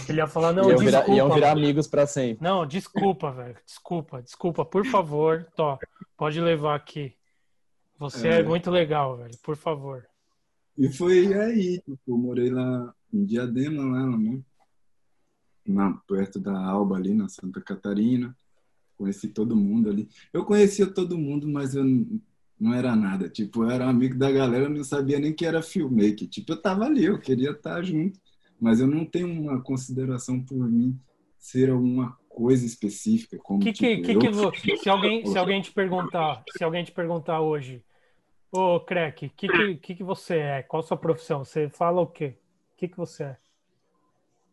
Ele 0.09 0.19
ia 0.19 0.27
falar, 0.27 0.53
não, 0.53 0.71
iam 0.71 0.79
desculpa. 0.79 1.05
Virar, 1.05 1.17
iam 1.17 1.35
virar 1.35 1.51
amigos 1.51 1.87
para 1.89 2.07
sempre. 2.07 2.43
Não, 2.43 2.65
desculpa, 2.65 3.33
velho. 3.33 3.57
Desculpa, 3.65 4.23
desculpa, 4.23 4.65
por 4.65 4.87
favor. 4.87 5.47
Tó, 5.57 5.79
pode 6.17 6.41
levar 6.41 6.77
aqui. 6.77 7.15
Você 7.99 8.29
é, 8.29 8.41
é 8.41 8.43
muito 8.43 8.71
legal, 8.71 9.17
velho. 9.17 9.37
Por 9.43 9.57
favor. 9.57 10.07
E 10.79 10.89
foi 10.93 11.33
aí, 11.35 11.81
tipo, 11.81 11.99
eu 12.07 12.19
morei 12.19 12.51
lá 12.51 12.95
em 13.13 13.25
Diadema, 13.25 13.83
lá, 13.83 14.17
né? 14.17 14.41
Na, 15.67 15.93
perto 16.07 16.39
da 16.39 16.57
Alba, 16.57 16.97
ali 16.97 17.13
na 17.15 17.29
Santa 17.29 17.61
Catarina. 17.61 18.37
Conheci 18.97 19.29
todo 19.29 19.57
mundo 19.57 19.91
ali. 19.91 20.09
Eu 20.33 20.45
conhecia 20.45 20.87
todo 20.87 21.19
mundo, 21.19 21.49
mas 21.49 21.75
eu 21.75 21.85
não, 21.85 22.21
não 22.59 22.75
era 22.75 22.97
nada. 22.97 23.29
Tipo, 23.29 23.65
eu 23.65 23.71
era 23.71 23.89
amigo 23.89 24.17
da 24.17 24.31
galera, 24.31 24.65
eu 24.65 24.71
não 24.71 24.85
sabia 24.85 25.19
nem 25.19 25.33
que 25.33 25.45
era 25.45 25.63
filmmaker. 25.63 26.29
Tipo, 26.29 26.53
eu 26.53 26.63
tava 26.63 26.85
ali, 26.85 27.05
eu 27.05 27.19
queria 27.21 27.51
estar 27.51 27.83
junto 27.83 28.19
mas 28.61 28.81
eu 28.81 28.87
não 28.87 29.05
tenho 29.05 29.29
uma 29.29 29.61
consideração 29.61 30.43
por 30.43 30.69
mim 30.69 30.99
ser 31.39 31.71
alguma 31.71 32.17
coisa 32.29 32.67
específica 32.67 33.39
como 33.39 33.61
que, 33.61 33.73
tipo, 33.73 34.03
que, 34.03 34.13
eu... 34.13 34.51
que, 34.51 34.77
se 34.83 34.89
alguém 34.89 35.25
se 35.27 35.39
alguém 35.39 35.63
te 35.63 35.73
perguntar 35.73 36.43
se 36.57 36.65
alguém 36.65 36.85
te 36.85 36.93
perguntar 36.93 37.41
hoje 37.41 37.83
ô 38.51 38.81
Crack, 38.81 39.29
que, 39.31 39.49
que 39.49 39.75
que 39.77 39.95
que 39.97 40.05
você 40.05 40.37
é 40.37 40.63
qual 40.63 40.83
a 40.83 40.87
sua 40.87 40.97
profissão 40.97 41.45
você 41.45 41.69
fala 41.69 42.01
o 42.01 42.07
quê 42.07 42.37
o 42.75 42.77
que 42.77 42.89
que 42.89 42.97
você 42.97 43.25
é 43.25 43.37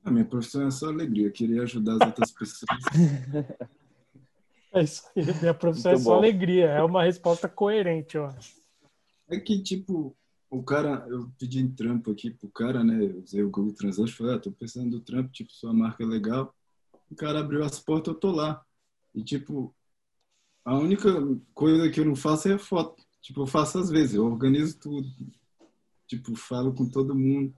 a 0.06 0.12
minha 0.12 0.26
profissão 0.26 0.68
é 0.68 0.72
só 0.72 0.88
alegria 0.88 1.32
queria 1.32 1.64
ajudar 1.64 1.96
as 1.96 2.08
outras 2.08 2.32
pessoas 2.32 2.70
é 4.74 4.84
isso 4.84 5.04
aí 5.16 5.24
minha 5.42 5.54
profissão 5.54 5.92
Muito 5.92 6.02
é 6.02 6.04
só 6.04 6.16
alegria 6.16 6.66
é 6.66 6.84
uma 6.84 7.04
resposta 7.04 7.48
coerente 7.48 8.18
eu 8.18 8.26
acho 8.26 8.56
é 9.30 9.40
que 9.40 9.62
tipo 9.62 10.16
o 10.54 10.62
cara, 10.62 11.04
eu 11.10 11.32
pedi 11.40 11.64
um 11.64 11.74
trampo 11.74 12.12
aqui 12.12 12.30
pro 12.30 12.48
cara, 12.50 12.84
né? 12.84 13.04
Eu 13.04 13.24
usei 13.24 13.42
o 13.42 13.50
Google 13.50 13.74
Translate, 13.74 14.14
falei, 14.14 14.36
ah, 14.36 14.40
tô 14.40 14.52
pensando 14.52 14.92
no 14.92 15.00
trampo, 15.00 15.32
tipo, 15.32 15.52
sua 15.52 15.74
marca 15.74 16.04
é 16.04 16.06
legal. 16.06 16.54
O 17.10 17.16
cara 17.16 17.40
abriu 17.40 17.64
as 17.64 17.80
portas, 17.80 18.14
eu 18.14 18.20
tô 18.20 18.32
lá. 18.32 18.64
E, 19.16 19.24
tipo, 19.24 19.76
a 20.64 20.78
única 20.78 21.10
coisa 21.56 21.90
que 21.90 22.00
eu 22.00 22.06
não 22.06 22.16
faço 22.16 22.50
é 22.50 22.60
foto. 22.60 23.04
Tipo, 23.20 23.42
eu 23.42 23.48
faço 23.48 23.80
às 23.80 23.90
vezes, 23.90 24.14
eu 24.14 24.26
organizo 24.26 24.80
tudo. 24.80 25.10
Tipo, 26.06 26.36
falo 26.36 26.72
com 26.72 26.88
todo 26.88 27.16
mundo, 27.16 27.52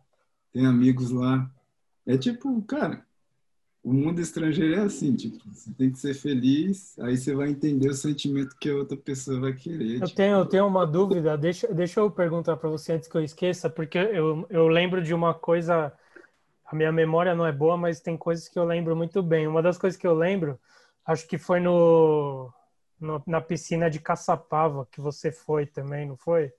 tem 0.53 0.65
amigos 0.65 1.11
lá. 1.11 1.51
É 2.05 2.17
tipo, 2.17 2.61
cara, 2.61 3.04
o 3.85 3.93
mundo 3.93 4.19
estrangeiro 4.19 4.73
é 4.73 4.83
assim, 4.83 5.15
tipo, 5.15 5.37
você 5.47 5.71
tem 5.71 5.91
que 5.91 5.99
ser 5.99 6.15
feliz, 6.15 6.97
aí 6.97 7.15
você 7.15 7.35
vai 7.35 7.49
entender 7.49 7.87
o 7.87 7.93
sentimento 7.93 8.57
que 8.59 8.67
a 8.67 8.75
outra 8.75 8.97
pessoa 8.97 9.39
vai 9.39 9.53
querer. 9.53 10.01
Eu 10.01 10.07
tipo. 10.07 10.15
tenho, 10.15 10.37
eu 10.37 10.45
tenho 10.47 10.65
uma 10.65 10.87
dúvida, 10.87 11.37
deixa, 11.37 11.71
deixa 11.71 11.99
eu 11.99 12.09
perguntar 12.09 12.57
para 12.57 12.67
você 12.67 12.93
antes 12.93 13.07
que 13.07 13.15
eu 13.15 13.23
esqueça, 13.23 13.69
porque 13.69 13.99
eu, 13.99 14.43
eu 14.49 14.67
lembro 14.67 15.03
de 15.03 15.13
uma 15.13 15.35
coisa, 15.35 15.93
a 16.65 16.75
minha 16.75 16.91
memória 16.91 17.35
não 17.35 17.45
é 17.45 17.51
boa, 17.51 17.77
mas 17.77 18.01
tem 18.01 18.17
coisas 18.17 18.49
que 18.49 18.57
eu 18.57 18.65
lembro 18.65 18.95
muito 18.95 19.21
bem. 19.21 19.45
Uma 19.45 19.61
das 19.61 19.77
coisas 19.77 19.99
que 19.99 20.07
eu 20.07 20.15
lembro, 20.15 20.59
acho 21.05 21.27
que 21.27 21.37
foi 21.37 21.59
no, 21.59 22.51
no 22.99 23.21
na 23.27 23.39
piscina 23.39 23.87
de 23.87 23.99
Caçapava 23.99 24.87
que 24.91 24.99
você 24.99 25.31
foi 25.31 25.67
também, 25.67 26.07
não 26.07 26.17
foi? 26.17 26.51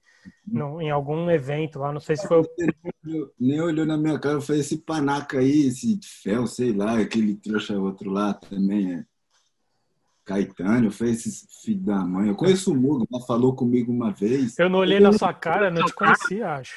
No, 0.46 0.80
em 0.80 0.90
algum 0.90 1.30
evento 1.30 1.78
lá, 1.78 1.92
não 1.92 2.00
sei 2.00 2.16
se 2.16 2.26
foi 2.26 2.40
o... 2.40 3.32
Nem 3.38 3.60
olhou 3.60 3.86
na 3.86 3.96
minha 3.96 4.18
cara, 4.18 4.40
foi 4.40 4.58
esse 4.58 4.78
panaca 4.78 5.38
aí, 5.38 5.66
esse 5.66 5.98
fel, 6.22 6.46
sei 6.46 6.72
lá, 6.72 6.98
aquele 6.98 7.34
trouxa 7.34 7.78
outro 7.78 8.10
lá 8.10 8.34
também, 8.34 8.94
é 8.94 9.04
Caetano, 10.26 10.90
foi 10.90 11.10
esse 11.10 11.46
filho 11.62 11.82
da 11.82 12.04
mãe. 12.04 12.28
Eu 12.28 12.34
conheço 12.34 12.72
o 12.72 12.76
Mugo, 12.76 13.06
ela 13.12 13.24
falou 13.24 13.54
comigo 13.54 13.92
uma 13.92 14.12
vez. 14.12 14.58
Eu 14.58 14.68
não 14.68 14.80
olhei 14.80 14.98
eu 14.98 15.02
na 15.02 15.12
sua 15.12 15.32
cara, 15.32 15.70
não 15.70 15.84
te 15.84 15.94
conhecia, 15.94 16.54
acho. 16.54 16.74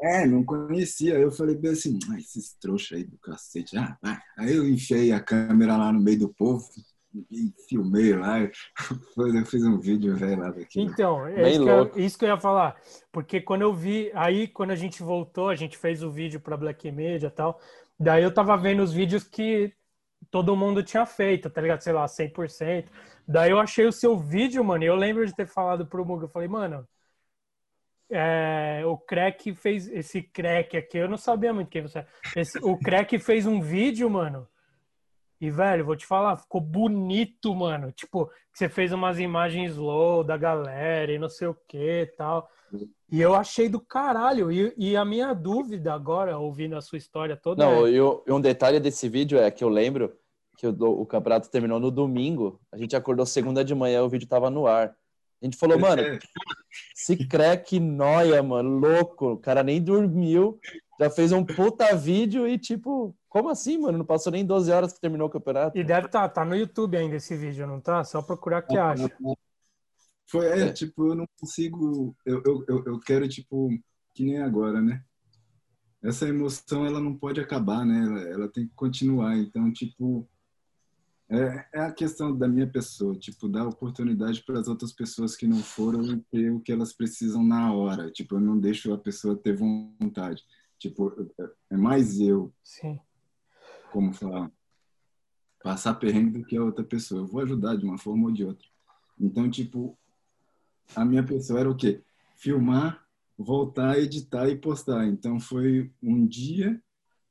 É, 0.00 0.26
não 0.26 0.42
conhecia. 0.42 1.18
Eu 1.18 1.30
falei 1.30 1.54
bem 1.54 1.72
assim, 1.72 1.98
ah, 2.10 2.18
esses 2.18 2.54
trouxas 2.54 2.98
aí 2.98 3.04
do 3.04 3.18
cacete. 3.18 3.76
Ah, 3.76 3.98
Aí 4.36 4.54
eu 4.54 4.66
enfiei 4.66 5.12
a 5.12 5.20
câmera 5.20 5.76
lá 5.76 5.92
no 5.92 6.00
meio 6.00 6.18
do 6.18 6.28
povo, 6.30 6.66
e 7.30 7.52
filmei 7.68 8.14
lá. 8.14 8.38
Eu 9.16 9.46
fiz 9.46 9.64
um 9.64 9.78
vídeo 9.78 10.16
velho 10.16 10.40
lá 10.40 10.50
daqui. 10.50 10.80
Então, 10.80 11.26
é 11.26 11.50
isso 11.50 11.64
que, 11.64 11.70
eu, 11.70 11.92
isso 11.96 12.18
que, 12.18 12.24
eu, 12.24 12.28
ia 12.28 12.40
falar. 12.40 12.76
Porque 13.12 13.40
quando 13.40 13.62
eu 13.62 13.72
vi, 13.72 14.10
aí 14.14 14.48
quando 14.48 14.72
a 14.72 14.76
gente 14.76 15.02
voltou, 15.02 15.48
a 15.48 15.54
gente 15.54 15.78
fez 15.78 16.02
o 16.02 16.10
vídeo 16.10 16.40
para 16.40 16.56
Black 16.56 16.90
Media 16.90 17.28
e 17.28 17.30
tal. 17.30 17.60
Daí 17.98 18.22
eu 18.22 18.32
tava 18.32 18.56
vendo 18.56 18.82
os 18.82 18.92
vídeos 18.92 19.24
que 19.24 19.72
todo 20.30 20.56
mundo 20.56 20.82
tinha 20.82 21.06
feito, 21.06 21.48
tá 21.48 21.60
ligado? 21.60 21.80
Sei 21.80 21.92
lá, 21.92 22.06
100%. 22.06 22.86
Daí 23.26 23.50
eu 23.50 23.58
achei 23.58 23.86
o 23.86 23.92
seu 23.92 24.18
vídeo, 24.18 24.64
mano, 24.64 24.84
e 24.84 24.86
eu 24.86 24.96
lembro 24.96 25.24
de 25.26 25.34
ter 25.34 25.46
falado 25.46 25.86
pro 25.86 26.04
Muga, 26.04 26.24
eu 26.24 26.28
falei, 26.28 26.48
mano, 26.48 26.86
é, 28.10 28.82
o 28.84 28.98
Crack 28.98 29.54
fez 29.54 29.88
esse 29.88 30.22
Crack 30.22 30.76
aqui, 30.76 30.98
eu 30.98 31.08
não 31.08 31.16
sabia 31.16 31.52
muito 31.52 31.68
quem 31.68 31.82
você 31.82 32.00
é. 32.00 32.06
Esse, 32.36 32.58
o 32.58 32.78
Crack 32.78 33.18
fez 33.18 33.46
um 33.46 33.60
vídeo, 33.60 34.08
mano. 34.10 34.46
E, 35.44 35.50
velho, 35.50 35.84
vou 35.84 35.94
te 35.94 36.06
falar, 36.06 36.38
ficou 36.38 36.58
bonito, 36.58 37.54
mano. 37.54 37.92
Tipo, 37.92 38.30
você 38.50 38.66
fez 38.66 38.94
umas 38.94 39.18
imagens 39.18 39.72
slow 39.72 40.24
da 40.24 40.38
galera 40.38 41.12
e 41.12 41.18
não 41.18 41.28
sei 41.28 41.48
o 41.48 41.56
que 41.68 42.10
tal. 42.16 42.48
E 43.12 43.20
eu 43.20 43.34
achei 43.34 43.68
do 43.68 43.78
caralho. 43.78 44.50
E, 44.50 44.72
e, 44.74 44.96
a 44.96 45.04
minha 45.04 45.34
dúvida 45.34 45.92
agora, 45.92 46.38
ouvindo 46.38 46.76
a 46.76 46.80
sua 46.80 46.96
história 46.96 47.36
toda. 47.36 47.62
Não, 47.62 47.86
é... 47.86 47.90
e 47.90 48.32
um 48.32 48.40
detalhe 48.40 48.80
desse 48.80 49.06
vídeo 49.06 49.38
é 49.38 49.50
que 49.50 49.62
eu 49.62 49.68
lembro 49.68 50.16
que 50.56 50.66
o, 50.66 50.72
o 50.72 51.04
campeonato 51.04 51.50
terminou 51.50 51.78
no 51.78 51.90
domingo. 51.90 52.58
A 52.72 52.78
gente 52.78 52.96
acordou 52.96 53.26
segunda 53.26 53.62
de 53.62 53.74
manhã, 53.74 54.02
o 54.02 54.08
vídeo 54.08 54.26
tava 54.26 54.48
no 54.48 54.66
ar. 54.66 54.96
A 55.42 55.44
gente 55.44 55.58
falou, 55.58 55.78
mano, 55.78 56.02
se 56.94 57.18
crack 57.26 57.78
noia, 57.78 58.42
mano, 58.42 58.78
louco. 58.78 59.32
O 59.32 59.36
cara 59.36 59.62
nem 59.62 59.82
dormiu, 59.82 60.58
já 60.98 61.10
fez 61.10 61.32
um 61.32 61.44
puta 61.44 61.94
vídeo 61.96 62.46
e, 62.46 62.58
tipo, 62.58 63.16
como 63.28 63.48
assim, 63.48 63.78
mano? 63.78 63.98
Não 63.98 64.04
passou 64.04 64.32
nem 64.32 64.44
12 64.44 64.70
horas 64.70 64.92
que 64.92 65.00
terminou 65.00 65.26
o 65.26 65.30
campeonato. 65.30 65.76
E 65.76 65.84
deve 65.84 66.08
tá, 66.08 66.28
tá 66.28 66.44
no 66.44 66.54
YouTube 66.54 66.96
ainda 66.96 67.16
esse 67.16 67.36
vídeo, 67.36 67.66
não 67.66 67.80
tá? 67.80 68.04
Só 68.04 68.22
procurar 68.22 68.62
que 68.62 68.76
acha. 68.76 69.10
Foi, 70.26 70.46
é, 70.46 70.72
tipo, 70.72 71.08
eu 71.08 71.14
não 71.14 71.26
consigo. 71.38 72.16
Eu, 72.24 72.42
eu, 72.44 72.64
eu, 72.68 72.84
eu 72.86 73.00
quero, 73.00 73.28
tipo, 73.28 73.68
que 74.14 74.24
nem 74.24 74.38
agora, 74.38 74.80
né? 74.80 75.02
Essa 76.02 76.28
emoção, 76.28 76.86
ela 76.86 77.00
não 77.00 77.16
pode 77.16 77.40
acabar, 77.40 77.84
né? 77.84 78.04
Ela, 78.04 78.20
ela 78.30 78.48
tem 78.48 78.66
que 78.66 78.74
continuar. 78.74 79.36
Então, 79.36 79.72
tipo, 79.72 80.28
é, 81.28 81.66
é 81.72 81.80
a 81.80 81.92
questão 81.92 82.36
da 82.36 82.46
minha 82.46 82.66
pessoa, 82.66 83.18
tipo, 83.18 83.48
dar 83.48 83.66
oportunidade 83.66 84.44
para 84.44 84.60
as 84.60 84.68
outras 84.68 84.92
pessoas 84.92 85.34
que 85.34 85.46
não 85.46 85.58
foram 85.58 86.20
ter 86.30 86.50
o 86.50 86.60
que 86.60 86.70
elas 86.70 86.92
precisam 86.92 87.42
na 87.42 87.72
hora. 87.72 88.10
Tipo, 88.10 88.36
eu 88.36 88.40
não 88.40 88.58
deixo 88.58 88.92
a 88.92 88.98
pessoa 88.98 89.36
ter 89.36 89.56
vontade. 89.56 90.42
Tipo, 90.84 91.10
é 91.70 91.76
mais 91.78 92.20
eu. 92.20 92.52
Sim. 92.62 93.00
Como 93.90 94.12
falar? 94.12 94.52
Passar 95.62 95.94
perrengue 95.94 96.40
do 96.40 96.44
que 96.44 96.58
a 96.58 96.62
outra 96.62 96.84
pessoa. 96.84 97.22
Eu 97.22 97.26
vou 97.26 97.40
ajudar 97.40 97.76
de 97.76 97.86
uma 97.86 97.96
forma 97.96 98.26
ou 98.26 98.30
de 98.30 98.44
outra. 98.44 98.68
Então, 99.18 99.50
tipo, 99.50 99.96
a 100.94 101.02
minha 101.02 101.24
pessoa 101.24 101.60
era 101.60 101.70
o 101.70 101.74
quê? 101.74 102.02
Filmar, 102.36 103.02
voltar, 103.38 103.98
editar 103.98 104.46
e 104.50 104.56
postar. 104.56 105.06
Então, 105.06 105.40
foi 105.40 105.90
um 106.02 106.26
dia 106.26 106.78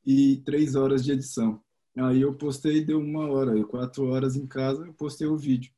e 0.04 0.38
três 0.38 0.74
horas 0.74 1.06
de 1.06 1.12
edição. 1.12 1.62
Aí 1.96 2.22
eu 2.22 2.34
postei, 2.34 2.84
deu 2.84 3.00
uma 3.00 3.28
hora, 3.30 3.56
e 3.56 3.64
quatro 3.64 4.08
horas 4.08 4.36
em 4.36 4.48
casa 4.48 4.84
eu 4.84 4.94
postei 4.96 5.28
o 5.28 5.38
vídeo. 5.38 5.72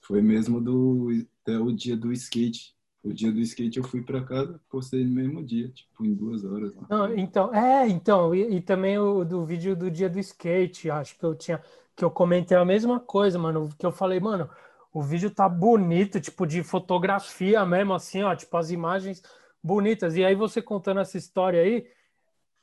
Foi 0.00 0.22
mesmo 0.22 0.60
do 0.60 1.08
até 1.42 1.58
o 1.58 1.72
dia 1.72 1.96
do 1.96 2.12
skate. 2.12 2.77
O 3.08 3.14
dia 3.14 3.32
do 3.32 3.40
skate 3.40 3.78
eu 3.78 3.84
fui 3.84 4.02
para 4.02 4.22
casa, 4.22 4.60
postei 4.68 5.02
no 5.02 5.10
mesmo 5.10 5.42
dia, 5.42 5.70
tipo 5.70 6.04
em 6.04 6.14
duas 6.14 6.44
horas. 6.44 6.74
Não, 6.90 7.14
então, 7.14 7.54
é, 7.54 7.88
então 7.88 8.34
e, 8.34 8.56
e, 8.56 8.60
também 8.60 8.98
o 8.98 9.24
do 9.24 9.46
vídeo 9.46 9.74
do 9.74 9.90
dia 9.90 10.10
do 10.10 10.18
skate, 10.18 10.90
acho 10.90 11.18
que 11.18 11.24
eu 11.24 11.34
tinha 11.34 11.62
que 11.96 12.04
eu 12.04 12.10
comentei 12.10 12.56
a 12.56 12.64
mesma 12.64 13.00
coisa, 13.00 13.38
mano, 13.38 13.70
que 13.76 13.84
eu 13.84 13.90
falei, 13.90 14.20
mano, 14.20 14.48
o 14.92 15.02
vídeo 15.02 15.30
tá 15.30 15.48
bonito, 15.48 16.20
tipo 16.20 16.46
de 16.46 16.62
fotografia 16.62 17.64
mesmo, 17.64 17.94
assim, 17.94 18.22
ó, 18.22 18.36
tipo 18.36 18.56
as 18.56 18.70
imagens 18.70 19.22
bonitas. 19.62 20.14
E 20.14 20.24
aí 20.24 20.34
você 20.34 20.60
contando 20.60 21.00
essa 21.00 21.16
história 21.16 21.62
aí, 21.62 21.88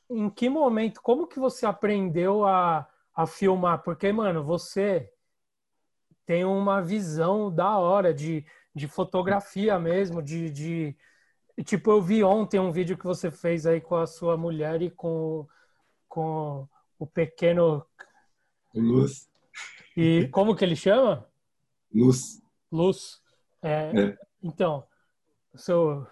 em 0.08 0.30
que 0.30 0.48
momento, 0.48 1.02
como 1.02 1.26
que 1.26 1.38
você 1.40 1.66
aprendeu 1.66 2.46
a, 2.46 2.88
a 3.14 3.26
filmar? 3.26 3.82
Porque, 3.82 4.12
mano, 4.12 4.44
você 4.44 5.10
tem 6.24 6.44
uma 6.44 6.80
visão 6.80 7.52
da 7.52 7.76
hora 7.76 8.14
de, 8.14 8.44
de 8.76 8.86
fotografia 8.86 9.78
mesmo, 9.78 10.22
de, 10.22 10.50
de... 10.50 10.96
Tipo, 11.64 11.92
eu 11.92 12.02
vi 12.02 12.22
ontem 12.22 12.60
um 12.60 12.70
vídeo 12.70 12.98
que 12.98 13.06
você 13.06 13.30
fez 13.30 13.64
aí 13.64 13.80
com 13.80 13.96
a 13.96 14.06
sua 14.06 14.36
mulher 14.36 14.82
e 14.82 14.90
com, 14.90 15.48
com 16.06 16.68
o 16.98 17.06
pequeno... 17.06 17.82
Luz. 18.74 19.30
E 19.96 20.28
como 20.28 20.54
que 20.54 20.62
ele 20.62 20.76
chama? 20.76 21.26
Luz. 21.90 22.42
Luz. 22.70 23.22
É, 23.62 23.92
é. 23.98 24.18
Então, 24.42 24.84
seu, 25.54 26.06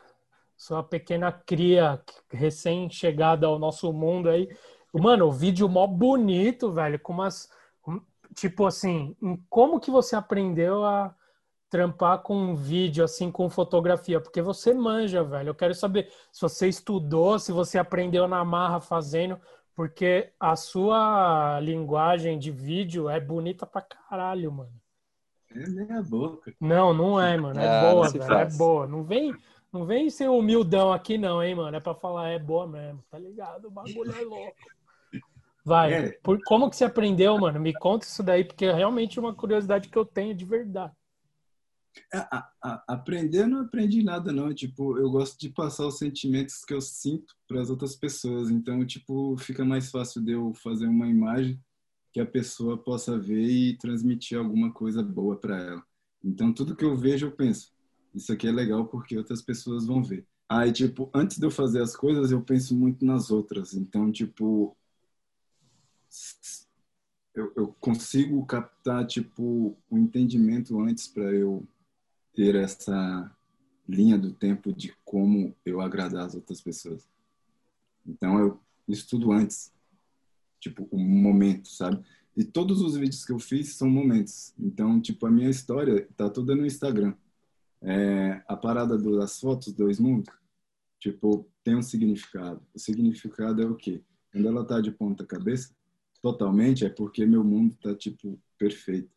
sua 0.57 0.83
pequena 0.83 1.31
cria 1.31 2.03
recém-chegada 2.31 3.47
ao 3.47 3.59
nosso 3.59 3.93
mundo 3.93 4.31
aí. 4.31 4.49
Mano, 4.91 5.27
o 5.27 5.33
vídeo 5.33 5.69
mó 5.69 5.87
bonito, 5.87 6.73
velho, 6.73 6.99
com 6.99 7.13
umas. 7.13 7.51
Tipo 8.35 8.65
assim, 8.65 9.15
como 9.51 9.79
que 9.79 9.91
você 9.91 10.17
aprendeu 10.17 10.83
a 10.83 11.15
trampar 11.75 12.21
com 12.21 12.37
um 12.37 12.55
vídeo, 12.55 13.03
assim, 13.03 13.33
com 13.33 13.51
fotografia? 13.51 14.21
Porque 14.21 14.41
você 14.41 14.73
manja, 14.73 15.25
velho. 15.25 15.49
Eu 15.49 15.55
quero 15.57 15.75
saber 15.75 16.09
se 16.31 16.41
você 16.41 16.69
estudou, 16.69 17.37
se 17.37 17.51
você 17.51 17.79
aprendeu 17.79 18.29
na 18.29 18.45
marra 18.45 18.81
fazendo, 18.81 19.41
porque 19.75 20.31
a 20.39 20.55
sua 20.55 21.59
linguagem 21.59 22.39
de 22.39 22.53
vídeo 22.53 23.09
é 23.09 23.19
bonita 23.19 23.67
pra 23.67 23.83
caralho, 23.83 24.53
mano. 24.53 24.73
É 25.51 25.69
meia 25.69 26.01
boca. 26.01 26.55
Não, 26.61 26.95
não 26.95 27.21
é, 27.21 27.37
mano. 27.37 27.59
É 27.59 27.67
ah, 27.67 27.91
boa, 27.91 28.09
velho. 28.09 28.23
É 28.23 28.27
faz. 28.29 28.55
É 28.55 28.57
boa. 28.57 28.87
Não 28.87 29.03
vem 29.03 29.35
não 29.73 29.85
vem 29.85 30.09
ser 30.09 30.31
humildão 30.31 30.93
aqui, 30.93 31.19
não, 31.19 31.43
hein, 31.43 31.57
mano? 31.57 31.77
É 31.77 31.81
pra 31.81 31.97
falar, 31.97 32.29
é 32.29 32.39
boa 32.39 32.69
mesmo, 32.69 33.03
tá 33.11 33.19
ligado? 33.19 33.67
O 33.67 33.71
bagulho 33.73 34.15
é 34.17 34.23
louco. 34.23 34.55
Vai. 35.65 35.93
É. 35.93 36.09
Por, 36.23 36.39
como 36.45 36.71
que 36.71 36.77
você 36.77 36.85
aprendeu, 36.85 37.37
mano? 37.37 37.59
Me 37.59 37.73
conta 37.73 38.07
isso 38.07 38.23
daí, 38.23 38.45
porque 38.45 38.67
é 38.67 38.73
realmente 38.73 39.19
uma 39.19 39.35
curiosidade 39.35 39.89
que 39.89 39.99
eu 39.99 40.05
tenho 40.05 40.33
de 40.37 40.45
verdade. 40.45 40.93
É, 42.13 42.19
a, 42.19 42.51
a, 42.63 42.85
aprender 42.89 43.47
não 43.47 43.61
aprendi 43.61 44.03
nada, 44.03 44.33
não. 44.33 44.53
Tipo, 44.55 44.99
eu 44.99 45.11
gosto 45.11 45.39
de 45.39 45.49
passar 45.49 45.87
os 45.87 45.99
sentimentos 45.99 46.65
que 46.65 46.75
eu 46.75 46.81
sinto 46.81 47.35
para 47.47 47.61
as 47.61 47.71
outras 47.71 47.97
pessoas. 47.97 48.51
Então, 48.51 48.85
tipo, 48.87 49.37
fica 49.39 49.65
mais 49.65 49.91
fácil 49.91 50.23
de 50.23 50.33
eu 50.33 50.53
fazer 50.55 50.87
uma 50.87 51.09
imagem 51.09 51.61
que 52.13 52.21
a 52.21 52.27
pessoa 52.27 52.79
possa 52.79 53.19
ver 53.19 53.43
e 53.43 53.77
transmitir 53.77 54.39
alguma 54.39 54.73
coisa 54.73 55.03
boa 55.03 55.37
para 55.37 55.57
ela. 55.59 55.85
Então, 56.23 56.53
tudo 56.53 56.77
que 56.77 56.85
eu 56.85 56.97
vejo, 56.97 57.27
eu 57.27 57.33
penso, 57.33 57.73
isso 58.15 58.33
aqui 58.33 58.47
é 58.47 58.53
legal 58.53 58.87
porque 58.87 59.19
outras 59.19 59.43
pessoas 59.43 59.87
vão 59.87 60.03
ver. 60.03 60.27
Aí, 60.49 60.73
tipo, 60.73 61.11
antes 61.13 61.39
de 61.39 61.47
eu 61.47 61.51
fazer 61.51 61.83
as 61.83 61.97
coisas, 61.97 62.31
eu 62.31 62.41
penso 62.43 62.77
muito 62.77 63.05
nas 63.05 63.31
outras. 63.31 63.75
Então, 63.75 64.13
tipo, 64.13 64.77
eu, 67.35 67.53
eu 67.57 67.69
consigo 67.81 68.45
captar, 68.47 69.07
tipo, 69.07 69.43
o 69.43 69.77
um 69.91 69.99
entendimento 69.99 70.81
antes 70.81 71.09
para 71.09 71.25
eu 71.33 71.67
ter 72.35 72.55
essa 72.55 73.35
linha 73.89 74.19
do 74.19 74.33
tempo 74.33 74.73
de 74.73 74.95
como 75.05 75.55
eu 75.65 75.81
agradar 75.81 76.27
as 76.27 76.35
outras 76.35 76.61
pessoas. 76.61 77.09
Então, 78.07 78.39
eu 78.39 78.61
estudo 78.89 79.33
antes, 79.33 79.73
tipo, 80.61 80.89
o 80.91 80.97
um 80.97 81.05
momento, 81.05 81.69
sabe? 81.69 82.03
E 82.37 82.45
todos 82.45 82.81
os 82.81 82.97
vídeos 82.97 83.25
que 83.25 83.33
eu 83.33 83.39
fiz 83.39 83.75
são 83.75 83.89
momentos. 83.89 84.53
Então, 84.59 85.01
tipo, 85.01 85.27
a 85.27 85.31
minha 85.31 85.49
história 85.49 86.09
tá 86.17 86.29
toda 86.29 86.55
no 86.55 86.67
Instagram 86.67 87.15
é, 87.85 88.43
a 88.49 88.57
parada 88.57 88.97
das 88.97 89.39
fotos 89.39 89.73
dois 89.73 90.01
mundos, 90.01 90.33
tipo, 90.99 91.47
tem 91.63 91.77
um 91.77 91.83
significado. 91.83 92.63
O 92.75 92.79
significado 92.79 93.63
é 93.63 93.67
o 93.67 93.77
quê? 93.77 94.03
Quando 94.33 94.49
ela 94.49 94.65
tá 94.65 94.81
de 94.81 94.91
ponta 94.91 95.25
cabeça, 95.25 95.75
totalmente, 96.23 96.85
é 96.85 96.89
porque 96.89 97.27
meu 97.27 97.45
mundo 97.45 97.77
tá, 97.77 97.95
tipo, 97.95 98.41
perfeito. 98.59 99.11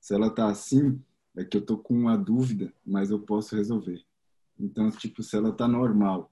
Se 0.00 0.14
ela 0.14 0.30
tá 0.30 0.48
assim, 0.48 1.02
é 1.36 1.44
que 1.44 1.56
eu 1.56 1.64
tô 1.64 1.78
com 1.78 1.94
uma 1.94 2.16
dúvida, 2.16 2.72
mas 2.84 3.10
eu 3.10 3.20
posso 3.20 3.56
resolver. 3.56 4.04
Então, 4.58 4.90
tipo, 4.90 5.22
se 5.22 5.36
ela 5.36 5.52
tá 5.52 5.66
normal, 5.66 6.30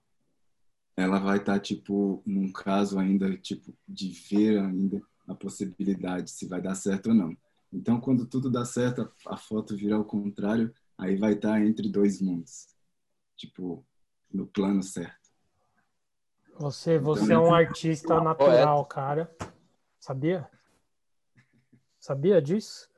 ela 0.97 1.19
vai 1.19 1.39
estar, 1.39 1.55
tá, 1.55 1.61
tipo, 1.61 2.23
num 2.27 2.53
caso 2.53 2.99
ainda, 2.99 3.37
tipo, 3.39 3.75
de 3.89 4.11
ver 4.11 4.59
ainda 4.59 5.01
a 5.27 5.35
possibilidade 5.35 6.31
se 6.31 6.47
vai 6.47 6.61
dar 6.61 6.75
certo 6.75 7.09
ou 7.09 7.15
não. 7.15 7.37
Então, 7.73 8.01
quando 8.01 8.27
tudo 8.27 8.51
dá 8.51 8.65
certo, 8.65 9.11
a 9.27 9.37
foto 9.37 9.77
vira 9.77 9.95
ao 9.97 10.05
contrário, 10.05 10.75
aí 10.99 11.17
vai 11.17 11.33
estar 11.33 11.53
tá 11.53 11.65
entre 11.65 11.89
dois 11.89 12.21
mundos. 12.21 12.69
Tipo, 13.37 13.85
no 14.33 14.47
plano 14.47 14.83
certo. 14.83 15.19
Você, 16.59 16.97
então, 16.97 17.05
você 17.05 17.25
então, 17.25 17.37
é 17.37 17.49
um 17.49 17.55
artista 17.55 18.21
natural, 18.21 18.85
cara. 18.85 19.35
Sabia? 19.99 20.51
Sabia 21.99 22.43
disso? 22.43 22.90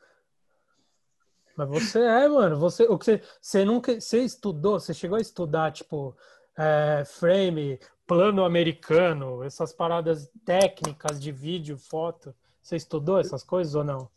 Mas 1.66 1.84
você 1.84 2.00
é, 2.00 2.28
mano. 2.28 2.56
Você, 2.58 2.84
o 2.84 2.98
que 2.98 3.04
você, 3.04 3.22
você 3.40 3.64
nunca, 3.64 4.00
você 4.00 4.22
estudou? 4.22 4.78
Você 4.78 4.92
chegou 4.94 5.16
a 5.16 5.20
estudar 5.20 5.72
tipo 5.72 6.16
é, 6.56 7.04
frame, 7.04 7.78
plano 8.06 8.44
americano, 8.44 9.42
essas 9.42 9.72
paradas 9.72 10.30
técnicas 10.44 11.20
de 11.20 11.32
vídeo, 11.32 11.78
foto? 11.78 12.34
Você 12.62 12.76
estudou 12.76 13.18
essas 13.18 13.42
coisas 13.42 13.74
ou 13.74 13.84
não? 13.84 14.08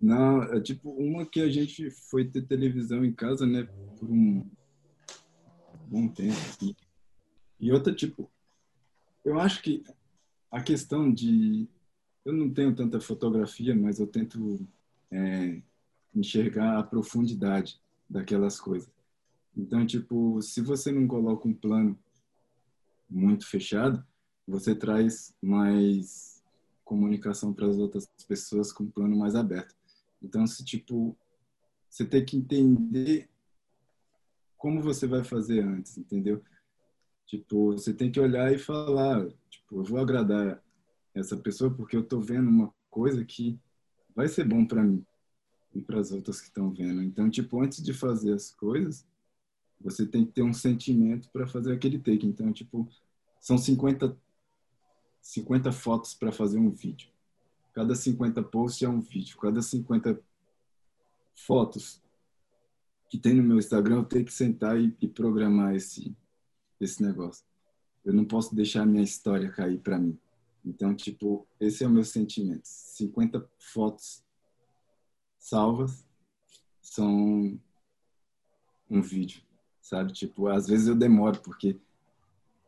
Não, 0.00 0.42
é 0.42 0.60
tipo 0.60 0.90
uma 0.90 1.24
que 1.24 1.40
a 1.40 1.48
gente 1.48 1.90
foi 1.90 2.24
ter 2.24 2.42
televisão 2.42 3.04
em 3.04 3.12
casa, 3.12 3.46
né, 3.46 3.66
por 3.98 4.10
um 4.10 4.46
bom 5.86 6.08
tempo. 6.08 6.32
Assim. 6.34 6.76
E 7.58 7.72
outra, 7.72 7.94
tipo, 7.94 8.30
eu 9.24 9.40
acho 9.40 9.62
que 9.62 9.82
a 10.50 10.62
questão 10.62 11.12
de. 11.12 11.68
Eu 12.24 12.32
não 12.32 12.52
tenho 12.52 12.74
tanta 12.74 13.00
fotografia, 13.00 13.74
mas 13.74 14.00
eu 14.00 14.06
tento 14.06 14.66
é, 15.10 15.62
enxergar 16.16 16.78
a 16.78 16.82
profundidade 16.82 17.78
daquelas 18.08 18.58
coisas. 18.58 18.90
Então, 19.54 19.86
tipo, 19.86 20.40
se 20.40 20.60
você 20.60 20.90
não 20.90 21.06
coloca 21.06 21.46
um 21.46 21.54
plano 21.54 21.98
muito 23.08 23.46
fechado, 23.46 24.04
você 24.46 24.74
traz 24.74 25.34
mais 25.42 26.42
comunicação 26.84 27.52
para 27.52 27.66
as 27.66 27.76
outras 27.76 28.06
pessoas 28.26 28.72
com 28.72 28.84
um 28.84 28.90
plano 28.90 29.16
mais 29.16 29.34
aberto. 29.34 29.74
Então, 30.22 30.46
se 30.46 30.64
tipo, 30.64 31.16
você 31.88 32.04
tem 32.04 32.24
que 32.24 32.36
entender 32.36 33.28
como 34.56 34.80
você 34.80 35.06
vai 35.06 35.22
fazer 35.22 35.60
antes, 35.60 35.98
entendeu? 35.98 36.42
Tipo, 37.26 37.72
você 37.72 37.92
tem 37.92 38.10
que 38.10 38.20
olhar 38.20 38.52
e 38.52 38.58
falar, 38.58 39.26
tipo, 39.50 39.80
eu 39.80 39.84
vou 39.84 39.98
agradar 39.98 40.62
essa 41.14 41.36
pessoa 41.36 41.72
porque 41.72 41.96
eu 41.96 42.04
tô 42.04 42.20
vendo 42.20 42.48
uma 42.48 42.72
coisa 42.90 43.24
que 43.24 43.58
vai 44.14 44.28
ser 44.28 44.44
bom 44.44 44.64
para 44.64 44.82
mim 44.82 45.04
e 45.76 45.82
para 45.82 46.00
as 46.00 46.10
outras 46.12 46.40
que 46.40 46.48
estão 46.48 46.70
vendo. 46.70 47.02
Então, 47.02 47.28
tipo, 47.28 47.62
antes 47.62 47.82
de 47.82 47.92
fazer 47.92 48.32
as 48.32 48.50
coisas, 48.50 49.06
você 49.80 50.06
tem 50.06 50.24
que 50.24 50.32
ter 50.32 50.42
um 50.42 50.52
sentimento 50.52 51.28
para 51.30 51.46
fazer 51.46 51.72
aquele 51.72 51.98
take. 51.98 52.26
Então, 52.26 52.52
tipo, 52.52 52.88
são 53.40 53.58
50 53.58 54.16
50 55.20 55.72
fotos 55.72 56.14
para 56.14 56.30
fazer 56.30 56.58
um 56.58 56.70
vídeo. 56.70 57.10
Cada 57.74 57.94
50 57.94 58.42
posts 58.44 58.82
é 58.82 58.88
um 58.88 59.00
vídeo. 59.00 59.36
Cada 59.38 59.60
50 59.60 60.20
fotos 61.34 62.00
que 63.10 63.18
tem 63.18 63.34
no 63.34 63.42
meu 63.42 63.58
Instagram, 63.58 63.96
eu 63.96 64.04
tenho 64.04 64.24
que 64.24 64.32
sentar 64.32 64.80
e, 64.80 64.96
e 65.00 65.08
programar 65.08 65.74
esse, 65.74 66.16
esse 66.80 67.02
negócio. 67.02 67.44
Eu 68.04 68.12
não 68.12 68.24
posso 68.24 68.54
deixar 68.54 68.82
a 68.82 68.86
minha 68.86 69.02
história 69.02 69.50
cair 69.50 69.78
para 69.78 69.98
mim. 69.98 70.16
Então, 70.64 70.94
tipo, 70.94 71.46
esse 71.60 71.84
é 71.84 71.86
o 71.86 71.90
meu 71.90 72.04
sentimento. 72.04 72.62
50 72.64 73.48
fotos 73.58 74.24
salvas 75.46 76.04
são 76.82 77.56
um 78.90 79.00
vídeo, 79.00 79.42
sabe? 79.80 80.12
Tipo, 80.12 80.48
às 80.48 80.66
vezes 80.66 80.88
eu 80.88 80.96
demoro, 80.96 81.40
porque 81.40 81.78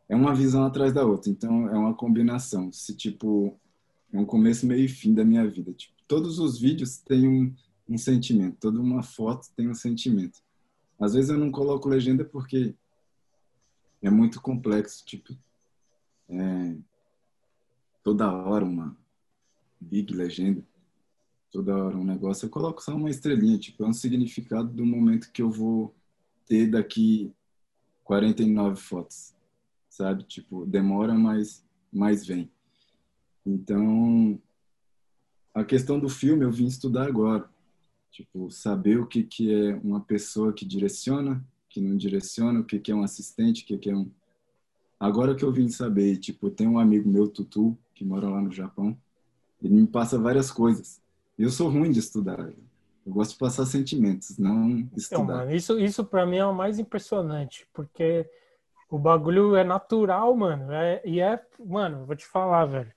é 0.07 0.15
uma 0.15 0.33
visão 0.33 0.63
atrás 0.63 0.93
da 0.93 1.05
outra. 1.05 1.29
Então, 1.29 1.67
é 1.67 1.77
uma 1.77 1.93
combinação. 1.93 2.71
Se, 2.71 2.95
tipo, 2.95 3.59
é 4.13 4.17
um 4.17 4.25
começo, 4.25 4.65
meio 4.65 4.85
e 4.85 4.87
fim 4.87 5.13
da 5.13 5.25
minha 5.25 5.45
vida. 5.45 5.73
Tipo, 5.73 5.93
todos 6.07 6.39
os 6.39 6.57
vídeos 6.57 6.97
têm 6.97 7.27
um, 7.27 7.53
um 7.87 7.97
sentimento. 7.97 8.57
Toda 8.61 8.79
uma 8.79 9.03
foto 9.03 9.49
tem 9.57 9.67
um 9.67 9.75
sentimento. 9.75 10.39
Às 10.97 11.13
vezes 11.15 11.29
eu 11.29 11.37
não 11.37 11.51
coloco 11.51 11.89
legenda 11.89 12.23
porque 12.23 12.73
é 14.01 14.09
muito 14.09 14.41
complexo. 14.41 15.05
Tipo, 15.05 15.37
é, 16.29 16.77
toda 18.01 18.31
hora 18.31 18.63
uma 18.63 18.97
big 19.81 20.13
legenda. 20.13 20.65
Toda 21.51 21.75
hora 21.75 21.97
um 21.97 22.03
negócio. 22.03 22.45
Eu 22.45 22.49
coloco 22.49 22.83
só 22.83 22.95
uma 22.95 23.09
estrelinha. 23.09 23.57
Tipo, 23.57 23.83
é 23.83 23.87
um 23.87 23.93
significado 23.93 24.69
do 24.69 24.85
momento 24.85 25.31
que 25.31 25.41
eu 25.41 25.49
vou 25.49 25.93
ter 26.45 26.67
daqui 26.67 27.31
49 28.03 28.75
fotos. 28.75 29.33
Sabe? 29.89 30.23
Tipo, 30.23 30.65
demora, 30.65 31.13
mas, 31.13 31.65
mas 31.91 32.25
vem. 32.25 32.51
Então, 33.45 34.39
a 35.53 35.63
questão 35.63 35.99
do 35.99 36.07
filme 36.07 36.45
eu 36.45 36.51
vim 36.51 36.67
estudar 36.67 37.07
agora. 37.07 37.49
Tipo, 38.11 38.49
saber 38.51 38.99
o 38.99 39.07
que, 39.07 39.23
que 39.23 39.53
é 39.53 39.75
uma 39.75 40.01
pessoa 40.01 40.53
que 40.53 40.65
direciona, 40.65 41.43
que 41.69 41.79
não 41.79 41.95
direciona, 41.95 42.59
o 42.59 42.63
que, 42.63 42.79
que 42.79 42.91
é 42.91 42.95
um 42.95 43.03
assistente, 43.03 43.63
o 43.63 43.65
que, 43.65 43.77
que 43.77 43.89
é 43.89 43.95
um. 43.95 44.09
Agora 44.99 45.35
que 45.35 45.43
eu 45.43 45.51
vim 45.51 45.69
saber, 45.69 46.17
tipo, 46.17 46.49
tem 46.49 46.67
um 46.67 46.79
amigo 46.79 47.09
meu, 47.09 47.27
Tutu, 47.27 47.77
que 47.95 48.03
mora 48.03 48.27
lá 48.27 48.41
no 48.41 48.51
Japão, 48.51 48.97
ele 49.61 49.75
me 49.75 49.87
passa 49.87 50.17
várias 50.19 50.51
coisas. 50.51 51.01
Eu 51.39 51.49
sou 51.49 51.69
ruim 51.69 51.89
de 51.89 51.99
estudar. 51.99 52.39
Eu 53.05 53.13
gosto 53.13 53.31
de 53.31 53.37
passar 53.37 53.65
sentimentos, 53.65 54.37
não 54.37 54.69
então, 54.69 54.97
estudar. 54.97 55.23
Então, 55.23 55.37
mano, 55.37 55.55
isso, 55.55 55.79
isso 55.79 56.03
para 56.03 56.25
mim 56.25 56.37
é 56.37 56.45
o 56.45 56.53
mais 56.53 56.77
impressionante, 56.77 57.65
porque 57.73 58.29
o 58.89 58.99
bagulho 58.99 59.55
é 59.55 59.63
natural, 59.63 60.35
mano. 60.35 60.73
É, 60.73 61.01
e 61.05 61.21
é, 61.21 61.41
mano, 61.65 62.05
vou 62.05 62.15
te 62.15 62.25
falar, 62.25 62.65
velho. 62.65 62.91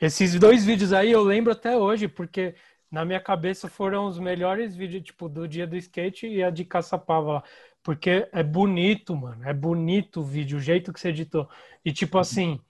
Esses 0.00 0.38
dois 0.38 0.64
vídeos 0.64 0.92
aí 0.92 1.12
eu 1.12 1.22
lembro 1.22 1.52
até 1.52 1.76
hoje, 1.76 2.08
porque 2.08 2.56
na 2.90 3.04
minha 3.04 3.20
cabeça 3.20 3.68
foram 3.68 4.06
os 4.06 4.18
melhores 4.18 4.74
vídeos, 4.74 5.04
tipo, 5.04 5.28
do 5.28 5.46
dia 5.46 5.66
do 5.66 5.76
skate 5.76 6.26
e 6.26 6.42
a 6.42 6.50
de 6.50 6.64
caçapava 6.64 7.34
lá. 7.34 7.44
Porque 7.82 8.28
é 8.32 8.42
bonito, 8.42 9.14
mano. 9.14 9.48
É 9.48 9.54
bonito 9.54 10.20
o 10.20 10.24
vídeo, 10.24 10.58
o 10.58 10.60
jeito 10.60 10.92
que 10.92 10.98
você 10.98 11.10
editou. 11.10 11.48
E, 11.84 11.92
tipo 11.92 12.18
assim, 12.18 12.60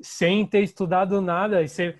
sem 0.00 0.46
ter 0.46 0.62
estudado 0.62 1.20
nada, 1.20 1.62
e 1.62 1.68
você. 1.68 1.98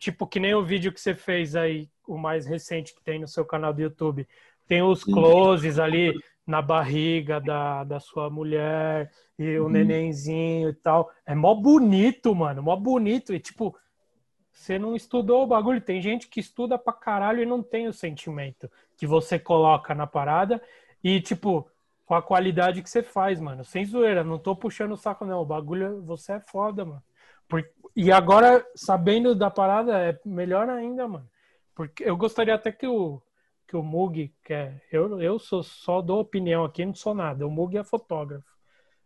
Tipo, 0.00 0.26
que 0.26 0.40
nem 0.40 0.54
o 0.54 0.64
vídeo 0.64 0.90
que 0.90 1.00
você 1.00 1.14
fez 1.14 1.54
aí, 1.54 1.86
o 2.08 2.16
mais 2.16 2.46
recente 2.46 2.94
que 2.94 3.02
tem 3.02 3.18
no 3.18 3.28
seu 3.28 3.44
canal 3.44 3.70
do 3.70 3.82
YouTube. 3.82 4.26
Tem 4.66 4.82
os 4.82 5.04
closes 5.04 5.78
ali 5.78 6.18
na 6.46 6.62
barriga 6.62 7.38
da, 7.38 7.84
da 7.84 8.00
sua 8.00 8.30
mulher 8.30 9.12
e 9.38 9.58
o 9.58 9.64
uhum. 9.64 9.68
nenenzinho 9.68 10.70
e 10.70 10.72
tal. 10.72 11.10
É 11.26 11.34
mó 11.34 11.54
bonito, 11.54 12.34
mano, 12.34 12.62
mó 12.62 12.74
bonito. 12.76 13.34
E 13.34 13.38
tipo, 13.38 13.76
você 14.50 14.78
não 14.78 14.96
estudou 14.96 15.42
o 15.42 15.46
bagulho. 15.46 15.82
Tem 15.82 16.00
gente 16.00 16.28
que 16.28 16.40
estuda 16.40 16.78
pra 16.78 16.94
caralho 16.94 17.42
e 17.42 17.46
não 17.46 17.62
tem 17.62 17.86
o 17.86 17.92
sentimento 17.92 18.70
que 18.96 19.06
você 19.06 19.38
coloca 19.38 19.94
na 19.94 20.06
parada. 20.06 20.62
E 21.04 21.20
tipo, 21.20 21.68
com 22.06 22.14
a 22.14 22.22
qualidade 22.22 22.82
que 22.82 22.88
você 22.88 23.02
faz, 23.02 23.38
mano. 23.38 23.66
Sem 23.66 23.84
zoeira, 23.84 24.24
não 24.24 24.38
tô 24.38 24.56
puxando 24.56 24.92
o 24.92 24.96
saco, 24.96 25.26
não. 25.26 25.42
O 25.42 25.46
bagulho, 25.46 26.00
você 26.00 26.32
é 26.32 26.40
foda, 26.40 26.86
mano. 26.86 27.02
E 27.96 28.12
agora, 28.12 28.64
sabendo 28.74 29.34
da 29.34 29.50
parada, 29.50 29.98
é 29.98 30.18
melhor 30.24 30.68
ainda, 30.68 31.08
mano. 31.08 31.28
Porque 31.74 32.04
eu 32.04 32.16
gostaria 32.16 32.54
até 32.54 32.70
que 32.70 32.86
o 32.86 33.20
que 33.70 33.76
o 33.76 33.84
Mug 33.84 34.34
quer. 34.42 34.82
Eu, 34.90 35.20
eu 35.22 35.38
sou 35.38 35.62
só 35.62 36.02
dou 36.02 36.18
opinião 36.18 36.64
aqui, 36.64 36.84
não 36.84 36.92
sou 36.92 37.14
nada. 37.14 37.46
O 37.46 37.50
Mug 37.50 37.78
é 37.78 37.84
fotógrafo. 37.84 38.50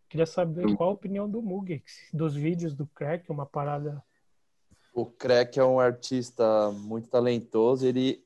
Queria 0.09 0.25
saber 0.25 0.75
qual 0.75 0.89
a 0.89 0.93
opinião 0.93 1.29
do 1.29 1.39
Mug, 1.39 1.83
dos 2.11 2.35
vídeos 2.35 2.73
do 2.73 2.87
Crack, 2.87 3.29
uma 3.31 3.45
parada. 3.45 4.03
O 4.91 5.05
Crack 5.05 5.59
é 5.59 5.63
um 5.63 5.79
artista 5.79 6.71
muito 6.71 7.07
talentoso. 7.09 7.85
Ele 7.85 8.25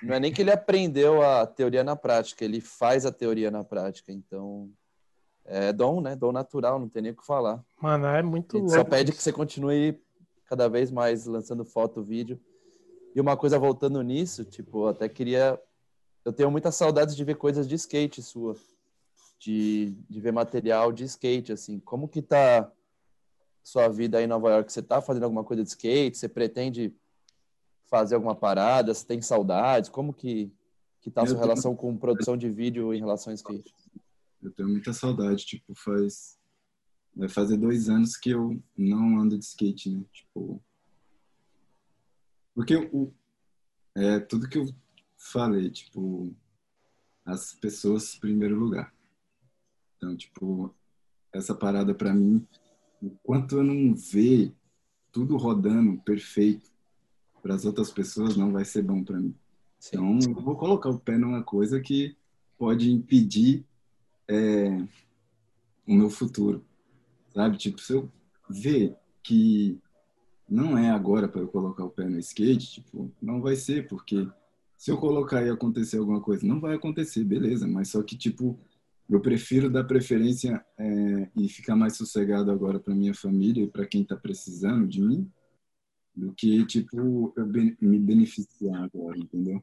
não 0.00 0.14
é 0.14 0.20
nem 0.20 0.32
que 0.32 0.42
ele 0.42 0.52
aprendeu 0.52 1.20
a 1.20 1.44
teoria 1.46 1.82
na 1.82 1.96
prática, 1.96 2.44
ele 2.44 2.60
faz 2.60 3.04
a 3.04 3.10
teoria 3.10 3.50
na 3.50 3.64
prática. 3.64 4.12
Então 4.12 4.70
é 5.44 5.72
dom, 5.72 6.00
né? 6.00 6.16
Dom 6.16 6.32
natural, 6.32 6.78
não 6.78 6.88
tem 6.88 7.02
nem 7.02 7.12
o 7.12 7.16
que 7.16 7.26
falar. 7.26 7.64
Mano, 7.80 8.06
é 8.06 8.22
muito 8.22 8.58
louco. 8.58 8.72
Só 8.72 8.84
pede 8.84 9.12
que 9.12 9.22
você 9.22 9.32
continue 9.32 10.00
cada 10.46 10.68
vez 10.68 10.90
mais 10.90 11.26
lançando 11.26 11.64
foto, 11.64 12.02
vídeo. 12.02 12.40
E 13.14 13.20
uma 13.20 13.36
coisa 13.36 13.58
voltando 13.58 14.00
nisso, 14.02 14.44
tipo, 14.44 14.86
até 14.86 15.08
queria 15.08 15.60
eu 16.24 16.32
tenho 16.32 16.50
muitas 16.50 16.74
saudades 16.76 17.16
de 17.16 17.24
ver 17.24 17.36
coisas 17.36 17.66
de 17.68 17.74
skate 17.74 18.22
sua, 18.22 18.56
de, 19.38 19.90
de 20.08 20.20
ver 20.20 20.32
material 20.32 20.92
de 20.92 21.04
skate, 21.04 21.52
assim. 21.52 21.80
Como 21.80 22.08
que 22.08 22.22
tá 22.22 22.70
sua 23.62 23.88
vida 23.88 24.18
aí 24.18 24.24
em 24.24 24.28
Nova 24.28 24.50
York? 24.50 24.72
Você 24.72 24.82
tá 24.82 25.00
fazendo 25.02 25.24
alguma 25.24 25.42
coisa 25.42 25.62
de 25.62 25.68
skate? 25.68 26.16
Você 26.16 26.28
pretende 26.28 26.94
fazer 27.86 28.14
alguma 28.14 28.34
parada? 28.34 28.94
Você 28.94 29.04
tem 29.04 29.20
saudades? 29.20 29.90
Como 29.90 30.12
que, 30.12 30.52
que 31.00 31.10
tá 31.10 31.22
a 31.22 31.26
sua 31.26 31.38
relação 31.38 31.74
com 31.74 31.96
produção 31.96 32.36
de 32.36 32.48
vídeo 32.48 32.94
em 32.94 33.00
relação 33.00 33.32
ao 33.32 33.34
skate? 33.34 33.74
Eu 34.42 34.50
tenho 34.52 34.68
muita 34.68 34.92
saudade, 34.92 35.46
tipo, 35.46 35.74
faz... 35.74 36.38
Vai 37.14 37.28
fazer 37.28 37.58
dois 37.58 37.88
anos 37.88 38.16
que 38.16 38.30
eu 38.30 38.62
não 38.76 39.18
ando 39.18 39.38
de 39.38 39.44
skate, 39.44 39.90
né? 39.90 40.04
Tipo... 40.12 40.62
Porque 42.54 42.76
o, 42.76 43.12
é, 43.94 44.18
tudo 44.18 44.48
que 44.48 44.58
eu 44.58 44.66
falei, 45.16 45.70
tipo, 45.70 46.34
as 47.24 47.54
pessoas 47.54 48.14
em 48.14 48.20
primeiro 48.20 48.58
lugar. 48.58 48.92
Então, 49.96 50.16
tipo, 50.16 50.74
essa 51.32 51.54
parada 51.54 51.94
para 51.94 52.12
mim, 52.12 52.46
enquanto 53.00 53.56
eu 53.56 53.64
não 53.64 53.94
ver 53.94 54.54
tudo 55.10 55.36
rodando 55.36 56.00
perfeito 56.02 56.70
para 57.42 57.54
as 57.54 57.64
outras 57.64 57.90
pessoas, 57.90 58.36
não 58.36 58.52
vai 58.52 58.64
ser 58.64 58.82
bom 58.82 59.02
para 59.02 59.20
mim. 59.20 59.34
Sim. 59.78 59.96
Então, 59.96 60.34
eu 60.36 60.42
vou 60.42 60.56
colocar 60.56 60.90
o 60.90 60.98
pé 60.98 61.18
numa 61.18 61.42
coisa 61.42 61.80
que 61.80 62.16
pode 62.58 62.90
impedir 62.90 63.64
é, 64.32 64.88
o 65.86 65.94
meu 65.94 66.10
futuro, 66.10 66.64
sabe? 67.34 67.56
Tipo, 67.58 67.80
se 67.80 67.92
eu 67.92 68.10
ver 68.48 68.96
que 69.22 69.78
não 70.48 70.76
é 70.76 70.90
agora 70.90 71.28
para 71.28 71.40
eu 71.40 71.48
colocar 71.48 71.84
o 71.84 71.90
pé 71.90 72.08
no 72.08 72.18
skate, 72.18 72.82
tipo, 72.82 73.10
não 73.20 73.40
vai 73.40 73.56
ser, 73.56 73.88
porque 73.88 74.28
se 74.76 74.90
eu 74.90 74.98
colocar 74.98 75.44
e 75.44 75.50
acontecer 75.50 75.98
alguma 75.98 76.20
coisa, 76.20 76.46
não 76.46 76.60
vai 76.60 76.74
acontecer, 76.74 77.24
beleza, 77.24 77.66
mas 77.66 77.88
só 77.90 78.02
que, 78.02 78.16
tipo, 78.16 78.58
eu 79.08 79.20
prefiro 79.20 79.70
dar 79.70 79.84
preferência 79.84 80.64
é, 80.78 81.30
e 81.36 81.48
ficar 81.48 81.76
mais 81.76 81.96
sossegado 81.96 82.50
agora 82.50 82.80
para 82.80 82.94
minha 82.94 83.14
família 83.14 83.64
e 83.64 83.68
para 83.68 83.86
quem 83.86 84.02
está 84.02 84.16
precisando 84.16 84.86
de 84.86 85.00
mim, 85.00 85.30
do 86.14 86.32
que, 86.32 86.64
tipo, 86.66 87.32
eu 87.36 87.46
me 87.80 87.98
beneficiar 87.98 88.82
agora, 88.82 89.18
entendeu? 89.18 89.62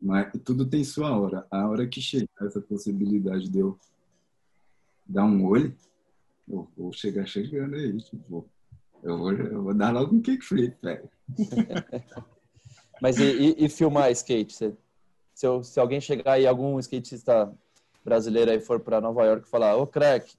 Mas 0.00 0.32
tudo 0.44 0.64
tem 0.64 0.82
sua 0.82 1.16
hora. 1.16 1.46
A 1.50 1.68
hora 1.68 1.86
que 1.86 2.00
chegar 2.00 2.28
essa 2.40 2.60
possibilidade 2.60 3.48
de 3.48 3.58
eu 3.58 3.78
dar 5.04 5.24
um 5.24 5.44
olho, 5.44 5.76
eu 6.48 6.66
vou 6.76 6.92
chegar 6.92 7.26
chegando 7.26 7.74
aí, 7.74 7.96
tipo, 7.98 8.48
eu 9.02 9.18
vou, 9.18 9.32
eu 9.32 9.62
vou 9.62 9.74
dar 9.74 9.92
logo 9.92 10.14
um 10.14 10.22
kickflip, 10.22 10.76
velho. 10.82 11.08
Mas 13.00 13.18
e, 13.18 13.24
e, 13.24 13.64
e, 13.64 13.68
filmar 13.68 14.10
skate? 14.10 14.52
Se, 14.52 14.76
se, 15.34 15.46
eu, 15.46 15.62
se, 15.62 15.80
alguém 15.80 16.00
chegar 16.00 16.32
aí, 16.32 16.46
algum 16.46 16.78
skatista 16.78 17.52
brasileiro 18.04 18.50
aí 18.50 18.60
for 18.60 18.80
para 18.80 19.00
Nova 19.00 19.24
York 19.24 19.46
e 19.46 19.50
falar, 19.50 19.76
ô 19.76 19.86
crack, 19.86 20.34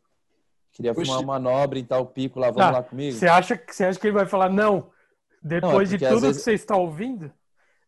queria 0.71 0.91
Oxi. 0.91 1.01
filmar 1.01 1.21
uma 1.21 1.39
manobra 1.39 1.79
em 1.79 1.83
tal 1.83 2.05
pico 2.05 2.39
lá, 2.39 2.47
vamos 2.47 2.61
tá. 2.61 2.71
lá 2.71 2.83
comigo? 2.83 3.17
Você 3.17 3.27
acha, 3.27 3.59
você 3.67 3.85
acha 3.85 3.99
que 3.99 4.07
ele 4.07 4.15
vai 4.15 4.27
falar 4.27 4.49
não? 4.49 4.91
Depois 5.41 5.89
não, 5.89 5.95
é 5.95 5.99
de 5.99 6.07
tudo 6.07 6.21
vezes... 6.21 6.37
que 6.37 6.43
você 6.43 6.53
está 6.53 6.77
ouvindo? 6.77 7.31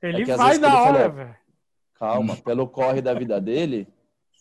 Ele 0.02 0.24
é 0.30 0.36
vai 0.36 0.58
na 0.58 0.82
hora, 0.82 1.10
velho. 1.10 1.43
Calma, 2.03 2.35
pelo 2.35 2.67
corre 2.67 3.01
da 3.01 3.13
vida 3.13 3.39
dele, 3.39 3.88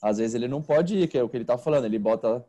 às 0.02 0.18
vezes 0.18 0.34
ele 0.34 0.48
não 0.48 0.60
pode 0.60 0.96
ir, 0.96 1.06
que 1.06 1.16
é 1.16 1.22
o 1.22 1.28
que 1.28 1.36
ele 1.36 1.44
tá 1.44 1.56
falando. 1.56 1.84
Ele 1.84 1.98
bota 1.98 2.44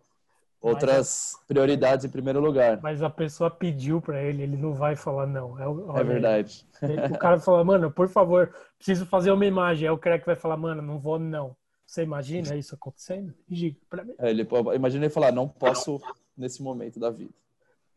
outras 0.59 1.33
mas, 1.35 1.47
prioridades 1.47 2.03
em 2.03 2.09
primeiro 2.09 2.39
lugar. 2.39 2.81
Mas 2.81 3.03
a 3.03 3.11
pessoa 3.11 3.51
pediu 3.51 4.01
para 4.01 4.23
ele, 4.23 4.41
ele 4.41 4.57
não 4.57 4.73
vai 4.73 4.95
falar 4.95 5.27
não. 5.27 5.59
É, 5.59 5.99
é 5.99 6.03
verdade. 6.03 6.65
o 7.13 7.17
cara 7.19 7.39
fala, 7.39 7.63
mano, 7.63 7.91
por 7.91 8.09
favor, 8.09 8.51
preciso 8.75 9.05
fazer 9.05 9.31
uma 9.31 9.45
imagem. 9.45 9.87
Aí 9.87 9.93
o 9.93 9.99
cara 9.99 10.17
que 10.17 10.25
vai 10.25 10.35
falar, 10.35 10.57
mano, 10.57 10.81
não 10.81 10.99
vou 10.99 11.19
não. 11.19 11.55
Você 11.85 12.01
imagina 12.01 12.55
isso 12.55 12.73
acontecendo? 12.73 13.35
Diga 13.47 13.77
pra 13.87 14.03
mim. 14.03 14.15
É, 14.17 14.31
ele, 14.31 14.47
imagina 14.73 15.05
ele 15.05 15.13
falar, 15.13 15.31
não 15.31 15.47
posso 15.47 16.01
nesse 16.35 16.63
momento 16.63 16.99
da 16.99 17.11
vida. 17.11 17.33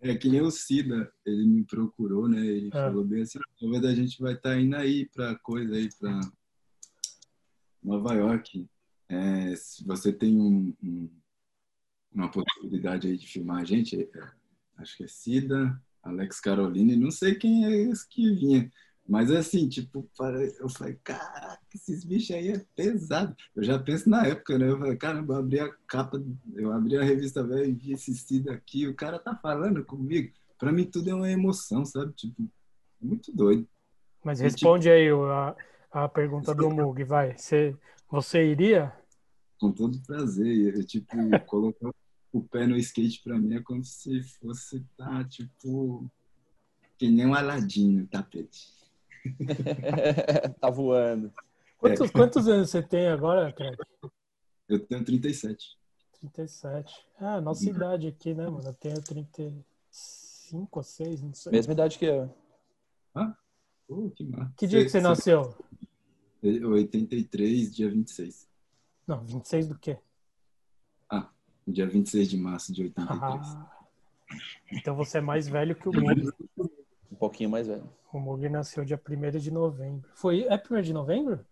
É 0.02 0.14
que 0.14 0.28
nem 0.28 0.42
o 0.42 0.50
Cida, 0.50 1.10
ele 1.24 1.46
me 1.46 1.64
procurou, 1.64 2.28
né? 2.28 2.44
Ele 2.44 2.68
é. 2.68 2.70
falou 2.72 3.02
bem 3.02 3.22
assim, 3.22 3.38
talvez 3.58 3.82
a 3.84 3.94
gente 3.94 4.20
vai 4.20 4.34
estar 4.34 4.50
tá 4.50 4.60
indo 4.60 4.76
aí 4.76 5.08
pra 5.08 5.34
coisa 5.36 5.74
aí, 5.74 5.88
pra 5.98 6.20
Nova 7.86 8.14
York. 8.14 8.68
É, 9.08 9.54
se 9.54 9.84
você 9.84 10.12
tem 10.12 10.36
um, 10.40 10.74
um, 10.82 11.08
uma 12.12 12.28
possibilidade 12.30 13.06
aí 13.06 13.16
de 13.16 13.26
filmar 13.26 13.62
a 13.62 13.64
gente, 13.64 14.02
é, 14.02 14.30
acho 14.78 14.96
que 14.96 15.04
é 15.04 15.08
Cida, 15.08 15.80
Alex 16.02 16.40
Caroline, 16.40 16.96
não 16.96 17.10
sei 17.10 17.36
quem 17.36 17.64
é 17.64 17.76
esse 17.88 18.06
que 18.08 18.34
vinha. 18.34 18.70
Mas 19.08 19.30
assim, 19.30 19.68
tipo, 19.68 20.10
eu 20.58 20.68
falei, 20.68 20.98
caraca, 21.04 21.62
esses 21.72 22.02
bichos 22.02 22.34
aí 22.34 22.48
é 22.48 22.64
pesado. 22.74 23.36
Eu 23.54 23.62
já 23.62 23.78
penso 23.78 24.10
na 24.10 24.26
época, 24.26 24.58
né? 24.58 24.68
Eu 24.68 24.78
falei, 24.78 24.96
caramba, 24.96 25.34
eu 25.34 25.38
abri 25.38 25.60
a 25.60 25.72
capa, 25.86 26.20
eu 26.56 26.72
abri 26.72 26.96
a 26.96 27.04
revista 27.04 27.44
velho 27.44 27.66
e 27.66 27.72
vi 27.72 27.92
esse 27.92 28.12
Cida 28.14 28.52
aqui, 28.52 28.88
o 28.88 28.96
cara 28.96 29.20
tá 29.20 29.36
falando 29.36 29.84
comigo. 29.84 30.32
Pra 30.58 30.72
mim 30.72 30.84
tudo 30.84 31.08
é 31.10 31.14
uma 31.14 31.30
emoção, 31.30 31.84
sabe? 31.84 32.12
Tipo, 32.14 32.42
é 32.42 33.06
muito 33.06 33.30
doido. 33.32 33.68
Mas 34.24 34.40
responde 34.40 34.88
e, 34.88 34.90
tipo, 34.90 35.24
aí 35.24 35.54
a, 36.04 36.08
pergunta 36.08 36.54
do 36.54 36.70
Mug, 36.70 37.02
vai. 37.04 37.36
Você, 37.36 37.76
você 38.10 38.44
iria? 38.44 38.92
Com 39.58 39.72
todo 39.72 40.00
prazer. 40.06 40.76
Eu, 40.76 40.84
tipo, 40.84 41.16
colocar 41.46 41.90
o 42.32 42.42
pé 42.42 42.66
no 42.66 42.76
skate 42.76 43.22
pra 43.22 43.38
mim 43.38 43.54
é 43.54 43.62
como 43.62 43.82
se 43.82 44.22
fosse 44.22 44.84
tá, 44.96 45.24
tipo, 45.24 46.10
que 46.98 47.08
nem 47.08 47.26
um 47.26 47.34
aladinho 47.34 48.00
no 48.00 48.06
tapete. 48.06 48.74
tá 50.60 50.70
voando. 50.70 51.32
Quantos, 51.78 52.08
é. 52.08 52.12
quantos 52.12 52.48
anos 52.48 52.70
você 52.70 52.82
tem 52.82 53.08
agora, 53.08 53.52
Craig? 53.52 53.76
Eu 54.68 54.80
tenho 54.80 55.04
37. 55.04 55.78
37. 56.20 57.06
Ah, 57.18 57.40
nossa 57.40 57.64
uhum. 57.64 57.76
idade 57.76 58.08
aqui, 58.08 58.34
né, 58.34 58.48
mano? 58.48 58.68
Eu 58.68 58.74
tenho 58.74 59.00
35 59.02 60.78
ou 60.78 60.82
6, 60.82 61.22
não 61.22 61.34
sei. 61.34 61.52
Mesma 61.52 61.72
idade 61.72 61.98
que 61.98 62.04
eu. 62.06 62.34
Ah? 63.14 63.36
Oh, 63.88 64.10
que 64.10 64.24
massa. 64.24 64.52
Que 64.56 64.66
dia 64.66 64.80
você, 64.80 64.84
que 64.84 64.90
você 64.90 65.00
nasceu? 65.00 65.54
83, 66.48 67.74
dia 67.74 67.90
26. 67.90 68.48
Não, 69.06 69.24
26 69.24 69.68
do 69.68 69.78
quê? 69.78 69.98
Ah, 71.10 71.30
dia 71.66 71.86
26 71.86 72.28
de 72.28 72.36
março 72.36 72.72
de 72.72 72.82
83. 72.82 73.20
Ah, 73.20 73.76
então 74.72 74.96
você 74.96 75.18
é 75.18 75.20
mais 75.20 75.48
velho 75.48 75.74
que 75.76 75.88
o 75.88 75.92
Mug. 75.92 76.28
Um 77.10 77.16
pouquinho 77.16 77.50
mais 77.50 77.66
velho. 77.66 77.88
O 78.12 78.18
Mug 78.18 78.48
nasceu 78.48 78.84
dia 78.84 79.00
1 79.08 79.38
de 79.38 79.50
novembro. 79.50 80.08
Foi, 80.14 80.42
é 80.44 80.62
1 80.70 80.82
de 80.82 80.92
novembro? 80.92 81.44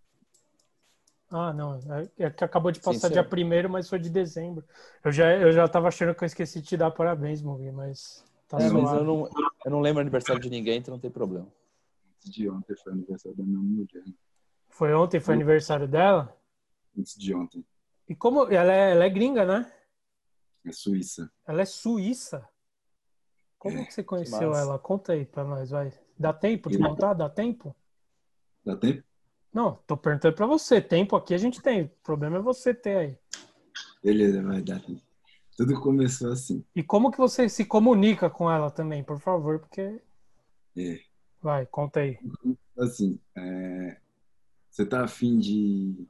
Ah, 1.29 1.53
não. 1.53 1.75
É, 1.75 2.25
é 2.25 2.29
que 2.29 2.43
acabou 2.43 2.71
de 2.71 2.79
passar 2.79 3.07
Sim, 3.07 3.13
dia 3.13 3.67
1 3.67 3.69
mas 3.69 3.89
foi 3.89 3.99
de 3.99 4.09
dezembro. 4.09 4.63
Eu 5.03 5.11
já, 5.11 5.35
eu 5.35 5.51
já 5.51 5.67
tava 5.67 5.87
achando 5.87 6.13
que 6.13 6.23
eu 6.23 6.27
esqueci 6.27 6.61
de 6.61 6.67
te 6.67 6.77
dar 6.77 6.91
parabéns, 6.91 7.41
Mug, 7.41 7.71
mas 7.71 8.23
tá 8.47 8.57
é, 8.61 8.69
mas 8.69 8.91
eu 8.91 9.03
não, 9.03 9.29
eu 9.65 9.71
não 9.71 9.81
lembro 9.81 10.01
aniversário 10.01 10.41
de 10.41 10.49
ninguém, 10.49 10.79
então 10.79 10.93
não 10.93 10.99
tem 10.99 11.11
problema. 11.11 11.47
De 12.23 12.49
ontem 12.49 12.75
foi 12.75 12.93
aniversário 12.93 13.37
da 13.37 13.43
minha 13.43 13.59
mulher. 13.59 14.03
Foi 14.75 14.93
ontem, 14.93 15.21
foi 15.21 15.33
aniversário 15.33 15.87
dela? 15.87 16.37
Antes 16.99 17.17
de 17.17 17.33
ontem. 17.33 17.65
E 18.09 18.13
como 18.13 18.43
ela 18.51 18.73
é, 18.73 18.91
ela 18.91 19.05
é 19.05 19.09
gringa, 19.09 19.45
né? 19.45 19.71
É 20.65 20.71
suíça. 20.73 21.31
Ela 21.47 21.61
é 21.61 21.65
suíça? 21.65 22.45
Como 23.57 23.77
é, 23.77 23.85
que 23.85 23.93
você 23.93 24.03
conheceu 24.03 24.53
ela? 24.53 24.77
Conta 24.77 25.13
aí 25.13 25.25
pra 25.25 25.45
nós, 25.45 25.69
vai. 25.69 25.93
Dá 26.19 26.33
tempo 26.33 26.69
de 26.69 26.77
contar? 26.77 27.13
Dá 27.13 27.29
tempo? 27.29 27.73
Dá 28.65 28.75
tempo? 28.75 29.01
Não, 29.53 29.79
tô 29.87 29.95
perguntando 29.95 30.35
pra 30.35 30.45
você. 30.45 30.81
Tempo 30.81 31.15
aqui 31.15 31.33
a 31.33 31.37
gente 31.37 31.61
tem. 31.61 31.83
O 31.83 31.89
problema 32.03 32.35
é 32.35 32.41
você 32.41 32.73
ter 32.73 32.97
aí. 32.97 33.17
Beleza, 34.03 34.43
vai 34.43 34.61
dar 34.61 34.81
tempo. 34.81 35.01
Tudo 35.55 35.79
começou 35.79 36.33
assim. 36.33 36.65
E 36.75 36.83
como 36.83 37.11
que 37.11 37.17
você 37.17 37.47
se 37.47 37.63
comunica 37.63 38.29
com 38.29 38.51
ela 38.51 38.69
também, 38.69 39.05
por 39.05 39.21
favor, 39.21 39.57
porque... 39.57 40.01
É. 40.75 40.99
Vai, 41.41 41.65
conta 41.65 42.01
aí. 42.01 42.19
Assim, 42.77 43.17
é, 43.37 44.01
você 44.75 44.85
tá 44.85 45.05
afim 45.05 45.39
de 45.39 46.05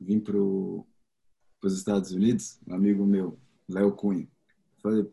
vir 0.00 0.22
para 0.22 0.34
os 0.38 1.76
Estados 1.76 2.10
Unidos? 2.10 2.58
Um 2.66 2.72
amigo 2.74 3.04
meu, 3.04 3.38
Léo 3.68 3.92
Cunha. 3.92 4.26
Falei, 4.82 5.06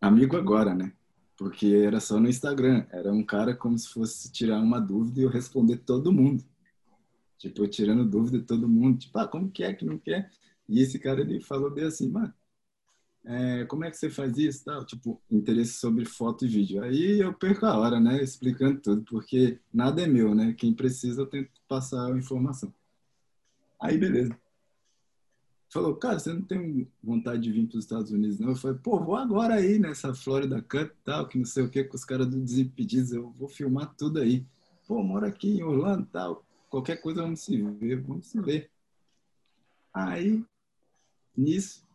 amigo 0.00 0.36
agora, 0.36 0.74
né? 0.74 0.92
Porque 1.36 1.68
era 1.68 2.00
só 2.00 2.18
no 2.18 2.28
Instagram. 2.28 2.84
Era 2.90 3.12
um 3.12 3.22
cara 3.22 3.54
como 3.54 3.78
se 3.78 3.88
fosse 3.90 4.32
tirar 4.32 4.60
uma 4.60 4.80
dúvida 4.80 5.20
e 5.20 5.22
eu 5.22 5.28
responder 5.28 5.76
todo 5.76 6.12
mundo. 6.12 6.42
Tipo, 7.38 7.62
eu 7.62 7.70
tirando 7.70 8.04
dúvida 8.04 8.40
de 8.40 8.44
todo 8.44 8.68
mundo. 8.68 8.98
Tipo, 8.98 9.16
ah, 9.20 9.28
como 9.28 9.48
que 9.48 9.62
é 9.62 9.72
que 9.72 9.84
não 9.84 9.98
quer? 9.98 10.32
E 10.68 10.80
esse 10.80 10.98
cara, 10.98 11.20
ele 11.20 11.40
falou 11.40 11.70
bem 11.70 11.84
assim, 11.84 12.10
mano, 12.10 12.34
é, 13.24 13.64
como 13.66 13.84
é 13.84 13.90
que 13.90 13.96
você 13.96 14.08
faz 14.08 14.36
isso? 14.38 14.64
Tal? 14.64 14.84
Tipo, 14.84 15.20
interesse 15.30 15.74
sobre 15.74 16.04
foto 16.04 16.44
e 16.44 16.48
vídeo. 16.48 16.82
Aí 16.82 17.20
eu 17.20 17.32
perco 17.34 17.66
a 17.66 17.76
hora, 17.78 18.00
né? 18.00 18.22
Explicando 18.22 18.80
tudo, 18.80 19.02
porque 19.02 19.58
nada 19.72 20.02
é 20.02 20.06
meu, 20.06 20.34
né? 20.34 20.54
Quem 20.54 20.72
precisa 20.72 21.22
eu 21.22 21.26
tento 21.26 21.50
passar 21.68 22.12
a 22.12 22.16
informação. 22.16 22.72
Aí, 23.80 23.98
beleza. 23.98 24.36
Falou, 25.70 25.94
cara, 25.96 26.18
você 26.18 26.32
não 26.32 26.42
tem 26.42 26.90
vontade 27.02 27.42
de 27.42 27.52
vir 27.52 27.68
para 27.68 27.76
os 27.76 27.84
Estados 27.84 28.10
Unidos, 28.10 28.38
não? 28.38 28.50
Eu 28.50 28.56
falei, 28.56 28.78
pô, 28.78 28.98
vou 28.98 29.16
agora 29.16 29.54
aí 29.54 29.78
nessa 29.78 30.14
Florida 30.14 30.62
Cup 30.62 30.90
tal, 31.04 31.28
que 31.28 31.36
não 31.36 31.44
sei 31.44 31.62
o 31.62 31.70
que, 31.70 31.84
com 31.84 31.94
os 31.94 32.04
caras 32.04 32.26
do 32.26 32.40
Desimpedidos, 32.40 33.12
eu 33.12 33.30
vou 33.32 33.48
filmar 33.48 33.94
tudo 33.94 34.18
aí. 34.18 34.46
Pô, 34.86 35.02
moro 35.02 35.26
aqui 35.26 35.58
em 35.58 35.62
Orlando 35.62 36.06
tal, 36.10 36.42
qualquer 36.70 36.96
coisa 36.96 37.20
vamos 37.20 37.40
se 37.40 37.60
ver, 37.60 38.00
vamos 38.00 38.28
se 38.28 38.40
ver. 38.40 38.70
Aí, 39.92 40.42
nisso, 41.36 41.86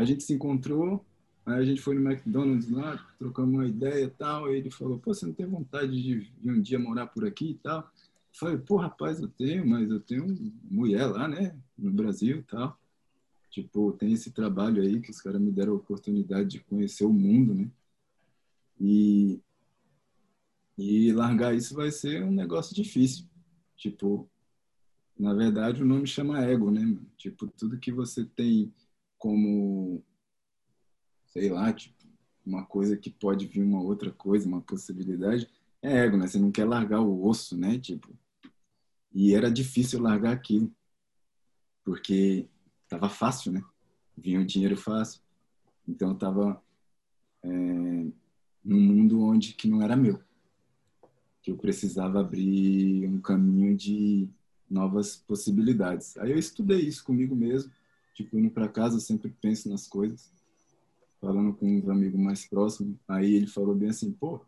a 0.00 0.04
gente 0.04 0.22
se 0.22 0.32
encontrou, 0.32 1.04
aí 1.44 1.60
a 1.60 1.64
gente 1.64 1.82
foi 1.82 1.94
no 1.94 2.10
McDonald's 2.10 2.70
lá, 2.70 2.96
trocamos 3.18 3.54
uma 3.54 3.66
ideia 3.66 4.04
e 4.04 4.10
tal, 4.10 4.50
ele 4.50 4.70
falou, 4.70 4.98
pô, 4.98 5.12
você 5.12 5.26
não 5.26 5.34
tem 5.34 5.46
vontade 5.46 6.02
de 6.02 6.14
vir 6.14 6.50
um 6.50 6.60
dia 6.60 6.78
morar 6.78 7.06
por 7.06 7.26
aqui 7.26 7.50
e 7.50 7.54
tal? 7.54 7.80
Eu 7.80 7.88
falei, 8.32 8.58
pô, 8.58 8.76
rapaz, 8.76 9.20
eu 9.20 9.28
tenho, 9.28 9.66
mas 9.66 9.90
eu 9.90 10.00
tenho 10.00 10.26
mulher 10.70 11.06
lá, 11.06 11.28
né, 11.28 11.54
no 11.76 11.90
Brasil 11.90 12.38
e 12.38 12.42
tal. 12.42 12.78
Tipo, 13.50 13.92
tem 13.92 14.12
esse 14.12 14.30
trabalho 14.30 14.80
aí 14.80 15.00
que 15.00 15.10
os 15.10 15.20
caras 15.20 15.40
me 15.40 15.50
deram 15.50 15.72
a 15.72 15.76
oportunidade 15.76 16.48
de 16.48 16.60
conhecer 16.60 17.04
o 17.04 17.12
mundo, 17.12 17.52
né? 17.52 17.68
E, 18.80 19.40
e 20.78 21.12
largar 21.12 21.54
isso 21.54 21.74
vai 21.74 21.90
ser 21.90 22.22
um 22.22 22.30
negócio 22.30 22.74
difícil. 22.74 23.26
Tipo, 23.76 24.30
na 25.18 25.34
verdade, 25.34 25.82
o 25.82 25.86
nome 25.86 26.06
chama 26.06 26.42
ego, 26.44 26.70
né? 26.70 26.96
Tipo, 27.18 27.48
tudo 27.48 27.76
que 27.76 27.90
você 27.90 28.24
tem 28.24 28.72
como, 29.20 30.02
sei 31.26 31.50
lá, 31.50 31.70
tipo, 31.72 31.94
uma 32.44 32.64
coisa 32.64 32.96
que 32.96 33.10
pode 33.10 33.46
vir 33.46 33.62
uma 33.62 33.80
outra 33.80 34.10
coisa, 34.10 34.48
uma 34.48 34.62
possibilidade, 34.62 35.46
é 35.82 35.98
ego, 35.98 36.16
né? 36.16 36.26
Você 36.26 36.38
não 36.38 36.50
quer 36.50 36.64
largar 36.64 37.00
o 37.00 37.24
osso, 37.24 37.56
né? 37.56 37.78
Tipo, 37.78 38.08
e 39.12 39.34
era 39.34 39.50
difícil 39.50 40.00
largar 40.00 40.32
aquilo, 40.32 40.74
porque 41.84 42.48
tava 42.88 43.10
fácil, 43.10 43.52
né? 43.52 43.62
Vinha 44.16 44.40
o 44.40 44.46
dinheiro 44.46 44.76
fácil. 44.76 45.20
Então 45.86 46.08
eu 46.10 46.14
tava 46.14 46.62
é, 47.42 47.48
num 48.64 48.80
mundo 48.80 49.20
onde 49.22 49.52
que 49.52 49.68
não 49.68 49.82
era 49.82 49.96
meu, 49.96 50.18
que 51.42 51.50
eu 51.50 51.58
precisava 51.58 52.20
abrir 52.20 53.06
um 53.06 53.20
caminho 53.20 53.76
de 53.76 54.30
novas 54.68 55.16
possibilidades. 55.16 56.16
Aí 56.16 56.30
eu 56.30 56.38
estudei 56.38 56.80
isso 56.80 57.04
comigo 57.04 57.36
mesmo 57.36 57.70
tipo, 58.22 58.38
indo 58.38 58.50
para 58.50 58.68
casa, 58.68 58.96
eu 58.96 59.00
sempre 59.00 59.34
penso 59.40 59.68
nas 59.68 59.86
coisas. 59.86 60.30
Falando 61.20 61.54
com 61.54 61.66
um 61.66 61.90
amigo 61.90 62.18
mais 62.18 62.46
próximo, 62.46 62.98
aí 63.06 63.34
ele 63.34 63.46
falou 63.46 63.74
bem 63.74 63.90
assim, 63.90 64.10
pô, 64.12 64.40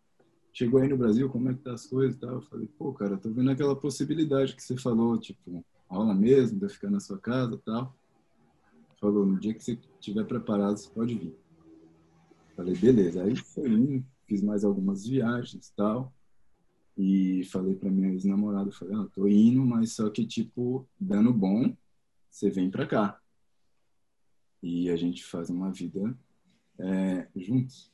chegou 0.53 0.81
aí 0.81 0.89
no 0.89 0.97
Brasil, 0.97 1.29
como 1.29 1.51
é 1.51 1.55
que 1.55 1.61
tá 1.61 1.73
as 1.73 1.87
coisas 1.87 2.17
e 2.17 2.21
tal? 2.21 2.35
Eu 2.35 2.43
falei, 2.43 2.69
pô, 2.79 2.93
cara, 2.93 3.17
tô 3.17 3.31
vendo 3.31 3.51
aquela 3.51 3.77
possibilidade 3.77 4.55
que 4.55 4.63
você 4.63 4.77
falou, 4.77 5.19
tipo, 5.19 5.65
rola 5.89 6.15
mesmo, 6.15 6.59
de 6.59 6.69
ficar 6.69 6.91
na 6.91 7.01
sua 7.01 7.19
casa 7.19 7.55
e 7.55 7.59
tal. 7.59 7.95
Falou, 9.01 9.27
no 9.27 9.39
dia 9.39 9.53
que 9.53 9.63
você 9.63 9.79
estiver 9.99 10.25
preparado, 10.25 10.77
você 10.77 10.89
pode 10.89 11.15
vir. 11.15 11.37
Falei, 12.57 12.75
beleza. 12.75 13.23
Aí 13.23 13.35
foi 13.37 13.69
indo, 13.69 14.05
fiz 14.27 14.43
mais 14.43 14.65
algumas 14.65 15.07
viagens 15.07 15.69
e 15.69 15.75
tal. 15.75 16.13
E 16.97 17.45
falei 17.45 17.75
pra 17.75 17.91
minha 17.91 18.11
ex-namorada, 18.11 18.71
falei, 18.71 18.95
ah, 18.95 19.09
tô 19.13 19.27
indo, 19.27 19.65
mas 19.65 19.93
só 19.93 20.09
que, 20.11 20.27
tipo, 20.27 20.87
dando 21.01 21.33
bom, 21.33 21.75
você 22.31 22.51
vem 22.51 22.71
pra 22.71 22.87
cá. 22.87 23.22
E 24.63 24.91
a 24.91 24.97
gente 24.97 25.25
faz 25.25 25.51
uma 25.51 25.73
vida 25.73 26.17
é, 26.79 27.27
juntos. 27.37 27.91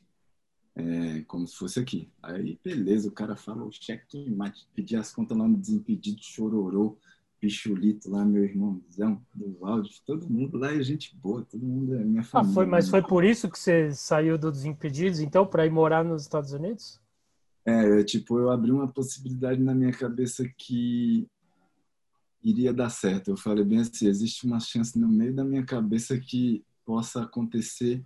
É, 0.76 1.22
como 1.22 1.44
se 1.46 1.56
fosse 1.56 1.80
aqui. 1.80 2.08
Aí, 2.22 2.56
beleza, 2.62 3.08
o 3.08 3.12
cara 3.12 3.34
fala 3.34 3.64
o 3.64 3.72
cheque 3.72 4.30
mate, 4.30 4.68
pedi 4.72 4.94
as 4.94 5.12
contas 5.12 5.36
lá 5.36 5.48
no 5.48 5.56
Desimpedido, 5.56 6.22
chororô, 6.22 6.96
Pichulito 7.40 8.10
lá, 8.10 8.24
meu 8.24 8.44
irmãozão, 8.44 9.20
do 9.34 9.58
Valde, 9.58 10.02
todo 10.04 10.28
mundo 10.28 10.56
lá 10.56 10.72
é 10.72 10.82
gente 10.82 11.16
boa, 11.16 11.44
todo 11.44 11.64
mundo 11.64 11.94
é 11.94 12.04
minha 12.04 12.22
família. 12.22 12.50
Ah, 12.50 12.54
foi, 12.54 12.66
mas 12.66 12.88
foi 12.88 13.02
por 13.02 13.24
isso 13.24 13.50
que 13.50 13.58
você 13.58 13.92
saiu 13.92 14.36
do 14.38 14.50
Desimpedidos, 14.50 15.20
então, 15.20 15.46
para 15.46 15.66
ir 15.66 15.70
morar 15.70 16.04
nos 16.04 16.22
Estados 16.22 16.52
Unidos? 16.52 17.00
É, 17.64 18.02
tipo, 18.02 18.38
eu 18.38 18.50
abri 18.50 18.70
uma 18.70 18.88
possibilidade 18.88 19.60
na 19.60 19.74
minha 19.74 19.92
cabeça 19.92 20.48
que 20.56 21.28
iria 22.42 22.72
dar 22.72 22.90
certo. 22.90 23.30
Eu 23.30 23.36
falei 23.36 23.64
bem 23.64 23.80
assim, 23.80 24.06
existe 24.06 24.46
uma 24.46 24.60
chance 24.60 24.98
no 24.98 25.08
meio 25.08 25.34
da 25.34 25.44
minha 25.44 25.64
cabeça 25.64 26.18
que 26.18 26.64
possa 26.84 27.22
acontecer 27.22 28.04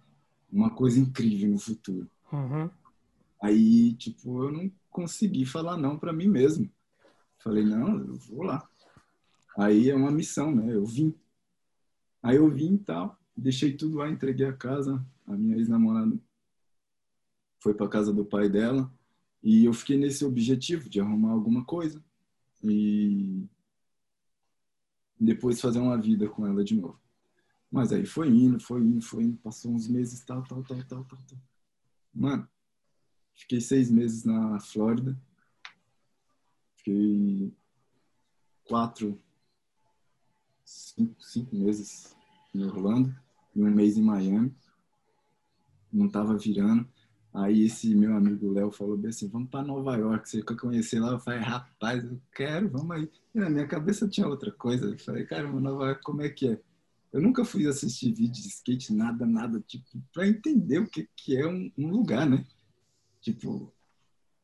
uma 0.51 0.71
coisa 0.71 0.99
incrível 0.99 1.51
no 1.51 1.59
futuro. 1.59 2.11
Uhum. 2.33 2.71
Aí, 3.43 3.93
tipo, 3.95 4.45
eu 4.45 4.53
não 4.53 4.71
consegui 4.91 5.45
falar 5.45 5.77
não 5.77 5.99
para 5.99 6.13
mim 6.13 6.29
mesmo. 6.29 6.71
Falei, 7.39 7.65
não, 7.65 7.99
eu 7.99 8.15
vou 8.15 8.43
lá. 8.43 8.69
Aí 9.59 9.91
é 9.91 9.95
uma 9.95 10.11
missão, 10.11 10.55
né? 10.55 10.75
Eu 10.75 10.85
vim. 10.85 11.15
Aí 12.23 12.37
eu 12.37 12.49
vim 12.49 12.75
e 12.75 12.79
tal, 12.79 13.19
deixei 13.37 13.77
tudo 13.77 13.99
lá, 13.99 14.09
entreguei 14.09 14.47
a 14.47 14.53
casa. 14.53 15.05
A 15.27 15.37
minha 15.37 15.57
ex-namorada 15.57 16.17
foi 17.61 17.75
para 17.75 17.89
casa 17.89 18.13
do 18.13 18.25
pai 18.25 18.49
dela. 18.49 18.93
E 19.43 19.65
eu 19.65 19.73
fiquei 19.73 19.97
nesse 19.97 20.25
objetivo 20.25 20.89
de 20.89 21.01
arrumar 21.01 21.33
alguma 21.33 21.65
coisa. 21.65 22.03
E 22.63 23.45
depois 25.25 25.61
fazer 25.61 25.79
uma 25.79 25.97
vida 25.97 26.29
com 26.29 26.47
ela 26.47 26.65
de 26.65 26.75
novo. 26.75 27.01
Mas 27.71 27.93
aí 27.93 28.05
foi 28.05 28.29
indo, 28.29 28.61
foi 28.61 28.83
indo, 28.83 29.01
foi 29.01 29.25
indo, 29.25 29.39
passou 29.39 29.73
uns 29.73 29.89
meses, 29.89 30.25
tal, 30.25 30.43
tal, 30.43 30.63
tal, 30.63 30.77
tal, 30.85 31.05
tal. 31.05 31.19
tal. 31.27 31.39
Mano, 32.15 32.47
fiquei 33.35 33.61
seis 33.61 33.91
meses 33.91 34.25
na 34.25 34.61
Flórida. 34.61 35.19
Fiquei 36.77 37.55
quatro, 38.65 39.21
cinco, 40.65 41.23
cinco 41.23 41.55
meses 41.55 42.15
em 42.55 42.65
Orlando 42.65 43.15
e 43.55 43.63
um 43.63 43.71
mês 43.71 43.97
em 43.97 44.03
Miami. 44.03 44.55
Não 45.93 46.09
tava 46.09 46.37
virando. 46.37 46.89
Aí 47.35 47.65
esse 47.65 47.95
meu 47.95 48.15
amigo 48.15 48.53
Léo 48.53 48.71
falou 48.71 48.97
bem 48.97 49.09
assim, 49.09 49.27
vamos 49.27 49.49
para 49.49 49.65
Nova 49.65 49.97
York, 49.97 50.29
você 50.29 50.43
quer 50.43 50.57
conhecer 50.57 51.01
lá? 51.01 51.13
Eu 51.13 51.19
falei, 51.19 51.41
rapaz, 51.41 52.05
eu 52.05 52.21
quero, 52.35 52.69
vamos 52.69 52.91
aí. 52.91 53.11
E 53.35 53.39
na 53.39 53.49
minha 53.49 53.67
cabeça 53.67 54.07
tinha 54.07 54.29
outra 54.29 54.53
coisa. 54.53 54.87
Eu 54.87 54.99
falei, 54.99 55.25
cara, 55.25 55.51
Nova 55.51 55.87
York, 55.87 56.03
como 56.03 56.21
é 56.21 56.29
que 56.29 56.49
é? 56.49 56.61
Eu 57.11 57.23
nunca 57.23 57.45
fui 57.45 57.67
assistir 57.67 58.13
vídeo 58.13 58.43
de 58.43 58.49
skate, 58.49 58.93
nada, 58.93 59.27
nada, 59.27 59.61
tipo, 59.61 59.87
para 60.13 60.27
entender 60.27 60.79
o 60.79 60.87
que, 60.87 61.09
que 61.17 61.37
é 61.37 61.47
um, 61.47 61.71
um 61.79 61.91
lugar, 61.91 62.29
né? 62.29 62.45
Tipo, 63.21 63.73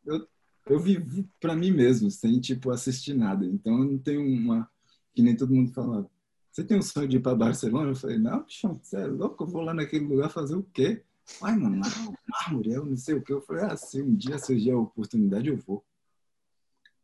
eu, 0.07 0.27
eu 0.67 0.79
vivo 0.79 1.29
para 1.41 1.57
mim 1.57 1.71
mesmo, 1.71 2.11
sem, 2.11 2.41
tipo, 2.41 2.71
assistir 2.71 3.15
nada. 3.15 3.45
Então, 3.45 3.79
eu 3.79 3.85
não 3.85 3.99
tenho 3.99 4.23
uma... 4.23 4.71
Que 5.15 5.23
nem 5.23 5.37
todo 5.37 5.55
mundo 5.55 5.73
fala, 5.73 6.09
você 6.51 6.65
tem 6.65 6.79
um 6.79 6.83
sonho 6.83 7.09
de 7.09 7.17
ir 7.17 7.21
para 7.21 7.37
Barcelona? 7.37 7.91
Eu 7.91 7.97
falei, 7.97 8.19
não, 8.19 8.45
bichão, 8.45 8.81
você 8.83 8.97
é 8.97 9.07
louco, 9.07 9.45
eu 9.45 9.49
vou 9.49 9.63
lá 9.63 9.75
naquele 9.75 10.07
lugar 10.07 10.31
fazer 10.31 10.55
o 10.57 10.63
quê? 10.63 11.03
Ai, 11.43 11.57
mano, 11.57 11.81
mármore, 12.27 12.73
eu 12.73 12.85
não 12.85 12.97
sei 12.97 13.15
o 13.15 13.23
que. 13.23 13.33
Eu 13.33 13.41
falei, 13.43 13.65
ah, 13.65 13.77
se 13.77 14.03
um 14.03 14.15
dia 14.15 14.39
surgir 14.39 14.71
a 14.73 14.79
oportunidade, 14.79 15.49
eu 15.49 15.57
vou. 15.57 15.85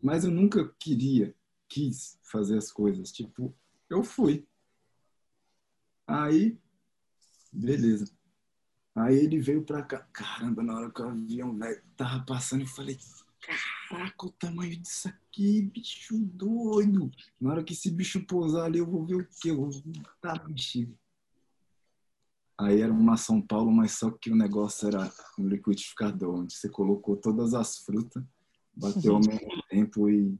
Mas 0.03 0.25
eu 0.25 0.31
nunca 0.31 0.69
queria, 0.79 1.35
quis 1.69 2.19
fazer 2.23 2.59
as 2.59 2.71
coisas. 2.71 3.13
Tipo, 3.13 3.55
eu 3.89 4.03
fui. 4.03 4.47
Aí, 6.07 6.59
beleza. 7.53 8.13
Aí 8.95 9.17
ele 9.17 9.39
veio 9.41 9.63
pra 9.65 9.83
cá. 9.83 10.01
Caramba, 10.13 10.63
na 10.63 10.75
hora 10.77 10.91
que 10.91 11.03
o 11.03 11.09
avião 11.09 11.57
velho 11.57 11.83
tava 11.97 12.25
passando, 12.25 12.63
eu 12.63 12.69
falei, 12.69 12.99
caraca, 13.89 14.27
o 14.27 14.31
tamanho 14.31 14.77
disso 14.77 15.09
aqui, 15.09 15.63
bicho 15.63 16.19
doido. 16.19 17.11
Na 17.41 17.51
hora 17.51 17.65
que 17.65 17.73
esse 17.73 17.91
bicho 17.91 18.25
pousar 18.25 18.67
ali, 18.67 18.79
eu 18.79 18.87
vou 18.87 19.05
ver 19.05 19.17
o 19.17 19.29
quê? 19.41 19.51
Eu 19.51 19.57
vou 19.57 19.71
tá 20.21 20.35
bexiga. 20.37 20.95
Aí 22.57 22.81
era 22.81 22.93
uma 22.93 23.17
São 23.17 23.43
Paulo, 23.43 23.73
mas 23.73 23.93
só 23.93 24.11
que 24.11 24.31
o 24.31 24.37
negócio 24.37 24.87
era 24.87 25.13
um 25.39 25.49
liquidificador, 25.49 26.35
onde 26.35 26.55
você 26.55 26.69
colocou 26.69 27.17
todas 27.17 27.53
as 27.53 27.79
frutas, 27.79 28.23
bateu 28.75 29.17
ao 29.17 29.21
mesmo 29.27 29.63
tempo 29.69 30.09
e 30.09 30.39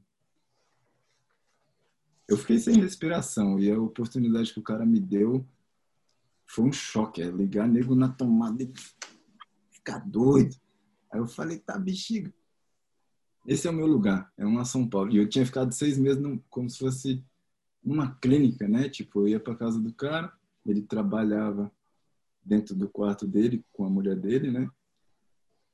eu 2.27 2.37
fiquei 2.37 2.57
sem 2.57 2.79
respiração 2.79 3.59
e 3.59 3.69
a 3.69 3.79
oportunidade 3.79 4.53
que 4.53 4.59
o 4.59 4.63
cara 4.63 4.85
me 4.85 4.99
deu 4.99 5.45
foi 6.47 6.65
um 6.65 6.71
choque, 6.71 7.21
é 7.21 7.29
ligar 7.29 7.67
nego 7.67 7.95
na 7.95 8.09
tomada 8.09 8.63
e 8.63 8.73
ficar 9.71 9.99
doido. 9.99 10.55
Aí 11.11 11.19
eu 11.19 11.27
falei, 11.27 11.59
tá 11.59 11.77
bexiga. 11.77 12.33
Esse 13.45 13.67
é 13.67 13.69
o 13.69 13.73
meu 13.73 13.85
lugar, 13.85 14.31
é 14.37 14.45
uma 14.45 14.65
São 14.65 14.87
Paulo. 14.87 15.11
E 15.11 15.17
eu 15.17 15.29
tinha 15.29 15.45
ficado 15.45 15.71
seis 15.71 15.97
meses 15.97 16.21
num, 16.21 16.39
como 16.49 16.69
se 16.69 16.79
fosse 16.79 17.23
uma 17.83 18.15
clínica, 18.15 18.67
né? 18.67 18.89
Tipo, 18.89 19.21
eu 19.21 19.27
ia 19.27 19.39
para 19.39 19.55
casa 19.55 19.79
do 19.79 19.93
cara, 19.93 20.33
ele 20.65 20.81
trabalhava 20.81 21.71
dentro 22.45 22.75
do 22.75 22.87
quarto 22.87 23.27
dele 23.27 23.65
com 23.73 23.85
a 23.85 23.89
mulher 23.89 24.15
dele, 24.15 24.51
né? 24.51 24.69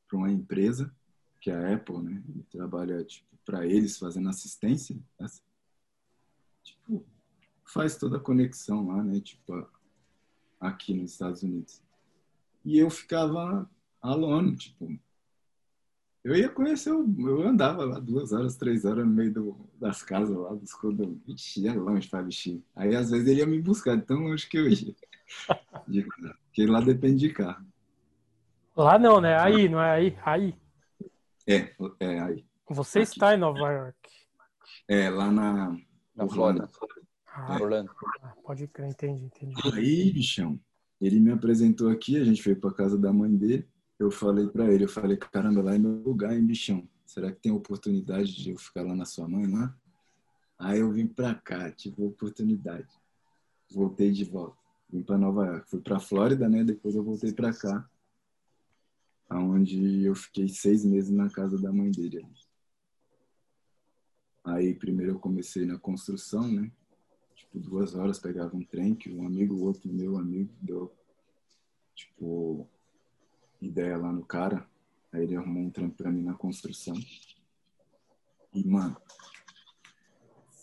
Para 0.08 0.18
uma 0.18 0.32
empresa 0.32 0.94
que 1.40 1.52
é 1.52 1.56
a 1.56 1.76
Apple, 1.76 2.02
né? 2.02 2.24
Ele 2.30 2.44
trabalha 2.50 3.04
tipo 3.04 3.30
para 3.44 3.66
eles 3.66 3.98
fazendo 3.98 4.30
assistência, 4.30 4.98
assim. 5.20 5.42
tipo 6.64 7.06
faz 7.66 7.98
toda 7.98 8.18
a 8.18 8.20
conexão 8.20 8.88
lá, 8.88 9.04
né? 9.04 9.20
Tipo 9.20 9.68
aqui 10.60 10.94
nos 10.94 11.12
Estados 11.14 11.44
Unidos. 11.44 11.82
E 12.64 12.78
eu 12.78 12.90
ficava 12.90 13.70
alone, 14.02 14.56
tipo, 14.56 15.00
eu 16.24 16.36
ia 16.36 16.50
conhecer, 16.50 16.92
eu 16.92 17.42
andava 17.42 17.84
lá 17.84 18.00
duas 18.00 18.32
horas, 18.32 18.56
três 18.56 18.86
horas 18.86 19.06
no 19.06 19.12
meio 19.12 19.34
do, 19.34 19.70
das 19.80 20.04
casas 20.04 20.38
lá, 20.38 20.54
dos 20.54 20.72
condomínios. 20.74 21.26
Vixe, 21.26 21.68
é 21.68 21.74
longe 21.74 22.08
para 22.08 22.22
bichinho. 22.22 22.64
Aí 22.76 22.96
às 22.96 23.10
vezes 23.10 23.28
ele 23.28 23.40
ia 23.40 23.48
me 23.48 23.60
buscar, 23.60 24.00
tão 24.02 24.20
longe 24.20 24.48
que 24.48 24.58
eu 24.58 24.70
ia. 24.70 24.96
Porque 25.86 26.66
lá 26.66 26.82
depende 26.82 27.28
de 27.28 27.34
carro. 27.34 27.66
Lá 28.76 28.98
não, 28.98 29.20
né? 29.20 29.38
Aí, 29.40 29.68
não 29.68 29.82
é 29.82 29.92
aí? 29.92 30.18
Aí. 30.24 30.56
É, 31.48 31.74
é 32.00 32.20
aí. 32.20 32.46
Você 32.70 33.00
Aqui. 33.00 33.10
está 33.10 33.34
em 33.34 33.38
Nova 33.38 33.70
York. 33.72 33.98
É, 34.88 35.10
lá 35.10 35.32
na, 35.32 35.78
na 36.16 36.28
Flórida. 36.28 36.70
Ah, 37.34 37.58
é. 37.58 37.64
Orlando. 37.64 37.92
Ah, 38.22 38.34
pode 38.44 38.68
crer, 38.68 38.90
entendi, 38.90 39.26
entendi. 39.26 39.56
Aí, 39.74 40.12
bichão, 40.12 40.60
ele 41.00 41.20
me 41.20 41.32
apresentou 41.32 41.90
aqui, 41.90 42.18
a 42.18 42.24
gente 42.24 42.44
foi 42.44 42.56
para 42.56 42.74
casa 42.74 42.98
da 42.98 43.12
mãe 43.12 43.36
dele. 43.36 43.68
Eu 43.98 44.12
falei 44.12 44.48
para 44.48 44.72
ele, 44.72 44.84
eu 44.86 44.90
falei, 44.90 45.16
caramba, 45.16 45.62
lá 45.62 45.76
é 45.76 45.78
meu 45.78 45.92
lugar, 45.92 46.34
hein, 46.34 46.46
bichão? 46.46 46.88
Será 47.06 47.32
que 47.32 47.42
tem 47.42 47.52
oportunidade 47.52 48.36
de 48.36 48.52
eu 48.52 48.58
ficar 48.58 48.84
lá 48.84 48.96
na 48.96 49.06
sua 49.06 49.28
mãe, 49.28 49.46
lá? 49.48 49.76
Aí 50.58 50.80
eu 50.80 50.92
vim 50.92 51.08
pra 51.08 51.34
cá, 51.34 51.72
tive 51.72 52.04
oportunidade. 52.04 52.88
Voltei 53.72 54.12
de 54.12 54.24
volta. 54.24 54.61
Vim 54.92 55.02
para 55.02 55.18
Nova 55.18 55.46
York. 55.46 55.70
Fui 55.70 55.80
para 55.80 56.00
Flórida, 56.00 56.50
né? 56.50 56.64
Depois 56.64 56.96
eu 56.96 57.04
voltei 57.04 57.32
para 57.32 57.54
cá, 57.54 57.90
aonde 59.30 60.04
eu 60.04 60.14
fiquei 60.14 60.50
seis 60.50 60.84
meses 60.84 61.10
na 61.10 61.30
casa 61.30 61.58
da 61.58 61.72
mãe 61.72 61.90
dele. 61.90 62.28
Aí 64.44 64.74
primeiro 64.74 65.14
eu 65.14 65.20
comecei 65.20 65.66
na 65.66 65.78
construção, 65.78 66.48
né? 66.52 66.72
Tipo, 67.36 67.60
duas 67.60 67.96
horas 67.96 68.20
pegava 68.20 68.56
um 68.56 68.64
trem 68.64 68.94
que 68.96 69.12
um 69.12 69.26
amigo, 69.26 69.64
outro 69.64 69.92
meu 69.92 70.18
amigo, 70.18 70.52
deu, 70.62 70.92
tipo, 71.96 72.68
ideia 73.62 73.98
lá 73.98 74.12
no 74.12 74.26
cara. 74.26 74.68
Aí 75.12 75.24
ele 75.24 75.36
arrumou 75.36 75.64
um 75.64 75.70
trampo 75.70 75.96
pra 75.96 76.12
mim 76.12 76.24
na 76.24 76.34
construção. 76.34 76.96
E, 78.54 78.68
mano, 78.68 78.98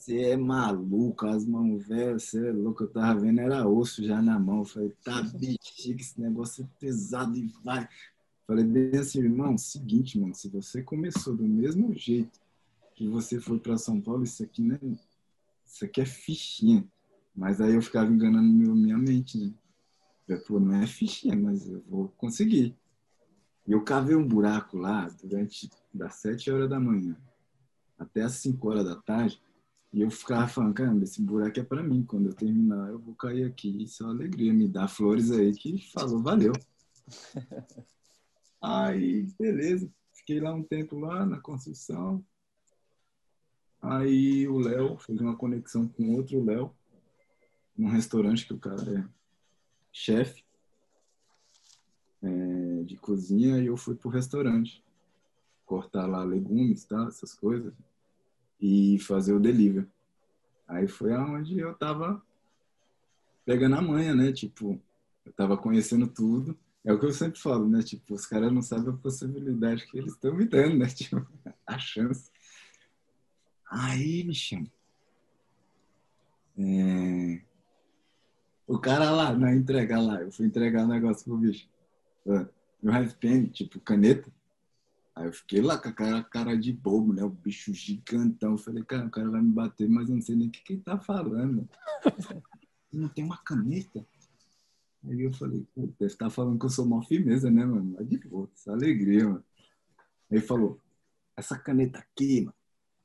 você 0.08 0.30
é 0.30 0.36
maluco, 0.38 1.26
as 1.26 1.44
mãos 1.44 1.86
velhas, 1.86 2.24
você 2.24 2.48
é 2.48 2.52
louco, 2.52 2.84
eu 2.84 2.88
tava 2.88 3.20
vendo, 3.20 3.40
era 3.40 3.68
osso 3.68 4.02
já 4.02 4.22
na 4.22 4.38
mão. 4.38 4.60
Eu 4.60 4.64
falei, 4.64 4.96
tá 5.04 5.22
bexiga, 5.22 6.00
esse 6.00 6.18
negócio 6.18 6.64
é 6.64 6.68
pesado 6.80 7.36
e 7.36 7.46
vai. 7.62 7.86
Falei 8.46 8.64
bem 8.64 8.98
assim, 8.98 9.18
irmão, 9.18 9.58
seguinte, 9.58 10.18
mano, 10.18 10.34
se 10.34 10.48
você 10.48 10.82
começou 10.82 11.36
do 11.36 11.44
mesmo 11.44 11.94
jeito 11.94 12.40
que 12.94 13.06
você 13.06 13.38
foi 13.38 13.58
para 13.58 13.76
São 13.76 14.00
Paulo, 14.00 14.24
isso 14.24 14.42
aqui 14.42 14.62
não 14.62 14.76
é, 14.76 14.80
isso 15.66 15.84
aqui 15.84 16.00
é 16.00 16.06
fichinha. 16.06 16.82
Mas 17.36 17.60
aí 17.60 17.74
eu 17.74 17.82
ficava 17.82 18.10
enganando 18.10 18.48
meu, 18.48 18.74
minha 18.74 18.96
mente, 18.96 19.36
né? 19.36 19.52
Eu, 20.26 20.40
Pô, 20.42 20.58
não 20.58 20.74
é 20.74 20.86
fichinha, 20.86 21.36
mas 21.36 21.68
eu 21.68 21.82
vou 21.86 22.08
conseguir. 22.16 22.74
E 23.66 23.72
eu 23.72 23.82
cavei 23.84 24.16
um 24.16 24.26
buraco 24.26 24.78
lá 24.78 25.06
durante 25.22 25.70
das 25.92 26.14
7 26.14 26.50
horas 26.50 26.70
da 26.70 26.80
manhã 26.80 27.14
até 27.98 28.22
as 28.22 28.32
5 28.34 28.70
horas 28.70 28.84
da 28.84 28.94
tarde, 28.94 29.40
e 29.92 30.02
eu 30.02 30.10
ficava 30.10 30.46
falando, 30.46 30.74
caramba, 30.74 31.04
esse 31.04 31.20
buraco 31.22 31.58
é 31.58 31.62
para 31.62 31.82
mim. 31.82 32.04
Quando 32.04 32.26
eu 32.26 32.34
terminar, 32.34 32.90
eu 32.90 32.98
vou 32.98 33.14
cair 33.14 33.44
aqui. 33.44 33.82
Isso 33.82 34.02
é 34.02 34.06
uma 34.06 34.14
alegria. 34.14 34.52
Me 34.52 34.68
dá 34.68 34.86
flores 34.86 35.30
aí 35.30 35.52
que 35.52 35.90
falou, 35.90 36.22
valeu. 36.22 36.52
aí, 38.60 39.26
beleza. 39.38 39.90
Fiquei 40.12 40.40
lá 40.40 40.52
um 40.52 40.62
tempo 40.62 40.98
lá 40.98 41.24
na 41.24 41.40
construção. 41.40 42.22
Aí 43.80 44.46
o 44.46 44.58
Léo 44.58 44.98
fez 44.98 45.20
uma 45.20 45.36
conexão 45.36 45.88
com 45.88 46.14
outro 46.16 46.44
Léo 46.44 46.74
num 47.76 47.88
restaurante 47.88 48.46
que 48.46 48.52
o 48.52 48.58
cara 48.58 48.82
é 48.98 49.08
chefe 49.92 50.44
é, 52.20 52.82
de 52.82 52.96
cozinha 52.96 53.58
e 53.58 53.66
eu 53.66 53.76
fui 53.76 53.94
pro 53.94 54.10
restaurante 54.10 54.84
cortar 55.64 56.06
lá 56.06 56.24
legumes, 56.24 56.84
tá, 56.84 57.06
essas 57.08 57.32
coisas 57.32 57.72
e 58.60 58.98
fazer 59.00 59.32
o 59.32 59.40
delivery. 59.40 59.86
Aí 60.66 60.86
foi 60.86 61.12
aonde 61.12 61.58
eu 61.58 61.74
tava 61.74 62.22
pegando 63.44 63.76
a 63.76 63.82
manha, 63.82 64.14
né? 64.14 64.32
Tipo, 64.32 64.80
eu 65.24 65.32
tava 65.32 65.56
conhecendo 65.56 66.06
tudo. 66.06 66.58
É 66.84 66.92
o 66.92 66.98
que 66.98 67.06
eu 67.06 67.12
sempre 67.12 67.40
falo, 67.40 67.68
né? 67.68 67.82
Tipo, 67.82 68.14
os 68.14 68.26
caras 68.26 68.52
não 68.52 68.62
sabem 68.62 68.90
a 68.90 68.96
possibilidade 68.96 69.86
que 69.86 69.98
eles 69.98 70.12
estão 70.12 70.34
me 70.34 70.44
dando, 70.44 70.76
né? 70.76 70.86
Tipo, 70.94 71.26
a 71.66 71.78
chance. 71.78 72.30
Aí, 73.70 74.22
bichão. 74.22 74.64
É... 76.58 77.40
O 78.66 78.78
cara 78.78 79.10
lá, 79.10 79.32
na 79.32 79.54
entregar 79.54 80.00
lá, 80.00 80.20
eu 80.20 80.30
fui 80.30 80.46
entregar 80.46 80.84
um 80.84 80.88
negócio 80.88 81.24
pro 81.24 81.38
bicho. 81.38 81.68
Eu 82.26 82.92
have 82.92 83.14
pen, 83.14 83.46
tipo, 83.46 83.80
caneta. 83.80 84.30
Aí 85.18 85.26
eu 85.26 85.32
fiquei 85.32 85.60
lá 85.60 85.76
com 85.76 85.88
a 85.88 85.92
cara, 85.92 86.22
cara 86.22 86.56
de 86.56 86.72
bobo, 86.72 87.12
né? 87.12 87.24
O 87.24 87.28
bicho 87.28 87.74
gigantão. 87.74 88.52
Eu 88.52 88.58
falei, 88.58 88.84
cara, 88.84 89.04
o 89.04 89.10
cara 89.10 89.28
vai 89.28 89.42
me 89.42 89.50
bater, 89.50 89.88
mas 89.88 90.08
eu 90.08 90.14
não 90.14 90.22
sei 90.22 90.36
nem 90.36 90.46
o 90.46 90.50
que, 90.50 90.62
que 90.62 90.74
ele 90.74 90.82
tá 90.82 90.96
falando. 90.96 91.68
não 92.92 93.08
tem 93.08 93.24
uma 93.24 93.36
caneta? 93.38 94.06
Aí 95.04 95.20
eu 95.20 95.32
falei, 95.32 95.66
pô, 95.74 95.88
deve 95.98 96.12
estar 96.12 96.26
tá 96.26 96.30
falando 96.30 96.56
que 96.56 96.66
eu 96.66 96.70
sou 96.70 96.86
mó 96.86 97.02
firmeza, 97.02 97.50
né, 97.50 97.66
mano? 97.66 97.96
Mas 97.98 98.08
de 98.08 98.16
boa, 98.28 98.48
essa 98.54 98.70
alegria, 98.70 99.24
mano. 99.24 99.44
Aí 100.30 100.38
ele 100.38 100.46
falou, 100.46 100.80
essa 101.36 101.58
caneta 101.58 101.98
aqui, 101.98 102.42
mano, 102.42 102.54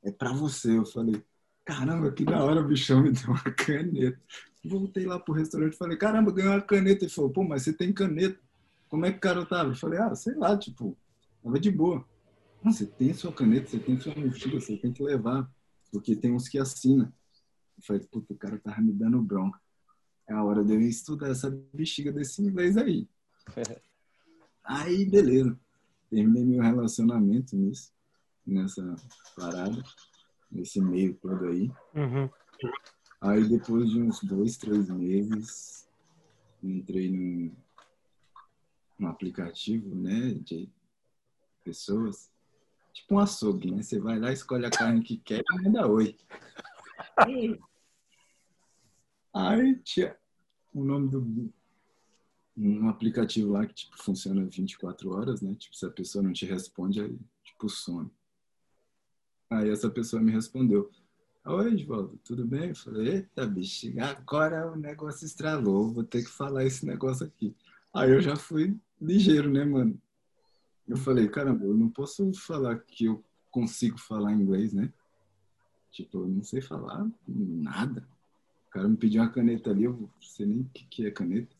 é 0.04 0.12
pra 0.12 0.32
você. 0.32 0.78
Eu 0.78 0.86
falei, 0.86 1.20
caramba, 1.64 2.12
que 2.12 2.24
da 2.24 2.44
hora 2.44 2.60
o 2.60 2.68
bichão 2.68 3.02
me 3.02 3.10
deu 3.10 3.30
uma 3.30 3.42
caneta. 3.42 4.20
Voltei 4.64 5.04
lá 5.04 5.18
pro 5.18 5.34
restaurante 5.34 5.74
e 5.74 5.78
falei, 5.78 5.96
caramba, 5.96 6.30
ganhei 6.30 6.52
uma 6.52 6.62
caneta. 6.62 7.04
Ele 7.04 7.12
falou, 7.12 7.30
pô, 7.30 7.42
mas 7.42 7.62
você 7.62 7.72
tem 7.72 7.92
caneta. 7.92 8.38
Como 8.88 9.04
é 9.04 9.10
que 9.10 9.18
o 9.18 9.20
cara 9.20 9.44
tava? 9.44 9.70
Eu 9.70 9.76
falei, 9.76 9.98
ah, 9.98 10.14
sei 10.14 10.36
lá, 10.36 10.56
tipo, 10.56 10.96
Tava 11.44 11.60
de 11.60 11.70
boa. 11.70 12.02
Não, 12.62 12.72
você 12.72 12.86
tem 12.86 13.12
sua 13.12 13.30
caneta, 13.30 13.68
você 13.68 13.78
tem 13.78 14.00
sua 14.00 14.14
mochila, 14.14 14.58
você 14.58 14.78
tem 14.78 14.90
que 14.90 15.02
levar. 15.02 15.46
Porque 15.92 16.16
tem 16.16 16.32
uns 16.32 16.48
que 16.48 16.58
assinam. 16.58 17.12
Eu 17.76 17.84
falei, 17.84 18.02
puta, 18.10 18.32
o 18.32 18.36
cara 18.36 18.58
tava 18.58 18.80
me 18.80 18.94
dando 18.94 19.20
bronca. 19.20 19.60
É 20.26 20.32
a 20.32 20.42
hora 20.42 20.64
de 20.64 20.72
eu 20.72 20.80
estudar 20.80 21.28
essa 21.28 21.50
bexiga 21.74 22.10
desse 22.10 22.40
inglês 22.40 22.78
aí. 22.78 23.06
aí, 24.64 25.04
beleza. 25.04 25.60
Terminei 26.08 26.46
meu 26.46 26.62
relacionamento 26.62 27.54
nisso, 27.54 27.92
nessa 28.46 28.96
parada, 29.36 29.84
nesse 30.50 30.80
meio 30.80 31.14
todo 31.16 31.44
aí. 31.44 31.70
Uhum. 31.94 32.30
Aí, 33.20 33.46
depois 33.46 33.90
de 33.90 34.00
uns 34.00 34.22
dois, 34.22 34.56
três 34.56 34.88
meses, 34.88 35.86
entrei 36.62 37.10
num, 37.10 37.54
num 38.98 39.08
aplicativo, 39.08 39.94
né, 39.94 40.34
de 40.34 40.70
pessoas. 41.64 42.30
Tipo 42.92 43.14
um 43.16 43.18
açougue, 43.18 43.70
né? 43.72 43.82
Você 43.82 43.98
vai 43.98 44.18
lá, 44.20 44.32
escolhe 44.32 44.66
a 44.66 44.70
carne 44.70 45.02
que 45.02 45.16
quer 45.16 45.40
e 45.40 45.62
manda 45.62 45.88
oi. 45.88 46.16
Aí 49.34 49.76
tinha 49.80 50.16
o 50.72 50.84
nome 50.84 51.08
do 51.08 51.52
um 52.56 52.88
aplicativo 52.88 53.50
lá 53.52 53.66
que 53.66 53.74
tipo 53.74 54.00
funciona 54.00 54.44
24 54.44 55.10
horas, 55.12 55.42
né? 55.42 55.56
Tipo, 55.56 55.74
se 55.74 55.84
a 55.84 55.90
pessoa 55.90 56.22
não 56.22 56.32
te 56.32 56.46
responde, 56.46 57.00
aí 57.00 57.18
tipo 57.42 57.68
some. 57.68 58.08
Aí 59.50 59.70
essa 59.70 59.90
pessoa 59.90 60.22
me 60.22 60.30
respondeu: 60.30 60.88
Oi, 61.44 61.72
Edvaldo, 61.72 62.18
tudo 62.24 62.46
bem? 62.46 62.68
Eu 62.68 62.76
falei: 62.76 63.14
Eita, 63.14 63.46
bicho, 63.46 63.88
agora 64.00 64.70
o 64.70 64.76
negócio 64.76 65.24
estralou, 65.24 65.92
vou 65.92 66.04
ter 66.04 66.22
que 66.22 66.30
falar 66.30 66.64
esse 66.64 66.86
negócio 66.86 67.26
aqui. 67.26 67.56
Aí 67.92 68.10
eu 68.10 68.20
já 68.20 68.36
fui 68.36 68.76
ligeiro, 69.00 69.50
né, 69.50 69.64
mano? 69.64 70.00
Eu 70.86 70.96
falei, 70.96 71.28
caramba, 71.28 71.64
eu 71.64 71.74
não 71.74 71.88
posso 71.88 72.30
falar 72.34 72.78
que 72.78 73.06
eu 73.06 73.24
consigo 73.50 73.98
falar 73.98 74.32
inglês, 74.32 74.72
né? 74.72 74.92
Tipo, 75.90 76.18
eu 76.18 76.28
não 76.28 76.42
sei 76.42 76.60
falar 76.60 77.08
nada. 77.26 78.06
O 78.68 78.70
cara 78.70 78.88
me 78.88 78.96
pediu 78.96 79.22
uma 79.22 79.30
caneta 79.30 79.70
ali, 79.70 79.84
eu 79.84 79.92
não 79.92 80.10
sei 80.20 80.46
nem 80.46 80.60
o 80.60 80.70
que, 80.74 80.84
que 80.86 81.06
é 81.06 81.10
caneta. 81.10 81.54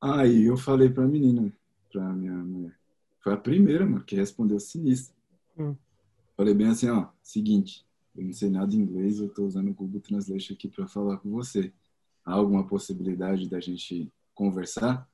Aí 0.00 0.44
eu 0.44 0.56
falei 0.56 0.88
pra 0.88 1.06
menina, 1.06 1.52
pra 1.92 2.12
minha 2.12 2.32
mulher. 2.32 2.76
Foi 3.20 3.32
a 3.32 3.36
primeira, 3.36 3.86
mano, 3.86 4.04
que 4.04 4.16
respondeu 4.16 4.58
sinistro. 4.58 5.14
Hum. 5.56 5.76
Falei 6.36 6.52
bem 6.52 6.68
assim, 6.68 6.88
ó, 6.88 7.08
seguinte, 7.22 7.86
eu 8.16 8.24
não 8.24 8.32
sei 8.32 8.50
nada 8.50 8.66
de 8.66 8.76
inglês, 8.76 9.18
eu 9.18 9.28
tô 9.28 9.44
usando 9.44 9.70
o 9.70 9.74
Google 9.74 10.00
Translate 10.00 10.52
aqui 10.52 10.68
para 10.68 10.86
falar 10.86 11.18
com 11.18 11.30
você. 11.30 11.72
Há 12.24 12.32
alguma 12.32 12.66
possibilidade 12.66 13.48
da 13.48 13.60
gente 13.60 14.12
conversar? 14.34 15.08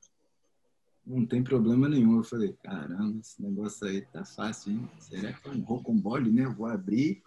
Não 1.05 1.25
tem 1.25 1.43
problema 1.43 1.89
nenhum. 1.89 2.17
Eu 2.17 2.23
falei, 2.23 2.55
caramba, 2.63 3.19
esse 3.19 3.41
negócio 3.41 3.87
aí 3.87 4.01
tá 4.01 4.23
fácil, 4.23 4.73
hein? 4.73 4.89
Será 4.99 5.33
que 5.33 5.47
é 5.47 5.51
um 5.51 5.61
rocambole, 5.61 6.31
né? 6.31 6.45
Eu 6.45 6.53
vou 6.53 6.67
abrir 6.67 7.21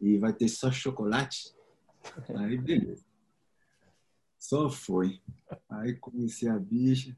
e 0.00 0.18
vai 0.18 0.32
ter 0.32 0.48
só 0.48 0.70
chocolate? 0.70 1.54
Aí, 2.36 2.58
beleza. 2.58 3.04
Só 4.38 4.68
foi. 4.68 5.22
Aí 5.70 5.94
conheci 5.94 6.46
a 6.46 6.58
bicha 6.58 7.16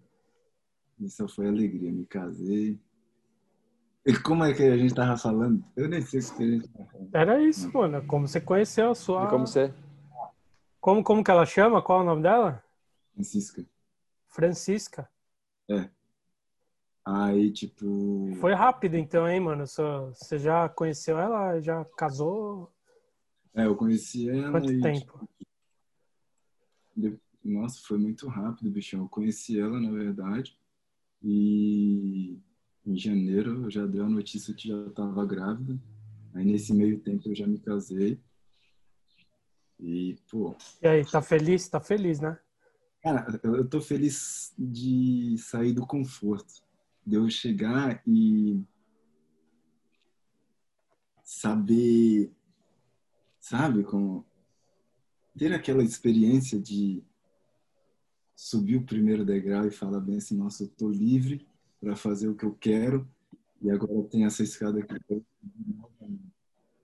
e 1.01 1.09
só 1.09 1.27
foi 1.27 1.49
alegria. 1.49 1.91
Me 1.91 2.07
casei. 2.07 2.79
E 4.05 4.17
como 4.17 4.45
é 4.45 4.55
que 4.55 4.63
a 4.63 4.77
gente 4.77 4.95
tava 4.95 5.17
falando? 5.17 5.65
Eu 5.75 5.89
nem 5.89 6.01
sei 6.01 6.21
o 6.21 6.37
que 6.37 6.43
a 6.45 6.47
gente 6.47 6.69
tava 6.69 6.89
falando. 6.89 7.11
Era 7.13 7.43
isso, 7.43 7.73
mano. 7.73 8.07
Como 8.07 8.29
você 8.29 8.41
conheceu 8.41 8.91
a 8.91 8.95
sua... 8.95 9.25
E 9.25 9.31
como 9.31 9.45
você... 9.45 9.75
Como, 10.81 11.03
como 11.03 11.25
que 11.25 11.31
ela 11.33 11.45
chama? 11.45 11.83
Qual 11.83 11.99
é 11.99 12.03
o 12.03 12.07
nome 12.07 12.23
dela? 12.23 12.63
Francisca. 13.13 13.67
Francisca. 14.29 15.11
É. 15.69 15.91
Aí, 17.05 17.53
tipo. 17.53 18.35
Foi 18.41 18.53
rápido 18.53 18.97
então, 18.97 19.29
hein, 19.29 19.41
mano? 19.41 19.65
Você 19.67 20.39
já 20.39 20.69
conheceu 20.69 21.19
ela? 21.19 21.61
Já 21.61 21.85
casou? 21.97 22.73
É, 23.55 23.65
eu 23.67 23.77
conheci 23.77 24.29
ela. 24.29 24.51
Quanto 24.51 24.73
e, 24.73 24.81
tempo? 24.81 25.29
Tipo, 26.95 27.21
nossa, 27.45 27.81
foi 27.87 27.99
muito 27.99 28.27
rápido, 28.27 28.71
bichão. 28.71 29.03
Eu 29.03 29.09
conheci 29.09 29.59
ela, 29.59 29.81
na 29.81 29.91
verdade. 29.91 30.59
E 31.23 32.39
em 32.85 32.97
janeiro 32.97 33.65
eu 33.65 33.71
já 33.71 33.87
dei 33.87 34.01
a 34.01 34.09
notícia 34.09 34.53
que 34.53 34.69
já 34.69 34.87
estava 34.87 35.25
grávida. 35.25 35.81
Aí 36.35 36.45
nesse 36.45 36.75
meio 36.75 36.99
tempo 37.01 37.29
eu 37.29 37.35
já 37.35 37.47
me 37.47 37.59
casei. 37.61 38.21
E, 39.79 40.17
pô. 40.29 40.57
E 40.83 40.89
aí, 40.89 41.05
tá 41.05 41.23
feliz? 41.23 41.69
Tá 41.69 41.81
feliz, 41.81 42.21
né? 42.21 42.39
Cara, 43.07 43.41
eu 43.45 43.65
tô 43.65 43.81
feliz 43.81 44.53
de 44.59 45.37
sair 45.39 45.73
do 45.73 45.87
conforto. 45.87 46.61
De 47.07 47.15
eu 47.15 47.31
chegar 47.31 48.03
e 48.05 48.61
saber, 51.23 52.33
sabe, 53.39 53.85
como 53.85 54.27
ter 55.39 55.53
aquela 55.53 55.85
experiência 55.85 56.61
de 56.61 57.01
subir 58.35 58.75
o 58.75 58.85
primeiro 58.85 59.25
degrau 59.25 59.69
e 59.69 59.71
falar 59.71 60.01
bem 60.01 60.17
assim, 60.17 60.37
nossa, 60.37 60.65
eu 60.65 60.69
tô 60.69 60.91
livre 60.91 61.47
para 61.81 61.95
fazer 61.95 62.27
o 62.27 62.35
que 62.35 62.45
eu 62.45 62.57
quero 62.57 63.09
e 63.63 63.71
agora 63.71 64.03
tem 64.09 64.25
essa 64.25 64.43
escada 64.43 64.81
aqui. 64.81 65.23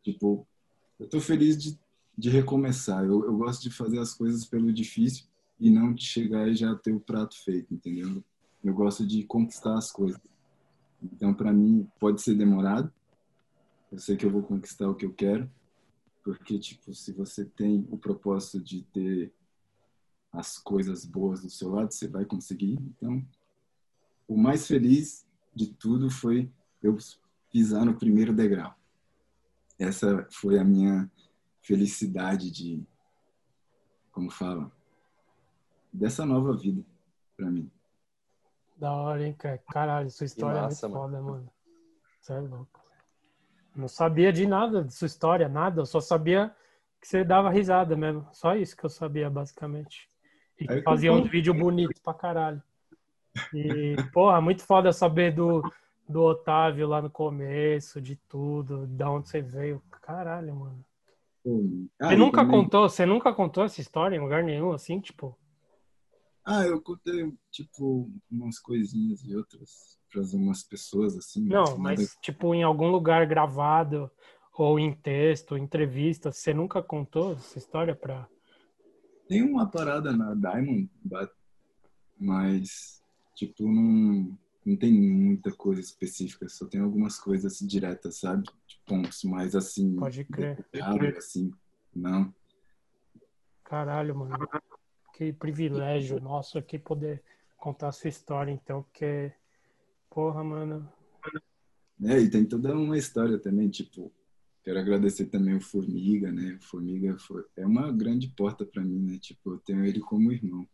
Tipo, 0.05 0.47
eu 1.01 1.09
tô 1.09 1.20
feliz 1.20 1.59
de, 1.59 1.77
de 2.16 2.31
recomeçar. 2.31 3.05
Eu, 3.05 3.24
eu 3.24 3.36
gosto 3.36 3.61
de 3.61 3.73
fazer 3.73 3.99
as 3.99 4.15
coisas 4.15 4.44
pelo 4.44 4.73
difícil 4.73 5.31
e 5.58 5.70
não 5.70 5.92
de 5.92 6.04
chegar 6.04 6.48
e 6.48 6.54
já 6.54 6.74
ter 6.74 6.92
o 6.92 7.00
prato 7.00 7.36
feito, 7.42 7.72
entendeu? 7.72 8.22
Eu 8.62 8.74
gosto 8.74 9.06
de 9.06 9.24
conquistar 9.24 9.76
as 9.76 9.90
coisas. 9.90 10.20
Então, 11.02 11.34
para 11.34 11.52
mim, 11.52 11.88
pode 11.98 12.22
ser 12.22 12.34
demorado. 12.34 12.92
Eu 13.90 13.98
sei 13.98 14.16
que 14.16 14.24
eu 14.24 14.30
vou 14.30 14.42
conquistar 14.42 14.88
o 14.88 14.94
que 14.94 15.04
eu 15.04 15.12
quero, 15.12 15.50
porque, 16.24 16.58
tipo, 16.58 16.94
se 16.94 17.12
você 17.12 17.44
tem 17.44 17.86
o 17.90 17.98
propósito 17.98 18.60
de 18.60 18.82
ter 18.84 19.32
as 20.32 20.58
coisas 20.58 21.04
boas 21.04 21.42
do 21.42 21.50
seu 21.50 21.70
lado, 21.70 21.92
você 21.92 22.08
vai 22.08 22.24
conseguir. 22.24 22.78
Então, 22.80 23.24
o 24.26 24.36
mais 24.36 24.66
feliz 24.66 25.26
de 25.54 25.66
tudo 25.66 26.08
foi 26.08 26.50
eu 26.82 26.96
pisar 27.50 27.84
no 27.84 27.94
primeiro 27.94 28.32
degrau. 28.32 28.74
Essa 29.78 30.26
foi 30.30 30.58
a 30.58 30.64
minha 30.64 31.10
felicidade 31.60 32.50
de, 32.50 32.82
como 34.10 34.30
fala, 34.30 34.72
dessa 35.93 36.24
nova 36.24 36.56
vida 36.56 36.82
para 37.36 37.51
mim. 37.51 37.70
Da 38.77 38.93
hora, 38.93 39.27
hein, 39.27 39.35
cara? 39.35 39.59
Caralho, 39.70 40.10
sua 40.10 40.24
história 40.24 40.62
massa, 40.62 40.86
é 40.86 40.89
muito 40.89 41.01
foda, 41.01 41.20
mano. 41.20 41.52
Você 42.20 42.32
é 42.32 42.40
louco. 42.40 42.81
Não 43.74 43.89
sabia 43.89 44.32
de 44.32 44.47
nada 44.47 44.82
de 44.82 44.93
sua 44.93 45.06
história, 45.06 45.48
nada. 45.48 45.82
Eu 45.82 45.86
só 45.86 46.01
sabia 46.01 46.55
que 47.01 47.06
você 47.09 47.24
dava 47.24 47.51
risada 47.51 47.97
mesmo. 47.97 48.27
Só 48.32 48.55
isso 48.55 48.77
que 48.77 48.85
eu 48.85 48.90
sabia, 48.90 49.31
basicamente. 49.31 50.09
E 50.59 50.66
que 50.66 50.82
fazia 50.82 51.12
uns 51.12 51.28
vídeos 51.28 51.56
bonitos 51.56 52.01
pra 52.01 52.14
caralho. 52.14 52.62
E, 53.52 53.97
porra, 54.12 54.40
muito 54.40 54.62
foda 54.62 54.93
saber 54.93 55.35
do, 55.35 55.62
do 56.09 56.20
Otávio 56.23 56.86
lá 56.86 57.01
no 57.01 57.10
começo, 57.10 58.01
de 58.01 58.16
tudo, 58.16 58.86
da 58.86 59.10
onde 59.10 59.28
você 59.28 59.40
veio. 59.40 59.82
Caralho, 60.02 60.55
mano. 60.55 60.85
Ah, 62.01 62.10
você 62.10 62.16
nunca 62.16 62.43
também... 62.43 62.60
contou, 62.60 62.89
você 62.89 63.06
nunca 63.06 63.32
contou 63.32 63.64
essa 63.64 63.81
história 63.81 64.16
em 64.16 64.20
lugar 64.20 64.44
nenhum, 64.44 64.73
assim, 64.73 65.01
tipo? 65.01 65.36
Ah, 66.44 66.64
eu 66.64 66.81
contei, 66.81 67.32
tipo, 67.51 68.10
umas 68.31 68.59
coisinhas 68.59 69.23
e 69.24 69.36
outras 69.36 69.98
para 70.10 70.23
umas 70.36 70.62
pessoas, 70.62 71.16
assim. 71.16 71.44
Não, 71.44 71.78
mas, 71.78 72.01
nada... 72.01 72.12
tipo, 72.20 72.55
em 72.55 72.62
algum 72.62 72.89
lugar 72.90 73.27
gravado, 73.27 74.10
ou 74.52 74.78
em 74.78 74.93
texto, 74.94 75.56
entrevista, 75.56 76.31
você 76.32 76.52
nunca 76.52 76.82
contou 76.82 77.32
essa 77.32 77.59
história 77.59 77.94
pra... 77.94 78.28
Tem 79.28 79.43
uma 79.43 79.70
parada 79.70 80.12
na 80.14 80.35
Diamond, 80.35 80.90
mas, 82.19 83.02
tipo, 83.35 83.62
não, 83.62 84.36
não 84.66 84.77
tem 84.77 84.93
muita 84.93 85.51
coisa 85.52 85.81
específica, 85.81 86.48
só 86.48 86.66
tem 86.66 86.81
algumas 86.81 87.19
coisas 87.19 87.59
diretas, 87.60 88.19
sabe? 88.19 88.44
Tipo, 88.66 88.82
pontos 88.85 89.23
mais 89.24 89.55
assim. 89.55 89.97
Pode 89.97 90.24
crer. 90.24 90.66
assim, 91.16 91.51
não. 91.94 92.35
Caralho, 93.64 94.14
mano. 94.14 94.36
Que 95.12 95.32
privilégio 95.32 96.20
nosso 96.20 96.59
aqui 96.59 96.78
poder 96.78 97.22
contar 97.56 97.89
a 97.89 97.93
sua 97.93 98.09
história, 98.09 98.51
então, 98.51 98.82
porque, 98.82 99.32
porra, 100.10 100.43
mano. 100.43 100.89
É, 102.05 102.18
e 102.18 102.28
tem 102.28 102.44
toda 102.44 102.74
uma 102.74 102.98
história 102.98 103.39
também, 103.39 103.68
tipo, 103.68 104.12
quero 104.64 104.78
agradecer 104.78 105.26
também 105.26 105.55
o 105.55 105.60
Formiga, 105.60 106.32
né? 106.32 106.59
O 106.60 106.64
Formiga 106.64 107.16
foi, 107.18 107.44
é 107.56 107.66
uma 107.66 107.93
grande 107.93 108.28
porta 108.28 108.64
para 108.64 108.82
mim, 108.82 108.98
né? 108.98 109.18
Tipo, 109.18 109.52
eu 109.52 109.59
tenho 109.59 109.84
ele 109.84 110.01
como 110.01 110.32
irmão. 110.32 110.66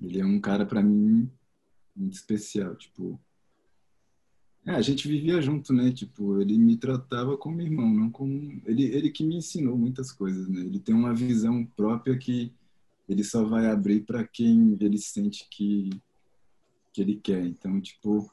Ele 0.00 0.20
é 0.20 0.24
um 0.24 0.40
cara 0.40 0.64
para 0.64 0.82
mim 0.82 1.30
muito 1.94 2.14
especial, 2.14 2.74
tipo. 2.76 3.20
É, 4.66 4.70
a 4.70 4.80
gente 4.80 5.06
vivia 5.06 5.42
junto, 5.42 5.72
né? 5.74 5.92
Tipo, 5.92 6.40
ele 6.40 6.56
me 6.56 6.76
tratava 6.76 7.36
como 7.36 7.60
irmão, 7.60 7.92
não 7.92 8.10
como 8.10 8.62
ele 8.64 8.84
ele 8.84 9.10
que 9.10 9.22
me 9.22 9.36
ensinou 9.36 9.76
muitas 9.76 10.10
coisas, 10.10 10.48
né? 10.48 10.60
Ele 10.60 10.80
tem 10.80 10.94
uma 10.94 11.12
visão 11.14 11.64
própria 11.76 12.16
que 12.16 12.54
ele 13.08 13.24
só 13.24 13.44
vai 13.44 13.66
abrir 13.66 14.00
para 14.00 14.26
quem 14.26 14.76
ele 14.80 14.98
sente 14.98 15.46
que 15.50 15.90
que 16.94 17.02
ele 17.02 17.16
quer. 17.16 17.44
Então, 17.44 17.80
tipo, 17.80 18.30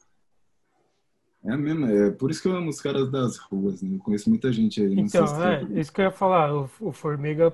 é 1.43 1.57
mesmo, 1.57 1.88
é 1.88 2.11
por 2.11 2.30
isso 2.30 2.41
que 2.41 2.48
eu 2.48 2.56
amo 2.56 2.69
os 2.69 2.80
caras 2.80 3.11
das 3.11 3.38
ruas, 3.38 3.81
né? 3.81 3.95
Eu 3.95 3.99
conheço 3.99 4.30
muita 4.30 4.53
gente 4.53 4.80
aí. 4.80 4.93
Então, 4.93 5.26
é, 5.43 5.64
isso 5.80 5.91
que 5.91 5.99
eu 5.99 6.06
ia 6.06 6.11
falar. 6.11 6.53
O, 6.53 6.69
o 6.80 6.91
Formiga, 6.91 7.52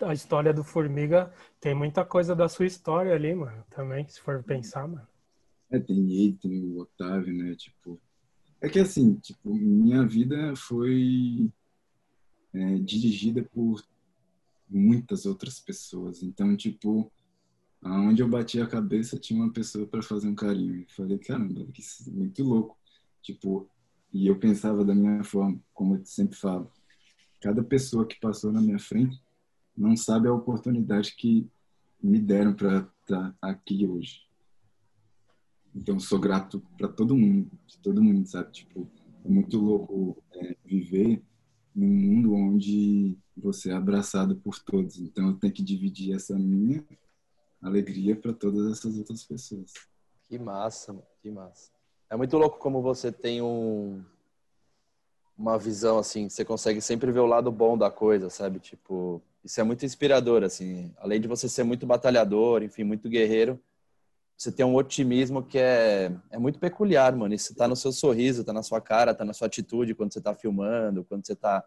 a 0.00 0.12
história 0.12 0.52
do 0.52 0.64
Formiga 0.64 1.32
tem 1.60 1.74
muita 1.74 2.04
coisa 2.04 2.34
da 2.34 2.48
sua 2.48 2.66
história 2.66 3.14
ali, 3.14 3.32
mano, 3.32 3.64
também, 3.70 4.06
se 4.08 4.20
for 4.20 4.42
pensar, 4.42 4.88
mano. 4.88 5.06
É, 5.70 5.78
tem 5.78 6.12
ele, 6.12 6.36
tem 6.42 6.60
o 6.64 6.80
Otávio, 6.80 7.32
né? 7.32 7.54
Tipo, 7.54 7.98
é 8.60 8.68
que 8.68 8.80
assim, 8.80 9.14
tipo, 9.14 9.54
minha 9.54 10.04
vida 10.04 10.54
foi 10.56 11.48
é, 12.52 12.74
dirigida 12.78 13.42
por 13.54 13.80
muitas 14.72 15.26
outras 15.26 15.60
pessoas. 15.60 16.22
Então, 16.22 16.56
tipo, 16.56 17.10
aonde 17.82 18.22
eu 18.22 18.28
bati 18.28 18.60
a 18.60 18.66
cabeça 18.66 19.18
tinha 19.18 19.42
uma 19.42 19.52
pessoa 19.52 19.86
para 19.86 20.02
fazer 20.02 20.28
um 20.28 20.34
carinho. 20.34 20.76
E 20.76 20.92
falei, 20.92 21.18
caramba, 21.18 21.66
que 21.72 21.82
é 21.82 22.10
muito 22.10 22.42
louco. 22.42 22.78
Tipo, 23.20 23.68
e 24.12 24.26
eu 24.26 24.38
pensava 24.38 24.84
da 24.84 24.94
minha 24.94 25.24
forma, 25.24 25.60
como 25.72 25.96
eu 25.96 26.04
sempre 26.04 26.36
falo. 26.36 26.70
Cada 27.40 27.62
pessoa 27.62 28.06
que 28.06 28.20
passou 28.20 28.52
na 28.52 28.60
minha 28.60 28.78
frente 28.78 29.20
não 29.76 29.96
sabe 29.96 30.28
a 30.28 30.34
oportunidade 30.34 31.14
que 31.16 31.48
me 32.02 32.18
deram 32.18 32.54
para 32.54 32.88
estar 33.00 33.36
aqui 33.40 33.86
hoje. 33.86 34.22
Então, 35.74 35.98
sou 35.98 36.20
grato 36.20 36.62
para 36.76 36.88
todo 36.88 37.16
mundo, 37.16 37.50
todo 37.82 38.02
mundo, 38.02 38.26
sabe? 38.26 38.52
Tipo, 38.52 38.86
é 39.24 39.28
muito 39.28 39.58
louco 39.58 40.22
é, 40.34 40.54
viver 40.64 41.22
num 41.74 41.88
mundo 41.88 42.34
onde 42.34 43.16
você 43.36 43.70
é 43.70 43.74
abraçado 43.74 44.36
por 44.36 44.58
todos. 44.58 44.98
Então, 44.98 45.28
eu 45.28 45.34
tenho 45.34 45.52
que 45.52 45.62
dividir 45.62 46.14
essa 46.14 46.38
minha 46.38 46.84
alegria 47.60 48.16
para 48.16 48.32
todas 48.32 48.70
essas 48.70 48.96
outras 48.98 49.24
pessoas. 49.24 49.72
Que 50.24 50.38
massa, 50.38 50.92
mano. 50.92 51.06
que 51.20 51.30
massa. 51.30 51.70
É 52.10 52.16
muito 52.16 52.36
louco 52.36 52.58
como 52.58 52.82
você 52.82 53.10
tem 53.10 53.40
um 53.40 54.04
uma 55.36 55.58
visão 55.58 55.98
assim, 55.98 56.28
você 56.28 56.44
consegue 56.44 56.80
sempre 56.80 57.10
ver 57.10 57.20
o 57.20 57.26
lado 57.26 57.50
bom 57.50 57.76
da 57.76 57.90
coisa, 57.90 58.28
sabe? 58.30 58.60
Tipo, 58.60 59.20
isso 59.42 59.60
é 59.60 59.64
muito 59.64 59.84
inspirador 59.84 60.44
assim. 60.44 60.92
Além 60.98 61.20
de 61.20 61.26
você 61.26 61.48
ser 61.48 61.64
muito 61.64 61.86
batalhador, 61.86 62.62
enfim, 62.62 62.84
muito 62.84 63.08
guerreiro, 63.08 63.58
você 64.36 64.52
tem 64.52 64.64
um 64.64 64.74
otimismo 64.74 65.42
que 65.42 65.58
é, 65.58 66.12
é 66.30 66.38
muito 66.38 66.58
peculiar, 66.58 67.14
mano. 67.14 67.34
Isso 67.34 67.54
tá 67.54 67.66
no 67.66 67.76
seu 67.76 67.92
sorriso, 67.92 68.44
tá 68.44 68.52
na 68.52 68.62
sua 68.62 68.80
cara, 68.80 69.14
tá 69.14 69.24
na 69.24 69.32
sua 69.32 69.46
atitude 69.46 69.94
quando 69.94 70.12
você 70.12 70.20
tá 70.20 70.34
filmando, 70.34 71.04
quando 71.04 71.26
você 71.26 71.34
tá 71.34 71.64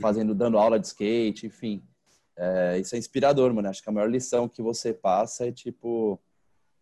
fazendo, 0.00 0.34
dando 0.34 0.58
aula 0.58 0.78
de 0.78 0.86
skate, 0.86 1.46
enfim. 1.46 1.82
É, 2.36 2.78
isso 2.78 2.94
é 2.94 2.98
inspirador, 2.98 3.52
mano. 3.52 3.68
Acho 3.68 3.82
que 3.82 3.88
a 3.88 3.92
maior 3.92 4.10
lição 4.10 4.48
que 4.48 4.62
você 4.62 4.92
passa 4.92 5.46
é, 5.46 5.52
tipo, 5.52 6.20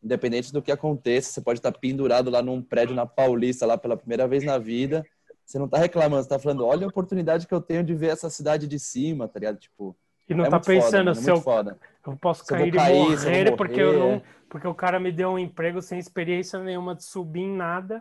independente 0.02 0.52
do 0.52 0.62
que 0.62 0.72
aconteça, 0.72 1.32
você 1.32 1.40
pode 1.40 1.58
estar 1.58 1.72
tá 1.72 1.78
pendurado 1.78 2.30
lá 2.30 2.42
num 2.42 2.62
prédio 2.62 2.94
na 2.94 3.06
Paulista, 3.06 3.66
lá 3.66 3.76
pela 3.76 3.96
primeira 3.96 4.26
vez 4.26 4.44
na 4.44 4.58
vida. 4.58 5.04
Você 5.44 5.58
não 5.58 5.68
tá 5.68 5.78
reclamando, 5.78 6.22
você 6.22 6.28
tá 6.28 6.38
falando, 6.38 6.64
olha 6.64 6.86
a 6.86 6.88
oportunidade 6.88 7.46
que 7.46 7.54
eu 7.54 7.60
tenho 7.60 7.82
de 7.82 7.94
ver 7.94 8.10
essa 8.10 8.30
cidade 8.30 8.68
de 8.68 8.78
cima, 8.78 9.26
tá 9.26 9.38
ligado? 9.40 9.58
Tipo, 9.58 9.96
e 10.28 10.34
não 10.34 10.44
é 10.44 10.48
tá 10.48 10.60
pensando 10.60 11.12
foda, 11.12 11.14
se 11.14 11.28
eu, 11.28 11.36
foda. 11.40 11.78
eu 12.06 12.16
posso 12.16 12.46
cair, 12.46 12.72
cair, 12.72 12.94
e 12.94 12.98
morrer, 13.00 13.16
morrer, 13.16 13.56
porque 13.56 13.80
eu 13.80 13.98
não, 13.98 14.22
porque 14.48 14.68
o 14.68 14.74
cara 14.74 15.00
me 15.00 15.10
deu 15.10 15.30
um 15.30 15.38
emprego 15.38 15.82
sem 15.82 15.98
experiência 15.98 16.60
nenhuma 16.60 16.94
de 16.94 17.02
subir 17.02 17.40
em 17.40 17.56
nada, 17.56 18.00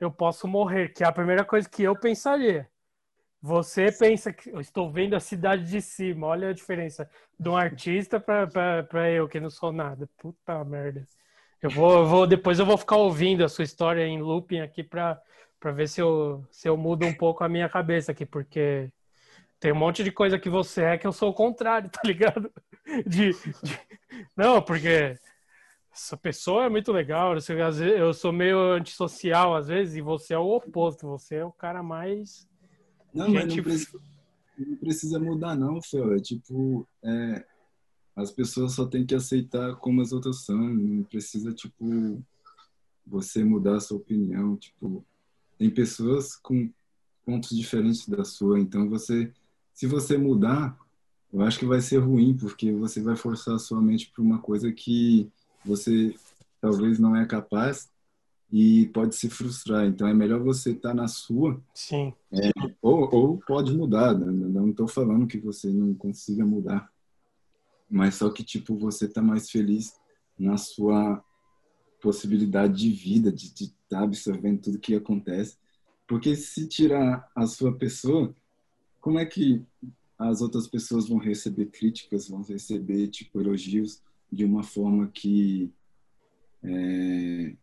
eu 0.00 0.10
posso 0.10 0.48
morrer, 0.48 0.88
que 0.88 1.04
é 1.04 1.06
a 1.06 1.12
primeira 1.12 1.44
coisa 1.44 1.68
que 1.68 1.82
eu 1.82 1.94
pensaria. 1.94 2.66
Você 3.42 3.90
pensa 3.90 4.32
que 4.32 4.50
eu 4.50 4.60
estou 4.60 4.90
vendo 4.90 5.16
a 5.16 5.20
cidade 5.20 5.64
de 5.64 5.80
cima, 5.80 6.26
olha 6.26 6.50
a 6.50 6.52
diferença 6.52 7.08
de 7.38 7.48
um 7.48 7.56
artista 7.56 8.20
para 8.20 9.10
eu 9.10 9.28
que 9.28 9.40
não 9.40 9.50
sou 9.50 9.72
nada. 9.72 10.08
Puta 10.18 10.62
merda. 10.64 11.08
Eu 11.62 11.70
vou, 11.70 11.98
eu 12.00 12.06
vou 12.06 12.26
depois 12.26 12.58
eu 12.58 12.66
vou 12.66 12.76
ficar 12.76 12.96
ouvindo 12.96 13.44
a 13.44 13.48
sua 13.48 13.64
história 13.64 14.06
em 14.06 14.20
looping 14.20 14.60
aqui 14.60 14.82
para 14.82 15.20
para 15.60 15.72
ver 15.72 15.88
se 15.88 16.00
eu, 16.00 16.42
se 16.50 16.66
eu 16.66 16.76
mudo 16.76 17.04
um 17.04 17.12
pouco 17.12 17.44
a 17.44 17.48
minha 17.48 17.68
cabeça 17.68 18.12
aqui, 18.12 18.24
porque 18.24 18.90
tem 19.60 19.72
um 19.72 19.76
monte 19.76 20.02
de 20.02 20.10
coisa 20.10 20.38
que 20.38 20.48
você 20.48 20.82
é 20.82 20.98
que 20.98 21.06
eu 21.06 21.12
sou 21.12 21.30
o 21.30 21.34
contrário, 21.34 21.90
tá 21.92 22.00
ligado? 22.02 22.50
De, 23.06 23.32
de... 23.32 23.78
Não, 24.34 24.62
porque 24.62 25.18
essa 25.92 26.16
pessoa 26.16 26.64
é 26.64 26.68
muito 26.70 26.90
legal. 26.92 27.34
Eu 27.34 28.14
sou 28.14 28.32
meio 28.32 28.58
antissocial 28.72 29.54
às 29.54 29.68
vezes 29.68 29.96
e 29.96 30.00
você 30.00 30.32
é 30.32 30.38
o 30.38 30.48
oposto. 30.48 31.06
Você 31.08 31.36
é 31.36 31.44
o 31.44 31.52
cara 31.52 31.82
mais. 31.82 32.48
Não, 33.14 33.26
gente... 33.26 33.34
mas 33.34 33.56
não 33.56 33.62
precisa, 33.62 34.00
não 34.58 34.76
precisa 34.76 35.18
mudar, 35.18 35.56
não, 35.56 35.82
Fel. 35.82 36.14
É 36.14 36.18
tipo. 36.18 36.86
É, 37.02 37.44
as 38.14 38.30
pessoas 38.30 38.72
só 38.72 38.84
têm 38.84 39.06
que 39.06 39.14
aceitar 39.14 39.76
como 39.76 40.00
as 40.02 40.12
outras 40.12 40.44
são. 40.44 40.58
Não 40.58 41.02
precisa, 41.04 41.52
tipo, 41.52 42.22
você 43.06 43.42
mudar 43.44 43.76
a 43.76 43.80
sua 43.80 43.96
opinião. 43.96 44.56
Tipo, 44.56 45.04
tem 45.58 45.70
pessoas 45.70 46.36
com 46.36 46.70
pontos 47.24 47.56
diferentes 47.56 48.08
da 48.08 48.24
sua. 48.24 48.58
Então 48.58 48.88
você 48.88 49.32
se 49.80 49.86
você 49.86 50.18
mudar, 50.18 50.78
eu 51.32 51.40
acho 51.40 51.58
que 51.58 51.64
vai 51.64 51.80
ser 51.80 51.96
ruim, 52.00 52.36
porque 52.36 52.70
você 52.70 53.00
vai 53.00 53.16
forçar 53.16 53.54
a 53.54 53.58
sua 53.58 53.80
mente 53.80 54.10
para 54.10 54.22
uma 54.22 54.38
coisa 54.38 54.70
que 54.70 55.26
você 55.64 56.14
talvez 56.60 56.98
não 56.98 57.16
é 57.16 57.24
capaz 57.24 57.88
e 58.52 58.88
pode 58.88 59.14
se 59.14 59.28
frustrar. 59.28 59.86
Então 59.86 60.08
é 60.08 60.14
melhor 60.14 60.42
você 60.42 60.72
estar 60.72 60.90
tá 60.90 60.94
na 60.94 61.08
sua. 61.08 61.62
Sim. 61.74 62.12
É, 62.32 62.50
ou, 62.82 63.08
ou 63.14 63.38
pode 63.38 63.72
mudar. 63.76 64.18
Né? 64.18 64.26
Não 64.26 64.70
estou 64.70 64.88
falando 64.88 65.26
que 65.26 65.38
você 65.38 65.68
não 65.68 65.94
consiga 65.94 66.44
mudar, 66.44 66.90
mas 67.88 68.16
só 68.16 68.30
que 68.30 68.42
tipo 68.42 68.76
você 68.76 69.06
está 69.06 69.22
mais 69.22 69.50
feliz 69.50 69.94
na 70.38 70.56
sua 70.56 71.22
possibilidade 72.00 72.78
de 72.78 72.90
vida, 72.90 73.30
de 73.30 73.46
estar 73.46 73.72
tá 73.88 74.02
absorvendo 74.02 74.62
tudo 74.62 74.78
que 74.78 74.94
acontece. 74.94 75.56
Porque 76.06 76.34
se 76.34 76.66
tirar 76.66 77.30
a 77.36 77.46
sua 77.46 77.72
pessoa, 77.72 78.34
como 79.00 79.18
é 79.18 79.24
que 79.24 79.62
as 80.18 80.40
outras 80.40 80.66
pessoas 80.66 81.08
vão 81.08 81.18
receber 81.18 81.66
críticas, 81.66 82.28
vão 82.28 82.42
receber 82.42 83.08
tipo 83.08 83.40
elogios 83.40 84.02
de 84.30 84.44
uma 84.44 84.62
forma 84.62 85.08
que 85.08 85.72
é, 86.62 87.54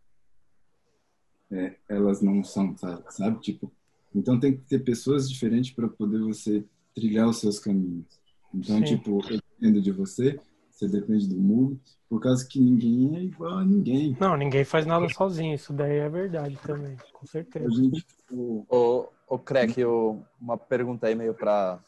é, 1.52 1.76
elas 1.88 2.22
não 2.22 2.44
são, 2.44 2.76
sabe? 2.78 3.40
Tipo, 3.40 3.72
então 4.14 4.40
tem 4.40 4.58
que 4.58 4.64
ter 4.64 4.80
pessoas 4.80 5.30
diferentes 5.30 5.72
para 5.72 5.88
poder 5.88 6.20
você 6.20 6.64
trilhar 6.94 7.28
os 7.28 7.40
seus 7.40 7.60
caminhos. 7.60 8.20
Então, 8.54 8.78
Sim. 8.80 8.84
tipo, 8.84 9.20
eu 9.30 9.40
dependo 9.60 9.82
de 9.82 9.92
você. 9.92 10.40
você 10.72 10.88
depende 10.88 11.28
do 11.28 11.40
mundo, 11.40 11.80
por 12.10 12.22
causa 12.22 12.48
que 12.48 12.60
ninguém 12.60 13.16
é 13.18 13.24
igual 13.24 13.60
a 13.60 13.66
ninguém. 13.66 14.16
Não, 14.20 14.36
ninguém 14.36 14.64
faz 14.64 14.86
nada 14.86 15.08
sozinho, 15.10 15.56
isso 15.56 15.74
daí 15.74 15.98
é 15.98 16.10
verdade 16.10 16.58
também, 16.66 16.98
com 17.14 17.26
certeza. 17.26 17.70
Gente. 17.70 18.06
Ô, 18.32 19.08
ô 19.28 19.40
Crack, 19.40 19.80
eu, 19.80 20.24
uma 20.40 20.58
pergunta 20.58 21.08
aí 21.08 21.16
meio 21.16 21.34
pra, 21.34 21.80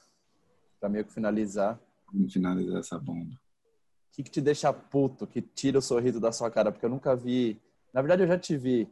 pra 0.79 0.89
meio 0.89 1.05
que 1.05 1.13
finalizar. 1.13 1.79
Vamos 2.11 2.33
finalizar 2.33 2.79
essa 2.79 2.97
bomba. 2.97 3.31
O 3.31 4.15
que, 4.15 4.23
que 4.23 4.31
te 4.31 4.41
deixa 4.41 4.73
puto, 4.73 5.25
que 5.25 5.41
tira 5.41 5.79
o 5.79 5.81
sorriso 5.81 6.19
da 6.19 6.31
sua 6.31 6.51
cara? 6.51 6.71
Porque 6.71 6.85
eu 6.85 6.89
nunca 6.89 7.15
vi... 7.15 7.59
Na 7.93 8.01
verdade, 8.01 8.23
eu 8.23 8.27
já 8.27 8.37
te 8.37 8.57
vi 8.57 8.87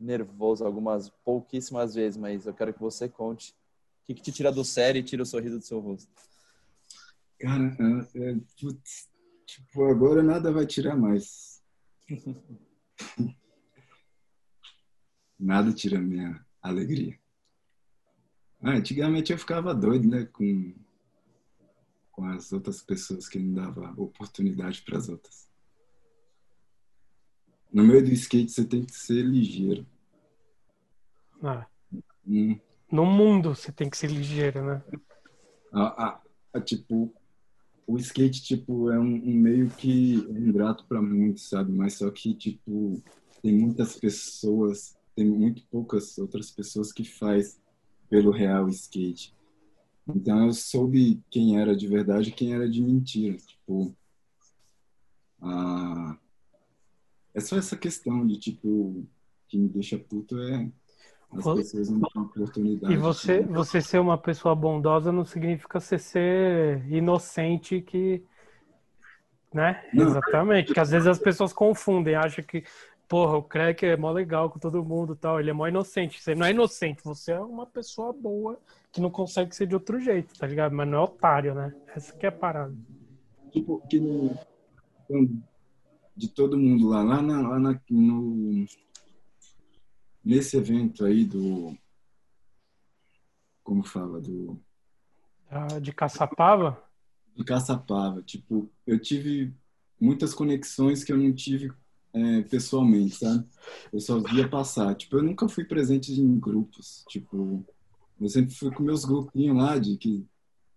nervoso 0.00 0.64
algumas 0.64 1.10
pouquíssimas 1.24 1.94
vezes, 1.94 2.16
mas 2.16 2.46
eu 2.46 2.54
quero 2.54 2.72
que 2.72 2.80
você 2.80 3.08
conte 3.08 3.52
o 4.02 4.06
que, 4.06 4.14
que 4.14 4.22
te 4.22 4.32
tira 4.32 4.50
do 4.50 4.64
sério 4.64 4.98
e 4.98 5.04
tira 5.04 5.22
o 5.22 5.26
sorriso 5.26 5.58
do 5.58 5.64
seu 5.64 5.78
rosto. 5.78 6.10
Cara, 7.38 7.76
é, 8.14 8.34
putz, 8.60 9.08
tipo, 9.46 9.84
agora 9.84 10.22
nada 10.22 10.50
vai 10.52 10.66
tirar 10.66 10.96
mais. 10.96 11.62
nada 15.38 15.72
tira 15.72 15.98
a 15.98 16.02
minha 16.02 16.44
alegria. 16.62 17.18
Ah, 18.62 18.72
antigamente 18.72 19.32
eu 19.32 19.38
ficava 19.38 19.74
doido, 19.74 20.06
né, 20.06 20.26
com, 20.26 20.74
com 22.12 22.24
as 22.26 22.52
outras 22.52 22.82
pessoas 22.82 23.26
que 23.26 23.38
não 23.38 23.54
dava 23.54 23.94
oportunidade 23.96 24.82
para 24.82 24.98
as 24.98 25.08
outras. 25.08 25.49
No 27.72 27.84
meio 27.84 28.04
do 28.04 28.12
skate 28.12 28.50
você 28.50 28.64
tem 28.64 28.84
que 28.84 28.92
ser 28.92 29.22
ligeiro. 29.22 29.86
Ah. 31.42 31.66
Hum. 32.26 32.58
No 32.90 33.06
mundo 33.06 33.54
você 33.54 33.70
tem 33.70 33.88
que 33.88 33.96
ser 33.96 34.10
ligeiro, 34.10 34.64
né? 34.64 34.82
Ah, 35.72 36.20
ah, 36.52 36.60
tipo, 36.60 37.14
o 37.86 37.96
skate 37.98 38.42
tipo 38.42 38.90
é 38.90 38.98
um, 38.98 39.14
um 39.14 39.34
meio 39.34 39.70
que 39.70 40.14
é 40.14 40.32
ingrato 40.32 40.84
para 40.86 41.00
muitos, 41.00 41.48
sabe? 41.48 41.72
Mas 41.72 41.94
só 41.94 42.10
que 42.10 42.34
tipo 42.34 43.02
tem 43.42 43.54
muitas 43.54 43.96
pessoas, 43.96 44.96
tem 45.14 45.24
muito 45.24 45.64
poucas 45.66 46.18
outras 46.18 46.50
pessoas 46.50 46.92
que 46.92 47.04
faz 47.04 47.60
pelo 48.08 48.30
real 48.30 48.68
skate. 48.68 49.34
Então 50.08 50.46
eu 50.46 50.52
soube 50.52 51.22
quem 51.30 51.58
era 51.58 51.76
de 51.76 51.86
verdade 51.86 52.30
e 52.30 52.32
quem 52.32 52.52
era 52.52 52.68
de 52.68 52.82
mentira. 52.82 53.36
Tipo, 53.36 53.94
ah, 55.40 56.18
é 57.34 57.40
só 57.40 57.56
essa 57.56 57.76
questão 57.76 58.26
de, 58.26 58.38
tipo, 58.38 59.04
que 59.48 59.58
me 59.58 59.68
deixa 59.68 59.98
puto 59.98 60.38
é 60.38 60.70
as 61.32 61.44
pessoas 61.44 61.88
não 61.90 62.00
têm 62.00 62.22
oportunidade. 62.22 62.92
E 62.92 62.96
você, 62.96 63.42
de... 63.42 63.52
você 63.52 63.80
ser 63.80 63.98
uma 63.98 64.18
pessoa 64.18 64.54
bondosa 64.54 65.12
não 65.12 65.24
significa 65.24 65.78
você 65.78 65.98
ser 65.98 66.84
inocente 66.92 67.80
que. 67.80 68.22
Né? 69.52 69.84
Não. 69.94 70.06
Exatamente. 70.06 70.74
Que 70.74 70.80
às 70.80 70.90
vezes 70.90 71.06
as 71.06 71.18
pessoas 71.18 71.52
confundem, 71.52 72.14
acham 72.14 72.44
que, 72.44 72.64
porra, 73.08 73.36
o 73.36 73.42
Crack 73.42 73.84
é 73.84 73.96
mó 73.96 74.10
legal 74.10 74.50
com 74.50 74.58
todo 74.58 74.84
mundo 74.84 75.14
tal. 75.14 75.38
Ele 75.38 75.50
é 75.50 75.52
mó 75.52 75.68
inocente. 75.68 76.20
Você 76.20 76.34
não 76.34 76.46
é 76.46 76.50
inocente, 76.50 77.02
você 77.04 77.32
é 77.32 77.40
uma 77.40 77.66
pessoa 77.66 78.12
boa 78.12 78.58
que 78.92 79.00
não 79.00 79.10
consegue 79.10 79.54
ser 79.54 79.66
de 79.66 79.74
outro 79.74 80.00
jeito, 80.00 80.36
tá 80.36 80.46
ligado? 80.46 80.74
Mas 80.74 80.88
não 80.88 80.98
é 80.98 81.00
otário, 81.02 81.54
né? 81.54 81.72
Essa 81.94 82.12
que 82.12 82.26
é 82.26 82.28
a 82.28 82.32
parada. 82.32 82.74
Tipo, 83.52 83.80
que 83.88 84.00
no, 84.00 84.36
de 86.20 86.28
todo 86.28 86.58
mundo 86.58 86.88
lá, 86.88 87.02
lá, 87.02 87.22
na, 87.22 87.40
lá 87.40 87.58
na, 87.58 87.80
no, 87.88 88.66
nesse 90.22 90.58
evento 90.58 91.06
aí 91.06 91.24
do. 91.24 91.74
Como 93.64 93.82
fala? 93.82 94.20
Do. 94.20 94.60
Ah, 95.48 95.78
de 95.80 95.92
Caçapava? 95.92 96.78
De 97.34 97.42
Caçapava. 97.42 98.20
Tipo, 98.20 98.70
eu 98.86 99.00
tive 99.00 99.54
muitas 99.98 100.34
conexões 100.34 101.02
que 101.02 101.10
eu 101.10 101.16
não 101.16 101.32
tive 101.32 101.72
é, 102.12 102.42
pessoalmente, 102.42 103.16
sabe? 103.16 103.46
Eu 103.90 104.00
só 104.00 104.18
via 104.20 104.46
passar. 104.46 104.94
Tipo, 104.94 105.16
eu 105.16 105.22
nunca 105.22 105.48
fui 105.48 105.64
presente 105.64 106.12
em 106.12 106.38
grupos. 106.38 107.02
Tipo, 107.08 107.64
eu 108.20 108.28
sempre 108.28 108.54
fui 108.54 108.70
com 108.70 108.82
meus 108.82 109.06
grupinhos 109.06 109.56
lá 109.56 109.78
de 109.78 109.96
que, 109.96 110.26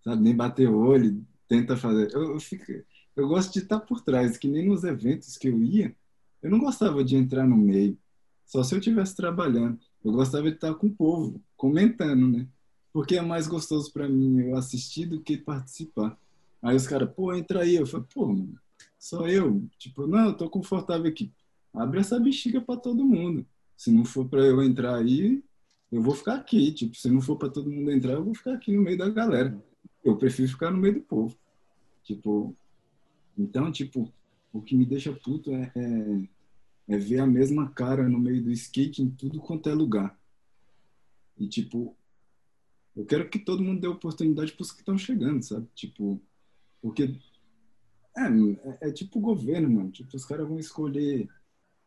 sabe, 0.05 0.23
nem 0.23 0.33
bater 0.33 0.69
o 0.69 0.77
olho, 0.77 1.21
tenta 1.49 1.75
fazer. 1.75 2.13
Eu, 2.13 2.31
eu 2.31 2.39
fico 2.39 2.63
eu 3.15 3.27
gosto 3.27 3.53
de 3.53 3.59
estar 3.59 3.79
por 3.79 4.01
trás, 4.01 4.37
que 4.37 4.47
nem 4.47 4.67
nos 4.67 4.83
eventos 4.83 5.37
que 5.37 5.47
eu 5.47 5.61
ia, 5.61 5.95
eu 6.41 6.49
não 6.49 6.59
gostava 6.59 7.03
de 7.03 7.15
entrar 7.15 7.47
no 7.47 7.55
meio, 7.55 7.97
só 8.45 8.63
se 8.63 8.75
eu 8.75 8.79
estivesse 8.79 9.15
trabalhando. 9.15 9.79
Eu 10.03 10.11
gostava 10.11 10.49
de 10.49 10.55
estar 10.55 10.73
com 10.75 10.87
o 10.87 10.93
povo, 10.93 11.41
comentando, 11.55 12.27
né? 12.27 12.47
Porque 12.91 13.15
é 13.15 13.21
mais 13.21 13.47
gostoso 13.47 13.91
para 13.91 14.07
mim 14.07 14.41
eu 14.41 14.57
assistir 14.57 15.05
do 15.05 15.21
que 15.21 15.37
participar. 15.37 16.17
Aí 16.61 16.75
os 16.75 16.85
caras, 16.85 17.09
pô, 17.13 17.33
entra 17.33 17.61
aí. 17.61 17.75
Eu 17.75 17.87
falei, 17.87 18.05
pô, 18.13 18.27
mano, 18.27 18.59
só 18.99 19.27
eu. 19.27 19.63
Tipo, 19.77 20.05
não, 20.05 20.27
eu 20.27 20.33
tô 20.33 20.49
confortável 20.49 21.09
aqui. 21.09 21.31
Abre 21.73 21.99
essa 21.99 22.19
bexiga 22.19 22.61
para 22.61 22.79
todo 22.79 23.05
mundo. 23.05 23.45
Se 23.75 23.91
não 23.91 24.05
for 24.05 24.27
para 24.27 24.41
eu 24.41 24.61
entrar 24.61 24.95
aí, 24.95 25.43
eu 25.91 26.01
vou 26.01 26.13
ficar 26.13 26.35
aqui. 26.35 26.71
Tipo, 26.71 26.95
se 26.95 27.09
não 27.09 27.21
for 27.21 27.37
para 27.37 27.49
todo 27.49 27.71
mundo 27.71 27.91
entrar, 27.91 28.13
eu 28.13 28.23
vou 28.23 28.35
ficar 28.35 28.53
aqui 28.53 28.75
no 28.75 28.83
meio 28.83 28.97
da 28.97 29.09
galera. 29.09 29.57
Eu 30.03 30.15
prefiro 30.17 30.49
ficar 30.49 30.69
no 30.69 30.77
meio 30.77 30.95
do 30.95 31.01
povo. 31.01 31.35
Tipo, 32.03 32.55
então, 33.37 33.71
tipo, 33.71 34.11
o 34.51 34.61
que 34.61 34.75
me 34.75 34.85
deixa 34.85 35.11
puto 35.11 35.51
é, 35.51 35.71
é, 35.75 36.29
é, 36.95 36.97
ver 36.97 37.19
a 37.19 37.27
mesma 37.27 37.69
cara 37.71 38.07
no 38.07 38.19
meio 38.19 38.43
do 38.43 38.51
skate 38.51 39.01
em 39.01 39.09
tudo 39.09 39.39
quanto 39.39 39.69
é 39.69 39.73
lugar. 39.73 40.17
E, 41.37 41.47
tipo, 41.47 41.95
eu 42.95 43.05
quero 43.05 43.27
que 43.29 43.39
todo 43.39 43.63
mundo 43.63 43.81
dê 43.81 43.87
oportunidade 43.87 44.53
para 44.53 44.61
os 44.61 44.71
que 44.71 44.79
estão 44.79 44.97
chegando, 44.97 45.41
sabe? 45.41 45.67
Tipo, 45.73 46.21
porque 46.81 47.19
é, 48.15 48.21
é, 48.85 48.89
é 48.89 48.91
tipo 48.91 49.17
o 49.17 49.21
governo, 49.21 49.69
mano. 49.69 49.91
Tipo, 49.91 50.15
os 50.15 50.25
caras 50.25 50.47
vão 50.47 50.59
escolher 50.59 51.27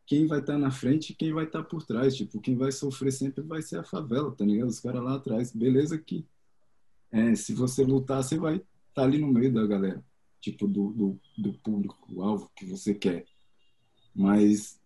quem 0.05 0.27
vai 0.27 0.41
estar 0.41 0.55
tá 0.55 0.59
na 0.59 0.71
frente 0.71 1.11
e 1.11 1.15
quem 1.15 1.33
vai 1.33 1.45
estar 1.45 1.63
tá 1.63 1.69
por 1.69 1.85
trás. 1.85 2.17
Tipo, 2.17 2.41
quem 2.41 2.57
vai 2.57 2.73
sofrer 2.73 3.13
sempre 3.13 3.43
vai 3.45 3.63
ser 3.63 3.79
a 3.79 3.85
favela, 3.85 4.33
tá 4.33 4.45
ligado? 4.45 4.69
Os 4.69 4.81
caras 4.81 5.05
lá 5.05 5.15
atrás. 5.15 5.53
Beleza 5.53 5.97
que 5.97 6.27
é, 7.13 7.37
se 7.37 7.55
você 7.55 7.85
lutar, 7.85 8.25
você 8.25 8.37
vai 8.37 8.57
estar 8.57 8.67
tá 8.95 9.03
ali 9.05 9.19
no 9.19 9.29
meio 9.29 9.53
da 9.53 9.65
galera 9.65 10.05
tipo 10.41 10.67
do, 10.67 10.93
do, 10.93 11.21
do 11.37 11.53
público-alvo 11.59 12.51
que 12.55 12.65
você 12.65 12.95
quer. 12.95 13.27
Mas 14.15 14.81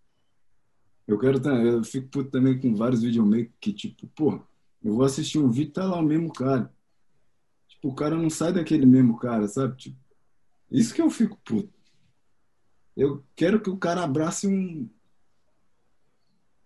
eu 1.07 1.19
quero 1.19 1.41
eu 1.49 1.85
fico 1.85 2.25
também 2.25 2.61
com 2.61 2.75
vários 2.75 3.03
videomakers 3.03 3.53
que, 3.61 3.73
tipo, 3.73 4.07
pô, 4.09 4.41
eu 4.83 4.95
vou 4.95 5.05
assistir 5.05 5.39
um 5.39 5.51
vídeo 5.51 5.73
tá 5.73 5.85
lá 5.85 5.99
o 5.99 6.03
mesmo 6.03 6.33
cara. 6.33 6.73
Tipo, 7.69 7.89
o 7.89 7.95
cara 7.95 8.17
não 8.17 8.31
sai 8.31 8.53
daquele 8.53 8.87
mesmo 8.87 9.19
cara, 9.19 9.49
sabe? 9.49 9.77
Tipo, 9.77 9.99
isso 10.71 10.95
que 10.95 11.03
eu 11.03 11.11
fico 11.11 11.37
puto. 11.45 11.73
Eu 12.97 13.25
quero 13.35 13.61
que 13.61 13.71
o 13.71 13.77
cara 13.77 14.05
abrace 14.05 14.47
um. 14.47 14.89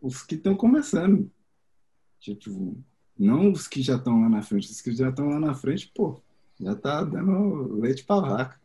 Os 0.01 0.23
que 0.23 0.35
estão 0.35 0.55
começando. 0.56 1.31
Tipo, 2.20 2.77
não 3.19 3.52
os 3.52 3.66
que 3.69 3.81
já 3.82 3.97
estão 3.97 4.20
lá 4.20 4.28
na 4.28 4.43
frente. 4.43 4.70
Os 4.70 4.81
que 4.81 4.94
já 4.94 5.11
estão 5.11 5.28
lá 5.28 5.40
na 5.40 5.55
frente, 5.55 5.90
pô, 5.94 6.20
já 6.61 6.74
tá 6.74 7.02
dando 7.05 7.81
leite 7.81 8.05
pra 8.05 8.20
vaca. 8.20 8.61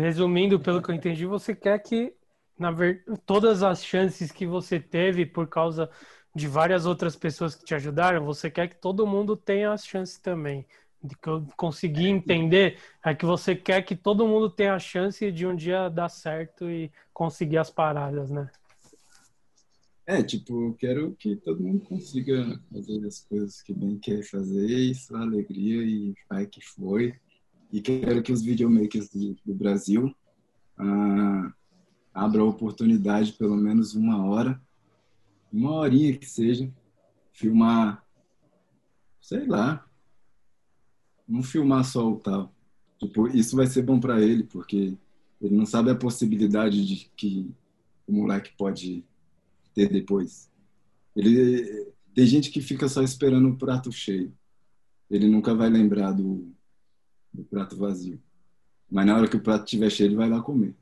Resumindo, 0.00 0.58
pelo 0.58 0.82
que 0.82 0.90
eu 0.90 0.94
entendi, 0.94 1.26
você 1.26 1.54
quer 1.54 1.78
que 1.80 2.14
na 2.58 2.70
ver... 2.70 3.04
todas 3.26 3.62
as 3.62 3.84
chances 3.84 4.32
que 4.32 4.46
você 4.46 4.80
teve 4.80 5.24
por 5.24 5.46
causa 5.46 5.90
de 6.34 6.46
várias 6.46 6.86
outras 6.86 7.16
pessoas 7.16 7.54
que 7.54 7.64
te 7.64 7.74
ajudaram, 7.74 8.24
você 8.24 8.50
quer 8.50 8.68
que 8.68 8.80
todo 8.80 9.06
mundo 9.06 9.36
tenha 9.36 9.72
as 9.72 9.86
chances 9.86 10.18
também. 10.18 10.66
De 11.02 11.16
que 11.16 11.28
eu 11.28 11.46
consegui 11.56 12.08
entender 12.08 12.78
é 13.04 13.14
que 13.14 13.24
você 13.24 13.54
quer 13.54 13.82
que 13.82 13.94
todo 13.94 14.26
mundo 14.26 14.50
tenha 14.50 14.74
a 14.74 14.78
chance 14.80 15.30
de 15.30 15.46
um 15.46 15.54
dia 15.54 15.88
dar 15.88 16.08
certo 16.08 16.68
e 16.68 16.90
conseguir 17.12 17.58
as 17.58 17.70
paradas, 17.70 18.30
né? 18.30 18.50
É, 20.04 20.22
tipo, 20.22 20.68
eu 20.68 20.74
quero 20.74 21.14
que 21.18 21.36
todo 21.36 21.62
mundo 21.62 21.84
consiga 21.84 22.58
fazer 22.72 23.06
as 23.06 23.20
coisas 23.20 23.62
que 23.62 23.74
bem 23.74 23.98
quer 23.98 24.22
fazer, 24.22 24.66
isso, 24.66 25.14
a 25.14 25.20
alegria 25.20 25.82
e 25.82 26.14
vai 26.28 26.46
que 26.46 26.62
foi 26.62 27.14
e 27.72 27.80
quero 27.80 28.22
que 28.22 28.32
os 28.32 28.42
videomakers 28.42 29.08
do, 29.10 29.36
do 29.44 29.54
Brasil 29.54 30.14
ah, 30.76 31.52
abram 32.14 32.46
a 32.46 32.50
oportunidade, 32.50 33.32
pelo 33.32 33.56
menos 33.56 33.94
uma 33.94 34.24
hora, 34.24 34.60
uma 35.52 35.72
horinha 35.72 36.16
que 36.16 36.26
seja, 36.26 36.72
filmar, 37.32 38.04
sei 39.20 39.46
lá, 39.46 39.86
não 41.26 41.42
filmar 41.42 41.84
só 41.84 42.10
o 42.10 42.16
tal. 42.18 42.54
Tipo, 42.98 43.28
isso 43.28 43.54
vai 43.54 43.66
ser 43.66 43.82
bom 43.82 44.00
para 44.00 44.20
ele, 44.20 44.42
porque 44.44 44.96
ele 45.40 45.54
não 45.54 45.66
sabe 45.66 45.90
a 45.90 45.94
possibilidade 45.94 46.84
de 46.84 47.10
que 47.16 47.50
o 48.06 48.12
moleque 48.12 48.52
pode 48.56 49.04
ter 49.74 49.88
depois. 49.88 50.50
Ele 51.14 51.92
tem 52.14 52.26
gente 52.26 52.50
que 52.50 52.60
fica 52.60 52.88
só 52.88 53.02
esperando 53.02 53.48
o 53.48 53.56
prato 53.56 53.92
cheio. 53.92 54.32
Ele 55.10 55.28
nunca 55.28 55.54
vai 55.54 55.68
lembrar 55.68 56.12
do 56.12 56.52
do 57.38 57.44
prato 57.44 57.76
vazio. 57.76 58.20
Mas 58.90 59.06
na 59.06 59.16
hora 59.16 59.28
que 59.28 59.36
o 59.36 59.40
prato 59.40 59.64
estiver 59.64 59.90
cheio, 59.90 60.08
ele 60.08 60.16
vai 60.16 60.28
lá 60.28 60.42
comer. 60.42 60.74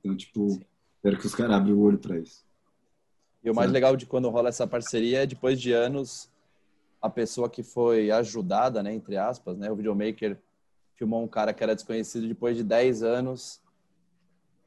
Então, 0.00 0.14
tipo, 0.16 0.60
espero 0.96 1.18
que 1.18 1.26
os 1.26 1.34
caras 1.34 1.56
abrem 1.56 1.74
o 1.74 1.80
olho 1.80 1.98
para 1.98 2.18
isso. 2.18 2.44
E 3.42 3.50
o 3.50 3.54
mais 3.54 3.70
legal 3.70 3.96
de 3.96 4.06
quando 4.06 4.28
rola 4.30 4.48
essa 4.48 4.66
parceria 4.66 5.22
é 5.22 5.26
depois 5.26 5.60
de 5.60 5.72
anos, 5.72 6.30
a 7.00 7.10
pessoa 7.10 7.48
que 7.48 7.62
foi 7.62 8.10
ajudada, 8.10 8.82
né, 8.82 8.92
entre 8.92 9.16
aspas, 9.16 9.56
né, 9.58 9.70
o 9.70 9.76
videomaker 9.76 10.38
filmou 10.94 11.22
um 11.22 11.28
cara 11.28 11.52
que 11.52 11.62
era 11.62 11.74
desconhecido 11.74 12.28
depois 12.28 12.56
de 12.56 12.62
10 12.62 13.02
anos, 13.02 13.60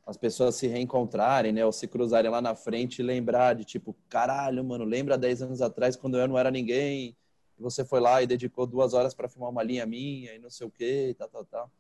as 0.06 0.18
pessoas 0.18 0.56
se 0.56 0.68
reencontrarem, 0.68 1.52
né? 1.52 1.66
Ou 1.66 1.72
se 1.72 1.86
cruzarem 1.86 2.32
lá 2.32 2.42
na 2.42 2.56
frente 2.56 3.00
e 3.00 3.04
lembrar 3.04 3.56
de 3.56 3.66
tipo, 3.66 3.96
caralho, 4.08 4.64
mano, 4.64 4.86
lembra 4.86 5.18
10 5.18 5.42
anos 5.42 5.62
atrás 5.62 5.98
quando 5.98 6.18
eu 6.18 6.28
não 6.28 6.38
era 6.38 6.50
ninguém 6.50 7.16
você 7.62 7.84
foi 7.84 8.00
lá 8.00 8.22
e 8.22 8.28
dedicou 8.28 8.66
duas 8.66 8.94
horas 8.94 9.14
para 9.14 9.28
filmar 9.28 9.50
uma 9.50 9.64
linha 9.64 9.86
minha 9.86 10.34
e 10.34 10.40
não 10.40 10.50
sei 10.50 10.68
o 10.68 10.72
que, 10.72 11.16
tal, 11.18 11.30
tal, 11.30 11.46
tal. 11.46 11.72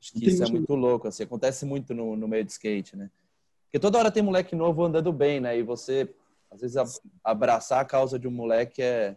Acho 0.00 0.12
que 0.12 0.26
isso 0.26 0.44
é 0.44 0.50
muito 0.50 0.74
louco, 0.74 1.08
assim, 1.08 1.22
acontece 1.22 1.64
muito 1.64 1.94
no, 1.94 2.16
no 2.16 2.28
meio 2.28 2.44
de 2.44 2.52
skate, 2.52 2.96
né? 2.96 3.10
Porque 3.64 3.78
toda 3.78 3.98
hora 3.98 4.10
tem 4.10 4.22
moleque 4.22 4.54
novo 4.54 4.84
andando 4.84 5.12
bem, 5.12 5.40
né? 5.40 5.58
E 5.58 5.62
você, 5.62 6.08
às 6.50 6.60
vezes, 6.60 6.76
abraçar 7.24 7.80
a 7.80 7.84
causa 7.84 8.18
de 8.18 8.28
um 8.28 8.30
moleque 8.30 8.80
é, 8.80 9.16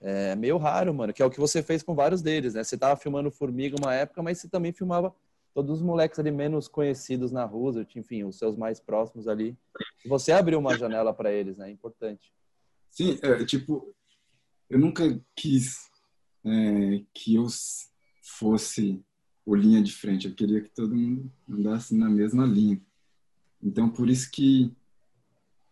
é 0.00 0.34
meio 0.34 0.56
raro, 0.56 0.94
mano. 0.94 1.12
Que 1.12 1.22
é 1.22 1.26
o 1.26 1.30
que 1.30 1.38
você 1.38 1.62
fez 1.62 1.82
com 1.82 1.94
vários 1.94 2.22
deles, 2.22 2.54
né? 2.54 2.64
Você 2.64 2.78
tava 2.78 2.96
filmando 2.96 3.30
Formiga 3.30 3.76
uma 3.78 3.94
época, 3.94 4.22
mas 4.22 4.38
você 4.38 4.48
também 4.48 4.72
filmava 4.72 5.14
todos 5.54 5.78
os 5.78 5.82
moleques 5.82 6.18
ali 6.18 6.30
menos 6.30 6.68
conhecidos 6.68 7.30
na 7.30 7.44
rua, 7.44 7.86
enfim, 7.94 8.24
os 8.24 8.38
seus 8.38 8.56
mais 8.56 8.80
próximos 8.80 9.28
ali. 9.28 9.56
Você 10.06 10.32
abriu 10.32 10.58
uma 10.58 10.76
janela 10.76 11.12
para 11.12 11.32
eles, 11.32 11.56
né? 11.56 11.68
É 11.68 11.72
importante. 11.72 12.32
Sim, 12.90 13.18
é, 13.22 13.44
tipo, 13.44 13.94
eu 14.70 14.78
nunca 14.78 15.20
quis 15.34 15.90
é, 16.44 17.02
que 17.12 17.34
eu 17.34 17.46
fosse 18.22 19.02
o 19.44 19.54
linha 19.54 19.82
de 19.82 19.92
frente. 19.92 20.28
Eu 20.28 20.34
queria 20.34 20.60
que 20.60 20.70
todo 20.70 20.94
mundo 20.94 21.30
andasse 21.48 21.94
na 21.94 22.08
mesma 22.08 22.46
linha. 22.46 22.80
Então, 23.60 23.90
por 23.90 24.08
isso 24.08 24.30
que 24.30 24.72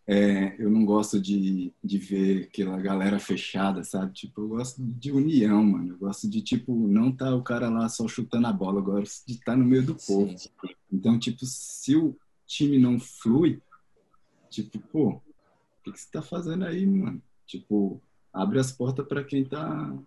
é, 0.04 0.56
eu 0.58 0.68
não 0.68 0.84
gosto 0.84 1.20
de, 1.20 1.72
de 1.82 1.98
ver 1.98 2.44
aquela 2.44 2.78
galera 2.80 3.20
fechada, 3.20 3.84
sabe? 3.84 4.12
Tipo, 4.12 4.42
eu 4.42 4.48
gosto 4.48 4.82
de 4.82 5.12
união, 5.12 5.62
mano. 5.62 5.94
Eu 5.94 5.98
gosto 5.98 6.28
de, 6.28 6.42
tipo, 6.42 6.74
não 6.88 7.12
tá 7.12 7.34
o 7.34 7.42
cara 7.42 7.68
lá 7.68 7.88
só 7.88 8.08
chutando 8.08 8.48
a 8.48 8.52
bola, 8.52 8.80
eu 8.80 8.84
gosto 8.84 9.26
de 9.26 9.34
estar 9.34 9.52
tá 9.52 9.56
no 9.56 9.64
meio 9.64 9.84
do 9.84 9.94
povo. 9.94 10.36
Sim. 10.36 10.48
Então, 10.90 11.18
tipo, 11.18 11.44
se 11.44 11.94
o 11.94 12.16
time 12.46 12.78
não 12.78 12.98
flui, 12.98 13.62
tipo, 14.50 14.80
pô, 14.80 15.10
o 15.10 15.22
que, 15.84 15.92
que 15.92 16.00
você 16.00 16.10
tá 16.10 16.20
fazendo 16.20 16.64
aí, 16.64 16.84
mano? 16.84 17.22
Tipo, 17.46 18.02
abre 18.38 18.60
as 18.60 18.70
portas 18.70 19.06
para 19.06 19.24
quem 19.24 19.44
tá 19.44 19.98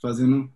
fazendo 0.00 0.50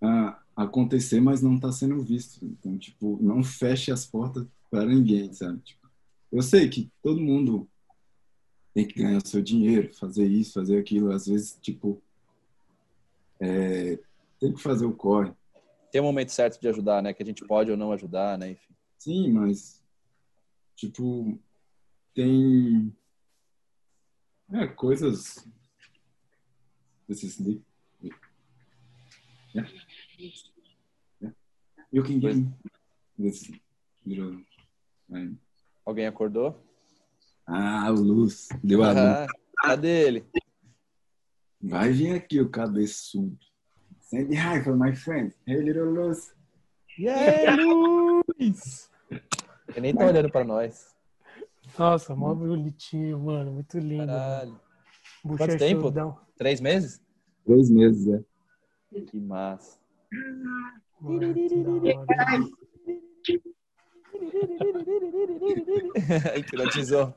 ah, 0.00 0.40
acontecer, 0.56 1.20
mas 1.20 1.42
não 1.42 1.60
tá 1.60 1.70
sendo 1.70 2.02
visto. 2.02 2.42
Então, 2.42 2.78
tipo, 2.78 3.18
não 3.20 3.44
feche 3.44 3.92
as 3.92 4.06
portas 4.06 4.46
para 4.70 4.86
ninguém, 4.86 5.30
sabe? 5.32 5.60
Tipo, 5.60 5.86
eu 6.32 6.42
sei 6.42 6.68
que 6.68 6.90
todo 7.02 7.20
mundo 7.20 7.68
tem 8.72 8.86
que 8.86 9.02
ganhar 9.02 9.18
o 9.18 9.26
seu 9.26 9.42
dinheiro, 9.42 9.94
fazer 9.94 10.26
isso, 10.26 10.54
fazer 10.54 10.78
aquilo. 10.78 11.12
Às 11.12 11.26
vezes, 11.26 11.58
tipo, 11.60 12.02
é, 13.38 13.98
tem 14.40 14.54
que 14.54 14.62
fazer 14.62 14.86
o 14.86 14.92
corre. 14.92 15.32
Tem 15.92 16.00
um 16.00 16.04
momento 16.04 16.32
certo 16.32 16.58
de 16.60 16.68
ajudar, 16.68 17.02
né? 17.02 17.12
Que 17.12 17.22
a 17.22 17.26
gente 17.26 17.44
pode 17.44 17.70
ou 17.70 17.76
não 17.76 17.92
ajudar, 17.92 18.38
né? 18.38 18.52
Enfim. 18.52 18.74
Sim, 18.98 19.32
mas, 19.32 19.82
tipo, 20.74 21.38
tem 22.14 22.92
é, 24.52 24.66
coisas. 24.66 25.46
This 27.08 27.22
is 27.22 27.36
the... 27.36 27.60
Yeah. 28.02 29.66
Yeah. 31.20 31.32
You 31.92 32.02
can 32.02 32.20
get 32.20 32.36
this 33.18 33.50
little... 34.04 34.42
Alguém 35.84 36.06
acordou? 36.06 36.60
Ah, 37.46 37.90
o 37.90 37.94
Luz. 37.94 38.48
Deu 38.62 38.82
a 38.82 38.90
luz. 38.90 39.30
Cadê 39.56 40.06
ele? 40.06 40.26
Vai 41.60 41.92
vir 41.92 42.14
aqui 42.14 42.40
o 42.40 42.50
cabeçudo. 42.50 43.38
Send 44.00 44.34
hi 44.34 44.62
for 44.62 44.76
my 44.76 44.94
friend. 44.94 45.32
Hey, 45.46 45.60
little 45.60 45.90
Luz. 45.90 46.34
Yeah, 46.98 47.56
Luz! 47.60 48.90
Ele 49.68 49.80
nem 49.80 49.94
tá 49.94 50.06
olhando 50.06 50.30
pra 50.30 50.44
nós. 50.44 50.94
Nossa, 51.78 52.14
mó 52.14 52.34
bonitinho, 52.34 53.18
mano. 53.18 53.52
Muito 53.52 53.78
lindo. 53.78 54.06
Caralho. 54.06 54.60
Quanto 55.26 55.58
tempo? 55.58 55.92
Três 56.36 56.60
meses? 56.60 57.02
Três 57.44 57.70
meses, 57.70 58.08
é. 58.08 58.22
Que 59.06 59.18
massa. 59.18 59.78
Mano, 61.00 61.34
Hipnotizou. 66.36 67.14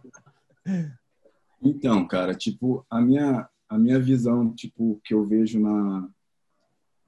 Então, 1.62 2.08
cara, 2.08 2.34
tipo, 2.34 2.86
a 2.90 3.02
minha, 3.02 3.50
a 3.68 3.78
minha 3.78 4.00
visão, 4.00 4.54
tipo, 4.54 5.02
que 5.04 5.14
eu 5.14 5.26
vejo 5.26 5.60
na, 5.60 6.10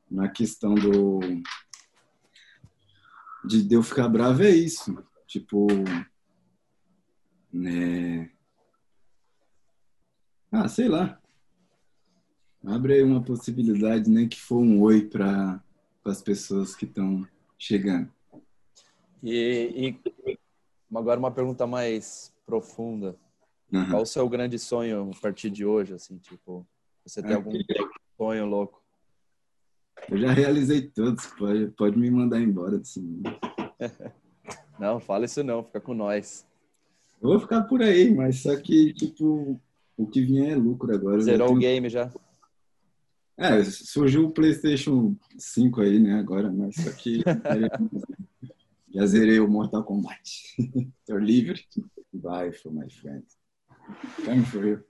na 0.10 0.30
questão 0.30 0.76
do 0.76 1.19
de, 3.44 3.64
de 3.64 3.76
eu 3.76 3.84
ficar 3.84 4.07
bravo 4.07 4.44
é 4.44 4.49
isso. 4.49 5.03
Tipo, 5.28 5.68
né? 7.52 8.30
Ah, 10.52 10.68
sei 10.68 10.90
lá. 10.90 11.18
Abre 12.65 12.95
aí 12.95 13.03
uma 13.03 13.23
possibilidade, 13.23 14.10
nem 14.10 14.28
que 14.28 14.40
for 14.40 14.57
um 14.57 14.82
oi 14.82 15.07
para 15.07 15.64
as 16.06 16.22
pessoas 16.22 16.76
que 16.76 16.86
estão 16.86 17.26
chegando. 17.57 18.11
E, 19.23 19.98
e, 20.06 20.38
agora 20.94 21.19
uma 21.19 21.32
pergunta 21.32 21.65
mais 21.65 22.34
profunda. 22.45 23.15
Uhum. 23.72 23.90
Qual 23.90 24.02
o 24.02 24.06
seu 24.06 24.28
grande 24.28 24.60
sonho 24.60 25.11
a 25.15 25.22
partir 25.22 25.49
de 25.49 25.65
hoje, 25.65 25.94
assim, 25.94 26.18
tipo, 26.18 26.68
você 27.06 27.23
tem 27.23 27.34
algum 27.34 27.53
sonho 28.18 28.45
louco? 28.45 28.84
Eu 30.10 30.18
já 30.18 30.32
realizei 30.34 30.82
todos, 30.82 31.26
pode, 31.28 31.68
pode 31.69 31.98
me 31.98 32.11
mandar 32.11 32.41
embora 32.41 32.78
assim. 32.78 33.22
não, 34.78 34.99
fala 34.99 35.26
isso 35.26 35.44
não, 35.44 35.64
fica 35.64 35.80
com 35.80 35.94
nós. 35.94 36.45
Eu 37.22 37.30
vou 37.30 37.40
ficar 37.40 37.61
por 37.64 37.82
aí, 37.82 38.14
mas 38.14 38.41
só 38.41 38.56
que, 38.60 38.94
tipo, 38.94 39.60
o 40.03 40.07
que 40.07 40.22
vier 40.22 40.52
é 40.52 40.56
lucro 40.56 40.94
agora. 40.94 41.22
Zerou 41.22 41.48
tenho... 41.48 41.57
o 41.57 41.61
game 41.61 41.90
já? 41.90 42.11
É, 43.38 43.64
surgiu 43.64 44.28
o 44.28 44.32
PlayStation 44.32 45.15
5 45.38 45.82
aí, 45.82 45.99
né, 45.99 46.14
agora, 46.14 46.52
mas 46.52 46.76
só 46.76 46.91
que 46.91 47.23
Já 48.94 49.06
zerei 49.06 49.40
o 49.40 49.48
Mortal 49.48 49.84
Kombat. 49.84 50.56
Tô 51.07 51.18
livre. 51.18 51.65
Bye 52.11 52.52
for 52.52 52.73
my 52.73 52.90
friend. 52.90 53.26
Come 54.26 54.45
for 54.45 54.65
you. 54.65 54.84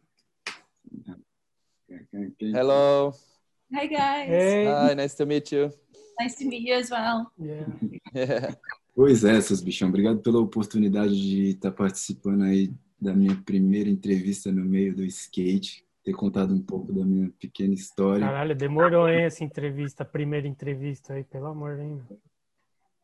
Hello. 2.39 3.13
Hi 3.71 3.87
guys. 3.87 4.27
Hey. 4.27 4.65
Hi, 4.65 4.95
nice 4.95 5.15
to 5.15 5.25
meet 5.25 5.51
you. 5.51 5.71
Nice 6.19 6.35
to 6.37 6.45
meet 6.45 6.67
you 6.67 6.75
as 6.75 6.89
well. 6.89 7.31
Yeah. 7.37 7.67
Yeah. 8.13 8.57
Pois 8.93 9.23
é, 9.23 9.39
seus 9.39 9.61
bichão. 9.61 9.87
Obrigado 9.87 10.19
pela 10.19 10.39
oportunidade 10.39 11.15
de 11.15 11.51
estar 11.51 11.71
participando 11.71 12.43
aí 12.43 12.73
da 13.01 13.13
minha 13.13 13.35
primeira 13.43 13.89
entrevista 13.89 14.51
no 14.51 14.63
meio 14.63 14.95
do 14.95 15.03
skate. 15.03 15.83
Ter 16.03 16.13
contado 16.13 16.53
um 16.53 16.61
pouco 16.61 16.91
da 16.93 17.05
minha 17.05 17.29
pequena 17.39 17.73
história. 17.73 18.25
Caralho, 18.25 18.55
demorou, 18.55 19.07
hein, 19.07 19.23
essa 19.23 19.43
entrevista, 19.43 20.03
a 20.03 20.05
primeira 20.05 20.47
entrevista 20.47 21.13
aí, 21.13 21.23
pelo 21.23 21.47
amor 21.47 21.77
de 21.77 21.83
Deus. 21.83 22.19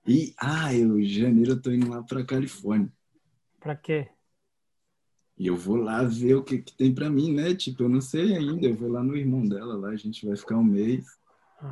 E, 0.07 0.33
ah, 0.37 0.73
eu, 0.73 0.99
em 0.99 1.03
janeiro 1.03 1.51
eu 1.51 1.61
tô 1.61 1.71
indo 1.71 1.89
lá 1.89 2.01
pra 2.01 2.23
Califórnia. 2.23 2.91
Pra 3.59 3.75
quê? 3.75 4.07
E 5.37 5.45
eu 5.45 5.55
vou 5.55 5.75
lá 5.75 6.03
ver 6.03 6.35
o 6.35 6.43
que, 6.43 6.59
que 6.59 6.75
tem 6.75 6.93
pra 6.93 7.09
mim, 7.09 7.33
né? 7.33 7.53
Tipo, 7.53 7.83
eu 7.83 7.89
não 7.89 8.01
sei 8.01 8.35
ainda. 8.35 8.65
Eu 8.65 8.75
vou 8.75 8.89
lá 8.89 9.03
no 9.03 9.15
irmão 9.15 9.47
dela, 9.47 9.75
lá 9.75 9.89
a 9.89 9.95
gente 9.95 10.25
vai 10.25 10.35
ficar 10.35 10.57
um 10.57 10.63
mês. 10.63 11.05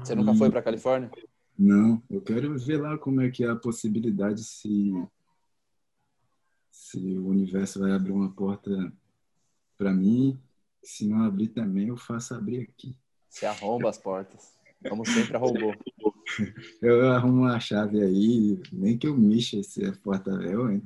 Você 0.04 0.14
nunca 0.14 0.34
e... 0.34 0.38
foi 0.38 0.52
pra 0.52 0.62
Califórnia? 0.62 1.10
Não, 1.58 2.04
eu 2.10 2.22
quero 2.22 2.58
ver 2.60 2.82
lá 2.82 2.98
como 2.98 3.22
é 3.22 3.30
que 3.30 3.44
é 3.44 3.50
a 3.50 3.56
possibilidade 3.56 4.44
se 4.44 4.92
se 6.96 7.18
o 7.18 7.28
universo 7.28 7.80
vai 7.80 7.92
abrir 7.92 8.14
uma 8.14 8.32
porta 8.32 8.72
para 9.78 9.94
mim. 9.94 10.40
Se 10.82 11.06
não 11.06 11.24
abrir 11.24 11.50
também, 11.50 11.90
eu 11.90 11.98
faço 11.98 12.34
abrir 12.34 12.62
aqui. 12.62 12.96
Se 13.30 13.46
arromba 13.46 13.90
as 13.90 13.98
portas. 13.98 14.56
Como 14.88 15.06
sempre 15.06 15.36
arrombou. 15.36 15.74
Eu 16.82 17.12
arrumo 17.12 17.44
uma 17.44 17.60
chave 17.60 18.02
aí, 18.02 18.60
nem 18.74 18.98
que 18.98 19.08
eu 19.08 19.16
mexa 19.16 19.58
esse 19.58 19.92
porta-véu, 20.00 20.72
hein? 20.72 20.82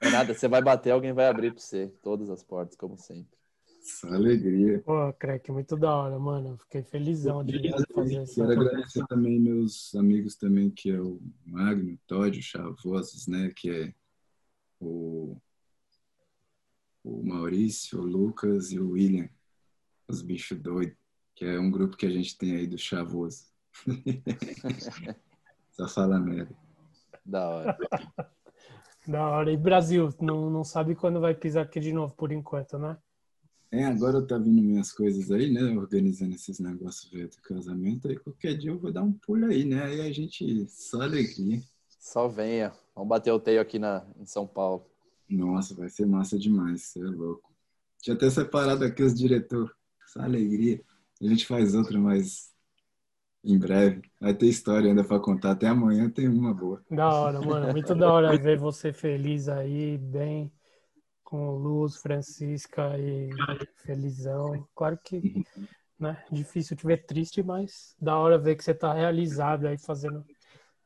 É 0.00 0.10
nada, 0.10 0.32
você 0.32 0.48
vai 0.48 0.62
bater, 0.62 0.90
alguém 0.90 1.12
vai 1.12 1.26
abrir 1.28 1.52
para 1.52 1.60
você. 1.60 1.92
Todas 2.02 2.30
as 2.30 2.42
portas, 2.42 2.74
como 2.76 2.96
sempre. 2.96 3.38
Só 3.82 4.08
alegria. 4.08 4.80
Pô, 4.80 5.12
Crack, 5.12 5.52
muito 5.52 5.76
da 5.76 5.94
hora, 5.94 6.18
mano. 6.18 6.56
Fiquei 6.58 6.82
felizão 6.82 7.44
de 7.44 7.60
fazer 7.94 8.22
isso. 8.22 8.34
Quero 8.36 8.52
agradecer 8.52 9.06
também 9.06 9.38
meus 9.38 9.94
amigos 9.94 10.34
também, 10.34 10.70
que 10.70 10.90
é 10.90 10.98
o 10.98 11.20
Magno, 11.44 11.92
o 11.92 11.98
Todd, 12.06 12.38
o 12.38 12.42
Chavosos, 12.42 13.26
né? 13.26 13.52
Que 13.54 13.70
é 13.70 13.94
o, 14.80 15.36
o 17.04 17.22
Maurício, 17.22 18.00
o 18.00 18.04
Lucas 18.04 18.72
e 18.72 18.78
o 18.78 18.90
William, 18.90 19.28
os 20.08 20.22
bichos 20.22 20.58
doidos, 20.58 20.96
que 21.34 21.44
é 21.44 21.58
um 21.58 21.70
grupo 21.70 21.96
que 21.96 22.06
a 22.06 22.10
gente 22.10 22.36
tem 22.36 22.56
aí 22.56 22.66
do 22.66 22.78
Chavoso. 22.78 23.44
Só 25.72 25.86
fala 25.88 26.18
merda. 26.18 26.54
Da 27.24 27.48
hora. 27.48 27.78
da 29.06 29.28
hora. 29.28 29.52
E 29.52 29.56
Brasil, 29.56 30.08
não, 30.20 30.50
não 30.50 30.64
sabe 30.64 30.94
quando 30.94 31.20
vai 31.20 31.34
pisar 31.34 31.64
aqui 31.64 31.78
de 31.78 31.92
novo, 31.92 32.14
por 32.14 32.32
enquanto, 32.32 32.78
né? 32.78 32.98
É, 33.72 33.84
agora 33.84 34.20
tá 34.26 34.36
vindo 34.36 34.60
minhas 34.60 34.90
coisas 34.90 35.30
aí, 35.30 35.52
né? 35.52 35.62
Organizando 35.78 36.34
esses 36.34 36.58
negócios 36.58 37.08
do 37.10 37.42
casamento. 37.42 38.08
Aí 38.08 38.18
qualquer 38.18 38.58
dia 38.58 38.70
eu 38.72 38.78
vou 38.78 38.92
dar 38.92 39.04
um 39.04 39.12
pulo 39.12 39.46
aí, 39.46 39.64
né? 39.64 39.84
Aí 39.84 40.00
a 40.00 40.12
gente 40.12 40.66
só 40.68 41.02
alegria. 41.02 41.62
Só 42.00 42.26
venha. 42.26 42.72
Vamos 42.94 43.10
bater 43.10 43.30
o 43.30 43.38
teio 43.38 43.60
aqui 43.60 43.78
na, 43.78 44.04
em 44.18 44.24
São 44.24 44.46
Paulo. 44.46 44.86
Nossa, 45.28 45.74
vai 45.74 45.88
ser 45.88 46.06
massa 46.06 46.38
demais, 46.38 46.82
você 46.82 46.98
é 46.98 47.04
louco. 47.04 47.52
Tinha 48.00 48.16
até 48.16 48.28
separado 48.30 48.84
aqui 48.84 49.02
os 49.02 49.14
diretores. 49.14 49.70
Essa 50.04 50.24
alegria. 50.24 50.82
A 51.20 51.26
gente 51.26 51.46
faz 51.46 51.74
outra, 51.74 51.98
mas 51.98 52.50
em 53.44 53.58
breve. 53.58 54.02
Vai 54.18 54.34
ter 54.34 54.46
história 54.46 54.88
ainda 54.88 55.04
para 55.04 55.20
contar. 55.20 55.52
Até 55.52 55.68
amanhã 55.68 56.08
tem 56.10 56.26
uma 56.26 56.54
boa. 56.54 56.82
Da 56.90 57.12
hora, 57.12 57.40
mano. 57.40 57.70
Muito 57.70 57.94
da 57.94 58.10
hora 58.10 58.36
ver 58.36 58.58
você 58.58 58.92
feliz 58.92 59.48
aí, 59.48 59.98
bem, 59.98 60.50
com 61.22 61.50
Luz, 61.50 61.96
Francisca 61.96 62.98
e 62.98 63.30
felizão. 63.84 64.66
Claro 64.74 64.98
que, 65.04 65.44
né, 65.98 66.24
difícil 66.32 66.76
te 66.76 66.86
ver 66.86 67.04
triste, 67.04 67.42
mas 67.42 67.94
da 68.00 68.16
hora 68.16 68.38
ver 68.38 68.56
que 68.56 68.64
você 68.64 68.74
tá 68.74 68.92
realizado 68.94 69.68
aí 69.68 69.78
fazendo, 69.78 70.24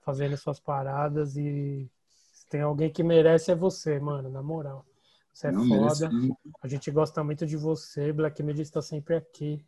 fazendo 0.05 0.37
suas 0.37 0.61
paradas 0.61 1.37
e 1.37 1.91
se 2.33 2.47
tem 2.49 2.61
alguém 2.61 2.91
que 2.93 3.03
merece 3.03 3.51
é 3.51 3.55
você, 3.55 3.99
mano, 3.99 4.29
na 4.31 4.43
moral. 4.43 4.85
Você 5.33 5.49
é 5.49 5.53
Não, 5.53 5.67
foda. 5.67 6.09
merece- 6.11 6.37
A 6.63 6.69
gente 6.69 6.91
gosta 6.91 7.25
muito 7.25 7.47
de 7.47 7.57
você. 7.57 8.13
Black 8.13 8.43
Media 8.43 8.63
está 8.63 8.81
sempre 8.83 9.17
aqui. 9.17 9.65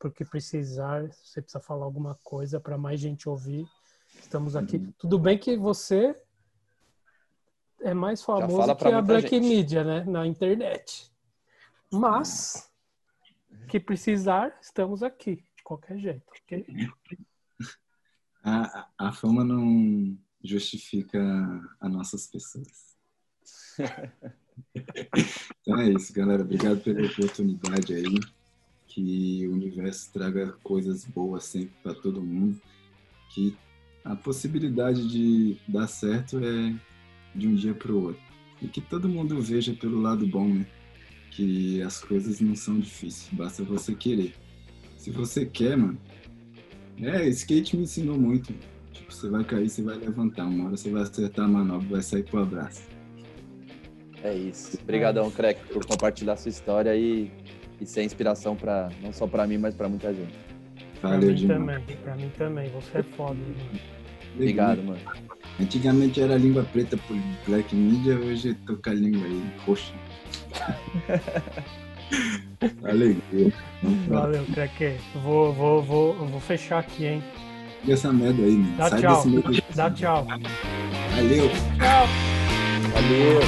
Porque 0.00 0.24
precisar, 0.24 1.12
se 1.12 1.26
você 1.28 1.42
precisa 1.42 1.60
falar 1.60 1.84
alguma 1.84 2.14
coisa 2.22 2.60
para 2.60 2.78
mais 2.78 3.00
gente 3.00 3.28
ouvir, 3.28 3.66
estamos 4.20 4.54
aqui. 4.56 4.76
Uhum. 4.76 4.92
Tudo 4.96 5.18
bem 5.18 5.36
que 5.36 5.56
você 5.56 6.14
é 7.80 7.92
mais 7.92 8.22
famoso 8.22 8.76
que 8.76 8.88
a 8.88 9.02
Black 9.02 9.28
gente. 9.28 9.40
Media, 9.48 9.82
né? 9.84 10.04
Na 10.04 10.24
internet. 10.26 11.12
Mas, 11.90 12.70
que 13.68 13.80
precisar, 13.80 14.56
estamos 14.60 15.02
aqui. 15.02 15.36
De 15.56 15.62
qualquer 15.64 15.98
jeito, 15.98 16.22
ok? 16.44 16.64
A, 18.42 18.88
a- 18.98 19.12
fama 19.12 19.44
não 19.44 20.16
justifica 20.42 21.18
as 21.80 21.90
nossas 21.90 22.26
pessoas. 22.26 22.96
então 25.60 25.78
é 25.80 25.90
isso, 25.90 26.12
galera. 26.12 26.42
Obrigado 26.42 26.80
pela 26.80 27.06
oportunidade 27.06 27.94
aí. 27.94 28.20
Que 28.86 29.46
o 29.46 29.52
universo 29.52 30.10
traga 30.12 30.52
coisas 30.62 31.04
boas 31.04 31.44
sempre 31.44 31.74
para 31.82 31.94
todo 31.94 32.22
mundo. 32.22 32.60
Que 33.34 33.56
a 34.04 34.16
possibilidade 34.16 35.06
de 35.08 35.58
dar 35.68 35.86
certo 35.86 36.38
é 36.38 36.74
de 37.34 37.46
um 37.46 37.54
dia 37.54 37.74
para 37.74 37.92
o 37.92 38.02
outro. 38.04 38.22
E 38.62 38.68
que 38.68 38.80
todo 38.80 39.08
mundo 39.08 39.40
veja 39.40 39.74
pelo 39.74 40.00
lado 40.00 40.26
bom, 40.26 40.48
né? 40.48 40.66
Que 41.30 41.82
as 41.82 42.00
coisas 42.02 42.40
não 42.40 42.56
são 42.56 42.80
difíceis, 42.80 43.28
basta 43.32 43.62
você 43.62 43.94
querer. 43.94 44.34
Se 44.96 45.10
você 45.10 45.46
quer, 45.46 45.76
mano, 45.76 45.98
é, 47.02 47.26
skate 47.28 47.76
me 47.76 47.84
ensinou 47.84 48.18
muito. 48.18 48.52
Tipo, 48.92 49.12
você 49.12 49.28
vai 49.28 49.44
cair, 49.44 49.68
você 49.68 49.82
vai 49.82 49.96
levantar. 49.96 50.44
Uma 50.44 50.66
hora 50.66 50.76
você 50.76 50.90
vai 50.90 51.02
acertar 51.02 51.44
a 51.44 51.48
manobra, 51.48 51.88
vai 51.88 52.02
sair 52.02 52.24
pro 52.24 52.42
abraço. 52.42 52.82
É 54.22 54.34
isso. 54.34 54.78
Obrigadão, 54.82 55.30
Crack, 55.30 55.60
por 55.72 55.84
compartilhar 55.86 56.36
sua 56.36 56.48
história 56.48 56.94
e, 56.96 57.30
e 57.80 57.86
ser 57.86 58.02
inspiração 58.02 58.56
para 58.56 58.90
não 59.02 59.12
só 59.12 59.26
para 59.26 59.46
mim, 59.46 59.58
mas 59.58 59.74
para 59.74 59.88
muita 59.88 60.12
gente. 60.12 60.34
Pra 61.00 61.10
Valeu 61.10 61.28
mim 61.30 61.34
demais. 61.34 61.58
também. 61.60 61.96
Pra 61.98 62.16
mim 62.16 62.32
também. 62.36 62.70
Você 62.70 62.98
é 62.98 63.02
foda, 63.02 63.34
mano. 63.34 63.80
Obrigado, 64.34 64.82
mano. 64.82 65.00
Antigamente 65.60 66.20
era 66.20 66.36
língua 66.36 66.64
preta 66.64 66.96
por 66.96 67.16
Black 67.46 67.74
Media, 67.74 68.16
hoje 68.16 68.54
com 68.66 68.90
a 68.90 68.92
língua 68.92 69.24
aí 69.24 69.42
roxa. 69.66 69.92
Alegria. 72.84 73.52
Valeu, 74.08 74.44
Craque. 74.54 74.96
Vou, 75.22 75.52
vou, 75.52 75.82
vou, 75.82 76.14
vou 76.14 76.40
fechar 76.40 76.78
aqui, 76.80 77.06
hein? 77.06 77.22
E 77.84 77.92
essa 77.92 78.12
merda 78.12 78.42
aí, 78.42 78.52
mano. 78.52 78.76
Dá 78.76 78.88
Sai 78.88 79.00
tchau. 79.00 79.24
Dá 79.74 79.90
tchau. 79.90 80.26
Valeu. 81.14 81.48
Tchau. 81.78 82.08
Valeu! 82.92 83.40